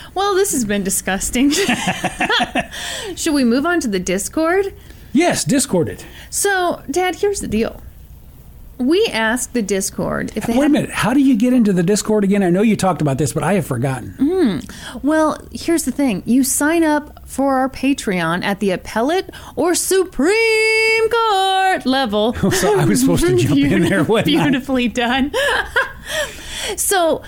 Well, 0.13 0.35
this 0.35 0.51
has 0.51 0.65
been 0.65 0.83
disgusting. 0.83 1.51
Should 3.15 3.33
we 3.33 3.43
move 3.43 3.65
on 3.65 3.79
to 3.81 3.87
the 3.87 3.99
Discord? 3.99 4.73
Yes, 5.13 5.43
Discord 5.43 5.89
it. 5.89 6.05
So, 6.29 6.81
Dad, 6.89 7.15
here's 7.15 7.39
the 7.41 7.47
deal. 7.47 7.81
We 8.77 9.05
asked 9.07 9.53
the 9.53 9.61
Discord 9.61 10.31
if 10.35 10.47
they 10.47 10.53
Wait 10.53 10.59
a 10.59 10.61
had 10.63 10.71
minute. 10.71 10.89
How 10.89 11.13
do 11.13 11.19
you 11.19 11.37
get 11.37 11.53
into 11.53 11.71
the 11.71 11.83
Discord 11.83 12.23
again? 12.23 12.41
I 12.41 12.49
know 12.49 12.63
you 12.63 12.75
talked 12.75 12.99
about 13.01 13.19
this, 13.19 13.31
but 13.31 13.43
I 13.43 13.53
have 13.53 13.65
forgotten. 13.67 14.15
Hmm. 14.17 14.59
Well, 15.03 15.37
here's 15.51 15.85
the 15.85 15.91
thing. 15.91 16.23
You 16.25 16.43
sign 16.43 16.83
up 16.83 17.27
for 17.29 17.55
our 17.57 17.69
Patreon 17.69 18.43
at 18.43 18.59
the 18.59 18.71
appellate 18.71 19.29
or 19.55 19.75
Supreme 19.75 21.09
Court 21.09 21.85
level. 21.85 22.33
So 22.51 22.79
I 22.79 22.85
was 22.85 23.01
supposed 23.01 23.25
to 23.25 23.35
jump 23.37 23.59
in 23.59 23.83
there, 23.83 24.03
wasn't 24.03 24.35
I? 24.39 24.43
Beautifully 24.43 24.87
done. 24.87 25.31
so, 26.75 27.21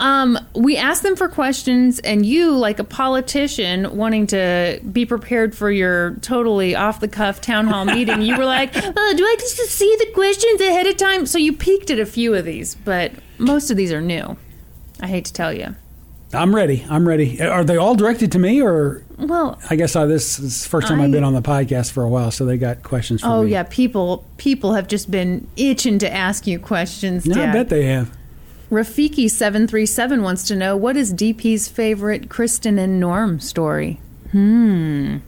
um, 0.00 0.38
we 0.54 0.76
asked 0.76 1.02
them 1.02 1.14
for 1.14 1.28
questions, 1.28 1.98
and 2.00 2.24
you, 2.26 2.50
like 2.56 2.78
a 2.78 2.84
politician 2.84 3.96
wanting 3.96 4.26
to 4.28 4.80
be 4.92 5.06
prepared 5.06 5.54
for 5.54 5.70
your 5.70 6.14
totally 6.22 6.74
off 6.74 7.00
the 7.00 7.08
cuff 7.08 7.40
town 7.40 7.66
hall 7.66 7.84
meeting, 7.96 8.22
you 8.22 8.36
were 8.36 8.44
like, 8.44 8.74
uh, 8.76 8.82
Do 8.82 9.24
I 9.24 9.36
just 9.38 9.56
see 9.70 9.94
the 9.98 10.06
questions 10.12 10.60
ahead 10.60 10.86
of 10.86 10.96
time? 10.96 11.26
So 11.26 11.38
you 11.38 11.52
peeked 11.52 11.90
at 11.90 11.98
a 12.00 12.06
few 12.06 12.34
of 12.34 12.44
these, 12.44 12.74
but 12.74 13.12
most 13.38 13.70
of 13.70 13.76
these 13.76 13.92
are 13.92 14.00
new. 14.00 14.36
I 15.00 15.06
hate 15.06 15.26
to 15.26 15.32
tell 15.32 15.52
you. 15.52 15.76
I'm 16.32 16.54
ready. 16.54 16.86
I'm 16.88 17.08
ready. 17.08 17.42
Are 17.42 17.64
they 17.64 17.76
all 17.76 17.94
directed 17.96 18.30
to 18.32 18.38
me, 18.38 18.62
or 18.62 19.02
Well, 19.18 19.58
I 19.68 19.74
guess 19.76 19.96
I, 19.96 20.06
this 20.06 20.38
is 20.38 20.62
the 20.62 20.68
first 20.68 20.86
time 20.86 21.00
I, 21.00 21.02
have 21.02 21.10
been 21.12 21.24
on 21.24 21.34
the 21.34 21.42
podcast 21.42 21.90
for 21.90 22.04
a 22.04 22.08
while, 22.08 22.30
so 22.30 22.44
they 22.46 22.56
got 22.56 22.82
questions 22.84 23.20
for 23.22 23.26
Oh 23.26 23.42
me. 23.42 23.50
yeah, 23.50 23.64
people 23.64 24.24
people 24.36 24.74
have 24.74 24.86
just 24.86 25.10
been 25.10 25.48
itching 25.56 25.98
to 25.98 26.12
ask 26.12 26.46
you 26.46 26.58
questions. 26.60 27.26
No, 27.26 27.42
I 27.42 27.52
bet 27.52 27.68
they 27.68 27.84
have. 27.86 28.16
Rafiki 28.70 29.28
seven 29.28 29.66
three 29.66 29.86
seven 29.86 30.22
wants 30.22 30.44
to 30.44 30.56
know 30.56 30.76
what 30.76 30.96
is 30.96 31.12
DP's 31.12 31.68
favorite 31.68 32.28
Kristen 32.28 32.78
and 32.78 33.00
Norm 33.00 33.40
story. 33.40 34.00
Hmm. 34.30 35.18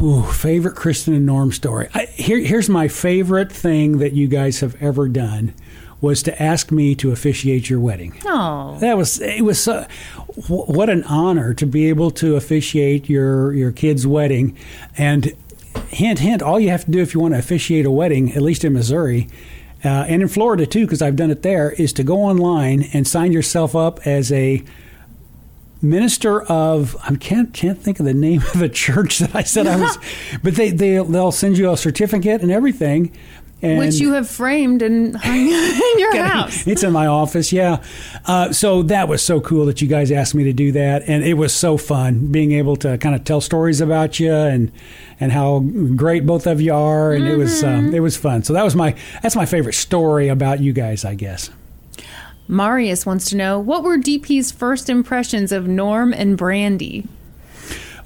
Ooh, 0.00 0.22
favorite 0.22 0.74
Kristen 0.74 1.12
and 1.14 1.26
Norm 1.26 1.52
story. 1.52 1.88
I, 1.94 2.06
here, 2.06 2.38
here's 2.38 2.68
my 2.70 2.88
favorite 2.88 3.52
thing 3.52 3.98
that 3.98 4.14
you 4.14 4.26
guys 4.26 4.60
have 4.60 4.80
ever 4.82 5.06
done 5.06 5.52
was 6.00 6.22
to 6.24 6.42
ask 6.42 6.72
me 6.72 6.94
to 6.96 7.12
officiate 7.12 7.70
your 7.70 7.78
wedding. 7.78 8.18
Oh, 8.24 8.76
That 8.80 8.96
was 8.96 9.20
it 9.20 9.42
was 9.42 9.60
so, 9.62 9.86
what 10.48 10.88
an 10.88 11.04
honor 11.04 11.54
to 11.54 11.66
be 11.66 11.88
able 11.90 12.10
to 12.12 12.36
officiate 12.36 13.08
your 13.08 13.52
your 13.52 13.70
kid's 13.70 14.06
wedding, 14.06 14.56
and 14.96 15.32
hint, 15.88 16.20
hint, 16.20 16.42
all 16.42 16.58
you 16.58 16.70
have 16.70 16.86
to 16.86 16.90
do 16.90 17.00
if 17.00 17.14
you 17.14 17.20
want 17.20 17.34
to 17.34 17.38
officiate 17.38 17.84
a 17.86 17.90
wedding, 17.90 18.32
at 18.32 18.42
least 18.42 18.64
in 18.64 18.72
Missouri, 18.72 19.28
uh, 19.84 20.04
and 20.08 20.22
in 20.22 20.28
Florida 20.28 20.66
too, 20.66 20.86
because 20.86 21.02
I've 21.02 21.16
done 21.16 21.30
it 21.30 21.42
there, 21.42 21.72
is 21.72 21.92
to 21.94 22.04
go 22.04 22.18
online 22.18 22.88
and 22.92 23.06
sign 23.06 23.32
yourself 23.32 23.74
up 23.74 24.06
as 24.06 24.30
a 24.30 24.62
minister 25.82 26.42
of 26.42 26.96
I 27.02 27.16
can't 27.16 27.52
can't 27.52 27.76
think 27.76 27.98
of 27.98 28.06
the 28.06 28.14
name 28.14 28.42
of 28.54 28.60
the 28.60 28.68
church 28.84 29.18
that 29.18 29.34
I 29.34 29.42
said 29.42 29.66
I 29.66 29.80
was, 29.80 29.98
but 30.42 30.54
they 30.54 30.70
they 30.70 30.98
they'll 30.98 31.32
send 31.32 31.58
you 31.58 31.70
a 31.70 31.76
certificate 31.76 32.42
and 32.42 32.50
everything. 32.50 33.16
And 33.62 33.78
Which 33.78 33.94
you 33.94 34.14
have 34.14 34.28
framed 34.28 34.82
and 34.82 35.16
hung 35.16 35.36
in 35.38 35.98
your 35.98 36.24
house. 36.24 36.66
It's 36.66 36.82
in 36.82 36.92
my 36.92 37.06
office, 37.06 37.52
yeah. 37.52 37.80
Uh, 38.26 38.52
so 38.52 38.82
that 38.82 39.06
was 39.06 39.22
so 39.22 39.40
cool 39.40 39.66
that 39.66 39.80
you 39.80 39.86
guys 39.86 40.10
asked 40.10 40.34
me 40.34 40.42
to 40.44 40.52
do 40.52 40.72
that, 40.72 41.04
and 41.06 41.22
it 41.22 41.34
was 41.34 41.54
so 41.54 41.76
fun 41.76 42.32
being 42.32 42.50
able 42.52 42.74
to 42.76 42.98
kind 42.98 43.14
of 43.14 43.22
tell 43.22 43.40
stories 43.40 43.80
about 43.80 44.18
you 44.18 44.34
and 44.34 44.72
and 45.20 45.30
how 45.30 45.60
great 45.94 46.26
both 46.26 46.48
of 46.48 46.60
you 46.60 46.74
are, 46.74 47.12
and 47.12 47.28
it 47.28 47.36
was 47.36 47.62
um, 47.62 47.94
it 47.94 48.00
was 48.00 48.16
fun. 48.16 48.42
So 48.42 48.52
that 48.52 48.64
was 48.64 48.74
my 48.74 48.96
that's 49.22 49.36
my 49.36 49.46
favorite 49.46 49.74
story 49.74 50.26
about 50.26 50.58
you 50.58 50.72
guys, 50.72 51.04
I 51.04 51.14
guess. 51.14 51.48
Marius 52.48 53.06
wants 53.06 53.30
to 53.30 53.36
know 53.36 53.60
what 53.60 53.84
were 53.84 53.96
DP's 53.96 54.50
first 54.50 54.90
impressions 54.90 55.52
of 55.52 55.68
Norm 55.68 56.12
and 56.12 56.36
Brandy? 56.36 57.06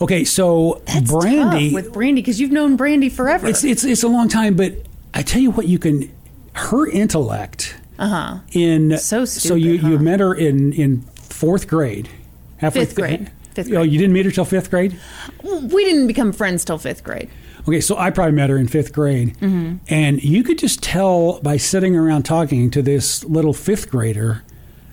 Okay, 0.00 0.24
so 0.24 0.82
That's 0.86 1.10
Brandy 1.10 1.72
with 1.72 1.92
Brandy 1.92 2.20
because 2.20 2.40
you've 2.40 2.52
known 2.52 2.76
Brandy 2.76 3.08
forever. 3.08 3.46
It's 3.46 3.64
it's 3.64 3.84
it's 3.84 4.02
a 4.02 4.08
long 4.08 4.28
time, 4.28 4.54
but 4.54 4.74
I 5.16 5.22
tell 5.22 5.40
you 5.40 5.50
what, 5.50 5.66
you 5.66 5.78
can 5.78 6.10
her 6.52 6.86
intellect 6.86 7.74
uh-huh. 7.98 8.38
in 8.52 8.98
So 8.98 9.24
so 9.24 9.54
you 9.54 9.78
stupid, 9.78 9.90
you 9.90 9.98
met 9.98 10.20
her 10.20 10.34
in 10.34 10.72
in 10.74 11.00
fourth 11.14 11.66
grade, 11.68 12.08
halfway 12.58 12.84
Fifth 12.84 12.94
grade. 12.96 13.30
Fifth 13.54 13.68
grade. 13.68 13.78
Oh, 13.78 13.82
you 13.82 13.98
didn't 13.98 14.12
meet 14.12 14.26
her 14.26 14.30
till 14.30 14.44
fifth 14.44 14.70
grade. 14.70 14.98
We 15.42 15.84
didn't 15.84 16.06
become 16.06 16.32
friends 16.32 16.64
till 16.64 16.78
fifth 16.78 17.02
grade. 17.02 17.30
Okay, 17.68 17.80
so 17.80 17.96
I 17.96 18.10
probably 18.10 18.32
met 18.32 18.50
her 18.50 18.58
in 18.58 18.68
fifth 18.68 18.92
grade, 18.92 19.36
Mm-hmm. 19.38 19.76
and 19.88 20.22
you 20.22 20.44
could 20.44 20.58
just 20.58 20.82
tell 20.82 21.40
by 21.40 21.56
sitting 21.56 21.96
around 21.96 22.22
talking 22.24 22.70
to 22.70 22.82
this 22.82 23.24
little 23.24 23.52
fifth 23.54 23.90
grader 23.90 24.42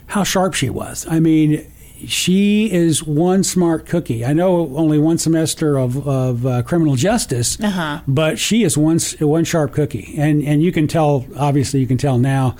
how 0.07 0.23
sharp 0.23 0.53
she 0.53 0.69
was. 0.69 1.05
I 1.09 1.19
mean, 1.19 1.65
she 2.07 2.71
is 2.71 3.03
one 3.03 3.43
smart 3.43 3.85
cookie. 3.85 4.23
I 4.25 4.33
know 4.33 4.75
only 4.75 4.97
one 4.99 5.17
semester 5.17 5.77
of, 5.77 6.07
of 6.07 6.45
uh, 6.45 6.61
criminal 6.63 6.95
justice, 6.95 7.59
Uh-huh. 7.59 8.01
but 8.07 8.37
she 8.39 8.63
is 8.63 8.77
one 8.77 8.99
one 9.19 9.43
sharp 9.43 9.73
cookie, 9.73 10.13
and 10.17 10.43
and 10.43 10.61
you 10.63 10.71
can 10.71 10.87
tell. 10.87 11.25
Obviously, 11.37 11.79
you 11.79 11.87
can 11.87 11.97
tell 11.97 12.17
now. 12.17 12.55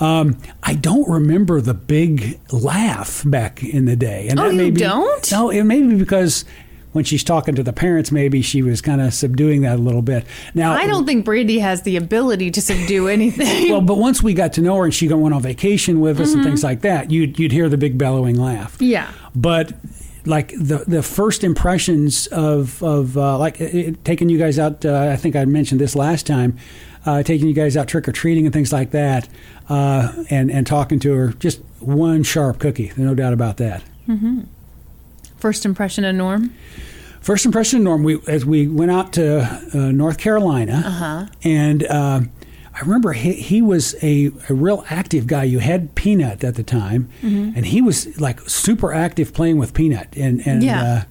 Um, 0.00 0.38
I 0.62 0.74
don't 0.74 1.08
remember 1.08 1.60
the 1.60 1.74
big 1.74 2.38
laugh 2.52 3.24
back 3.26 3.64
in 3.64 3.86
the 3.86 3.96
day, 3.96 4.28
and 4.28 4.38
Oh, 4.38 4.48
that 4.48 4.64
you 4.64 4.70
be, 4.70 4.80
don't? 4.80 5.32
No, 5.32 5.50
it 5.50 5.64
may 5.64 5.82
be 5.82 5.96
because 5.96 6.44
when 6.92 7.04
she's 7.04 7.22
talking 7.22 7.54
to 7.54 7.62
the 7.62 7.72
parents, 7.72 8.10
maybe 8.10 8.42
she 8.42 8.62
was 8.62 8.80
kind 8.80 9.00
of 9.00 9.12
subduing 9.12 9.62
that 9.62 9.76
a 9.76 9.82
little 9.82 10.02
bit. 10.02 10.24
Now, 10.54 10.72
I 10.72 10.86
don't 10.86 11.06
think 11.06 11.24
Brandy 11.24 11.58
has 11.58 11.82
the 11.82 11.96
ability 11.96 12.50
to 12.52 12.62
subdue 12.62 13.08
anything. 13.18 13.70
well, 13.70 13.80
but 13.80 13.98
once 13.98 14.22
we 14.22 14.34
got 14.34 14.52
to 14.54 14.60
know 14.60 14.76
her 14.76 14.84
and 14.84 14.94
she 14.94 15.08
went 15.08 15.34
on 15.34 15.42
vacation 15.42 16.00
with 16.00 16.20
us 16.20 16.32
and 16.34 16.42
things 16.42 16.64
like 16.64 16.80
that, 16.82 17.10
you'd 17.10 17.38
you'd 17.38 17.52
hear 17.52 17.68
the 17.68 17.78
big 17.78 17.98
bellowing 17.98 18.36
laugh. 18.38 18.74
Mm-hmm. 18.74 18.84
yeah. 18.84 19.12
But 19.34 19.72
like 20.24 20.48
the 20.52 20.84
the 20.86 21.02
first 21.02 21.44
impressions 21.44 22.26
of 22.28 22.82
of 22.82 23.16
uh, 23.16 23.38
like 23.38 23.60
it, 23.60 24.04
taking 24.04 24.28
you 24.28 24.38
guys 24.38 24.58
out, 24.58 24.84
uh, 24.84 25.08
I 25.12 25.16
think 25.16 25.36
I 25.36 25.44
mentioned 25.44 25.80
this 25.80 25.96
last 25.96 26.26
time, 26.26 26.58
uh, 27.06 27.22
taking 27.22 27.48
you 27.48 27.54
guys 27.54 27.76
out 27.76 27.88
trick 27.88 28.08
or 28.08 28.12
treating 28.12 28.44
and 28.44 28.52
things 28.52 28.72
like 28.72 28.90
that, 28.92 29.28
uh, 29.68 30.12
and 30.30 30.50
and 30.50 30.66
talking 30.66 30.98
to 31.00 31.12
her, 31.14 31.28
just 31.34 31.60
one 31.80 32.22
sharp 32.22 32.58
cookie, 32.58 32.92
no 32.96 33.14
doubt 33.14 33.32
about 33.32 33.56
that. 33.58 33.82
First 35.38 35.64
impression 35.64 36.04
of 36.04 36.14
Norm? 36.14 36.52
First 37.20 37.44
impression, 37.44 37.78
of 37.78 37.84
Norm, 37.84 38.02
we 38.04 38.18
as 38.26 38.44
we 38.44 38.68
went 38.68 38.90
out 38.90 39.12
to 39.14 39.40
uh, 39.74 39.78
North 39.92 40.18
Carolina, 40.18 40.82
Uh-huh. 40.86 41.26
and 41.44 41.82
uh, 41.84 42.20
I 42.74 42.80
remember 42.80 43.12
he, 43.12 43.32
he 43.32 43.60
was 43.60 43.96
a, 44.02 44.30
a 44.48 44.54
real 44.54 44.84
active 44.88 45.26
guy. 45.26 45.44
You 45.44 45.58
had 45.58 45.94
Peanut 45.96 46.44
at 46.44 46.54
the 46.54 46.62
time, 46.62 47.08
Mm-hmm. 47.22 47.56
and 47.56 47.66
he 47.66 47.82
was 47.82 48.20
like 48.20 48.40
super 48.48 48.92
active 48.94 49.34
playing 49.34 49.58
with 49.58 49.74
Peanut, 49.74 50.08
and 50.16 50.46
and 50.46 50.62
Yeah. 50.62 50.82
uh, 50.82 51.02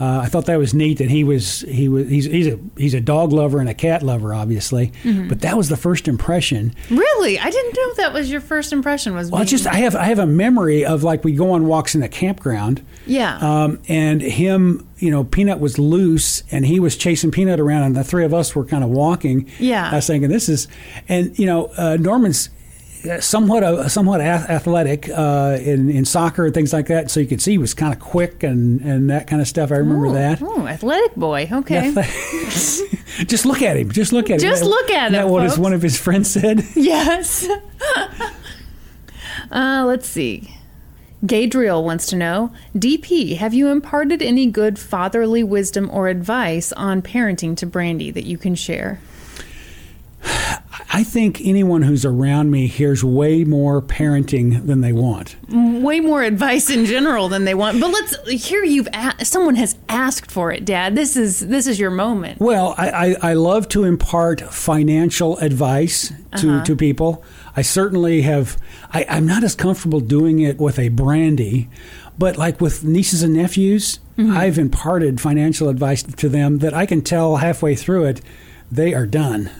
uh, 0.00 0.20
I 0.24 0.26
thought 0.26 0.46
that 0.46 0.58
was 0.58 0.74
neat 0.74 0.98
that 0.98 1.08
he 1.10 1.22
was 1.22 1.60
he 1.60 1.88
was 1.88 2.08
he's 2.08 2.24
he's 2.24 2.46
a 2.48 2.58
he's 2.76 2.94
a 2.94 3.00
dog 3.00 3.32
lover 3.32 3.60
and 3.60 3.68
a 3.68 3.74
cat 3.74 4.02
lover, 4.02 4.34
obviously, 4.34 4.92
Mm-hmm. 5.04 5.28
but 5.28 5.40
that 5.42 5.56
was 5.56 5.68
the 5.68 5.76
first 5.76 6.08
impression. 6.08 6.74
Really? 6.90 7.38
I 7.38 7.48
didn't 7.50 7.74
know 7.76 7.94
that 7.98 8.12
was 8.12 8.30
your 8.30 8.40
first 8.40 8.72
impression 8.72 9.14
was 9.14 9.30
Well, 9.30 9.40
being- 9.42 9.48
just 9.48 9.66
I 9.68 9.76
have 9.76 9.94
I 9.94 10.04
have 10.06 10.18
a 10.18 10.26
memory 10.26 10.84
of 10.84 11.04
like 11.04 11.22
we 11.22 11.32
go 11.32 11.52
on 11.52 11.66
walks 11.66 11.94
in 11.94 12.00
the 12.00 12.08
campground. 12.08 12.84
Yeah. 13.06 13.36
Um, 13.38 13.78
and 13.88 14.20
him, 14.20 14.88
you 14.98 15.10
know, 15.10 15.22
Peanut 15.24 15.60
was 15.60 15.78
loose, 15.78 16.42
and 16.50 16.66
he 16.66 16.80
was 16.80 16.96
chasing 16.96 17.30
Peanut 17.30 17.60
around, 17.60 17.82
and 17.84 17.94
the 17.94 18.02
three 18.04 18.24
of 18.24 18.34
us 18.34 18.54
were 18.56 18.64
kind 18.64 18.82
of 18.82 18.90
walking. 18.90 19.48
Yeah. 19.58 19.90
I 19.90 19.96
was 19.96 20.06
thinking 20.06 20.28
this 20.30 20.48
is, 20.48 20.66
and 21.08 21.38
you 21.38 21.46
know, 21.46 21.66
uh, 21.76 21.96
Norman's 22.00 22.48
somewhat 23.20 23.62
uh, 23.62 23.88
somewhat 23.88 24.20
ath- 24.20 24.48
athletic 24.48 25.08
uh, 25.08 25.58
in 25.60 25.90
in 25.90 26.04
soccer 26.04 26.46
and 26.46 26.54
things 26.54 26.72
like 26.72 26.86
that. 26.86 27.10
So 27.10 27.20
you 27.20 27.26
could 27.26 27.40
see 27.40 27.52
he 27.52 27.58
was 27.58 27.74
kind 27.74 27.92
of 27.92 28.00
quick 28.00 28.42
and 28.42 28.80
and 28.80 29.10
that 29.10 29.26
kind 29.26 29.40
of 29.40 29.48
stuff. 29.48 29.72
I 29.72 29.76
remember 29.76 30.08
oh, 30.08 30.14
that. 30.14 30.42
Oh, 30.42 30.66
athletic 30.66 31.14
boy. 31.16 31.48
Okay. 31.50 31.92
Just 33.26 33.46
look 33.46 33.62
at 33.62 33.76
him. 33.76 33.90
Just 33.90 34.12
look 34.12 34.30
at 34.30 34.34
him. 34.34 34.40
Just 34.40 34.64
look 34.64 34.90
at 34.90 35.06
Isn't 35.06 35.12
that 35.12 35.26
him, 35.26 35.30
what 35.30 35.42
his, 35.44 35.58
one 35.58 35.72
of 35.72 35.82
his 35.82 35.98
friends 35.98 36.30
said? 36.30 36.62
Yes. 36.74 37.48
uh, 39.50 39.84
let's 39.86 40.06
see. 40.06 40.58
Gadriel 41.24 41.82
wants 41.82 42.06
to 42.06 42.16
know 42.16 42.52
DP, 42.76 43.36
have 43.36 43.54
you 43.54 43.68
imparted 43.68 44.20
any 44.20 44.46
good 44.46 44.78
fatherly 44.78 45.42
wisdom 45.42 45.88
or 45.90 46.08
advice 46.08 46.72
on 46.72 47.00
parenting 47.00 47.56
to 47.56 47.66
Brandy 47.66 48.10
that 48.10 48.24
you 48.24 48.36
can 48.36 48.54
share? 48.54 49.00
I 50.94 51.02
think 51.04 51.40
anyone 51.42 51.82
who's 51.82 52.04
around 52.04 52.50
me 52.50 52.66
hears 52.66 53.02
way 53.02 53.44
more 53.44 53.82
parenting 53.82 54.66
than 54.66 54.80
they 54.80 54.92
want. 54.92 55.36
Way 55.50 56.00
more 56.00 56.22
advice 56.22 56.70
in 56.70 56.84
general 56.86 57.28
than 57.28 57.44
they 57.44 57.54
want. 57.54 57.80
But 57.80 57.88
let's 57.90 58.16
here 58.46 58.62
you've 58.64 58.88
a- 58.92 59.24
someone 59.24 59.56
has 59.56 59.76
asked 59.88 60.30
for 60.30 60.52
it, 60.52 60.64
Dad. 60.64 60.94
This 60.94 61.16
is 61.16 61.40
this 61.48 61.66
is 61.66 61.78
your 61.80 61.90
moment. 61.90 62.40
Well, 62.40 62.74
I, 62.78 62.90
I, 62.90 63.16
I 63.30 63.32
love 63.34 63.68
to 63.70 63.84
impart 63.84 64.40
financial 64.40 65.36
advice 65.38 66.12
to, 66.36 66.50
Uh-huh. 66.54 66.64
to 66.64 66.76
people. 66.76 67.24
I 67.56 67.62
certainly 67.62 68.22
have, 68.22 68.56
I, 68.92 69.04
I'm 69.08 69.26
not 69.26 69.44
as 69.44 69.54
comfortable 69.54 70.00
doing 70.00 70.40
it 70.40 70.58
with 70.58 70.78
a 70.78 70.88
brandy, 70.88 71.68
but 72.18 72.36
like 72.36 72.60
with 72.60 72.84
nieces 72.84 73.22
and 73.22 73.34
nephews, 73.34 73.98
Mm-hmm. 74.16 74.30
I've 74.36 74.58
imparted 74.58 75.20
financial 75.20 75.68
advice 75.68 76.04
to 76.04 76.28
them 76.28 76.58
that 76.58 76.72
I 76.72 76.86
can 76.86 77.02
tell 77.02 77.38
halfway 77.38 77.74
through 77.74 78.04
it, 78.04 78.20
they 78.70 78.94
are 78.94 79.06
done. 79.06 79.50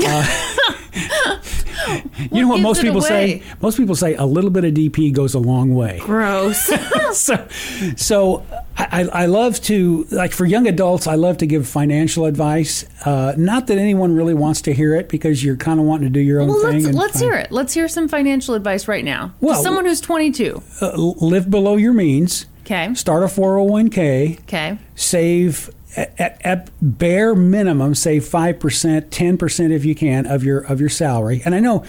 Uh, 0.00 1.40
you 2.30 2.42
know 2.42 2.48
what 2.48 2.60
most 2.60 2.82
people 2.82 2.98
away? 2.98 3.40
say? 3.40 3.42
Most 3.60 3.76
people 3.76 3.94
say 3.94 4.14
a 4.14 4.24
little 4.24 4.50
bit 4.50 4.64
of 4.64 4.74
DP 4.74 5.12
goes 5.12 5.34
a 5.34 5.38
long 5.38 5.74
way 5.74 5.98
Gross. 6.02 6.70
so, 7.18 7.48
so 7.96 8.46
I, 8.76 9.04
I 9.12 9.26
love 9.26 9.60
to 9.62 10.06
like 10.10 10.32
for 10.32 10.44
young 10.44 10.66
adults. 10.66 11.06
I 11.06 11.14
love 11.14 11.38
to 11.38 11.46
give 11.46 11.66
financial 11.68 12.24
advice. 12.26 12.84
Uh, 13.04 13.34
not 13.36 13.66
that 13.68 13.78
anyone 13.78 14.14
really 14.14 14.34
wants 14.34 14.62
to 14.62 14.72
hear 14.72 14.94
it 14.94 15.08
because 15.08 15.42
you're 15.44 15.56
kind 15.56 15.80
of 15.80 15.86
wanting 15.86 16.06
to 16.06 16.12
do 16.12 16.20
your 16.20 16.40
own 16.40 16.48
well, 16.48 16.62
thing. 16.62 16.84
let's 16.84 16.96
let's 16.96 17.20
hear 17.20 17.34
it. 17.34 17.50
Let's 17.50 17.72
hear 17.72 17.88
some 17.88 18.08
financial 18.08 18.54
advice 18.54 18.88
right 18.88 19.04
now. 19.04 19.34
Well- 19.40 19.62
someone 19.62 19.84
who's 19.84 20.00
22. 20.00 20.62
Uh, 20.80 20.92
live 20.96 21.50
below 21.50 21.76
your 21.76 21.92
means. 21.92 22.46
Okay. 22.62 22.92
Start 22.94 23.22
a 23.22 23.26
401k. 23.26 24.40
Okay. 24.40 24.78
Save 24.94 25.70
at, 25.96 26.20
at, 26.20 26.40
at 26.44 26.70
bare 26.80 27.34
minimum. 27.34 27.94
Save 27.94 28.24
five 28.26 28.60
percent, 28.60 29.10
ten 29.10 29.38
percent 29.38 29.72
if 29.72 29.84
you 29.84 29.94
can 29.94 30.26
of 30.26 30.44
your 30.44 30.60
of 30.60 30.80
your 30.80 30.88
salary. 30.88 31.42
And 31.44 31.54
I 31.54 31.60
know 31.60 31.84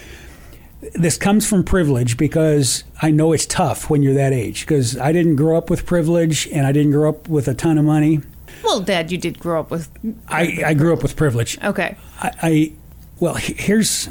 this 0.94 1.18
comes 1.18 1.46
from 1.46 1.62
privilege 1.62 2.16
because 2.16 2.84
I 3.02 3.10
know 3.10 3.32
it's 3.32 3.46
tough 3.46 3.90
when 3.90 4.02
you're 4.02 4.14
that 4.14 4.32
age. 4.32 4.66
Because 4.66 4.96
I 4.96 5.12
didn't 5.12 5.36
grow 5.36 5.56
up 5.58 5.68
with 5.68 5.84
privilege 5.84 6.48
and 6.48 6.66
I 6.66 6.72
didn't 6.72 6.92
grow 6.92 7.10
up 7.10 7.28
with 7.28 7.48
a 7.48 7.54
ton 7.54 7.78
of 7.78 7.84
money. 7.84 8.20
Well, 8.64 8.80
Dad, 8.80 9.12
you 9.12 9.18
did 9.18 9.38
grow 9.38 9.60
up 9.60 9.70
with. 9.70 9.88
I, 10.28 10.62
I 10.66 10.74
grew 10.74 10.92
up 10.92 11.02
with 11.02 11.16
privilege. 11.16 11.58
Okay. 11.62 11.96
I, 12.18 12.32
I 12.42 12.72
well, 13.18 13.34
here's. 13.34 14.08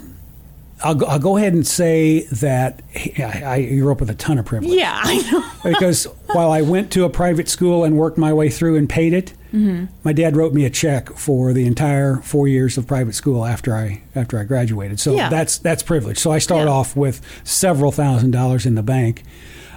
I'll 0.81 0.95
go, 0.95 1.06
I'll 1.07 1.19
go 1.19 1.35
ahead 1.38 1.53
and 1.53 1.68
say 1.68 2.22
that 2.27 2.81
I, 3.18 3.43
I 3.45 3.65
grew 3.65 3.91
up 3.91 3.99
with 3.99 4.10
a 4.10 4.15
ton 4.15 4.38
of 4.38 4.45
privilege. 4.45 4.77
Yeah, 4.77 4.97
I 5.01 5.18
know. 5.31 5.43
because 5.72 6.06
while 6.27 6.51
I 6.51 6.61
went 6.61 6.91
to 6.93 7.03
a 7.03 7.10
private 7.10 7.49
school 7.49 7.84
and 7.84 7.97
worked 7.97 8.18
my 8.18 8.31
way 8.31 8.49
through 8.49 8.77
and 8.77 8.88
paid 8.89 9.14
it, 9.14 9.34
mm-hmm. 9.53 9.85
my 10.03 10.14
dad 10.14 10.38
wrote 10.38 10.53
me 10.53 10.64
a 10.65 10.69
check 10.69 11.10
for 11.15 11.51
the 11.51 11.65
entire 11.65 12.18
four 12.18 12.47
years 12.47 12.77
of 12.77 12.88
private 12.88 13.14
school 13.14 13.45
after 13.45 13.76
I 13.76 14.03
after 14.15 14.39
I 14.39 14.43
graduated. 14.45 14.99
So 14.99 15.14
Yeah. 15.15 15.27
that's 15.30 15.57
that's 15.57 15.84
privilege. 15.84 16.18
So 16.18 16.31
I 16.31 16.39
start 16.39 16.68
Yeah. 16.68 16.73
off 16.73 16.95
with 16.95 17.22
several 17.43 17.91
thousand 17.91 18.31
dollars 18.31 18.65
in 18.65 18.76
the 18.76 18.84
bank, 18.84 19.23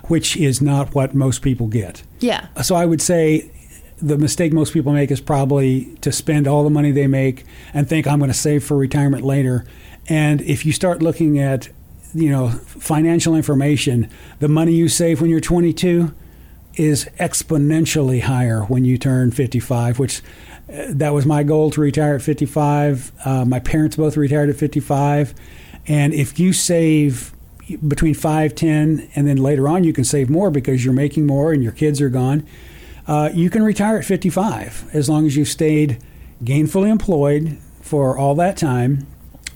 which 0.04 0.36
is 0.36 0.62
not 0.62 0.94
what 0.94 1.14
most 1.14 1.42
people 1.42 1.66
get. 1.66 2.04
Yeah. 2.20 2.46
So 2.62 2.76
I 2.76 2.86
would 2.86 3.02
say 3.02 3.50
the 4.00 4.18
mistake 4.18 4.52
most 4.52 4.72
people 4.72 4.92
make 4.92 5.10
is 5.10 5.20
probably 5.20 5.96
to 6.00 6.10
spend 6.10 6.48
all 6.48 6.64
the 6.64 6.70
money 6.70 6.90
they 6.90 7.06
make 7.06 7.44
and 7.72 7.88
think 7.88 8.06
I'm 8.06 8.18
going 8.18 8.30
to 8.30 8.36
save 8.36 8.64
for 8.64 8.76
retirement 8.76 9.24
later. 9.24 9.64
And 10.08 10.40
if 10.42 10.66
you 10.66 10.72
start 10.72 11.02
looking 11.02 11.38
at, 11.38 11.68
you 12.14 12.30
know, 12.30 12.48
financial 12.50 13.34
information, 13.34 14.10
the 14.40 14.48
money 14.48 14.72
you 14.72 14.88
save 14.88 15.20
when 15.20 15.30
you're 15.30 15.40
22 15.40 16.12
is 16.74 17.08
exponentially 17.18 18.22
higher 18.22 18.62
when 18.62 18.84
you 18.84 18.98
turn 18.98 19.30
55, 19.30 19.98
which 19.98 20.22
uh, 20.72 20.86
that 20.88 21.12
was 21.12 21.26
my 21.26 21.42
goal 21.42 21.70
to 21.70 21.80
retire 21.80 22.14
at 22.14 22.22
55. 22.22 23.12
Uh, 23.24 23.44
my 23.44 23.60
parents 23.60 23.96
both 23.96 24.16
retired 24.16 24.48
at 24.48 24.56
55. 24.56 25.34
And 25.86 26.14
if 26.14 26.38
you 26.38 26.52
save 26.52 27.34
between 27.86 28.14
5, 28.14 28.54
10, 28.54 29.10
and 29.14 29.26
then 29.26 29.36
later 29.36 29.68
on 29.68 29.84
you 29.84 29.92
can 29.92 30.04
save 30.04 30.30
more 30.30 30.50
because 30.50 30.84
you're 30.84 30.94
making 30.94 31.26
more 31.26 31.52
and 31.52 31.62
your 31.62 31.72
kids 31.72 32.00
are 32.00 32.08
gone, 32.08 32.46
uh, 33.06 33.30
you 33.32 33.50
can 33.50 33.62
retire 33.62 33.98
at 33.98 34.04
55 34.04 34.90
as 34.92 35.08
long 35.08 35.26
as 35.26 35.36
you've 35.36 35.48
stayed 35.48 35.98
gainfully 36.42 36.88
employed 36.88 37.58
for 37.80 38.16
all 38.16 38.34
that 38.36 38.56
time, 38.56 39.06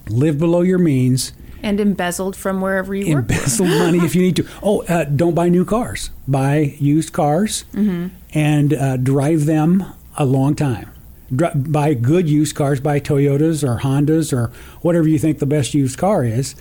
live 0.08 0.38
below 0.38 0.60
your 0.62 0.78
means, 0.78 1.32
and 1.62 1.80
embezzled 1.80 2.36
from 2.36 2.60
wherever 2.60 2.94
you 2.94 3.14
work. 3.14 3.22
Embezzle 3.30 3.66
money 3.78 3.98
if 3.98 4.14
you 4.14 4.22
need 4.22 4.36
to. 4.36 4.46
Oh, 4.62 4.82
uh, 4.82 5.04
don't 5.04 5.34
buy 5.34 5.48
new 5.48 5.64
cars. 5.64 6.10
Buy 6.28 6.76
used 6.78 7.12
cars 7.12 7.64
Mm-hmm. 7.72 8.08
and 8.34 8.72
uh, 8.74 8.96
drive 8.98 9.46
them 9.46 9.84
a 10.16 10.24
long 10.24 10.54
time. 10.54 10.90
Dri- 11.34 11.50
buy 11.54 11.94
good 11.94 12.28
used 12.28 12.54
cars. 12.54 12.78
Buy 12.80 13.00
Toyotas 13.00 13.64
or 13.68 13.80
Hondas 13.80 14.32
or 14.32 14.52
whatever 14.82 15.08
you 15.08 15.18
think 15.18 15.38
the 15.40 15.46
best 15.46 15.74
used 15.74 15.98
car 15.98 16.24
is, 16.24 16.54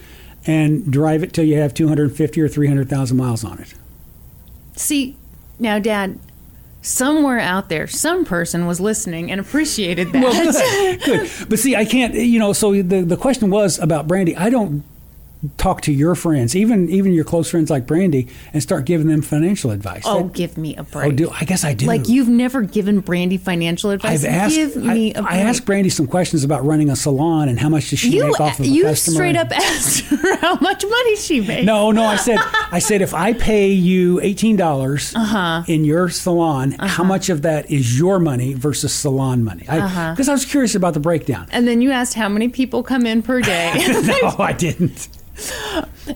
and 0.47 0.91
drive 0.91 1.21
it 1.23 1.33
till 1.33 1.45
you 1.45 1.57
have 1.57 1.73
250 1.73 2.41
or 2.41 2.47
300,000 2.47 3.15
miles 3.17 3.43
on 3.43 3.59
it. 3.59 3.75
See, 4.75 5.15
now, 5.59 5.77
Dad, 5.79 6.19
somewhere 6.85 7.39
out 7.39 7.69
there, 7.69 7.87
some 7.87 8.25
person 8.25 8.67
was 8.67 8.79
listening 8.79 9.31
and 9.31 9.41
appreciated 9.41 10.11
that. 10.13 10.23
Well, 10.23 10.51
good, 10.51 11.03
good. 11.05 11.49
But 11.49 11.59
see, 11.59 11.75
I 11.75 11.85
can't. 11.85 12.13
You 12.13 12.39
know, 12.39 12.53
so 12.53 12.71
the 12.81 13.01
the 13.01 13.17
question 13.17 13.49
was 13.49 13.79
about 13.79 14.07
Brandy. 14.07 14.35
I 14.35 14.49
don't 14.49 14.83
talk 15.57 15.81
to 15.81 15.91
your 15.91 16.15
friends, 16.15 16.55
even 16.55 16.89
even 16.89 17.13
your 17.13 17.23
close 17.23 17.49
friends 17.49 17.69
like 17.69 17.85
Brandy, 17.87 18.27
and 18.53 18.61
start 18.61 18.85
giving 18.85 19.07
them 19.07 19.21
financial 19.21 19.71
advice. 19.71 20.03
oh, 20.05 20.23
That- 20.23 20.33
give 20.33 20.57
me 20.57 20.75
a 20.75 20.83
break. 20.83 21.07
oh, 21.07 21.11
do 21.11 21.29
I 21.31 21.43
guess 21.45 21.63
I 21.63 21.73
do. 21.73 21.85
Like 21.85 22.07
you've 22.07 22.27
never 22.29 22.61
given 22.61 22.99
Brandy 22.99 23.37
financial 23.37 23.91
advice. 23.91 24.23
I've 24.23 24.31
asked. 24.33 24.55
give 24.55 24.75
me 24.77 25.13
I, 25.13 25.19
a 25.19 25.21
break. 25.21 25.33
I 25.33 25.37
asked 25.39 25.65
Brandy 25.65 25.89
some 25.89 26.07
questions 26.07 26.43
about 26.43 26.63
running 26.65 26.89
a 26.89 26.95
salon 26.95 27.49
and 27.49 27.59
how 27.59 27.69
much 27.69 27.89
does 27.89 27.99
she 27.99 28.09
you, 28.09 28.25
make 28.27 28.39
off 28.39 28.59
of 28.59 28.65
a 28.65 28.67
you 28.67 28.83
customer. 28.83 29.15
straight 29.15 29.35
up 29.35 29.51
asked 29.55 30.01
her 30.05 30.35
how 30.37 30.55
much 30.59 30.83
money 30.83 31.15
she 31.17 31.41
made. 31.41 31.65
No, 31.65 31.91
no. 31.91 32.03
I 32.03 32.15
said, 32.17 32.37
I 32.71 32.79
said, 32.79 33.01
if 33.01 33.13
I 33.13 33.33
pay 33.33 33.69
you 33.71 34.19
eighteen 34.21 34.55
dollars 34.55 35.13
Uh-huh. 35.15 35.63
in 35.67 35.85
your 35.85 36.09
salon, 36.09 36.71
how 36.79 37.03
much 37.03 37.29
of 37.29 37.41
that 37.43 37.69
is 37.71 37.97
your 37.97 38.19
money 38.19 38.53
versus 38.53 38.93
salon 38.93 39.43
money? 39.43 39.61
Because 39.61 39.81
Uh-huh. 39.81 40.15
I, 40.31 40.31
was 40.35 40.45
curious 40.45 40.75
about 40.75 40.93
the 40.93 40.99
breakdown. 40.99 41.47
And 41.51 41.67
then 41.67 41.81
you 41.81 41.91
asked 41.91 42.13
how 42.13 42.29
many 42.29 42.49
people 42.49 42.83
come 42.83 43.05
in 43.05 43.21
per 43.23 43.41
day. 43.41 43.73
no, 44.21 44.35
I 44.39 44.53
didn't. 44.53 45.07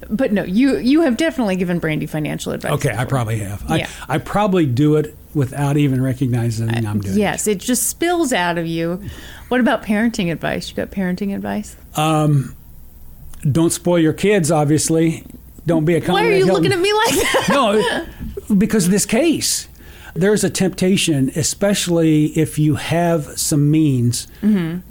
But 0.10 0.32
no, 0.32 0.44
you 0.44 0.78
you 0.78 1.02
have 1.02 1.18
definitely 1.18 1.56
given 1.56 1.80
Brandy 1.80 2.06
financial 2.06 2.52
advice. 2.54 2.72
Okay, 2.74 2.94
I 2.96 3.06
probably 3.06 3.40
have. 3.40 3.64
Yeah. 3.70 3.88
I, 4.08 4.16
I 4.16 4.18
probably 4.18 4.66
do 4.66 4.96
it 4.96 5.16
without 5.34 5.78
even 5.78 6.02
recognizing 6.02 6.70
I'm 6.88 7.02
doing 7.02 7.18
Yes, 7.18 7.48
it 7.48 7.60
just 7.60 7.88
spills 7.88 8.34
out 8.34 8.58
of 8.58 8.66
you. 8.66 9.02
What 9.50 9.60
about 9.60 9.84
parenting 9.84 10.32
advice? 10.32 10.70
You 10.70 10.76
got 10.76 10.90
parenting 10.92 11.36
advice? 11.36 11.76
it. 11.96 12.56
Don't 13.50 13.72
spoil 13.72 14.00
your 14.00 14.14
kids, 14.14 14.52
obviously. 14.52 15.24
Don't 15.66 15.86
be 15.86 15.96
a 15.96 16.02
Why 16.02 16.26
are 16.26 16.32
you 16.32 16.46
Hilton. 16.46 16.54
looking 16.56 16.72
at 16.74 16.80
me 16.80 16.92
like 16.94 17.14
that? 17.48 18.08
no, 18.50 18.56
because 18.56 18.86
of 18.86 18.92
this 18.92 19.06
case. 19.06 19.69
There's 20.16 20.44
a 20.44 20.50
temptation, 20.50 21.32
especially 21.36 22.26
if 22.38 22.58
you 22.60 22.76
have 22.76 23.38
some 23.40 23.70
means, 23.72 24.28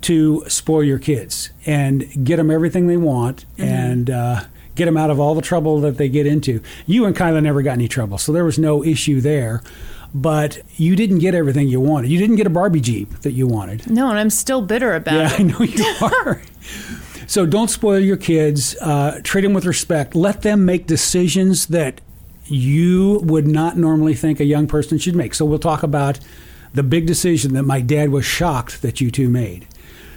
to 0.03 0.45
spoil 0.49 0.85
your 0.85 0.99
kids 0.99 1.51
and 1.66 2.24
get 2.24 2.36
them 2.36 2.51
everything 2.51 2.86
they 2.86 2.97
want 2.97 3.45
and 3.59 4.11
uh, 4.11 4.45
get 4.74 4.85
them 4.86 4.97
out 4.97 5.11
of 5.11 5.19
all 5.20 5.35
the 5.35 5.43
trouble 5.43 5.81
that 5.81 5.97
they 5.99 6.09
get 6.09 6.27
into. 6.27 6.61
You 6.86 7.05
and 7.05 7.15
Kyla 7.16 7.40
never 7.40 7.62
got 7.62 7.73
any 7.73 7.89
trouble, 7.89 8.19
so 8.19 8.32
there 8.32 8.45
was 8.45 8.59
no 8.59 8.85
issue 8.85 9.20
there. 9.20 9.62
But 10.15 10.62
you 10.77 10.97
didn't 10.97 11.19
get 11.19 11.35
everything 11.35 11.69
you 11.69 11.81
wanted. 11.81 12.11
You 12.11 12.19
didn't 12.19 12.36
get 12.36 12.47
a 12.47 12.51
Barbie 12.51 12.81
Jeep 12.81 13.11
that 13.20 13.32
you 13.32 13.47
wanted. 13.47 13.90
No, 13.90 14.09
and 14.09 14.19
I'm 14.19 14.31
still 14.31 14.62
bitter 14.62 14.95
about 14.95 15.15
Yeah, 15.15 15.32
it. 15.35 15.40
I 15.40 15.43
know 15.43 15.61
you 15.61 15.85
are. 16.24 16.40
so 17.27 17.45
don't 17.45 17.69
spoil 17.69 17.99
your 18.01 18.16
kids. 18.16 18.74
Uh, 18.81 19.20
treat 19.23 19.43
them 19.43 19.53
with 19.53 19.66
respect. 19.66 20.15
Let 20.15 20.40
them 20.40 20.65
make 20.65 20.86
decisions 20.86 21.66
that 21.66 22.01
you 22.50 23.20
would 23.24 23.46
not 23.46 23.76
normally 23.76 24.14
think 24.14 24.40
a 24.40 24.44
young 24.44 24.66
person 24.66 24.98
should 24.98 25.16
make. 25.16 25.34
So 25.34 25.44
we'll 25.44 25.58
talk 25.58 25.82
about 25.82 26.18
the 26.74 26.82
big 26.82 27.06
decision 27.06 27.54
that 27.54 27.62
my 27.62 27.80
dad 27.80 28.10
was 28.10 28.24
shocked 28.24 28.82
that 28.82 29.00
you 29.00 29.10
two 29.10 29.28
made. 29.28 29.66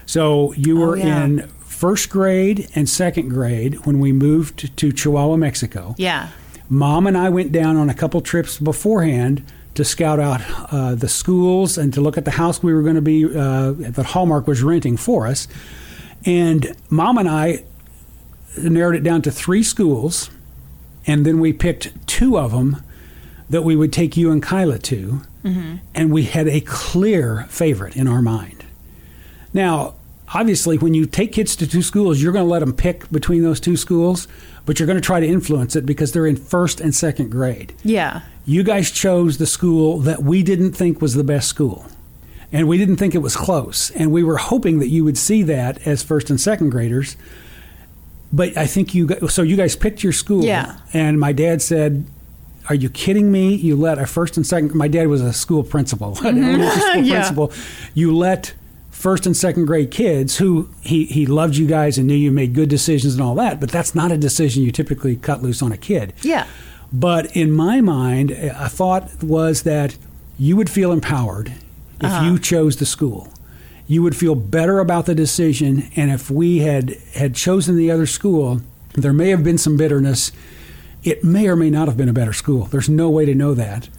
So 0.05 0.53
you 0.53 0.77
were 0.77 0.97
yeah. 0.97 1.23
in 1.23 1.47
first 1.59 2.09
grade 2.09 2.67
and 2.75 2.87
second 2.87 3.29
grade 3.29 3.85
when 3.85 3.99
we 3.99 4.11
moved 4.11 4.77
to 4.77 4.91
Chihuahua, 4.91 5.37
Mexico. 5.37 5.95
Yeah. 5.97 6.29
Mom 6.69 7.07
and 7.07 7.17
I 7.17 7.29
went 7.29 7.51
down 7.51 7.75
on 7.75 7.89
a 7.89 7.93
couple 7.93 8.21
trips 8.21 8.57
beforehand 8.57 9.45
to 9.73 9.85
scout 9.85 10.19
out 10.19 10.41
uh, 10.71 10.95
the 10.95 11.07
schools 11.07 11.77
and 11.77 11.93
to 11.93 12.01
look 12.01 12.17
at 12.17 12.25
the 12.25 12.31
house 12.31 12.61
we 12.61 12.73
were 12.73 12.81
going 12.81 12.95
to 12.95 13.01
be 13.01 13.25
uh, 13.25 13.71
that 13.71 14.05
Hallmark 14.07 14.47
was 14.47 14.61
renting 14.61 14.97
for 14.97 15.27
us. 15.27 15.47
And 16.25 16.75
Mom 16.89 17.17
and 17.17 17.27
I 17.27 17.63
narrowed 18.57 18.95
it 18.95 19.03
down 19.03 19.21
to 19.23 19.31
three 19.31 19.63
schools, 19.63 20.29
and 21.05 21.25
then 21.25 21.39
we 21.39 21.53
picked 21.53 21.91
two 22.07 22.37
of 22.37 22.51
them 22.51 22.83
that 23.49 23.63
we 23.63 23.75
would 23.75 23.91
take 23.91 24.15
you 24.15 24.31
and 24.31 24.41
Kyla 24.41 24.79
to, 24.79 25.21
mm-hmm. 25.43 25.75
and 25.93 26.11
we 26.11 26.23
had 26.23 26.47
a 26.47 26.61
clear 26.61 27.45
favorite 27.49 27.95
in 27.95 28.07
our 28.07 28.21
mind. 28.21 28.63
Now, 29.53 29.95
obviously, 30.33 30.77
when 30.77 30.93
you 30.93 31.05
take 31.05 31.33
kids 31.33 31.55
to 31.57 31.67
two 31.67 31.81
schools, 31.81 32.21
you're 32.21 32.31
going 32.31 32.45
to 32.45 32.51
let 32.51 32.59
them 32.59 32.73
pick 32.73 33.11
between 33.11 33.43
those 33.43 33.59
two 33.59 33.75
schools, 33.75 34.27
but 34.65 34.79
you're 34.79 34.87
going 34.87 34.97
to 34.97 35.05
try 35.05 35.19
to 35.19 35.27
influence 35.27 35.75
it 35.75 35.85
because 35.85 36.11
they're 36.11 36.27
in 36.27 36.37
first 36.37 36.79
and 36.79 36.95
second 36.95 37.29
grade. 37.29 37.73
Yeah. 37.83 38.21
You 38.45 38.63
guys 38.63 38.89
chose 38.89 39.37
the 39.37 39.45
school 39.45 39.99
that 39.99 40.23
we 40.23 40.43
didn't 40.43 40.71
think 40.71 41.01
was 41.01 41.15
the 41.15 41.23
best 41.23 41.47
school. 41.47 41.85
And 42.53 42.67
we 42.67 42.77
didn't 42.77 42.97
think 42.97 43.15
it 43.15 43.19
was 43.19 43.35
close. 43.35 43.91
And 43.91 44.11
we 44.11 44.23
were 44.23 44.37
hoping 44.37 44.79
that 44.79 44.89
you 44.89 45.03
would 45.03 45.17
see 45.17 45.43
that 45.43 45.85
as 45.87 46.03
first 46.03 46.29
and 46.29 46.39
second 46.39 46.69
graders. 46.69 47.15
But 48.33 48.55
I 48.57 48.65
think 48.67 48.93
you 48.95 49.09
so 49.29 49.41
you 49.41 49.55
guys 49.57 49.75
picked 49.75 50.03
your 50.03 50.13
school. 50.13 50.43
Yeah. 50.43 50.77
And 50.93 51.19
my 51.19 51.33
dad 51.33 51.61
said, 51.61 52.05
"Are 52.69 52.75
you 52.75 52.89
kidding 52.89 53.31
me? 53.31 53.55
You 53.55 53.75
let 53.75 53.97
a 53.99 54.05
first 54.05 54.37
and 54.37 54.45
second 54.47 54.73
my 54.73 54.87
dad 54.87 55.07
was 55.07 55.21
a 55.21 55.33
school 55.33 55.63
principal, 55.63 56.17
elementary 56.23 56.69
school 56.69 56.81
Mm-hmm. 56.93 57.03
Yeah. 57.05 57.15
principal. 57.21 57.51
You 57.93 58.15
let 58.15 58.53
first 58.89 59.25
and 59.25 59.35
second 59.35 59.65
grade 59.65 59.89
kids 59.91 60.37
who 60.37 60.69
he, 60.81 61.05
he 61.05 61.25
loved 61.25 61.55
you 61.55 61.65
guys 61.65 61.97
and 61.97 62.05
knew 62.07 62.13
you 62.13 62.31
made 62.31 62.53
good 62.53 62.69
decisions 62.69 63.15
and 63.15 63.23
all 63.23 63.33
that, 63.35 63.59
but 63.59 63.71
that's 63.71 63.95
not 63.95 64.11
a 64.11 64.17
decision 64.17 64.61
you 64.63 64.71
typically 64.71 65.15
cut 65.15 65.41
loose 65.41 65.61
on 65.63 65.71
a 65.71 65.77
kid. 65.77 66.13
Yeah. 66.21 66.45
But 66.93 67.35
in 67.35 67.51
my 67.51 67.81
mind, 67.81 68.29
a 68.31 68.69
thought 68.69 69.23
was 69.23 69.63
that 69.63 69.97
you 70.37 70.55
would 70.55 70.69
feel 70.69 70.91
empowered 70.91 71.51
if 71.99 72.23
you 72.23 72.37
chose 72.37 72.75
the 72.77 72.85
school. 72.85 73.27
You 73.87 74.03
would 74.03 74.15
feel 74.15 74.35
better 74.35 74.79
about 74.79 75.05
the 75.05 75.15
decision, 75.15 75.89
and 75.95 76.11
if 76.11 76.29
we 76.31 76.59
had 76.59 76.91
had 77.13 77.35
chosen 77.35 77.75
the 77.75 77.91
other 77.91 78.05
school, 78.05 78.61
there 78.93 79.13
may 79.13 79.29
have 79.29 79.43
been 79.43 79.57
some 79.57 79.75
bitterness. 79.77 80.31
It 81.03 81.23
may 81.23 81.47
or 81.47 81.55
may 81.55 81.69
not 81.69 81.87
have 81.87 81.97
been 81.97 82.09
a 82.09 82.13
better 82.13 82.33
school. 82.33 82.65
There's 82.65 82.87
no 82.89 83.09
way 83.09 83.25
to 83.25 83.35
know 83.35 83.53
that. 83.55 83.89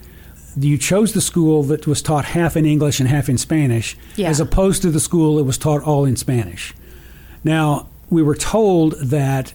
You 0.56 0.78
chose 0.78 1.12
the 1.12 1.20
school 1.20 1.62
that 1.64 1.86
was 1.86 2.00
taught 2.02 2.26
half 2.26 2.56
in 2.56 2.64
English 2.66 3.00
and 3.00 3.08
half 3.08 3.28
in 3.28 3.38
Spanish, 3.38 3.96
Yeah. 4.16 4.28
as 4.28 4.38
opposed 4.40 4.82
to 4.82 4.90
the 4.90 5.00
school 5.00 5.36
that 5.36 5.44
was 5.44 5.58
taught 5.58 5.82
all 5.82 6.04
in 6.04 6.16
Spanish. 6.16 6.74
Now, 7.42 7.88
we 8.10 8.22
were 8.22 8.34
told 8.36 8.92
that 9.00 9.52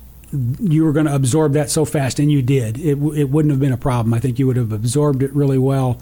you 0.60 0.84
were 0.84 0.92
going 0.92 1.06
to 1.06 1.16
absorb 1.16 1.54
that 1.54 1.70
so 1.70 1.86
fast, 1.86 2.20
and 2.20 2.30
you 2.32 2.42
did. 2.42 2.78
It, 2.80 2.96
w- 2.96 3.14
it 3.14 3.30
wouldn't 3.30 3.52
have 3.52 3.62
been 3.62 3.72
a 3.72 3.78
problem. 3.78 4.14
I 4.14 4.20
think 4.20 4.38
you 4.40 4.48
would 4.48 4.58
have 4.58 4.74
absorbed 4.74 5.24
it 5.24 5.34
really 5.34 5.58
well. 5.58 6.00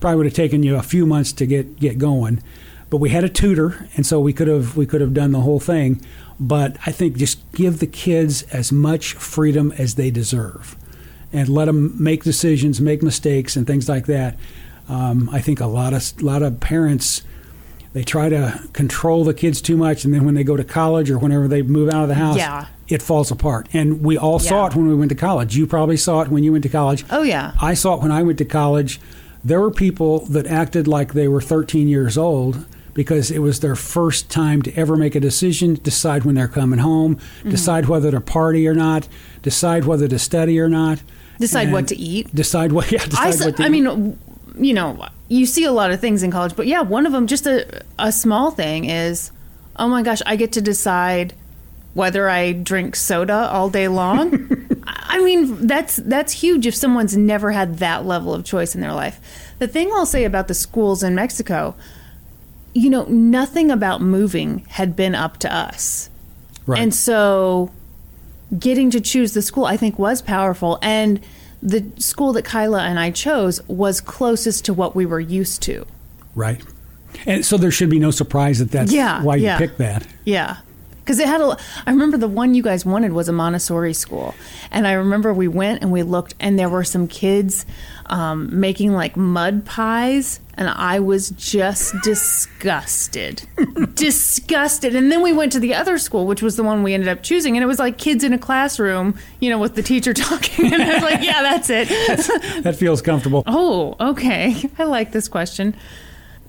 Probably 0.00 0.16
would 0.16 0.26
have 0.26 0.34
taken 0.34 0.62
you 0.64 0.74
a 0.76 0.82
few 0.82 1.06
months 1.06 1.32
to 1.34 1.46
get, 1.46 1.78
get 1.78 1.96
going. 1.98 2.42
But 2.90 2.98
we 2.98 3.10
had 3.10 3.22
a 3.24 3.28
tutor, 3.28 3.86
and 3.96 4.06
so 4.06 4.18
we 4.20 4.32
could 4.32 4.48
have 4.48 4.76
we 4.76 4.86
could 4.86 5.00
have 5.00 5.12
done 5.14 5.32
the 5.32 5.40
whole 5.40 5.60
thing. 5.60 6.00
But 6.40 6.76
I 6.86 6.92
think 6.92 7.16
just 7.16 7.38
give 7.52 7.80
the 7.80 7.86
kids 7.86 8.42
as 8.44 8.72
much 8.72 9.12
freedom 9.14 9.72
as 9.76 9.96
they 9.96 10.10
deserve, 10.10 10.76
and 11.32 11.48
let 11.48 11.66
them 11.66 12.02
make 12.02 12.24
decisions, 12.24 12.80
make 12.80 13.02
mistakes, 13.02 13.56
and 13.56 13.66
things 13.66 13.88
like 13.88 14.06
that. 14.06 14.38
Um, 14.88 15.28
I 15.30 15.40
think 15.40 15.60
a 15.60 15.66
lot 15.66 15.92
of 15.92 16.22
lot 16.22 16.42
of 16.42 16.60
parents 16.60 17.22
they 17.92 18.02
try 18.04 18.28
to 18.28 18.62
control 18.72 19.24
the 19.24 19.34
kids 19.34 19.60
too 19.60 19.76
much, 19.76 20.04
and 20.04 20.14
then 20.14 20.24
when 20.24 20.34
they 20.34 20.44
go 20.44 20.56
to 20.56 20.64
college 20.64 21.10
or 21.10 21.18
whenever 21.18 21.48
they 21.48 21.62
move 21.62 21.88
out 21.92 22.02
of 22.02 22.08
the 22.08 22.14
house, 22.14 22.36
Yeah. 22.36 22.66
it 22.88 23.02
falls 23.02 23.30
apart. 23.30 23.66
And 23.72 24.02
we 24.02 24.16
all 24.18 24.38
saw 24.38 24.66
it 24.66 24.74
when 24.76 24.86
we 24.88 24.94
went 24.94 25.08
to 25.08 25.14
college. 25.14 25.56
You 25.56 25.66
probably 25.66 25.96
saw 25.96 26.20
it 26.20 26.28
when 26.28 26.44
you 26.44 26.52
went 26.52 26.62
to 26.64 26.68
college. 26.68 27.04
Oh, 27.10 27.22
yeah. 27.22 27.52
I 27.60 27.72
saw 27.74 27.94
it 27.94 28.02
when 28.02 28.12
I 28.12 28.22
went 28.22 28.36
to 28.38 28.44
college. 28.44 29.00
There 29.42 29.60
were 29.60 29.70
people 29.70 30.20
that 30.26 30.46
acted 30.46 30.86
like 30.86 31.14
they 31.14 31.28
were 31.28 31.40
13 31.40 31.88
years 31.88 32.18
old 32.18 32.66
because 32.98 33.30
it 33.30 33.38
was 33.38 33.60
their 33.60 33.76
first 33.76 34.28
time 34.28 34.60
to 34.62 34.74
ever 34.74 34.96
make 34.96 35.14
a 35.14 35.20
decision, 35.20 35.74
decide 35.84 36.24
when 36.24 36.34
they're 36.34 36.48
coming 36.48 36.80
home, 36.80 37.14
Mm-hmm. 37.16 37.50
decide 37.50 37.86
whether 37.86 38.10
to 38.10 38.20
party 38.20 38.66
or 38.66 38.74
not, 38.74 39.06
decide 39.40 39.84
whether 39.84 40.08
to 40.08 40.18
study 40.18 40.58
or 40.58 40.68
not, 40.68 40.98
Decide 41.38 41.70
what 41.70 41.86
to 41.88 41.96
eat. 41.96 42.34
Decide 42.34 42.72
what. 42.72 42.90
Yeah, 42.92 43.04
decide 43.04 43.40
I, 43.40 43.44
what 43.46 43.56
to 43.58 43.62
I 43.62 43.66
eat. 43.66 43.70
mean, 43.70 44.18
you 44.58 44.74
know, 44.74 45.06
you 45.28 45.46
see 45.46 45.62
a 45.62 45.70
lot 45.70 45.92
of 45.92 46.00
things 46.00 46.24
in 46.24 46.32
college, 46.32 46.56
but 46.56 46.66
yeah, 46.66 46.80
one 46.80 47.06
of 47.06 47.12
them, 47.12 47.28
just 47.28 47.46
a, 47.46 47.82
a 48.00 48.10
small 48.10 48.50
thing, 48.50 48.86
is 48.90 49.30
oh 49.76 49.86
my 49.88 50.02
gosh, 50.02 50.20
I 50.26 50.34
get 50.34 50.50
to 50.54 50.60
decide 50.60 51.34
whether 51.94 52.28
I 52.28 52.52
drink 52.52 52.96
soda 52.96 53.48
all 53.52 53.70
day 53.70 53.86
long. 53.86 54.82
I 54.86 55.22
mean, 55.22 55.64
that's 55.68 55.96
that's 55.96 56.32
huge 56.32 56.66
if 56.66 56.74
someone's 56.74 57.16
never 57.16 57.52
had 57.52 57.78
that 57.78 58.04
level 58.04 58.34
of 58.34 58.44
choice 58.44 58.74
in 58.74 58.80
their 58.80 58.92
life. 58.92 59.20
The 59.60 59.68
thing 59.68 59.90
I'll 59.92 60.06
say 60.06 60.24
about 60.24 60.48
the 60.48 60.54
schools 60.54 61.04
in 61.04 61.14
Mexico, 61.14 61.76
you 62.74 62.90
know, 62.90 63.04
nothing 63.04 63.70
about 63.70 64.00
moving 64.00 64.64
had 64.68 64.94
been 64.94 65.14
up 65.14 65.38
to 65.38 65.52
us. 65.54 66.10
Right. 66.66 66.80
And 66.80 66.94
so 66.94 67.70
getting 68.58 68.90
to 68.90 69.00
choose 69.00 69.32
the 69.34 69.42
school 69.42 69.64
I 69.64 69.76
think 69.76 69.98
was 69.98 70.22
powerful 70.22 70.78
and 70.82 71.20
the 71.62 71.84
school 71.98 72.32
that 72.34 72.44
Kyla 72.44 72.82
and 72.84 72.98
I 72.98 73.10
chose 73.10 73.60
was 73.68 74.00
closest 74.00 74.64
to 74.66 74.72
what 74.74 74.94
we 74.94 75.04
were 75.06 75.20
used 75.20 75.62
to. 75.62 75.84
right. 76.34 76.62
And 77.26 77.44
so 77.44 77.56
there 77.56 77.70
should 77.72 77.90
be 77.90 77.98
no 77.98 78.10
surprise 78.12 78.58
that 78.60 78.70
that's 78.70 78.92
Yeah, 78.92 79.22
why 79.22 79.36
you 79.36 79.44
yeah. 79.44 79.58
picked 79.58 79.78
that. 79.78 80.06
Yeah. 80.24 80.58
Because 81.00 81.18
it 81.18 81.26
had 81.26 81.40
a. 81.40 81.56
I 81.86 81.90
remember 81.90 82.16
the 82.18 82.28
one 82.28 82.54
you 82.54 82.62
guys 82.62 82.84
wanted 82.84 83.12
was 83.12 83.28
a 83.28 83.32
Montessori 83.32 83.94
school, 83.94 84.34
and 84.70 84.86
I 84.86 84.92
remember 84.92 85.32
we 85.32 85.48
went 85.48 85.80
and 85.80 85.90
we 85.90 86.02
looked, 86.02 86.34
and 86.38 86.58
there 86.58 86.68
were 86.68 86.84
some 86.84 87.08
kids 87.08 87.64
um, 88.06 88.60
making 88.60 88.92
like 88.92 89.16
mud 89.16 89.64
pies, 89.64 90.38
and 90.58 90.68
I 90.68 90.98
was 90.98 91.30
just 91.30 91.94
disgusted, 92.02 93.48
disgusted. 93.94 94.96
And 94.96 95.10
then 95.10 95.22
we 95.22 95.32
went 95.32 95.52
to 95.52 95.60
the 95.60 95.72
other 95.72 95.98
school, 95.98 96.26
which 96.26 96.42
was 96.42 96.56
the 96.56 96.64
one 96.64 96.82
we 96.82 96.94
ended 96.94 97.08
up 97.08 97.22
choosing, 97.22 97.56
and 97.56 97.62
it 97.62 97.66
was 97.66 97.78
like 97.78 97.96
kids 97.96 98.24
in 98.24 98.32
a 98.32 98.38
classroom, 98.38 99.16
you 99.40 99.50
know, 99.50 99.58
with 99.58 99.76
the 99.76 99.82
teacher 99.82 100.12
talking, 100.14 100.72
and 100.72 100.82
I 100.82 100.94
was 100.94 101.02
like, 101.04 101.22
yeah, 101.22 101.42
that's 101.42 101.70
it. 101.70 101.88
That 102.62 102.74
feels 102.74 103.00
comfortable. 103.00 103.44
Oh, 103.46 103.94
okay. 104.00 104.68
I 104.78 104.84
like 104.84 105.12
this 105.12 105.28
question. 105.28 105.76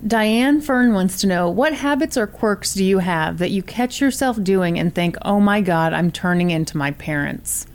Diane 0.04 0.60
Fern 0.60 0.92
wants 0.92 1.20
to 1.20 1.26
know 1.26 1.48
what 1.48 1.72
habits 1.72 2.16
or 2.16 2.26
quirks 2.26 2.74
do 2.74 2.84
you 2.84 2.98
have 2.98 3.38
that 3.38 3.50
you 3.50 3.62
catch 3.62 4.00
yourself 4.00 4.42
doing 4.42 4.78
and 4.78 4.92
think, 4.92 5.16
oh 5.22 5.38
my 5.38 5.60
God, 5.60 5.92
I'm 5.92 6.10
turning 6.10 6.50
into 6.50 6.76
my 6.76 6.90
parents? 6.92 7.66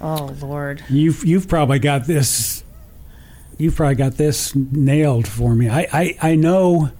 Oh, 0.00 0.34
Lord. 0.40 0.82
You've 0.88 1.24
you've 1.24 1.46
probably 1.46 1.78
got 1.78 2.06
this. 2.06 2.64
You've 3.58 3.76
probably 3.76 3.94
got 3.96 4.16
this 4.16 4.54
nailed 4.54 5.28
for 5.28 5.54
me. 5.54 5.68
I, 5.68 5.86
I, 5.92 6.18
I 6.22 6.34
know. 6.34 6.90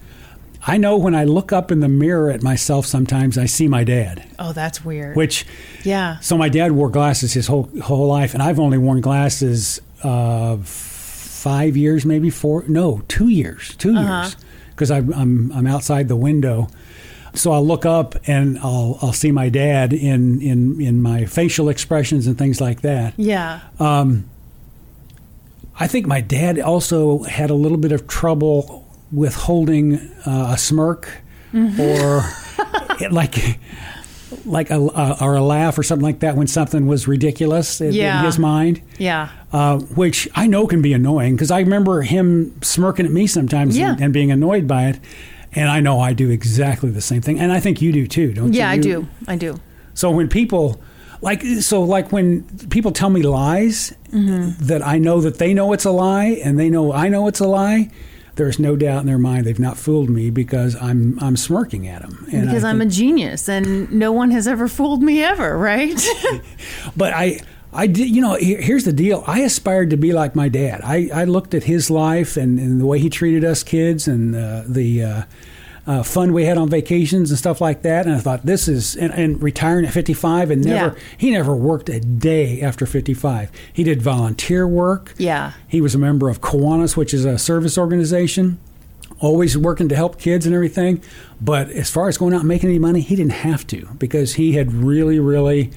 I 0.64 0.76
know 0.76 0.96
when 0.96 1.12
I 1.12 1.24
look 1.24 1.52
up 1.52 1.72
in 1.72 1.80
the 1.80 1.88
mirror 1.88 2.30
at 2.30 2.40
myself, 2.40 2.86
sometimes 2.86 3.36
I 3.36 3.46
see 3.46 3.66
my 3.66 3.82
dad. 3.82 4.24
Oh, 4.38 4.52
that's 4.52 4.84
weird. 4.84 5.16
Which, 5.16 5.44
yeah. 5.82 6.20
so 6.20 6.38
my 6.38 6.48
dad 6.48 6.70
wore 6.70 6.88
glasses 6.88 7.32
his 7.32 7.48
whole 7.48 7.68
whole 7.82 8.06
life, 8.06 8.32
and 8.32 8.40
I've 8.40 8.60
only 8.60 8.78
worn 8.78 9.00
glasses 9.00 9.80
uh, 10.04 10.58
five 10.58 11.76
years, 11.76 12.06
maybe 12.06 12.30
four. 12.30 12.64
No, 12.68 13.02
two 13.08 13.28
years. 13.28 13.74
2 13.76 13.94
years, 13.94 14.36
because 14.70 14.92
I'm, 14.92 15.12
I'm 15.12 15.52
I'm 15.52 15.66
outside 15.66 16.06
the 16.06 16.16
window. 16.16 16.68
So 17.34 17.50
I'll 17.50 17.66
look 17.66 17.86
up 17.86 18.14
and 18.26 18.58
I'll 18.58 18.98
I'll 19.02 19.12
see 19.12 19.32
my 19.32 19.48
dad 19.48 19.92
in 19.92 20.40
in 20.40 20.80
in 20.80 21.02
my 21.02 21.24
facial 21.24 21.68
expressions 21.70 22.26
and 22.26 22.36
things 22.38 22.60
like 22.60 22.82
that. 22.82 23.14
Yeah. 23.16 23.60
I 25.78 25.86
think 25.86 26.06
my 26.06 26.20
dad 26.20 26.58
also 26.58 27.22
had 27.24 27.50
a 27.50 27.54
little 27.54 27.78
bit 27.78 27.92
of 27.92 28.06
trouble 28.06 28.88
with 29.10 29.34
holding 29.34 29.96
uh, 30.26 30.50
a 30.54 30.58
smirk 30.58 31.08
or 31.78 32.24
like 33.10 33.58
like 34.46 34.70
a, 34.70 34.76
a 34.78 35.16
or 35.20 35.34
a 35.36 35.42
laugh 35.42 35.76
or 35.78 35.82
something 35.82 36.04
like 36.04 36.20
that 36.20 36.36
when 36.36 36.46
something 36.46 36.86
was 36.86 37.06
ridiculous 37.06 37.80
in, 37.80 37.92
in 38.18 38.24
his 38.24 38.38
mind. 38.38 38.80
Yeah. 38.98 39.28
Uh, 39.52 39.78
which 39.78 40.28
I 40.34 40.46
know 40.46 40.66
can 40.66 40.80
be 40.82 40.92
annoying 40.94 41.36
because 41.36 41.50
I 41.50 41.60
remember 41.60 42.02
him 42.02 42.58
smirking 42.62 43.04
at 43.04 43.12
me 43.12 43.26
sometimes 43.26 43.76
Yeah. 43.76 43.92
and, 43.92 44.00
and 44.00 44.12
being 44.12 44.30
annoyed 44.30 44.66
by 44.66 44.86
it. 44.86 45.00
And 45.54 45.68
I 45.68 45.80
know 45.80 46.00
I 46.00 46.14
do 46.14 46.30
exactly 46.30 46.90
the 46.90 47.02
same 47.02 47.20
thing, 47.20 47.38
and 47.38 47.52
I 47.52 47.60
think 47.60 47.82
you 47.82 47.92
do 47.92 48.06
too, 48.06 48.32
don't 48.32 48.54
you? 48.54 48.60
Yeah, 48.60 48.70
I 48.70 48.78
do. 48.78 49.06
I 49.28 49.36
do. 49.36 49.60
so 49.92 50.10
when 50.10 50.26
people 50.28 50.80
like 51.22 51.42
so 51.42 51.82
like 51.82 52.12
when 52.12 52.42
people 52.68 52.92
tell 52.92 53.08
me 53.10 53.22
lies 53.22 53.94
Mm-hmm. 54.12 54.66
that 54.66 54.86
I 54.86 54.98
know 54.98 55.22
that 55.22 55.38
they 55.38 55.54
know 55.54 55.72
it's 55.72 55.86
a 55.86 55.90
lie 55.90 56.38
and 56.44 56.58
they 56.60 56.68
know 56.68 56.92
I 56.92 57.08
know 57.08 57.28
it's 57.28 57.40
a 57.40 57.46
lie, 57.48 57.88
there's 58.34 58.58
no 58.58 58.76
doubt 58.76 59.00
in 59.00 59.06
their 59.06 59.16
mind 59.16 59.46
they've 59.46 59.58
not 59.58 59.78
fooled 59.78 60.10
me 60.10 60.28
because 60.28 60.76
I'm 60.76 61.18
I'm 61.18 61.34
smirking 61.34 61.88
at 61.88 62.02
them. 62.02 62.26
And 62.30 62.46
Because 62.46 62.62
I 62.62 62.68
I'm 62.68 62.82
a 62.82 62.86
genius 62.86 63.48
and 63.48 63.90
no 63.90 64.12
one 64.12 64.30
has 64.32 64.46
ever 64.46 64.68
fooled 64.68 65.02
me 65.02 65.22
ever, 65.22 65.56
right? 65.56 65.98
but 66.96 67.14
I 67.14 67.40
I 67.72 67.86
did 67.86 68.10
you 68.14 68.20
know 68.20 68.34
here's 68.38 68.84
the 68.84 68.92
deal. 68.92 69.24
I 69.26 69.40
aspired 69.40 69.88
to 69.90 69.96
be 69.96 70.12
like 70.12 70.36
my 70.36 70.50
dad. 70.50 70.82
I, 70.84 71.08
I 71.14 71.24
looked 71.24 71.54
at 71.54 71.62
his 71.64 71.88
life 71.90 72.36
and, 72.36 72.58
and 72.58 72.78
the 72.78 72.84
way 72.84 72.98
he 72.98 73.08
treated 73.08 73.44
us 73.44 73.62
kids 73.62 74.06
and 74.06 74.36
uh, 74.36 74.64
the 74.66 75.02
uh, 75.02 75.22
uh, 75.86 76.02
fun 76.02 76.32
we 76.32 76.44
had 76.44 76.56
on 76.58 76.68
vacations 76.68 77.30
and 77.30 77.38
stuff 77.38 77.60
like 77.60 77.82
that. 77.82 78.06
And 78.06 78.14
I 78.14 78.18
thought 78.20 78.46
this 78.46 78.68
is 78.68 78.94
and, 78.96 79.12
and 79.14 79.42
retiring 79.42 79.84
at 79.84 79.92
55 79.92 80.50
and 80.50 80.64
never 80.64 80.94
Yeah. 80.96 81.02
he 81.18 81.30
never 81.32 81.54
worked 81.56 81.88
a 81.88 81.98
day 82.00 82.60
after 82.62 82.86
55. 82.86 83.50
He 83.72 83.82
did 83.82 84.00
volunteer 84.00 84.66
work. 84.66 85.12
Yeah. 85.18 85.52
He 85.66 85.80
was 85.80 85.94
a 85.94 85.98
member 85.98 86.28
of 86.28 86.40
Kiwanis, 86.40 86.96
which 86.96 87.12
is 87.12 87.24
a 87.24 87.36
service 87.38 87.76
organization. 87.76 88.58
Always 89.20 89.56
working 89.56 89.88
to 89.88 89.94
help 89.96 90.18
kids 90.18 90.46
and 90.46 90.54
everything. 90.54 91.00
But 91.40 91.70
as 91.70 91.90
far 91.90 92.08
as 92.08 92.18
going 92.18 92.34
out 92.34 92.40
and 92.40 92.48
making 92.48 92.70
any 92.70 92.78
money, 92.78 93.00
he 93.00 93.14
didn't 93.16 93.32
have 93.32 93.66
to 93.68 93.86
because 93.98 94.34
he 94.34 94.52
had 94.52 94.72
really, 94.72 95.18
really 95.20 95.70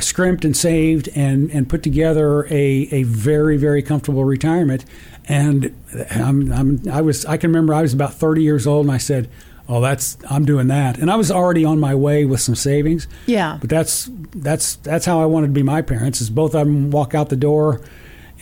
scrimped 0.00 0.44
and 0.44 0.56
saved 0.56 1.08
and, 1.14 1.50
and 1.50 1.68
put 1.68 1.82
together 1.82 2.46
a, 2.46 2.88
a 2.90 3.02
very, 3.04 3.56
very 3.56 3.82
comfortable 3.82 4.24
retirement. 4.24 4.84
And 5.26 5.74
I'm, 6.10 6.52
I'm, 6.52 6.80
I 6.90 7.00
was 7.00 7.24
I 7.26 7.36
can 7.36 7.50
remember 7.50 7.72
I 7.74 7.82
was 7.82 7.94
about 7.94 8.14
30 8.14 8.42
years 8.42 8.66
old 8.66 8.86
and 8.86 8.94
I 8.94 8.98
said, 8.98 9.30
"Oh, 9.68 9.80
that's 9.80 10.18
I'm 10.28 10.44
doing 10.44 10.66
that." 10.68 10.98
And 10.98 11.10
I 11.10 11.16
was 11.16 11.30
already 11.30 11.64
on 11.64 11.80
my 11.80 11.94
way 11.94 12.24
with 12.26 12.40
some 12.40 12.54
savings. 12.54 13.06
Yeah. 13.26 13.56
But 13.60 13.70
that's 13.70 14.10
that's 14.34 14.76
that's 14.76 15.06
how 15.06 15.20
I 15.22 15.26
wanted 15.26 15.46
to 15.48 15.52
be 15.54 15.62
my 15.62 15.80
parents. 15.80 16.20
Is 16.20 16.28
both 16.28 16.54
of 16.54 16.66
them 16.66 16.90
walk 16.90 17.14
out 17.14 17.30
the 17.30 17.36
door 17.36 17.80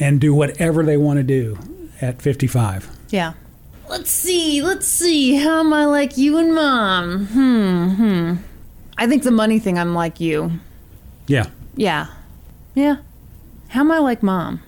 and 0.01 0.21
do 0.21 0.35
whatever 0.35 0.83
they 0.83 0.97
want 0.97 1.19
to 1.19 1.23
do 1.23 1.59
at 2.01 2.21
55. 2.23 2.89
yeah. 3.11 3.35
Let's 3.89 4.11
see. 4.11 4.63
Let's 4.63 4.87
see. 4.89 5.35
How 5.37 5.61
am 5.61 5.73
I 5.75 5.85
like 5.85 6.17
you 6.17 6.39
and 6.39 6.55
mom? 6.55 7.27
Hmm. 7.27 7.89
Hmm. 7.91 8.35
I 8.97 9.07
think 9.07 9.23
the 9.23 9.31
money 9.31 9.59
thing, 9.59 9.79
I'm 9.79 9.95
like 9.95 10.19
you. 10.19 10.51
Yeah. 11.33 11.47
Yeah. 11.77 12.07
Yeah. 12.75 12.97
How 13.69 13.81
am 13.81 13.91
I 13.91 13.99
like 14.01 14.23
mom? 14.23 14.61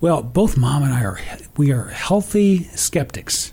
Well, 0.00 0.20
both 0.22 0.56
mom 0.56 0.82
and 0.82 0.92
I 0.92 1.02
are 1.04 1.18
we 1.56 1.70
are 1.72 1.86
healthy 1.88 2.64
skeptics. 2.74 3.52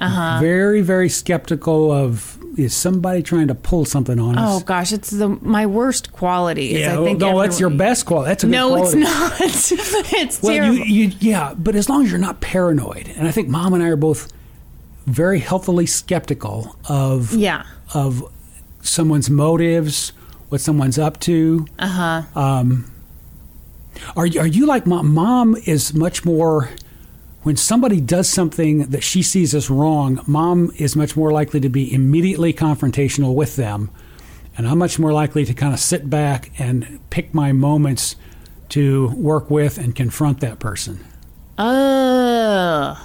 Uh-huh. 0.00 0.38
Very 0.40 0.80
very 0.80 1.08
skeptical 1.08 1.92
of 1.92 2.38
is 2.58 2.74
somebody 2.74 3.22
trying 3.22 3.46
to 3.48 3.54
pull 3.54 3.84
something 3.84 4.18
on 4.18 4.36
us. 4.36 4.60
Oh 4.60 4.64
gosh, 4.64 4.92
it's 4.92 5.10
the 5.10 5.28
my 5.28 5.64
worst 5.66 6.12
quality. 6.12 6.74
Is 6.74 6.80
yeah, 6.80 7.00
I 7.00 7.04
think 7.04 7.20
no, 7.20 7.40
that's 7.40 7.60
your 7.60 7.70
best 7.70 8.04
quality. 8.04 8.30
That's 8.30 8.42
a 8.42 8.46
good 8.48 8.50
No, 8.50 8.82
it's 8.82 8.94
not. 8.94 9.32
it's 9.40 10.42
Well, 10.42 10.54
terrible. 10.54 10.74
you, 10.74 10.84
you, 10.84 11.12
yeah, 11.20 11.54
but 11.56 11.76
as 11.76 11.88
long 11.88 12.04
as 12.04 12.10
you're 12.10 12.20
not 12.20 12.40
paranoid, 12.40 13.08
and 13.16 13.28
I 13.28 13.30
think 13.30 13.48
mom 13.48 13.74
and 13.74 13.82
I 13.82 13.88
are 13.88 13.96
both 13.96 14.32
very 15.06 15.38
healthily 15.38 15.86
skeptical 15.86 16.76
of 16.88 17.32
yeah. 17.32 17.62
of 17.94 18.24
someone's 18.82 19.30
motives, 19.30 20.12
what 20.48 20.60
someone's 20.60 20.98
up 20.98 21.20
to. 21.20 21.66
Uh 21.78 21.86
huh. 21.86 22.40
Um, 22.40 22.90
are 24.16 24.26
you- 24.26 24.40
are 24.40 24.46
you 24.46 24.66
like 24.66 24.86
mom? 24.86 25.12
Mom 25.12 25.56
is 25.66 25.92
much 25.94 26.24
more. 26.24 26.70
When 27.42 27.56
somebody 27.56 28.00
does 28.00 28.28
something 28.28 28.78
that 28.90 29.02
she 29.02 29.22
sees 29.22 29.54
as 29.54 29.70
wrong, 29.70 30.20
mom 30.26 30.70
is 30.76 30.94
much 30.96 31.16
more 31.16 31.32
likely 31.32 31.60
to 31.60 31.68
be 31.68 31.92
immediately 31.92 32.52
confrontational 32.52 33.34
with 33.34 33.56
them, 33.56 33.90
and 34.56 34.66
I'm 34.68 34.78
much 34.78 34.98
more 34.98 35.12
likely 35.12 35.44
to 35.46 35.54
kind 35.54 35.72
of 35.72 35.80
sit 35.80 36.10
back 36.10 36.50
and 36.58 36.98
pick 37.10 37.32
my 37.32 37.52
moments 37.52 38.16
to 38.70 39.08
work 39.16 39.50
with 39.50 39.78
and 39.78 39.94
confront 39.94 40.40
that 40.40 40.58
person. 40.58 40.98
Uh, 41.56 42.96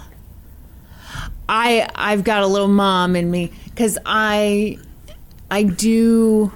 I 1.48 1.88
I've 1.96 2.24
got 2.24 2.44
a 2.44 2.48
little 2.48 2.68
mom 2.68 3.16
in 3.16 3.30
me 3.32 3.52
because 3.66 3.98
I 4.06 4.78
I 5.50 5.64
do. 5.64 6.52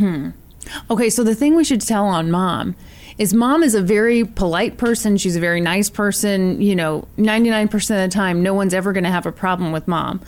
Hmm. 0.00 0.30
Okay, 0.90 1.10
so 1.10 1.22
the 1.24 1.34
thing 1.34 1.54
we 1.56 1.64
should 1.64 1.80
tell 1.80 2.06
on 2.06 2.30
mom 2.30 2.74
is 3.18 3.34
mom 3.34 3.62
is 3.62 3.74
a 3.74 3.82
very 3.82 4.24
polite 4.24 4.78
person. 4.78 5.16
She's 5.16 5.36
a 5.36 5.40
very 5.40 5.60
nice 5.60 5.90
person. 5.90 6.60
You 6.60 6.74
know, 6.74 7.06
ninety 7.16 7.50
nine 7.50 7.68
percent 7.68 8.02
of 8.04 8.10
the 8.10 8.14
time, 8.14 8.42
no 8.42 8.54
one's 8.54 8.72
ever 8.74 8.92
going 8.92 9.04
to 9.04 9.10
have 9.10 9.26
a 9.26 9.32
problem 9.32 9.72
with 9.72 9.86
mom. 9.86 10.20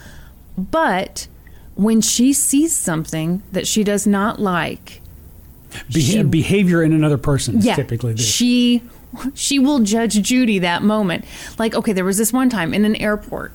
But 0.59 1.27
when 1.75 2.01
she 2.03 2.33
sees 2.35 2.75
something 2.77 3.43
that 3.53 3.67
she 3.67 3.83
does 3.83 4.07
not 4.07 4.39
like, 4.41 5.01
Be- 5.93 6.01
She- 6.03 6.23
behavior 6.23 6.83
in 6.83 6.93
another 6.93 7.17
person 7.19 7.57
is 7.59 7.65
yeah, 7.67 7.75
typically 7.75 8.13
this. 8.13 8.27
she 8.27 8.83
she 9.35 9.59
will 9.59 9.81
judge 9.81 10.21
Judy 10.23 10.59
that 10.59 10.83
moment. 10.83 11.25
Like, 11.59 11.75
okay, 11.75 11.93
there 11.93 12.05
was 12.05 12.19
this 12.19 12.33
one 12.33 12.51
time 12.51 12.75
in 12.75 12.85
an 12.85 12.97
airport 12.97 13.53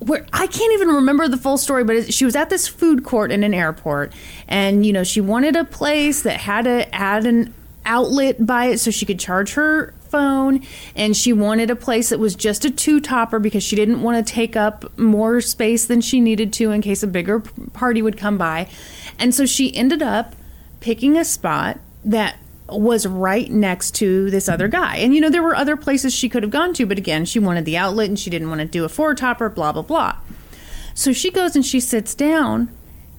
where 0.00 0.26
I 0.32 0.46
can't 0.46 0.72
even 0.74 0.88
remember 0.88 1.28
the 1.28 1.36
full 1.36 1.58
story, 1.58 1.84
but 1.84 2.12
she 2.12 2.24
was 2.24 2.34
at 2.34 2.50
this 2.50 2.66
food 2.66 3.04
court 3.04 3.30
in 3.30 3.42
an 3.44 3.54
airport, 3.54 4.12
and 4.48 4.84
you 4.84 4.92
know 4.92 5.04
she 5.04 5.20
wanted 5.20 5.56
a 5.56 5.64
place 5.64 6.22
that 6.22 6.40
had 6.40 6.66
a 6.66 6.88
had 6.94 7.26
an 7.26 7.54
outlet 7.84 8.44
by 8.44 8.66
it 8.66 8.78
so 8.78 8.90
she 8.90 9.06
could 9.06 9.18
charge 9.18 9.54
her 9.54 9.94
phone 10.10 10.60
and 10.96 11.16
she 11.16 11.32
wanted 11.32 11.70
a 11.70 11.76
place 11.76 12.10
that 12.10 12.18
was 12.18 12.34
just 12.34 12.64
a 12.64 12.70
two 12.70 13.00
topper 13.00 13.38
because 13.38 13.62
she 13.62 13.76
didn't 13.76 14.02
want 14.02 14.26
to 14.26 14.32
take 14.32 14.56
up 14.56 14.98
more 14.98 15.40
space 15.40 15.86
than 15.86 16.00
she 16.00 16.20
needed 16.20 16.52
to 16.52 16.72
in 16.72 16.82
case 16.82 17.02
a 17.02 17.06
bigger 17.06 17.40
party 17.72 18.02
would 18.02 18.18
come 18.18 18.36
by. 18.36 18.68
And 19.18 19.34
so 19.34 19.46
she 19.46 19.74
ended 19.74 20.02
up 20.02 20.34
picking 20.80 21.16
a 21.16 21.24
spot 21.24 21.78
that 22.04 22.36
was 22.72 23.06
right 23.06 23.50
next 23.50 23.94
to 23.96 24.30
this 24.30 24.48
other 24.48 24.68
mm-hmm. 24.68 24.82
guy. 24.82 24.96
And 24.96 25.14
you 25.14 25.20
know, 25.20 25.30
there 25.30 25.42
were 25.42 25.56
other 25.56 25.76
places 25.76 26.14
she 26.14 26.28
could 26.28 26.42
have 26.42 26.52
gone 26.52 26.74
to, 26.74 26.86
but 26.86 26.98
again, 26.98 27.24
she 27.24 27.38
wanted 27.38 27.64
the 27.64 27.76
outlet 27.76 28.08
and 28.08 28.18
she 28.18 28.30
didn't 28.30 28.48
want 28.48 28.60
to 28.60 28.66
do 28.66 28.84
a 28.84 28.88
four 28.88 29.14
topper, 29.14 29.48
blah, 29.48 29.72
blah, 29.72 29.82
blah. 29.82 30.16
So 30.94 31.12
she 31.12 31.30
goes 31.30 31.54
and 31.54 31.64
she 31.64 31.80
sits 31.80 32.14
down, 32.14 32.68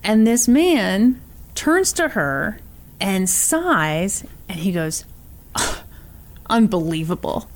and 0.03 0.27
this 0.27 0.47
man 0.47 1.21
turns 1.55 1.93
to 1.93 2.09
her 2.09 2.59
and 2.99 3.29
sighs, 3.29 4.23
and 4.47 4.59
he 4.59 4.71
goes, 4.71 5.05
"Ugh, 5.55 5.79
Unbelievable. 6.51 7.47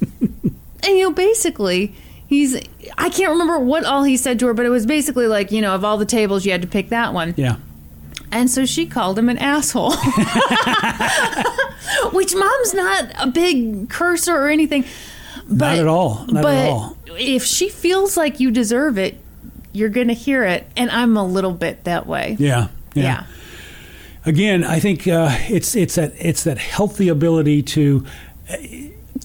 and 0.20 0.54
you 0.84 1.04
know, 1.04 1.12
basically, 1.12 1.94
he's, 2.26 2.56
I 2.98 3.08
can't 3.08 3.30
remember 3.30 3.58
what 3.58 3.84
all 3.84 4.04
he 4.04 4.18
said 4.18 4.38
to 4.40 4.46
her, 4.46 4.54
but 4.54 4.66
it 4.66 4.68
was 4.68 4.84
basically 4.84 5.26
like, 5.26 5.50
you 5.50 5.62
know, 5.62 5.74
of 5.74 5.82
all 5.82 5.96
the 5.96 6.04
tables, 6.04 6.44
you 6.44 6.52
had 6.52 6.60
to 6.60 6.68
pick 6.68 6.90
that 6.90 7.14
one. 7.14 7.32
Yeah. 7.38 7.56
And 8.34 8.50
so 8.50 8.66
she 8.66 8.86
called 8.86 9.18
him 9.18 9.28
an 9.28 9.38
asshole. 9.38 9.92
Which 12.12 12.34
mom's 12.34 12.74
not 12.74 13.12
a 13.18 13.26
big 13.28 13.88
cursor 13.88 14.34
or 14.36 14.48
anything. 14.48 14.84
Not 15.48 15.78
at 15.78 15.86
all. 15.86 16.24
Not 16.28 16.42
but 16.42 16.54
at 16.54 16.68
all. 16.68 16.96
if 17.06 17.44
she 17.44 17.68
feels 17.68 18.16
like 18.16 18.40
you 18.40 18.50
deserve 18.50 18.98
it, 18.98 19.20
you're 19.72 19.88
going 19.88 20.08
to 20.08 20.14
hear 20.14 20.44
it. 20.44 20.66
And 20.76 20.90
I'm 20.90 21.16
a 21.16 21.24
little 21.24 21.52
bit 21.52 21.84
that 21.84 22.06
way. 22.06 22.36
Yeah. 22.38 22.68
Yeah. 22.94 23.26
Again, 24.26 24.64
I 24.64 24.80
think 24.80 25.06
uh, 25.06 25.28
it's 25.48 25.76
it's 25.76 25.96
that 25.96 26.14
it's 26.18 26.44
that 26.44 26.56
healthy 26.58 27.08
ability 27.08 27.62
to 27.62 28.06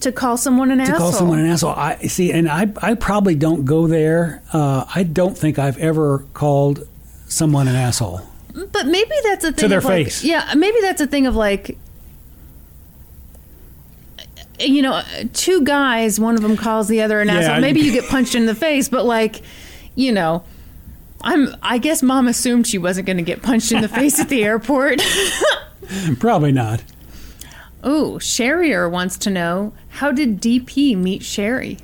To 0.02 0.12
call 0.12 0.36
someone 0.36 0.70
an 0.70 0.78
to 0.78 0.82
asshole. 0.84 0.98
call 0.98 1.12
someone 1.12 1.38
an 1.38 1.46
asshole. 1.46 1.70
I 1.70 1.96
see, 2.06 2.32
and 2.32 2.48
I 2.50 2.70
I 2.82 2.94
probably 2.94 3.34
don't 3.34 3.64
go 3.64 3.86
there. 3.86 4.42
Uh, 4.52 4.84
I 4.94 5.04
don't 5.04 5.36
think 5.38 5.58
I've 5.58 5.78
ever 5.78 6.26
called 6.34 6.86
someone 7.28 7.66
an 7.66 7.76
asshole. 7.76 8.20
But 8.54 8.86
maybe 8.86 9.12
that's 9.24 9.44
a 9.44 9.48
thing 9.52 9.56
to 9.62 9.68
their 9.68 9.78
of 9.78 9.84
like, 9.84 10.06
face. 10.06 10.24
Yeah, 10.24 10.52
maybe 10.56 10.78
that's 10.80 11.00
a 11.00 11.06
thing 11.06 11.26
of 11.26 11.36
like 11.36 11.76
you 14.58 14.82
know, 14.82 15.02
two 15.32 15.64
guys, 15.64 16.20
one 16.20 16.34
of 16.34 16.42
them 16.42 16.56
calls 16.56 16.86
the 16.88 17.00
other 17.00 17.20
an 17.20 17.28
Yeah, 17.28 17.34
asshole. 17.38 17.54
I- 17.54 17.60
Maybe 17.60 17.80
you 17.80 17.92
get 17.98 18.04
punched 18.10 18.34
in 18.34 18.46
the 18.46 18.54
face, 18.54 18.88
but 18.88 19.04
like, 19.06 19.40
you 19.94 20.12
know, 20.12 20.44
I'm 21.22 21.54
I 21.62 21.78
guess 21.78 22.02
mom 22.02 22.28
assumed 22.28 22.66
she 22.66 22.78
wasn't 22.78 23.06
going 23.06 23.16
to 23.18 23.22
get 23.22 23.42
punched 23.42 23.72
in 23.72 23.80
the 23.80 23.88
face 23.88 24.18
at 24.20 24.28
the 24.28 24.42
airport. 24.44 25.00
Probably 26.18 26.52
not. 26.52 26.82
Oh, 27.82 28.18
Sherrier 28.18 28.90
wants 28.90 29.16
to 29.18 29.30
know 29.30 29.72
how 29.88 30.12
did 30.12 30.40
DP 30.40 30.96
meet 30.96 31.22
Sherry? 31.22 31.78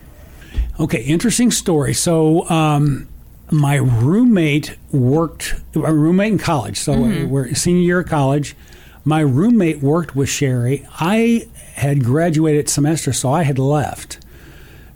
Okay, 0.79 1.03
interesting 1.03 1.51
story. 1.51 1.95
So, 1.95 2.47
um, 2.51 3.09
my 3.51 3.77
roommate 3.77 4.77
worked, 4.93 5.55
a 5.75 5.93
roommate 5.93 6.33
in 6.33 6.39
college. 6.39 6.79
So, 6.79 6.93
we're 7.27 7.55
senior 7.55 7.83
year 7.83 8.01
of 8.01 8.09
college. 8.09 8.57
My 9.05 9.21
roommate 9.21 9.83
worked 9.83 10.17
with 10.17 10.29
Sherry. 10.29 10.87
I 10.99 11.49
had 11.75 12.03
graduated 12.03 12.69
semester, 12.69 13.13
so 13.13 13.31
I 13.31 13.45
had 13.45 13.59
left. 13.59 14.19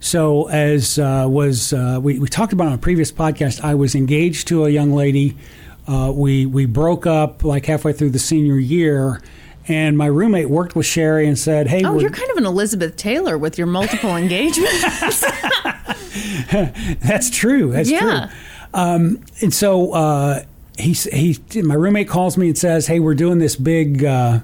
So, 0.01 0.49
as 0.49 0.97
uh, 0.97 1.27
was 1.29 1.73
uh, 1.73 1.99
we, 2.01 2.19
we 2.19 2.27
talked 2.27 2.53
about 2.53 2.67
on 2.67 2.73
a 2.73 2.77
previous 2.77 3.11
podcast, 3.11 3.61
I 3.63 3.75
was 3.75 3.93
engaged 3.95 4.47
to 4.47 4.65
a 4.65 4.69
young 4.69 4.91
lady. 4.93 5.37
Uh, 5.87 6.11
we 6.13 6.45
we 6.45 6.65
broke 6.65 7.05
up 7.05 7.43
like 7.43 7.65
halfway 7.67 7.93
through 7.93 8.09
the 8.09 8.19
senior 8.19 8.57
year, 8.57 9.21
and 9.67 9.97
my 9.97 10.07
roommate 10.07 10.49
worked 10.49 10.75
with 10.75 10.85
Sherry 10.85 11.27
and 11.27 11.37
said, 11.37 11.67
"Hey, 11.67 11.83
Oh, 11.83 11.99
you're 11.99 12.09
kind 12.09 12.29
of 12.31 12.37
an 12.37 12.45
Elizabeth 12.45 12.95
Taylor 12.95 13.37
with 13.37 13.57
your 13.57 13.67
multiple 13.67 14.15
engagements. 14.15 14.81
That's 16.51 17.29
true. 17.29 17.71
That's 17.71 17.89
Yeah. 17.89 18.27
true. 18.27 18.35
Um, 18.73 19.19
and 19.41 19.53
so 19.53 19.91
uh, 19.93 20.43
he 20.77 20.93
he 20.93 21.61
my 21.61 21.75
roommate 21.75 22.07
calls 22.07 22.37
me 22.37 22.47
and 22.47 22.57
says, 22.57 22.87
"Hey, 22.87 22.99
we're 22.99 23.15
doing 23.15 23.39
this 23.39 23.55
big. 23.55 24.03
Uh, 24.03 24.39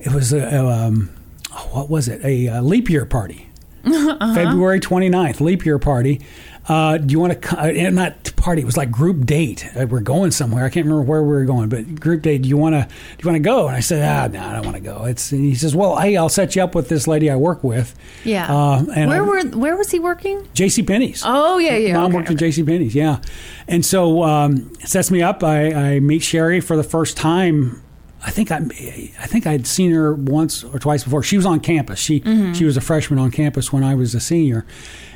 it 0.00 0.12
was 0.12 0.32
a 0.32 0.66
um, 0.66 1.10
oh, 1.52 1.68
what 1.72 1.88
was 1.88 2.08
it? 2.08 2.24
A, 2.24 2.48
uh 2.48 2.62
leap 2.62 2.90
year 2.90 3.06
party, 3.06 3.48
Uh-huh. 3.84 4.34
February 4.34 4.80
29th, 4.80 5.40
leap 5.40 5.64
year 5.64 5.78
party. 5.78 6.20
Uh, 6.66 6.96
do 6.98 7.12
you 7.12 7.20
want 7.20 7.42
to? 7.42 7.60
Uh, 7.86 7.90
not 7.90 8.34
party. 8.36 8.62
It 8.62 8.64
was 8.64 8.76
like 8.76 8.90
group 8.90 9.26
date. 9.26 9.66
Uh, 9.78 9.86
we're 9.86 10.00
going 10.00 10.30
somewhere. 10.30 10.64
I 10.64 10.70
can't 10.70 10.86
remember 10.86 11.02
where 11.02 11.22
we 11.22 11.28
were 11.28 11.44
going, 11.44 11.68
but 11.68 12.00
group 12.00 12.22
date. 12.22 12.42
Do 12.42 12.48
you 12.48 12.56
want 12.56 12.74
to? 12.74 12.82
Do 12.88 13.22
you 13.22 13.26
want 13.30 13.36
to 13.36 13.40
go? 13.46 13.66
And 13.68 13.76
I 13.76 13.80
said, 13.80 14.02
Ah, 14.02 14.26
no, 14.32 14.42
I 14.46 14.52
don't 14.54 14.64
want 14.64 14.76
to 14.76 14.82
go. 14.82 15.04
It's. 15.04 15.30
And 15.32 15.42
he 15.44 15.54
says, 15.54 15.74
Well, 15.76 15.96
hey, 15.98 16.16
I'll 16.16 16.28
set 16.30 16.56
you 16.56 16.62
up 16.62 16.74
with 16.74 16.88
this 16.88 17.06
lady 17.06 17.30
I 17.30 17.36
work 17.36 17.62
with. 17.62 17.94
yeah. 18.24 18.46
Uh, 18.54 18.84
and 18.94 19.10
where 19.10 19.22
I- 19.22 19.26
were 19.26 19.42
where 19.58 19.76
was 19.76 19.90
he 19.90 19.98
working? 20.00 20.48
J.C. 20.54 20.82
Penney's. 20.82 21.22
Oh 21.24 21.58
yeah, 21.58 21.76
yeah. 21.76 21.94
Mom 21.94 22.06
okay, 22.06 22.16
worked 22.16 22.30
at 22.30 22.36
J.C. 22.38 22.62
Penney's, 22.62 22.94
yeah. 22.94 23.20
And 23.68 23.84
so 23.84 24.22
um, 24.22 24.70
it 24.80 24.88
sets 24.88 25.10
me 25.10 25.20
up. 25.22 25.42
I, 25.44 25.72
I 25.96 26.00
meet 26.00 26.22
Sherry 26.22 26.60
for 26.60 26.76
the 26.76 26.82
first 26.84 27.16
time. 27.16 27.82
I 28.26 28.30
think 28.30 28.50
I, 28.50 28.56
I 28.56 29.26
think 29.26 29.46
I'd 29.46 29.66
seen 29.66 29.92
her 29.92 30.14
once 30.14 30.64
or 30.64 30.78
twice 30.78 31.04
before. 31.04 31.22
She 31.22 31.36
was 31.36 31.44
on 31.44 31.60
campus. 31.60 31.98
She 31.98 32.20
Mm-hmm. 32.20 32.54
she 32.54 32.64
was 32.64 32.78
a 32.78 32.80
freshman 32.80 33.18
on 33.18 33.30
campus 33.30 33.70
when 33.70 33.84
I 33.84 33.94
was 33.94 34.14
a 34.14 34.20
senior, 34.20 34.64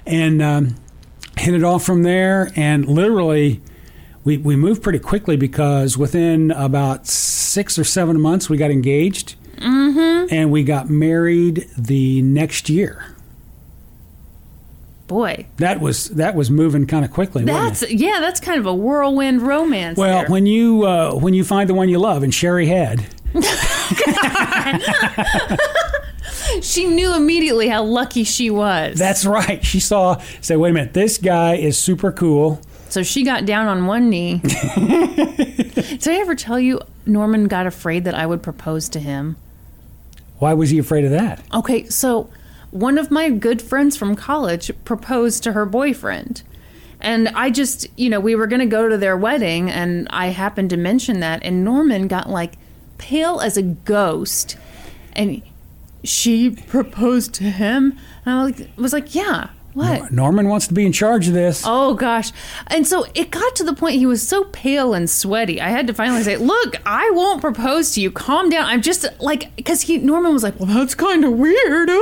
and 0.06 0.42
um, 0.42 0.74
hit 1.38 1.54
it 1.54 1.64
off 1.64 1.84
from 1.84 2.02
there. 2.02 2.50
And 2.56 2.86
literally, 2.86 3.60
we 4.24 4.36
we 4.38 4.56
moved 4.56 4.82
pretty 4.82 4.98
quickly 4.98 5.36
because 5.36 5.96
within 5.96 6.50
about 6.50 7.06
six 7.06 7.78
or 7.78 7.84
seven 7.84 8.20
months, 8.20 8.50
we 8.50 8.56
got 8.56 8.70
engaged, 8.70 9.36
mm-hmm. 9.56 10.32
and 10.34 10.50
we 10.50 10.64
got 10.64 10.90
married 10.90 11.68
the 11.76 12.22
next 12.22 12.68
year. 12.68 13.14
Boy, 15.06 15.46
That 15.56 15.80
was 15.80 16.10
that 16.10 16.34
was 16.34 16.50
moving 16.50 16.86
kind 16.86 17.02
of 17.02 17.10
quickly. 17.10 17.42
that's 17.42 17.90
yeah, 17.90 18.20
that's 18.20 18.40
kind 18.40 18.60
of 18.60 18.66
a 18.66 18.74
whirlwind 18.74 19.40
romance. 19.40 19.96
Well, 19.96 20.20
there. 20.20 20.28
when 20.28 20.44
you 20.44 20.84
uh, 20.84 21.14
when 21.14 21.32
you 21.32 21.44
find 21.44 21.66
the 21.66 21.72
one 21.72 21.88
you 21.88 21.98
love, 21.98 22.22
and 22.22 22.34
Sherry 22.34 22.66
had, 22.66 23.06
she 26.62 26.86
knew 26.86 27.14
immediately 27.14 27.68
how 27.68 27.82
lucky 27.82 28.24
she 28.24 28.50
was. 28.50 28.98
that's 28.98 29.24
right. 29.24 29.64
She 29.64 29.80
saw, 29.80 30.20
say, 30.40 30.56
wait 30.56 30.70
a 30.70 30.72
minute, 30.74 30.94
this 30.94 31.18
guy 31.18 31.56
is 31.56 31.78
super 31.78 32.12
cool. 32.12 32.60
so 32.88 33.02
she 33.02 33.24
got 33.24 33.44
down 33.46 33.66
on 33.66 33.86
one 33.86 34.08
knee. 34.10 34.38
Did 34.44 36.08
I 36.08 36.14
ever 36.20 36.34
tell 36.34 36.58
you 36.58 36.80
Norman 37.06 37.48
got 37.48 37.66
afraid 37.66 38.04
that 38.04 38.14
I 38.14 38.26
would 38.26 38.42
propose 38.42 38.88
to 38.90 39.00
him? 39.00 39.36
Why 40.38 40.54
was 40.54 40.70
he 40.70 40.78
afraid 40.78 41.04
of 41.04 41.10
that? 41.10 41.42
Okay, 41.52 41.84
so 41.88 42.30
one 42.70 42.98
of 42.98 43.10
my 43.10 43.30
good 43.30 43.60
friends 43.62 43.96
from 43.96 44.14
college 44.14 44.70
proposed 44.84 45.42
to 45.44 45.52
her 45.52 45.66
boyfriend. 45.66 46.42
And 47.00 47.28
I 47.28 47.50
just, 47.50 47.86
you 47.96 48.10
know, 48.10 48.20
we 48.20 48.34
were 48.34 48.46
going 48.46 48.60
to 48.60 48.66
go 48.66 48.88
to 48.88 48.96
their 48.98 49.16
wedding, 49.16 49.70
and 49.70 50.08
I 50.10 50.28
happened 50.28 50.70
to 50.70 50.76
mention 50.76 51.20
that, 51.20 51.42
and 51.44 51.64
Norman 51.64 52.08
got 52.08 52.28
like 52.28 52.54
pale 52.98 53.40
as 53.40 53.56
a 53.56 53.62
ghost. 53.62 54.56
And 55.12 55.42
she 56.04 56.50
proposed 56.50 57.34
to 57.34 57.44
him. 57.44 57.98
And 58.24 58.34
I 58.34 58.80
was 58.80 58.92
like, 58.92 59.14
yeah, 59.14 59.50
what? 59.74 60.10
Norman 60.10 60.48
wants 60.48 60.66
to 60.68 60.74
be 60.74 60.84
in 60.86 60.92
charge 60.92 61.28
of 61.28 61.34
this. 61.34 61.62
Oh 61.66 61.94
gosh. 61.94 62.32
And 62.66 62.86
so 62.86 63.04
it 63.14 63.30
got 63.30 63.54
to 63.56 63.64
the 63.64 63.74
point 63.74 63.96
he 63.96 64.06
was 64.06 64.26
so 64.26 64.44
pale 64.44 64.94
and 64.94 65.08
sweaty. 65.08 65.60
I 65.60 65.68
had 65.68 65.86
to 65.86 65.94
finally 65.94 66.22
say, 66.22 66.36
"Look, 66.36 66.76
I 66.86 67.10
won't 67.10 67.40
propose 67.40 67.92
to 67.92 68.00
you. 68.00 68.10
Calm 68.10 68.48
down." 68.50 68.64
I'm 68.66 68.82
just 68.82 69.06
like 69.20 69.64
cuz 69.64 69.82
he 69.82 69.98
Norman 69.98 70.32
was 70.32 70.42
like, 70.42 70.58
"Well, 70.58 70.66
that's 70.68 70.94
kind 70.94 71.24
of 71.24 71.32
weird." 71.32 71.90
Uh. 71.90 71.94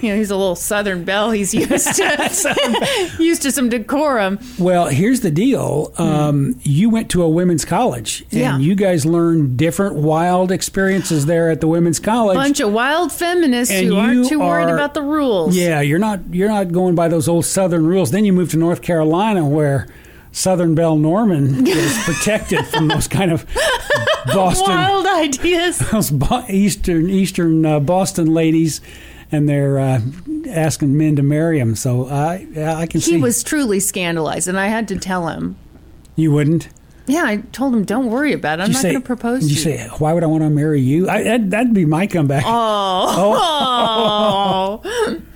You 0.00 0.10
know, 0.10 0.16
he's 0.16 0.30
a 0.30 0.36
little 0.36 0.56
southern 0.56 1.04
belle. 1.04 1.30
He's 1.30 1.54
used 1.62 1.94
to 1.96 3.16
used 3.18 3.42
to 3.42 3.52
some 3.52 3.68
decorum. 3.68 4.38
Well, 4.58 4.86
here's 4.86 5.20
the 5.20 5.30
deal. 5.30 5.92
Um, 5.98 6.56
you 6.62 6.90
went 6.90 7.10
to 7.10 7.22
a 7.22 7.28
women's 7.28 7.64
college, 7.64 8.24
and 8.30 8.40
Yeah. 8.40 8.58
you 8.58 8.74
guys 8.74 9.04
learned 9.06 9.56
different 9.56 9.96
wild 9.96 10.50
experiences 10.50 11.26
there 11.26 11.50
at 11.50 11.60
the 11.60 11.68
women's 11.68 12.00
college. 12.00 12.36
Bunch 12.36 12.60
of 12.60 12.72
wild 12.72 13.12
feminists 13.12 13.72
And 13.74 13.86
who 13.88 13.96
aren't 13.96 14.28
too 14.28 14.40
worried 14.40 14.68
about 14.70 14.94
the 14.94 15.02
rules. 15.02 15.56
Yeah, 15.56 15.80
you're 15.80 15.98
not 15.98 16.20
you're 16.32 16.48
not 16.48 16.72
going 16.72 16.94
by 16.94 17.01
those 17.08 17.28
old 17.28 17.44
Southern 17.44 17.86
rules. 17.86 18.10
Then 18.10 18.24
you 18.24 18.32
move 18.32 18.50
to 18.50 18.56
North 18.56 18.82
Carolina, 18.82 19.46
where 19.46 19.86
Southern 20.32 20.74
Belle 20.74 20.96
Norman 20.96 21.66
is 21.66 21.96
protected 22.04 22.66
from 22.66 22.88
those 22.88 23.06
kind 23.08 23.32
of 23.32 23.46
Boston 24.26 24.70
Wild 24.74 25.06
ideas. 25.06 25.78
those 25.92 26.10
Bo- 26.10 26.44
Eastern 26.48 27.10
Eastern 27.10 27.66
uh, 27.66 27.80
Boston 27.80 28.32
ladies, 28.32 28.80
and 29.30 29.48
they're 29.48 29.78
uh, 29.78 30.00
asking 30.48 30.96
men 30.96 31.16
to 31.16 31.22
marry 31.22 31.58
them. 31.58 31.74
So 31.76 32.08
I 32.08 32.46
I 32.56 32.86
can 32.86 33.00
He 33.00 33.06
see 33.06 33.12
he 33.16 33.20
was 33.20 33.42
truly 33.42 33.80
scandalized 33.80 34.48
and 34.48 34.58
I 34.58 34.68
had 34.68 34.88
to 34.88 34.98
tell 34.98 35.28
him. 35.28 35.56
you 36.16 36.32
wouldn't. 36.32 36.68
Yeah, 37.06 37.24
I 37.26 37.38
told 37.50 37.74
him, 37.74 37.84
"Don't 37.84 38.06
worry 38.10 38.32
about 38.32 38.60
it. 38.60 38.62
I'm 38.62 38.68
you 38.68 38.74
not 38.74 38.82
going 38.84 38.94
to 38.94 39.00
propose 39.00 39.50
you 39.50 39.56
say 39.56 39.88
why 39.98 40.12
would 40.12 40.22
I 40.22 40.26
want 40.28 40.44
to 40.44 40.50
marry 40.50 40.80
you? 40.80 41.10
I, 41.10 41.24
that, 41.24 41.50
that'd 41.50 41.74
be 41.74 41.84
my 41.84 42.06
comeback. 42.06 42.44
Oh. 42.46 44.80
Oh 44.84 45.22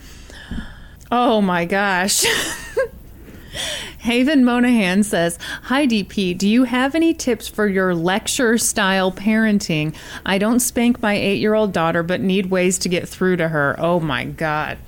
Oh 1.11 1.41
my 1.41 1.65
gosh. 1.65 2.25
Haven 3.99 4.45
Monahan 4.45 5.03
says, 5.03 5.39
Hi 5.63 5.87
DP, 5.87 6.37
do 6.37 6.49
you 6.49 6.65
have 6.65 6.95
any 6.95 7.13
tips 7.15 7.49
for 7.49 7.67
your 7.67 7.95
lecture 7.95 8.59
style 8.59 9.11
parenting? 9.11 9.95
I 10.25 10.39
don't 10.39 10.61
spank 10.61 11.03
my 11.03 11.15
eight 11.15 11.39
year 11.41 11.55
old 11.55 11.73
daughter, 11.73 12.03
but 12.03 12.21
need 12.21 12.47
ways 12.51 12.79
to 12.81 12.89
get 12.89 13.09
through 13.09 13.37
to 13.39 13.49
her. 13.49 13.75
Oh 13.79 13.99
my 13.99 14.25
God. 14.25 14.79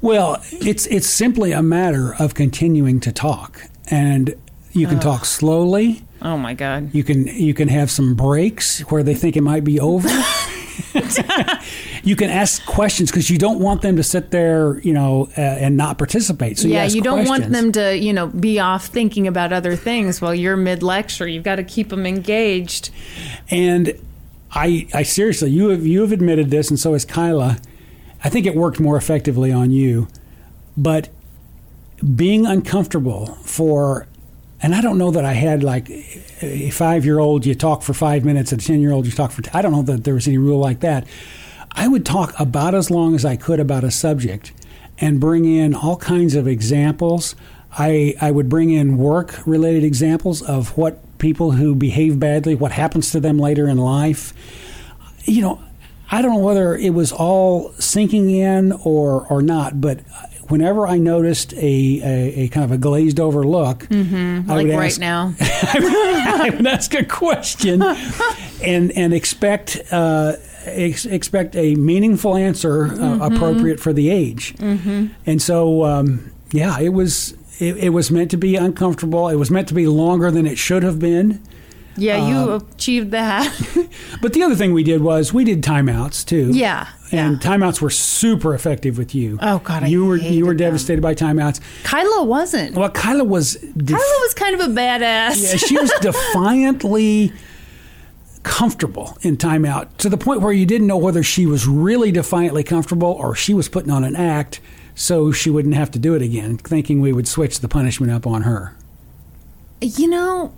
Well, 0.00 0.42
it's 0.50 0.86
it's 0.86 1.06
simply 1.08 1.52
a 1.52 1.62
matter 1.62 2.14
of 2.18 2.34
continuing 2.34 2.98
to 3.00 3.12
talk, 3.12 3.62
and 3.88 4.34
You 4.72 4.86
can 4.86 5.00
talk 5.00 5.26
slowly. 5.26 6.02
Oh 6.22 6.38
my 6.38 6.54
God. 6.54 6.94
You 6.94 7.04
can 7.04 7.26
you 7.26 7.52
can 7.54 7.68
have 7.68 7.90
some 7.90 8.14
breaks 8.14 8.80
where 8.90 9.02
they 9.02 9.14
think 9.14 9.36
it 9.36 9.42
might 9.42 9.64
be 9.64 9.78
over. 9.78 10.08
you 12.04 12.16
can 12.16 12.30
ask 12.30 12.64
questions 12.66 13.10
because 13.10 13.30
you 13.30 13.38
don't 13.38 13.60
want 13.60 13.82
them 13.82 13.96
to 13.96 14.02
sit 14.02 14.30
there, 14.30 14.78
you 14.80 14.92
know, 14.92 15.28
uh, 15.36 15.40
and 15.40 15.76
not 15.76 15.98
participate. 15.98 16.58
So 16.58 16.68
yeah, 16.68 16.84
you, 16.84 16.96
you 16.96 17.02
don't 17.02 17.26
want 17.26 17.50
them 17.50 17.72
to, 17.72 17.96
you 17.96 18.12
know, 18.12 18.26
be 18.26 18.58
off 18.60 18.86
thinking 18.86 19.26
about 19.26 19.52
other 19.52 19.76
things 19.76 20.20
while 20.20 20.34
you're 20.34 20.56
mid 20.56 20.82
lecture. 20.82 21.26
You've 21.26 21.44
got 21.44 21.56
to 21.56 21.64
keep 21.64 21.88
them 21.88 22.06
engaged. 22.06 22.90
And 23.50 23.98
I, 24.50 24.86
I 24.92 25.02
seriously, 25.02 25.50
you 25.50 25.68
have 25.70 25.86
you 25.86 26.02
have 26.02 26.12
admitted 26.12 26.50
this, 26.50 26.68
and 26.68 26.78
so 26.78 26.92
has 26.92 27.04
Kyla. 27.04 27.58
I 28.24 28.28
think 28.28 28.46
it 28.46 28.54
worked 28.54 28.78
more 28.78 28.96
effectively 28.96 29.50
on 29.50 29.70
you, 29.70 30.08
but 30.76 31.08
being 32.14 32.46
uncomfortable 32.46 33.26
for, 33.44 34.06
and 34.62 34.74
I 34.74 34.80
don't 34.80 34.96
know 34.96 35.10
that 35.10 35.24
I 35.24 35.32
had 35.32 35.64
like 35.64 35.90
a 36.40 36.70
five 36.70 37.04
year 37.04 37.18
old 37.18 37.44
you 37.44 37.54
talk 37.54 37.82
for 37.82 37.92
five 37.92 38.24
minutes, 38.24 38.52
a 38.52 38.56
ten 38.56 38.80
year 38.80 38.92
old 38.92 39.06
you 39.06 39.12
talk 39.12 39.32
for. 39.32 39.42
I 39.52 39.60
don't 39.60 39.72
know 39.72 39.82
that 39.82 40.04
there 40.04 40.14
was 40.14 40.28
any 40.28 40.38
rule 40.38 40.58
like 40.58 40.80
that. 40.80 41.06
I 41.72 41.88
would 41.88 42.06
talk 42.06 42.38
about 42.38 42.74
as 42.74 42.90
long 42.90 43.14
as 43.14 43.24
I 43.24 43.36
could 43.36 43.58
about 43.58 43.82
a 43.82 43.90
subject, 43.90 44.52
and 44.98 45.18
bring 45.18 45.44
in 45.44 45.74
all 45.74 45.96
kinds 45.96 46.34
of 46.34 46.46
examples. 46.46 47.34
I 47.72 48.14
I 48.20 48.30
would 48.30 48.48
bring 48.48 48.70
in 48.70 48.98
work 48.98 49.44
related 49.46 49.82
examples 49.82 50.42
of 50.42 50.76
what 50.76 51.00
people 51.18 51.52
who 51.52 51.74
behave 51.74 52.20
badly, 52.20 52.54
what 52.54 52.72
happens 52.72 53.10
to 53.12 53.20
them 53.20 53.38
later 53.38 53.68
in 53.68 53.78
life. 53.78 54.32
You 55.24 55.42
know, 55.42 55.62
I 56.10 56.22
don't 56.22 56.34
know 56.34 56.40
whether 56.40 56.76
it 56.76 56.94
was 56.94 57.10
all 57.10 57.72
sinking 57.78 58.30
in 58.30 58.72
or 58.72 59.26
or 59.28 59.42
not, 59.42 59.80
but 59.80 60.00
whenever 60.52 60.86
I 60.86 60.98
noticed 60.98 61.54
a, 61.54 62.00
a, 62.04 62.40
a 62.42 62.48
kind 62.48 62.64
of 62.64 62.72
a 62.72 62.78
glazed 62.78 63.18
over 63.18 63.42
look, 63.44 63.78
Mm-hmm. 63.88 64.50
Like 64.50 64.66
right 64.68 64.86
ask, 64.86 65.00
now. 65.00 65.34
I 65.40 66.50
would 66.54 66.66
ask 66.66 66.94
a 66.94 67.04
question 67.04 67.82
and 68.62 68.92
and 68.92 69.12
expect 69.14 69.80
uh, 69.90 70.34
ex- 70.66 71.06
expect 71.06 71.56
a 71.56 71.74
meaningful 71.74 72.36
answer 72.36 72.84
uh, 72.84 72.88
Mm-hmm. 72.88 73.22
appropriate 73.34 73.80
for 73.80 73.92
the 73.92 74.10
age. 74.10 74.54
Mm-hmm. 74.56 75.06
And 75.26 75.40
so, 75.42 75.84
um, 75.84 76.30
yeah, 76.52 76.78
it 76.80 76.90
was 76.90 77.34
it, 77.58 77.76
it 77.78 77.88
was 77.90 78.10
meant 78.10 78.30
to 78.32 78.36
be 78.36 78.56
uncomfortable. 78.56 79.28
It 79.28 79.36
was 79.36 79.50
meant 79.50 79.68
to 79.68 79.74
be 79.74 79.86
longer 79.86 80.30
than 80.30 80.46
it 80.46 80.58
should 80.58 80.82
have 80.82 80.98
been. 80.98 81.40
Yeah, 81.96 82.28
you 82.28 82.52
Uh, 82.52 82.60
achieved 82.74 83.10
that. 83.10 83.48
But 84.22 84.32
the 84.34 84.42
other 84.42 84.54
thing 84.54 84.72
we 84.72 84.82
did 84.84 85.02
was 85.02 85.32
we 85.32 85.44
did 85.44 85.62
timeouts 85.62 86.24
too. 86.24 86.50
yeah. 86.52 86.88
And 87.10 87.42
yeah. 87.42 87.50
timeouts 87.50 87.80
were 87.82 87.90
super 87.90 88.54
effective 88.54 88.96
with 88.96 89.14
you. 89.14 89.38
Oh, 89.42 89.58
God, 89.58 89.82
I 89.82 89.88
you 89.88 90.06
were 90.06 90.16
you 90.16 90.46
were 90.46 90.52
them. 90.52 90.58
devastated 90.68 91.02
by 91.02 91.14
timeouts. 91.14 91.60
Kyla 91.84 92.24
wasn't. 92.24 92.74
Well, 92.74 92.88
Kyla 92.88 93.24
was. 93.24 93.54
Def- 93.54 93.98
Kyla 93.98 94.16
was 94.20 94.32
kind 94.34 94.54
of 94.54 94.60
a 94.60 94.72
badass. 94.72 95.42
Yeah, 95.42 95.56
she 95.56 95.76
was 95.76 95.90
defiantly 96.00 97.32
comfortable 98.44 99.16
in 99.22 99.36
timeout 99.36 99.88
to 99.98 100.08
the 100.08 100.16
point 100.16 100.40
where 100.40 100.52
you 100.52 100.66
didn't 100.66 100.86
know 100.86 100.96
whether 100.96 101.22
she 101.22 101.46
was 101.46 101.66
really 101.66 102.10
defiantly 102.10 102.64
comfortable 102.64 103.10
or 103.12 103.34
she 103.34 103.54
was 103.54 103.68
putting 103.68 103.90
on 103.90 104.04
an 104.04 104.16
act 104.16 104.60
so 104.94 105.30
she 105.32 105.48
wouldn't 105.50 105.74
have 105.74 105.90
to 105.90 105.98
do 105.98 106.14
it 106.14 106.22
again, 106.22 106.56
thinking 106.58 107.00
we 107.00 107.12
would 107.12 107.26
switch 107.28 107.60
the 107.60 107.68
punishment 107.68 108.12
up 108.12 108.26
on 108.26 108.42
her. 108.42 108.74
You 109.80 110.08
know, 110.08 110.52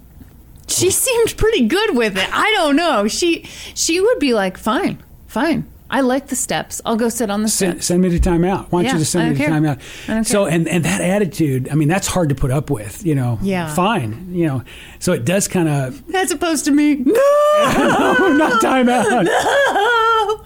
she 0.68 0.90
seemed 0.90 1.36
pretty 1.36 1.66
good 1.66 1.96
with 1.96 2.16
it. 2.16 2.28
I 2.32 2.52
don't 2.56 2.76
know. 2.76 3.06
She 3.08 3.42
she 3.74 4.00
would 4.00 4.18
be 4.18 4.34
like, 4.34 4.56
"Fine, 4.58 5.02
fine. 5.26 5.66
I 5.90 6.00
like 6.00 6.26
the 6.28 6.34
steps. 6.36 6.80
I'll 6.84 6.96
go 6.96 7.08
sit 7.08 7.30
on 7.30 7.42
the 7.42 7.48
Send, 7.48 7.74
steps." 7.74 7.86
send 7.86 8.02
me 8.02 8.08
to 8.10 8.18
timeout. 8.18 8.66
Why 8.70 8.78
don't 8.80 8.84
Yeah, 8.86 8.92
you 8.94 8.98
just 8.98 9.12
send 9.12 9.30
me 9.30 9.36
to 9.36 9.46
don't 9.48 9.62
timeout? 9.62 10.26
So 10.26 10.46
and 10.46 10.66
and 10.66 10.84
that 10.84 11.00
attitude, 11.00 11.68
I 11.70 11.74
mean, 11.74 11.88
that's 11.88 12.06
hard 12.08 12.30
to 12.30 12.34
put 12.34 12.50
up 12.50 12.70
with. 12.70 13.04
You 13.06 13.14
know. 13.14 13.38
Yeah. 13.42 13.72
Fine. 13.74 14.34
You 14.34 14.46
know. 14.46 14.62
So 14.98 15.12
it 15.12 15.24
does 15.24 15.46
kind 15.46 15.68
of 15.68 16.02
As 16.14 16.30
opposed 16.30 16.64
to 16.64 16.70
me. 16.70 16.94
No. 17.04 17.14
not 18.36 18.60
timeout. 18.62 19.28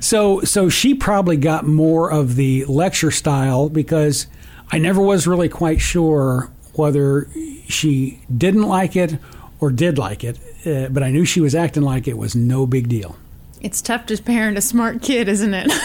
So 0.00 0.40
so 0.40 0.68
she 0.70 0.94
probably 0.94 1.36
got 1.36 1.66
more 1.66 2.10
of 2.10 2.36
the 2.36 2.64
lecture 2.64 3.10
style 3.10 3.68
because 3.68 4.26
I 4.72 4.78
never 4.78 5.00
was 5.00 5.26
really 5.26 5.48
quite 5.50 5.80
sure 5.80 6.50
whether 6.74 7.28
she 7.68 8.20
didn't 8.36 8.62
like 8.62 8.96
it 8.96 9.18
or 9.60 9.70
did 9.70 9.98
like 9.98 10.24
it, 10.24 10.38
uh, 10.66 10.88
but 10.90 11.02
I 11.02 11.10
knew 11.10 11.24
she 11.24 11.40
was 11.40 11.54
acting 11.54 11.82
like 11.82 12.06
it 12.08 12.18
was 12.18 12.34
no 12.36 12.66
big 12.66 12.88
deal. 12.88 13.16
It's 13.60 13.80
tough 13.80 14.04
to 14.06 14.22
parent 14.22 14.58
a 14.58 14.60
smart 14.60 15.00
kid, 15.02 15.28
isn't 15.28 15.54
it? 15.54 15.72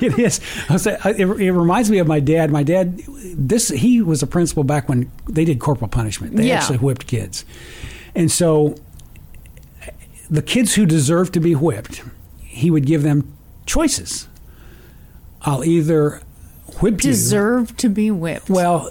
It 0.00 0.18
is. 0.18 0.40
It, 0.68 1.20
it 1.20 1.52
reminds 1.52 1.88
me 1.88 1.98
of 1.98 2.08
my 2.08 2.18
dad. 2.18 2.50
My 2.50 2.64
dad, 2.64 2.98
this 3.32 3.68
he 3.68 4.02
was 4.02 4.22
a 4.24 4.26
principal 4.26 4.64
back 4.64 4.88
when 4.88 5.10
they 5.28 5.44
did 5.44 5.60
corporal 5.60 5.88
punishment. 5.88 6.34
They 6.36 6.48
Yeah. 6.48 6.56
actually 6.56 6.78
whipped 6.78 7.06
kids, 7.06 7.44
and 8.14 8.30
so 8.30 8.74
the 10.28 10.42
kids 10.42 10.74
who 10.74 10.84
deserved 10.84 11.32
to 11.34 11.40
be 11.40 11.54
whipped, 11.54 12.02
he 12.40 12.70
would 12.72 12.86
give 12.86 13.02
them 13.04 13.32
choices. 13.66 14.26
I'll 15.42 15.64
either 15.64 16.20
whip 16.80 16.94
you. 16.94 17.10
Deserve 17.10 17.76
to 17.78 17.88
be 17.88 18.10
whipped. 18.10 18.50
Well, 18.50 18.90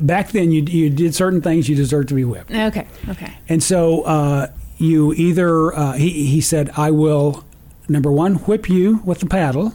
back 0.00 0.30
then 0.32 0.50
you 0.50 0.62
you 0.62 0.90
did 0.90 1.14
certain 1.14 1.40
things 1.40 1.68
you 1.68 1.76
deserved 1.76 2.08
to 2.08 2.14
be 2.14 2.24
whipped, 2.24 2.50
okay, 2.50 2.86
okay. 3.08 3.32
and 3.48 3.62
so 3.62 4.02
uh, 4.02 4.46
you 4.78 5.12
either 5.14 5.74
uh, 5.74 5.92
he 5.92 6.26
he 6.26 6.40
said 6.40 6.70
I 6.76 6.90
will 6.90 7.44
number 7.88 8.12
one 8.12 8.36
whip 8.36 8.68
you 8.68 9.00
with 9.04 9.20
the 9.20 9.26
paddle, 9.26 9.74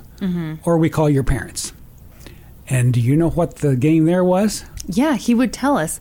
or 0.64 0.78
we 0.78 0.90
call 0.90 1.10
your 1.10 1.24
parents. 1.24 1.74
And 2.68 2.94
do 2.94 3.00
you 3.00 3.16
know 3.16 3.30
what 3.30 3.58
the 3.58 3.76
game 3.76 4.06
there 4.06 4.24
was? 4.24 4.66
Yeah, 4.88 5.16
he 5.16 5.36
would 5.36 5.54
tell 5.54 5.78
us. 5.78 6.00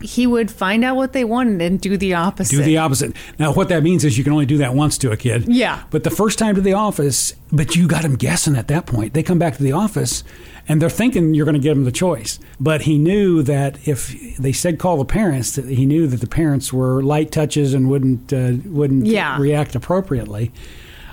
He 0.00 0.26
would 0.26 0.50
find 0.50 0.84
out 0.84 0.96
what 0.96 1.12
they 1.12 1.24
wanted 1.24 1.60
and 1.60 1.80
do 1.80 1.96
the 1.96 2.14
opposite. 2.14 2.56
Do 2.56 2.62
the 2.62 2.78
opposite. 2.78 3.14
Now, 3.38 3.52
what 3.52 3.68
that 3.68 3.82
means 3.82 4.04
is 4.04 4.16
you 4.16 4.24
can 4.24 4.32
only 4.32 4.46
do 4.46 4.58
that 4.58 4.74
once 4.74 4.96
to 4.98 5.10
a 5.10 5.16
kid. 5.16 5.46
Yeah. 5.48 5.82
But 5.90 6.04
the 6.04 6.10
first 6.10 6.38
time 6.38 6.54
to 6.54 6.60
the 6.60 6.72
office, 6.72 7.34
but 7.50 7.76
you 7.76 7.86
got 7.88 8.04
him 8.04 8.16
guessing 8.16 8.56
at 8.56 8.68
that 8.68 8.86
point. 8.86 9.14
They 9.14 9.22
come 9.22 9.38
back 9.38 9.56
to 9.56 9.62
the 9.62 9.72
office 9.72 10.24
and 10.68 10.80
they're 10.80 10.88
thinking 10.90 11.34
you're 11.34 11.44
going 11.44 11.54
to 11.56 11.60
give 11.60 11.76
them 11.76 11.84
the 11.84 11.92
choice. 11.92 12.38
But 12.60 12.82
he 12.82 12.96
knew 12.98 13.42
that 13.42 13.86
if 13.86 14.36
they 14.38 14.52
said 14.52 14.78
call 14.78 14.96
the 14.96 15.04
parents, 15.04 15.56
that 15.56 15.68
he 15.68 15.86
knew 15.86 16.06
that 16.06 16.20
the 16.20 16.26
parents 16.28 16.72
were 16.72 17.02
light 17.02 17.32
touches 17.32 17.74
and 17.74 17.88
wouldn't 17.90 18.32
uh, 18.32 18.52
wouldn't 18.66 19.06
Yeah. 19.06 19.38
react 19.38 19.74
appropriately. 19.74 20.52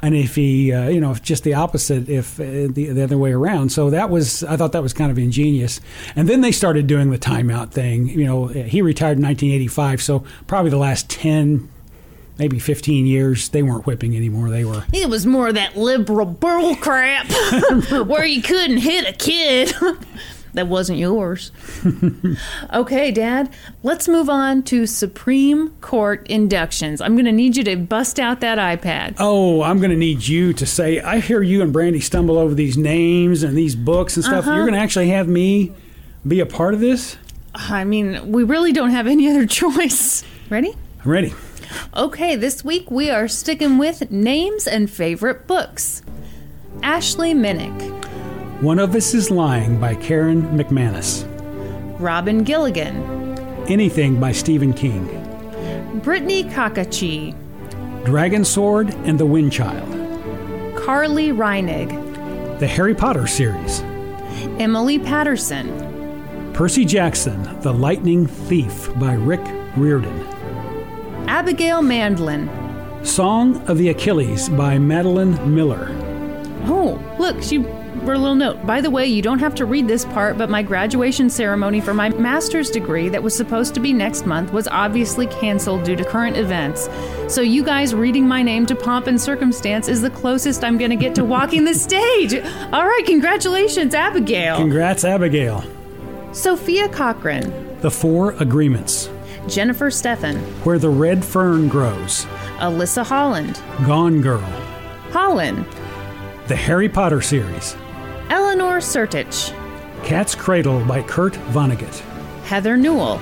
And 0.02 0.16
if 0.16 0.36
he, 0.36 0.72
uh, 0.72 0.90
you 0.90 1.02
know, 1.02 1.12
if 1.12 1.22
just 1.22 1.44
the 1.44 1.54
opposite, 1.54 2.10
if 2.10 2.40
uh, 2.40 2.44
the, 2.44 2.92
the 2.94 3.04
other 3.04 3.18
way 3.18 3.32
around. 3.32 3.72
So 3.72 3.90
that 3.90 4.10
was, 4.10 4.44
I 4.44 4.58
thought 4.58 4.72
that 4.72 4.84
was 4.84 4.94
kind 4.94 5.12
of 5.12 5.18
ingenious. 5.18 5.82
And 6.16 6.28
then 6.28 6.42
they 6.42 6.52
started 6.52 6.88
doing 6.88 7.12
the 7.12 7.18
timeout 7.18 7.72
thing. 7.72 8.08
You 8.08 8.26
know, 8.26 8.48
he 8.48 8.82
retired 8.82 9.18
in 9.18 9.24
1985, 9.24 10.02
so 10.02 10.24
probably 10.48 10.72
the 10.72 10.78
last 10.78 11.10
10, 11.10 11.70
maybe 12.38 12.60
15 12.60 13.06
years, 13.06 13.50
they 13.50 13.62
weren't 13.62 13.86
whipping 13.86 14.16
anymore. 14.16 14.50
They 14.50 14.66
were. 14.66 14.86
It 14.94 15.10
was 15.10 15.26
more 15.26 15.50
of 15.50 15.56
that 15.56 15.76
liberal 15.76 16.26
bull 16.26 16.76
crap 16.78 17.28
where 18.08 18.26
you 18.26 18.42
couldn't 18.42 18.78
hit 18.78 19.08
a 19.08 19.14
kid. 19.14 19.74
that 20.54 20.68
wasn't 20.68 21.00
yours. 21.00 21.52
okay, 22.74 23.12
Dad, 23.12 23.52
let's 23.84 24.08
move 24.08 24.30
on 24.30 24.64
to 24.64 24.86
Supreme 24.86 25.70
Court 25.82 26.26
inductions. 26.28 27.02
I'm 27.02 27.16
going 27.16 27.26
to 27.26 27.32
need 27.32 27.58
you 27.58 27.64
to 27.66 27.76
bust 27.76 28.20
out 28.20 28.40
that 28.42 28.58
iPad. 28.58 29.16
Oh, 29.20 29.62
I'm 29.62 29.78
going 29.80 29.92
to 29.92 29.98
need 29.98 30.28
you 30.28 30.54
to 30.54 30.66
say, 30.66 31.00
I 31.00 31.20
hear 31.20 31.42
you 31.42 31.62
and 31.62 31.74
Brandy 31.74 32.00
stumble 32.00 32.38
over 32.38 32.54
these 32.54 32.78
names 32.78 33.44
and 33.44 33.58
these 33.58 33.76
books 33.76 34.16
and 34.16 34.24
stuff. 34.24 34.46
You're 34.46 34.56
uh-huh. 34.56 34.64
going 34.64 34.74
to 34.74 34.80
actually 34.80 35.10
have 35.10 35.28
me 35.28 35.74
be 36.28 36.40
a 36.40 36.46
part 36.46 36.74
of 36.74 36.80
this? 36.80 37.18
I 37.54 37.84
mean, 37.84 38.32
we 38.32 38.44
really 38.44 38.72
don't 38.72 38.92
have 38.92 39.08
any 39.08 39.30
other 39.30 39.46
choice. 39.48 40.24
Ready? 40.50 40.76
I'm 41.04 41.12
ready. 41.12 41.34
Okay, 41.96 42.36
this 42.36 42.64
week 42.64 42.90
we 42.90 43.10
are 43.10 43.28
sticking 43.28 43.78
with 43.78 44.10
names 44.12 44.68
and 44.68 44.90
favorite 44.90 45.48
books. 45.48 46.02
Ashley 46.82 47.34
Minnick, 47.34 48.09
One 48.62 48.78
of 48.78 48.94
Us 48.94 49.14
is 49.14 49.32
Lying 49.32 49.80
by 49.80 49.96
Karen 49.96 50.42
McManus. 50.58 51.26
Robin 51.98 52.44
Gilligan, 52.44 52.98
Anything 53.70 54.20
by 54.20 54.34
Stephen 54.34 54.74
King. 54.74 55.06
Brittany 56.04 56.44
Kakachi, 56.44 57.34
Dragon 58.04 58.44
Sword 58.44 58.94
and 59.06 59.18
the 59.18 59.26
Wind 59.26 59.54
Child. 59.54 59.88
Carly 60.78 61.30
Reinig, 61.30 62.60
The 62.60 62.68
Harry 62.68 62.94
Potter 62.94 63.28
series. 63.28 63.80
Emily 64.60 65.00
Patterson, 65.00 66.52
Percy 66.54 66.84
Jackson, 66.84 67.42
The 67.62 67.74
Lightning 67.74 68.28
Thief 68.28 68.90
by 69.00 69.14
Rick 69.14 69.46
Riordan. 69.78 70.20
Abigail 71.30 71.82
Mandlin. 71.82 72.50
Song 73.06 73.66
of 73.70 73.78
the 73.78 73.88
Achilles 73.88 74.50
by 74.50 74.78
Madeline 74.78 75.56
Miller. 75.56 75.96
Oh, 76.66 77.02
look, 77.18 77.42
she 77.42 77.60
little 78.06 78.36
note. 78.36 78.66
By 78.66 78.82
the 78.82 78.90
way, 78.90 79.06
you 79.06 79.22
don't 79.22 79.40
have 79.40 79.56
to 79.56 79.66
read 79.66 79.88
this 79.88 80.06
part, 80.06 80.38
but 80.38 80.50
my 80.50 80.62
graduation 80.64 81.30
ceremony 81.30 81.82
for 81.82 81.94
my 81.94 82.10
master's 82.10 82.70
degree 82.70 83.10
that 83.10 83.22
was 83.22 83.36
supposed 83.36 83.74
to 83.74 83.80
be 83.80 83.94
next 83.94 84.26
month 84.26 84.52
was 84.52 84.68
obviously 84.68 85.28
canceled 85.28 85.84
due 85.84 85.96
to 85.96 86.04
current 86.04 86.38
events. 86.38 86.90
So 87.28 87.42
you 87.42 87.64
guys 87.64 87.94
reading 87.94 88.28
my 88.28 88.42
name 88.42 88.66
to 88.68 88.76
pomp 88.76 89.08
and 89.08 89.20
circumstance 89.20 89.88
is 89.88 90.02
the 90.02 90.10
closest 90.10 90.64
I'm 90.64 90.78
going 90.78 90.92
to 90.92 90.96
get 90.96 91.16
to 91.16 91.24
walking 91.24 91.66
the 91.66 91.74
stage. 91.74 92.34
All 92.74 92.88
right, 92.88 93.04
congratulations, 93.06 93.94
Abigail. 93.94 94.58
Congrats, 94.58 95.04
Abigail. 95.04 95.64
Sophia 96.32 96.88
Cochran, 96.90 97.80
The 97.82 97.92
Four 97.92 98.32
Agreements, 98.34 99.10
Jennifer 99.48 99.90
Steffen, 99.90 100.38
Where 100.64 100.78
the 100.78 100.90
Red 100.90 101.26
Fern 101.26 101.68
Grows, 101.68 102.26
Alyssa 102.60 103.06
Holland, 103.06 103.60
Gone 103.86 104.22
Girl, 104.22 104.40
Holland, 105.12 105.66
the 106.48 106.56
Harry 106.56 106.90
Potter 106.90 107.22
series, 107.22 107.76
Eleanor 108.30 108.78
Sertich, 108.78 109.54
Cat's 110.04 110.36
Cradle 110.36 110.86
by 110.86 111.02
Kurt 111.02 111.34
Vonnegut, 111.52 112.00
Heather 112.44 112.78
Newell, 112.78 113.20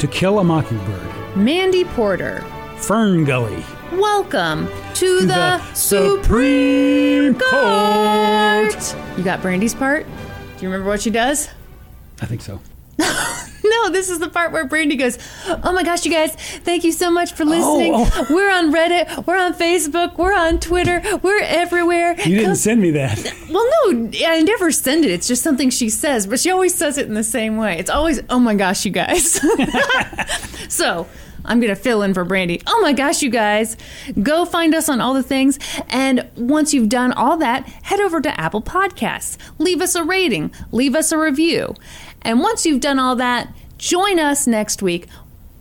To 0.00 0.06
Kill 0.08 0.40
a 0.40 0.44
Mockingbird, 0.44 1.36
Mandy 1.36 1.84
Porter. 1.84 2.44
Fern 2.78 3.24
Gully, 3.24 3.64
Welcome 3.92 4.66
to 4.94 5.20
the, 5.20 5.26
the 5.26 5.74
Supreme 5.74 7.34
Supreme 7.34 7.38
Court. 7.38 8.96
You 9.16 9.22
got 9.22 9.40
Brandy's 9.42 9.74
part? 9.74 10.06
Do 10.06 10.62
you 10.64 10.68
remember 10.68 10.88
what 10.88 11.00
she 11.02 11.10
does? 11.10 11.48
I 12.20 12.26
think 12.26 12.40
so. 12.40 12.60
No, 13.82 13.90
this 13.90 14.10
is 14.10 14.20
the 14.20 14.28
part 14.28 14.52
where 14.52 14.64
Brandy 14.64 14.94
goes, 14.94 15.18
Oh 15.48 15.72
my 15.72 15.82
gosh, 15.82 16.04
you 16.04 16.12
guys, 16.12 16.32
thank 16.34 16.84
you 16.84 16.92
so 16.92 17.10
much 17.10 17.32
for 17.32 17.44
listening. 17.44 17.92
Oh, 17.94 18.08
oh. 18.14 18.26
We're 18.30 18.50
on 18.50 18.72
Reddit, 18.72 19.26
we're 19.26 19.38
on 19.38 19.54
Facebook, 19.54 20.16
we're 20.18 20.34
on 20.34 20.60
Twitter, 20.60 21.02
we're 21.22 21.40
everywhere. 21.42 22.12
You 22.18 22.36
didn't 22.36 22.44
Come- 22.44 22.54
send 22.54 22.80
me 22.80 22.92
that. 22.92 23.18
Well, 23.50 23.68
no, 23.90 24.10
I 24.24 24.42
never 24.42 24.70
send 24.70 25.04
it. 25.04 25.10
It's 25.10 25.26
just 25.26 25.42
something 25.42 25.68
she 25.70 25.88
says, 25.88 26.26
but 26.28 26.38
she 26.38 26.50
always 26.50 26.74
says 26.74 26.96
it 26.96 27.08
in 27.08 27.14
the 27.14 27.24
same 27.24 27.56
way. 27.56 27.78
It's 27.78 27.90
always, 27.90 28.20
oh 28.30 28.38
my 28.38 28.54
gosh, 28.54 28.84
you 28.84 28.92
guys. 28.92 29.40
so 30.68 31.08
I'm 31.44 31.58
going 31.58 31.74
to 31.74 31.80
fill 31.80 32.02
in 32.02 32.14
for 32.14 32.24
Brandy. 32.24 32.62
Oh 32.68 32.80
my 32.82 32.92
gosh, 32.92 33.20
you 33.20 33.30
guys. 33.30 33.76
Go 34.22 34.44
find 34.44 34.74
us 34.74 34.88
on 34.88 35.00
all 35.00 35.12
the 35.12 35.22
things. 35.24 35.58
And 35.88 36.28
once 36.36 36.72
you've 36.72 36.88
done 36.88 37.12
all 37.12 37.36
that, 37.38 37.66
head 37.66 38.00
over 38.00 38.20
to 38.20 38.40
Apple 38.40 38.62
Podcasts. 38.62 39.36
Leave 39.58 39.80
us 39.80 39.94
a 39.96 40.04
rating, 40.04 40.52
leave 40.70 40.94
us 40.94 41.10
a 41.10 41.18
review. 41.18 41.74
And 42.22 42.40
once 42.40 42.64
you've 42.64 42.80
done 42.80 43.00
all 43.00 43.16
that, 43.16 43.52
join 43.82 44.20
us 44.20 44.46
next 44.46 44.80
week 44.80 45.08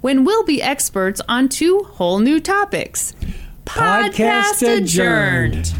when 0.01 0.23
we'll 0.23 0.43
be 0.43 0.61
experts 0.61 1.21
on 1.27 1.49
two 1.49 1.79
whole 1.79 2.19
new 2.19 2.39
topics. 2.39 3.15
Podcast 3.65 4.61
adjourned. 4.61 5.73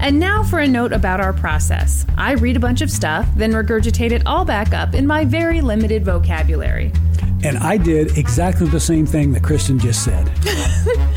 And 0.00 0.18
now 0.18 0.42
for 0.42 0.60
a 0.60 0.68
note 0.68 0.92
about 0.92 1.20
our 1.20 1.32
process. 1.32 2.06
I 2.16 2.32
read 2.32 2.56
a 2.56 2.60
bunch 2.60 2.82
of 2.82 2.90
stuff, 2.90 3.28
then 3.36 3.52
regurgitate 3.52 4.12
it 4.12 4.26
all 4.26 4.44
back 4.44 4.72
up 4.72 4.94
in 4.94 5.06
my 5.06 5.24
very 5.24 5.60
limited 5.60 6.04
vocabulary. 6.04 6.92
And 7.44 7.58
I 7.58 7.76
did 7.76 8.18
exactly 8.18 8.66
the 8.68 8.80
same 8.80 9.06
thing 9.06 9.32
that 9.32 9.42
Kristen 9.42 9.78
just 9.78 10.04
said. 10.04 10.30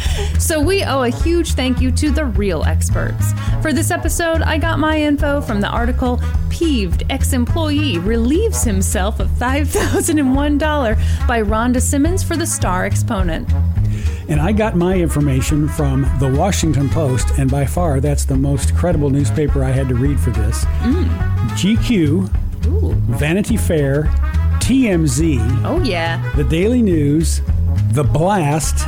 So 0.42 0.60
we 0.60 0.84
owe 0.84 1.04
a 1.04 1.10
huge 1.10 1.54
thank 1.54 1.80
you 1.80 1.92
to 1.92 2.10
the 2.10 2.26
real 2.26 2.64
experts. 2.64 3.32
For 3.62 3.72
this 3.72 3.92
episode, 3.92 4.42
I 4.42 4.58
got 4.58 4.80
my 4.80 5.00
info 5.00 5.40
from 5.40 5.62
the 5.62 5.70
article 5.70 6.20
Peeved 6.50 7.04
Ex 7.12 7.32
Employee 7.32 8.00
Relieves 8.00 8.64
Himself 8.64 9.20
of 9.20 9.30
$5,001 9.30 11.28
by 11.28 11.42
Rhonda 11.42 11.80
Simmons 11.80 12.24
for 12.24 12.36
the 12.36 12.48
Star 12.48 12.86
Exponent. 12.86 13.48
And 14.30 14.40
I 14.40 14.52
got 14.52 14.76
my 14.76 14.96
information 14.96 15.68
from 15.68 16.02
the 16.20 16.30
Washington 16.32 16.90
Post, 16.90 17.32
and 17.38 17.50
by 17.50 17.66
far 17.66 18.00
that's 18.00 18.26
the 18.26 18.36
most 18.36 18.76
credible 18.76 19.10
newspaper 19.10 19.64
I 19.64 19.72
had 19.72 19.90
to 19.90 19.96
read 19.96 20.20
for 20.20 20.32
this. 20.32 20.64
GQ, 21.56 22.30
Ooh. 22.68 22.94
Vanity 23.16 23.58
Fair, 23.58 24.04
TMZ, 24.62 25.66
Oh, 25.66 25.82
yeah. 25.82 26.32
The 26.36 26.44
Daily 26.44 26.82
News, 26.82 27.42
The 27.92 28.04
Blast, 28.04 28.88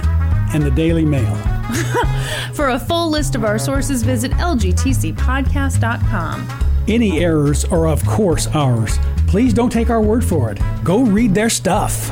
and 0.53 0.64
the 0.64 0.72
Daily 0.72 1.06
Mail. 1.06 1.35
For 2.53 2.69
a 2.69 2.80
full 2.80 3.10
list 3.10 3.35
of 3.35 3.44
our 3.44 3.57
sources, 3.57 4.03
visit 4.03 4.31
lgtcpodcast.com. 4.34 6.48
Any 6.88 7.19
errors 7.23 7.65
are, 7.65 7.88
of 7.88 8.06
course, 8.06 8.48
ours. 8.48 8.98
Please 9.27 9.53
don't 9.53 9.72
take 9.72 9.90
our 9.90 10.02
word 10.02 10.23
for 10.23 10.52
it. 10.52 10.60
Go 10.84 11.03
read 11.03 11.34
their 11.34 11.49
stuff. 11.49 12.11